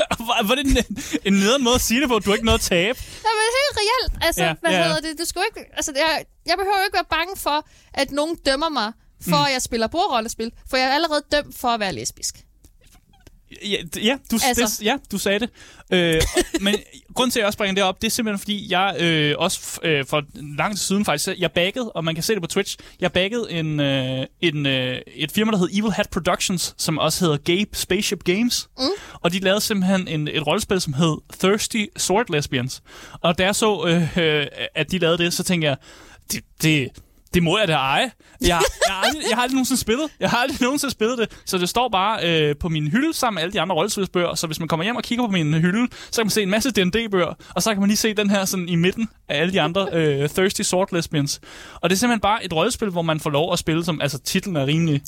Ja. 0.00 0.24
Var, 0.28 0.42
var 0.48 0.54
det 0.54 0.66
en, 0.66 0.76
en 1.24 1.32
nederen 1.32 1.64
måde 1.64 1.74
at 1.74 1.80
sige 1.80 2.00
det 2.00 2.08
på? 2.08 2.18
Du 2.18 2.30
har 2.30 2.34
ikke 2.34 2.46
noget 2.46 2.58
at 2.58 2.64
tabe. 2.64 2.98
Jamen, 3.26 3.42
helt 3.58 3.74
reelt. 3.82 4.24
Altså, 4.26 4.42
Ja, 4.42 4.48
ja, 4.48 4.54
hvad 4.60 4.70
ja, 4.70 4.76
ja. 4.76 4.82
ja. 4.82 4.88
hedder 4.94 5.08
det? 5.08 5.18
Du 5.20 5.24
skal 5.24 5.38
jo 5.40 5.44
ikke... 5.50 5.70
Altså, 5.76 5.92
jeg, 5.96 6.24
jeg 6.46 6.54
behøver 6.58 6.78
jo 6.78 6.84
ikke 6.84 6.94
være 6.94 7.10
bange 7.18 7.36
for, 7.36 7.66
at 7.94 8.10
nogen 8.10 8.36
dømmer 8.46 8.68
mig 8.68 8.92
for, 9.30 9.36
mm. 9.36 9.44
at 9.46 9.52
jeg 9.52 9.62
spiller 9.62 9.86
bordrollespil. 9.86 10.50
For 10.70 10.76
jeg 10.76 10.86
er 10.86 10.94
allerede 10.94 11.22
dømt 11.32 11.58
for 11.58 11.68
at 11.68 11.80
være 11.80 11.92
lesbisk. 11.92 12.34
Ja, 13.62 13.76
ja, 14.02 14.16
du, 14.30 14.38
Altså. 14.44 14.76
det, 14.80 14.86
ja, 14.86 14.96
du 15.12 15.18
sagde 15.18 15.38
det. 15.38 15.50
Øh, 15.92 16.22
men 16.64 16.74
grund 17.14 17.30
til, 17.30 17.38
at 17.38 17.40
jeg 17.40 17.46
også 17.46 17.58
bringer 17.58 17.74
det 17.74 17.84
op, 17.84 18.02
det 18.02 18.06
er 18.06 18.10
simpelthen, 18.10 18.38
fordi 18.38 18.72
jeg 18.72 18.96
øh, 19.00 19.34
også 19.38 19.80
øh, 19.82 20.06
for 20.06 20.22
lang 20.58 20.72
tid 20.72 20.78
siden 20.78 21.04
faktisk, 21.04 21.28
jeg 21.38 21.52
baggede, 21.52 21.92
og 21.92 22.04
man 22.04 22.14
kan 22.14 22.24
se 22.24 22.34
det 22.34 22.42
på 22.42 22.48
Twitch, 22.48 22.76
jeg 23.00 23.12
baggede 23.12 23.52
en, 23.52 23.80
øh, 23.80 24.26
en, 24.40 24.66
øh, 24.66 25.00
et 25.06 25.32
firma, 25.32 25.50
der 25.50 25.58
hedder 25.58 25.80
Evil 25.80 25.92
Hat 25.92 26.08
Productions, 26.10 26.74
som 26.78 26.98
også 26.98 27.24
hedder 27.24 27.36
Gabe 27.36 27.70
Spaceship 27.72 28.24
Games. 28.24 28.68
Mm. 28.78 28.84
Og 29.20 29.32
de 29.32 29.38
lavede 29.38 29.60
simpelthen 29.60 30.08
en, 30.08 30.28
et 30.28 30.46
rollespil, 30.46 30.80
som 30.80 30.92
hed 30.92 31.16
Thirsty 31.40 31.84
Sword 31.96 32.30
Lesbians. 32.30 32.82
Og 33.20 33.38
da 33.38 33.44
jeg 33.44 33.54
så, 33.54 33.84
øh, 33.86 34.18
øh, 34.24 34.46
at 34.74 34.90
de 34.90 34.98
lavede 34.98 35.18
det, 35.18 35.32
så 35.32 35.42
tænkte 35.42 35.68
jeg, 35.68 35.76
det, 36.32 36.44
det, 36.62 36.88
det 37.34 37.42
må 37.42 37.58
jeg 37.58 37.68
da 37.68 37.72
eje. 37.72 38.10
Jeg, 38.40 38.48
jeg, 38.48 38.60
har 38.88 39.02
aldrig, 39.04 39.22
jeg 39.28 39.36
har 39.36 39.42
aldrig 39.42 39.54
nogensinde 39.54 39.80
spillet. 39.80 40.10
Jeg 40.20 40.30
har 40.30 40.38
aldrig 40.38 40.60
nogensinde 40.60 40.92
spillet 40.92 41.18
det. 41.18 41.28
Så 41.44 41.58
det 41.58 41.68
står 41.68 41.88
bare 41.88 42.28
øh, 42.28 42.56
på 42.56 42.68
min 42.68 42.88
hylde 42.88 43.14
sammen 43.14 43.34
med 43.34 43.42
alle 43.42 43.52
de 43.52 43.60
andre 43.60 43.76
rollespilsbøger. 43.76 44.34
Så 44.34 44.46
hvis 44.46 44.58
man 44.58 44.68
kommer 44.68 44.84
hjem 44.84 44.96
og 44.96 45.02
kigger 45.02 45.26
på 45.26 45.32
min 45.32 45.54
øh, 45.54 45.60
hylde, 45.60 45.88
så 46.10 46.20
kan 46.20 46.26
man 46.26 46.30
se 46.30 46.42
en 46.42 46.50
masse 46.50 46.70
D&D-bøger. 46.70 47.34
Og 47.54 47.62
så 47.62 47.70
kan 47.70 47.80
man 47.80 47.88
lige 47.88 47.96
se 47.96 48.14
den 48.14 48.30
her 48.30 48.44
sådan 48.44 48.68
i 48.68 48.74
midten 48.74 49.08
af 49.28 49.40
alle 49.40 49.52
de 49.52 49.60
andre 49.60 49.88
øh, 49.92 50.28
Thirsty 50.28 50.62
Sword 50.62 50.88
Lesbians. 50.92 51.40
Og 51.74 51.90
det 51.90 51.96
er 51.96 51.98
simpelthen 51.98 52.20
bare 52.20 52.44
et 52.44 52.52
rollespil, 52.52 52.88
hvor 52.88 53.02
man 53.02 53.20
får 53.20 53.30
lov 53.30 53.52
at 53.52 53.58
spille 53.58 53.84
som... 53.84 54.00
Altså 54.00 54.18
titlen 54.18 54.56
er 54.56 54.66
rimelig, 54.66 55.02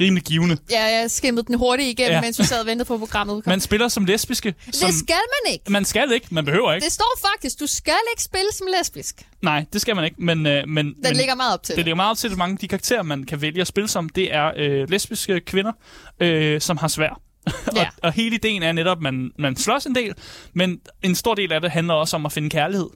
rimelig 0.00 0.24
givende. 0.24 0.58
Ja, 0.70 0.84
jeg 0.84 1.10
skimmede 1.10 1.46
den 1.46 1.54
hurtigt 1.58 1.88
igennem, 1.88 2.12
Ja. 2.14 2.20
mens 2.20 2.38
vi 2.38 2.44
sad 2.44 2.60
og 2.60 2.66
ventede 2.66 2.86
på 2.86 2.98
programmet. 2.98 3.34
udkom. 3.34 3.50
Man 3.50 3.60
spiller 3.60 3.88
som 3.88 4.04
lesbiske. 4.04 4.54
Som, 4.72 4.86
Det 4.90 4.98
skal 4.98 5.14
man 5.14 5.52
ikke. 5.52 5.72
man 5.72 5.84
skal 5.84 6.12
ikke. 6.12 6.26
Man 6.30 6.44
behøver 6.44 6.72
ikke. 6.72 6.84
Det 6.84 6.92
står 6.92 7.18
faktisk, 7.32 7.60
du 7.60 7.66
skal 7.66 7.94
ikke 8.12 8.22
spille 8.22 8.48
som 8.58 8.66
lesbisk. 8.80 9.26
Nej, 9.42 9.64
det 9.72 9.80
skal 9.80 9.96
man 9.96 10.04
ikke. 10.04 10.16
Men, 10.18 10.46
øh, 10.46 10.68
men, 10.68 10.86
Den 10.86 10.94
men, 11.02 11.16
ligger 11.16 11.34
meget 11.34 11.54
op 11.54 11.62
til 11.62 11.76
Det 11.76 11.84
ligger 11.84 11.96
meget 11.96 12.10
op 12.10 12.16
til, 12.16 12.28
at 12.28 12.36
mange 12.36 12.52
af 12.52 12.58
de 12.58 12.68
karakterer, 12.68 13.02
man 13.02 13.24
kan 13.24 13.40
vælge 13.40 13.60
at 13.60 13.66
spille 13.66 13.88
som, 13.88 14.08
det 14.08 14.34
er 14.34 14.52
øh, 14.56 14.90
lesbiske 14.90 15.40
kvinder, 15.40 15.72
øh, 16.20 16.60
som 16.60 16.76
har 16.76 16.88
svær. 16.88 17.20
Ja. 17.76 17.80
og, 17.80 17.86
og 18.02 18.12
hele 18.12 18.36
ideen 18.36 18.62
er 18.62 18.72
netop, 18.72 18.98
at 18.98 19.02
man, 19.02 19.30
man 19.38 19.56
slås 19.56 19.86
en 19.86 19.94
del, 19.94 20.14
men 20.54 20.80
en 21.02 21.14
stor 21.14 21.34
del 21.34 21.52
af 21.52 21.60
det 21.60 21.70
handler 21.70 21.94
også 21.94 22.16
om 22.16 22.26
at 22.26 22.32
finde 22.32 22.50
kærlighed. 22.50 22.86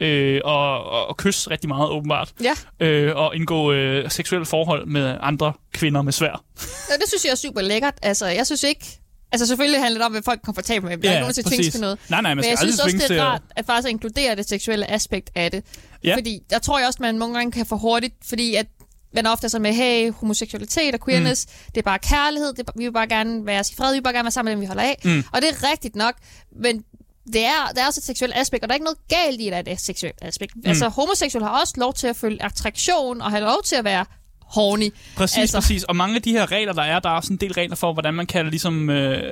Øh, 0.00 0.40
og, 0.44 0.84
og, 0.84 1.06
og 1.06 1.16
kysse 1.16 1.50
rigtig 1.50 1.68
meget, 1.68 1.90
åbenbart. 1.90 2.32
Ja, 2.42 2.52
Øh, 2.86 3.16
og 3.16 3.36
indgå 3.36 3.72
øh, 3.72 4.10
seksuelle 4.10 4.46
forhold 4.46 4.86
med 4.86 5.16
andre 5.20 5.52
kvinder 5.72 6.02
med 6.02 6.12
svær. 6.12 6.32
og 6.32 6.94
det 7.00 7.08
synes 7.08 7.24
jeg 7.24 7.30
er 7.30 7.34
super 7.36 7.60
lækkert. 7.60 7.94
Altså, 8.02 8.26
jeg 8.26 8.46
synes 8.46 8.62
ikke... 8.62 8.86
Altså, 9.32 9.46
selvfølgelig 9.46 9.80
handler 9.80 9.98
det 9.98 10.06
om, 10.06 10.12
hvad 10.12 10.22
folk 10.22 10.40
er 10.40 10.44
komfortable 10.44 10.88
med. 10.88 11.04
Er 11.04 11.10
ikke 11.10 11.20
nogen 11.20 11.34
til 11.34 11.74
at 11.74 11.80
noget. 11.80 11.98
Nej, 12.08 12.20
nej, 12.22 12.34
man 12.34 12.42
Men 12.44 12.50
jeg 12.50 12.58
synes 12.58 12.80
også, 12.80 12.96
det 12.96 13.10
er 13.10 13.22
at- 13.24 13.28
rart 13.32 13.42
at 13.56 13.66
faktisk 13.66 13.90
inkludere 13.90 14.36
det 14.36 14.48
seksuelle 14.48 14.90
aspekt 14.90 15.30
af 15.34 15.50
det. 15.50 15.64
Ja. 16.04 16.14
Fordi 16.16 16.38
der 16.50 16.58
tror 16.58 16.78
jeg 16.78 16.86
også, 16.86 16.98
man 17.02 17.14
nogle 17.14 17.34
gange 17.34 17.52
kan 17.52 17.66
få 17.66 17.76
hurtigt, 17.76 18.14
fordi 18.28 18.54
at 18.54 18.66
man 19.14 19.26
ofte 19.26 19.44
er 19.44 19.48
så 19.48 19.58
med, 19.58 19.72
hey, 19.72 20.12
homoseksualitet 20.12 20.94
og 20.94 21.00
queerness, 21.04 21.46
mm. 21.46 21.70
det 21.74 21.78
er 21.78 21.82
bare 21.82 21.98
kærlighed, 21.98 22.52
det 22.52 22.68
er, 22.68 22.72
vi 22.76 22.84
vil 22.84 22.92
bare 22.92 23.08
gerne 23.08 23.46
være 23.46 23.60
i 23.60 23.74
fred, 23.76 23.92
vi 23.92 23.96
vil 23.96 24.02
bare 24.02 24.12
gerne 24.12 24.24
være 24.24 24.30
sammen 24.30 24.50
med 24.50 24.56
dem, 24.56 24.60
vi 24.60 24.66
holder 24.66 24.82
af. 24.82 25.00
Mm. 25.04 25.24
Og 25.32 25.42
det 25.42 25.50
er 25.50 25.70
rigtigt 25.72 25.96
nok, 25.96 26.14
men 26.60 26.84
det 27.32 27.44
er, 27.44 27.72
der 27.74 27.82
er 27.82 27.86
også 27.86 28.00
et 28.00 28.04
seksuelt 28.04 28.32
aspekt, 28.36 28.62
og 28.62 28.68
der 28.68 28.72
er 28.72 28.76
ikke 28.76 28.84
noget 28.84 28.98
galt 29.08 29.40
i, 29.40 29.48
at 29.48 29.64
det 29.64 29.70
er 29.70 29.74
et 29.74 29.80
seksuelt 29.80 30.18
aspekt. 30.22 30.56
Mm. 30.56 30.62
Altså, 30.66 30.88
homoseksuelle 30.88 31.48
har 31.48 31.60
også 31.60 31.74
lov 31.76 31.94
til 31.94 32.06
at 32.06 32.16
føle 32.16 32.42
attraktion, 32.42 33.20
og 33.20 33.30
have 33.30 33.44
lov 33.44 33.62
til 33.64 33.76
at 33.76 33.84
være 33.84 34.04
horny. 34.56 34.90
Præcis, 35.16 35.38
altså. 35.38 35.56
Præcis. 35.60 35.84
Og 35.84 35.96
mange 35.96 36.16
af 36.16 36.22
de 36.22 36.32
her 36.32 36.52
regler, 36.52 36.72
der 36.72 36.82
er, 36.82 36.98
der 36.98 37.08
er 37.08 37.14
også 37.14 37.32
en 37.32 37.36
del 37.36 37.52
regler 37.52 37.76
for, 37.76 37.92
hvordan 37.92 38.14
man 38.14 38.26
kan 38.26 38.46
ligesom 38.46 38.90
øh, 38.90 39.22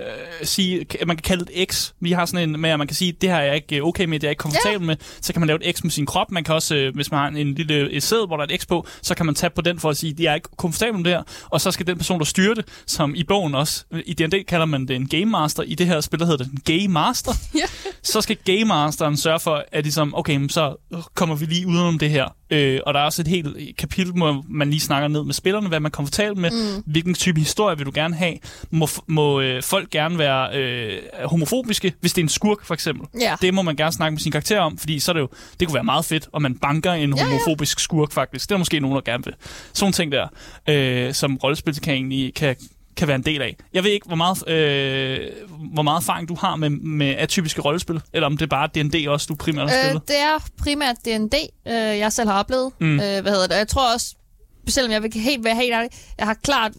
sige, 0.42 0.86
man 1.06 1.16
kan 1.16 1.22
kalde 1.22 1.44
det 1.44 1.62
et 1.62 1.72
X. 1.72 1.92
Vi 2.00 2.12
har 2.12 2.26
sådan 2.26 2.48
en 2.48 2.60
med, 2.60 2.70
at 2.70 2.78
man 2.78 2.86
kan 2.86 2.94
sige, 2.94 3.12
det 3.12 3.28
her 3.28 3.36
er 3.36 3.42
jeg 3.42 3.54
ikke 3.54 3.76
øh, 3.76 3.86
okay 3.86 4.04
med, 4.04 4.20
det 4.20 4.24
er 4.24 4.28
jeg 4.28 4.32
ikke 4.32 4.40
komfortabel 4.40 4.80
ja. 4.80 4.86
med. 4.86 4.96
Så 5.20 5.32
kan 5.32 5.40
man 5.40 5.46
lave 5.46 5.64
et 5.64 5.76
X 5.76 5.82
med 5.82 5.90
sin 5.90 6.06
krop. 6.06 6.30
Man 6.30 6.44
kan 6.44 6.54
også, 6.54 6.74
øh, 6.74 6.94
hvis 6.94 7.10
man 7.10 7.20
har 7.20 7.28
en, 7.28 7.54
lille 7.54 8.00
sæd, 8.00 8.26
hvor 8.26 8.36
der 8.36 8.44
er 8.44 8.54
et 8.54 8.60
X 8.60 8.66
på, 8.66 8.86
så 9.02 9.14
kan 9.14 9.26
man 9.26 9.34
tage 9.34 9.50
på 9.50 9.60
den 9.60 9.80
for 9.80 9.90
at 9.90 9.96
sige, 9.96 10.14
jeg 10.18 10.30
er 10.30 10.34
ikke 10.34 10.48
komfortabel 10.56 10.94
med 10.94 11.04
det 11.04 11.12
her. 11.12 11.22
Og 11.50 11.60
så 11.60 11.70
skal 11.70 11.86
den 11.86 11.96
person, 11.96 12.18
der 12.18 12.24
styrer 12.24 12.54
det, 12.54 12.64
som 12.86 13.14
i 13.14 13.24
bogen 13.24 13.54
også, 13.54 13.84
i 14.06 14.14
D&D 14.14 14.44
kalder 14.48 14.66
man 14.66 14.88
det 14.88 14.96
en 14.96 15.08
Game 15.08 15.24
Master. 15.24 15.62
I 15.62 15.74
det 15.74 15.86
her 15.86 16.00
spil, 16.00 16.20
der 16.20 16.26
hedder 16.26 16.44
det 16.44 16.52
en 16.52 16.60
Game 16.64 16.92
Master. 16.92 17.32
Ja. 17.54 17.66
så 18.02 18.20
skal 18.20 18.36
Game 18.44 18.64
Masteren 18.64 19.16
sørge 19.16 19.40
for, 19.40 19.64
at 19.72 19.84
ligesom, 19.84 20.14
okay, 20.14 20.48
så 20.48 20.76
kommer 21.14 21.36
vi 21.36 21.44
lige 21.44 21.66
udenom 21.66 21.98
det 21.98 22.10
her. 22.10 22.28
Øh, 22.50 22.80
og 22.86 22.94
der 22.94 23.00
er 23.00 23.04
også 23.04 23.22
et 23.22 23.28
helt 23.28 23.76
kapitel, 23.76 24.12
hvor 24.12 24.44
man 24.48 24.70
lige 24.70 24.80
snakker 24.80 25.08
ned 25.08 25.24
med 25.24 25.34
spillerne, 25.34 25.68
hvad 25.68 25.80
man 25.80 25.90
er 25.90 25.90
komfortabel 25.90 26.38
med, 26.38 26.50
mm. 26.50 26.82
hvilken 26.86 27.14
type 27.14 27.40
historie 27.40 27.76
vil 27.76 27.86
du 27.86 27.92
gerne 27.94 28.14
have. 28.14 28.34
Må, 28.70 28.88
må 29.06 29.40
øh, 29.40 29.62
folk 29.62 29.90
gerne 29.90 30.18
være 30.18 30.56
øh, 30.56 30.98
homofobiske, 31.24 31.92
hvis 32.00 32.12
det 32.12 32.22
er 32.22 32.24
en 32.24 32.28
skurk 32.28 32.64
for 32.64 32.74
eksempel. 32.74 33.08
Ja. 33.20 33.36
Det 33.42 33.54
må 33.54 33.62
man 33.62 33.76
gerne 33.76 33.92
snakke 33.92 34.14
med 34.14 34.20
sin 34.20 34.32
karakter 34.32 34.60
om, 34.60 34.78
fordi 34.78 35.00
så 35.00 35.10
er 35.10 35.12
det 35.12 35.20
jo, 35.20 35.28
det 35.60 35.68
kunne 35.68 35.74
være 35.74 35.84
meget 35.84 36.04
fedt, 36.04 36.28
og 36.32 36.42
man 36.42 36.54
banker 36.54 36.92
en 36.92 37.16
ja. 37.16 37.24
homofobisk 37.24 37.80
skurk 37.80 38.12
faktisk. 38.12 38.48
Det 38.48 38.52
er 38.52 38.56
der 38.56 38.58
måske 38.58 38.80
nogen, 38.80 38.94
der 38.94 39.02
gerne 39.12 39.24
vil. 39.24 39.34
Sådan 39.72 39.92
ting 39.92 40.12
der, 40.12 40.28
øh, 40.68 41.14
som 41.14 41.36
rollespil 41.36 41.80
kan 41.80 41.94
egentlig 41.94 42.34
kan, 42.34 42.56
kan 42.96 43.08
være 43.08 43.14
en 43.14 43.22
del 43.22 43.42
af. 43.42 43.56
Jeg 43.74 43.84
ved 43.84 43.90
ikke, 43.90 44.06
hvor 44.06 44.16
meget, 44.16 44.48
øh, 44.48 45.30
hvor 45.74 45.82
meget 45.82 45.96
erfaring 46.00 46.28
du 46.28 46.34
har 46.34 46.56
med, 46.56 46.70
med 46.70 47.14
atypiske 47.18 47.60
rollespil, 47.62 48.00
eller 48.12 48.26
om 48.26 48.36
det 48.36 48.42
er 48.44 48.48
bare 48.48 48.66
D&D 48.74 49.08
også, 49.08 49.26
du 49.28 49.34
primært 49.34 49.70
har 49.70 49.76
Øh, 49.78 49.84
spillet. 49.84 50.08
det 50.08 50.16
er 50.18 50.38
primært 50.58 50.96
D&D, 51.04 51.34
øh, 51.66 51.72
jeg 51.74 52.12
selv 52.12 52.28
har 52.28 52.38
oplevet. 52.38 52.72
Mm. 52.80 52.92
Øh, 52.94 52.98
hvad 52.98 53.22
hedder 53.22 53.42
det? 53.46 53.52
Og 53.52 53.58
Jeg 53.58 53.68
tror 53.68 53.92
også, 53.94 54.14
selvom 54.68 54.92
jeg 54.92 55.02
vil 55.02 55.12
helt 55.14 55.44
være 55.44 55.54
helt 55.56 55.72
ærlig, 55.72 55.90
jeg 56.18 56.26
har 56.26 56.34
klart, 56.34 56.72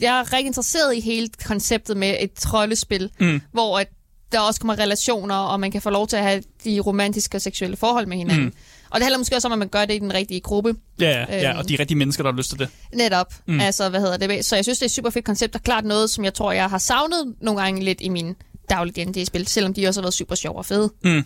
jeg 0.00 0.18
er 0.20 0.32
rigtig 0.32 0.46
interesseret 0.46 0.96
i 0.96 1.00
hele 1.00 1.28
konceptet 1.46 1.96
med 1.96 2.16
et 2.20 2.32
troldespil, 2.32 3.10
Mm. 3.20 3.40
hvor 3.52 3.78
at 3.78 3.86
der 4.32 4.40
også 4.40 4.60
kommer 4.60 4.78
relationer, 4.78 5.34
og 5.34 5.60
man 5.60 5.70
kan 5.70 5.82
få 5.82 5.90
lov 5.90 6.06
til 6.06 6.16
at 6.16 6.22
have 6.22 6.42
de 6.64 6.80
romantiske 6.80 7.36
og 7.36 7.40
seksuelle 7.42 7.76
forhold 7.76 8.06
med 8.06 8.16
hinanden. 8.16 8.44
Mm. 8.44 8.52
Og 8.90 8.94
det 9.00 9.02
handler 9.02 9.18
måske 9.18 9.36
også 9.36 9.48
om, 9.48 9.52
at 9.52 9.58
man 9.58 9.68
gør 9.68 9.84
det 9.84 9.94
i 9.94 9.98
den 9.98 10.14
rigtige 10.14 10.40
gruppe. 10.40 10.74
Ja, 11.00 11.10
ja, 11.10 11.24
ja, 11.28 11.50
Øhm. 11.50 11.58
og 11.58 11.68
de 11.68 11.76
rigtige 11.78 11.98
mennesker, 11.98 12.22
der 12.22 12.30
har 12.30 12.36
lyst 12.36 12.50
til 12.50 12.58
det. 12.58 12.68
Netop. 12.92 13.34
Mm. 13.46 13.60
Altså, 13.60 13.88
hvad 13.88 14.00
hedder 14.00 14.16
det? 14.16 14.44
Så 14.44 14.56
jeg 14.56 14.64
synes, 14.64 14.78
det 14.78 14.82
er 14.82 14.88
et 14.88 14.92
super 14.92 15.10
fedt 15.10 15.24
koncept, 15.24 15.54
og 15.54 15.62
klart 15.62 15.84
noget, 15.84 16.10
som 16.10 16.24
jeg 16.24 16.34
tror, 16.34 16.52
jeg 16.52 16.70
har 16.70 16.78
savnet 16.78 17.34
nogle 17.40 17.60
gange 17.62 17.84
lidt 17.84 18.00
i 18.00 18.08
min 18.08 18.34
daglige 18.70 19.04
D&D-spil, 19.04 19.46
selvom 19.46 19.74
de 19.74 19.86
også 19.88 20.00
har 20.00 20.02
været 20.04 20.14
super 20.14 20.34
sjove 20.34 20.56
og 20.58 20.66
fede. 20.66 20.92
Mm. 21.04 21.24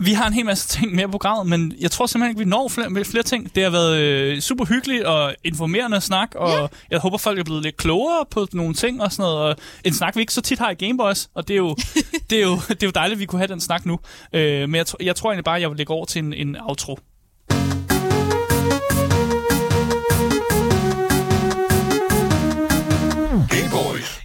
Vi 0.00 0.12
har 0.12 0.26
en 0.26 0.32
hel 0.32 0.44
masse 0.46 0.68
ting 0.68 0.94
mere 0.94 1.06
på 1.06 1.10
programmet, 1.10 1.46
men 1.58 1.72
jeg 1.80 1.90
tror 1.90 2.06
simpelthen 2.06 2.30
ikke, 2.30 2.38
vi 2.38 2.50
når 2.50 2.68
flere, 2.68 3.04
flere 3.04 3.22
ting. 3.22 3.54
Det 3.54 3.62
har 3.62 3.70
været 3.70 3.96
øh, 3.98 4.40
super 4.40 4.64
hyggeligt 4.64 5.04
og 5.04 5.34
informerende 5.44 6.00
snak, 6.00 6.34
og 6.34 6.48
Ja. 6.50 6.66
jeg 6.90 6.98
håber, 6.98 7.18
folk 7.18 7.38
er 7.38 7.44
blevet 7.44 7.62
lidt 7.62 7.76
klogere 7.76 8.24
på 8.30 8.46
nogle 8.52 8.74
ting 8.74 9.02
og 9.02 9.12
sådan 9.12 9.22
noget. 9.22 9.38
Og 9.38 9.56
en 9.84 9.94
snak, 9.94 10.16
vi 10.16 10.20
ikke 10.20 10.32
så 10.34 10.40
tit 10.40 10.58
har 10.58 10.70
i 10.70 10.74
Gameboys, 10.74 11.28
og 11.34 11.48
det 11.48 11.54
er 11.54 11.58
jo, 11.58 11.76
det 12.30 12.38
er 12.38 12.42
jo, 12.42 12.54
det 12.68 12.82
er 12.82 12.86
jo 12.86 12.90
dejligt, 12.94 13.16
at 13.16 13.20
vi 13.20 13.26
kunne 13.26 13.38
have 13.38 13.48
den 13.48 13.60
snak 13.60 13.86
nu. 13.86 13.98
Øh, 14.32 14.68
men 14.68 14.74
jeg, 14.74 14.86
jeg 15.00 15.16
tror 15.16 15.30
egentlig 15.30 15.44
bare, 15.44 15.56
at 15.56 15.62
jeg 15.62 15.70
vil 15.70 15.76
lægge 15.76 15.92
over 15.92 16.04
til 16.06 16.18
en, 16.24 16.32
en 16.32 16.56
outro. 16.60 16.98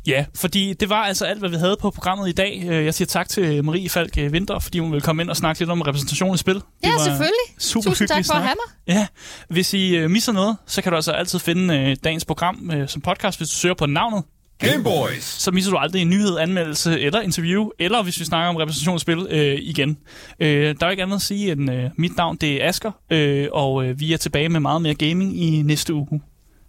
Ja, 0.07 0.25
fordi 0.35 0.73
det 0.73 0.89
var 0.89 0.95
altså 1.03 1.25
alt, 1.25 1.39
hvad 1.39 1.49
vi 1.49 1.55
havde 1.55 1.75
på 1.81 1.89
programmet 1.89 2.29
i 2.29 2.31
dag. 2.31 2.63
Øh, 2.69 2.85
Jeg 2.85 2.93
siger 2.93 3.05
tak 3.05 3.29
til 3.29 3.63
Marie 3.65 3.89
Falk 3.89 4.17
øh, 4.17 4.33
Vinter, 4.33 4.59
fordi 4.59 4.79
hun 4.79 4.91
ville 4.91 5.01
komme 5.01 5.23
ind 5.23 5.29
og 5.29 5.37
snakke 5.37 5.61
lidt 5.61 5.69
om 5.69 5.81
repræsentation 5.81 6.35
i 6.35 6.37
spil. 6.37 6.55
Det 6.55 6.63
Ja, 6.83 6.91
var 6.91 6.97
selvfølgelig. 6.99 7.39
Super 7.59 7.89
Tusind 7.89 8.07
tak 8.07 8.15
for 8.15 8.19
at 8.19 8.25
snak. 8.25 8.41
have 8.43 8.55
mig. 8.87 8.95
Ja, 8.95 9.07
hvis 9.49 9.73
I 9.73 9.95
øh, 9.95 10.09
misser 10.09 10.31
noget, 10.31 10.57
så 10.67 10.81
kan 10.81 10.91
du 10.91 10.95
altså 10.95 11.11
altid 11.11 11.39
finde 11.39 11.77
øh, 11.79 11.95
dagens 12.03 12.25
program 12.25 12.71
øh, 12.73 12.87
som 12.87 13.01
podcast, 13.01 13.39
hvis 13.39 13.49
du 13.49 13.55
søger 13.55 13.75
på 13.75 13.85
navnet. 13.85 14.23
Game 14.59 14.83
Boys. 14.83 15.23
Så 15.23 15.51
misser 15.51 15.71
du 15.71 15.77
aldrig 15.77 16.01
en 16.01 16.09
nyhed, 16.09 16.37
anmeldelse 16.37 16.99
eller 16.99 17.21
interview, 17.21 17.69
eller 17.79 18.03
hvis 18.03 18.19
vi 18.19 18.25
snakker 18.25 18.49
om 18.49 18.55
repræsentationsspil 18.55 19.27
øh, 19.29 19.57
igen. 19.61 19.97
Øh, 20.39 20.75
der 20.79 20.85
er 20.85 20.89
ikke 20.91 21.03
andet 21.03 21.15
at 21.15 21.21
sige 21.21 21.51
end 21.51 21.71
øh, 21.71 21.89
mit 21.97 22.17
navn, 22.17 22.35
det 22.35 22.63
er 22.63 22.69
Asker, 22.69 22.91
øh, 23.11 23.47
og 23.51 23.85
øh, 23.85 23.99
vi 23.99 24.13
er 24.13 24.17
tilbage 24.17 24.49
med 24.49 24.59
meget 24.59 24.81
mere 24.81 24.93
gaming 24.93 25.41
i 25.43 25.61
næste 25.61 25.93
uge. 25.93 26.21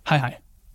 Hej 0.09 0.19
hej. 0.19 0.35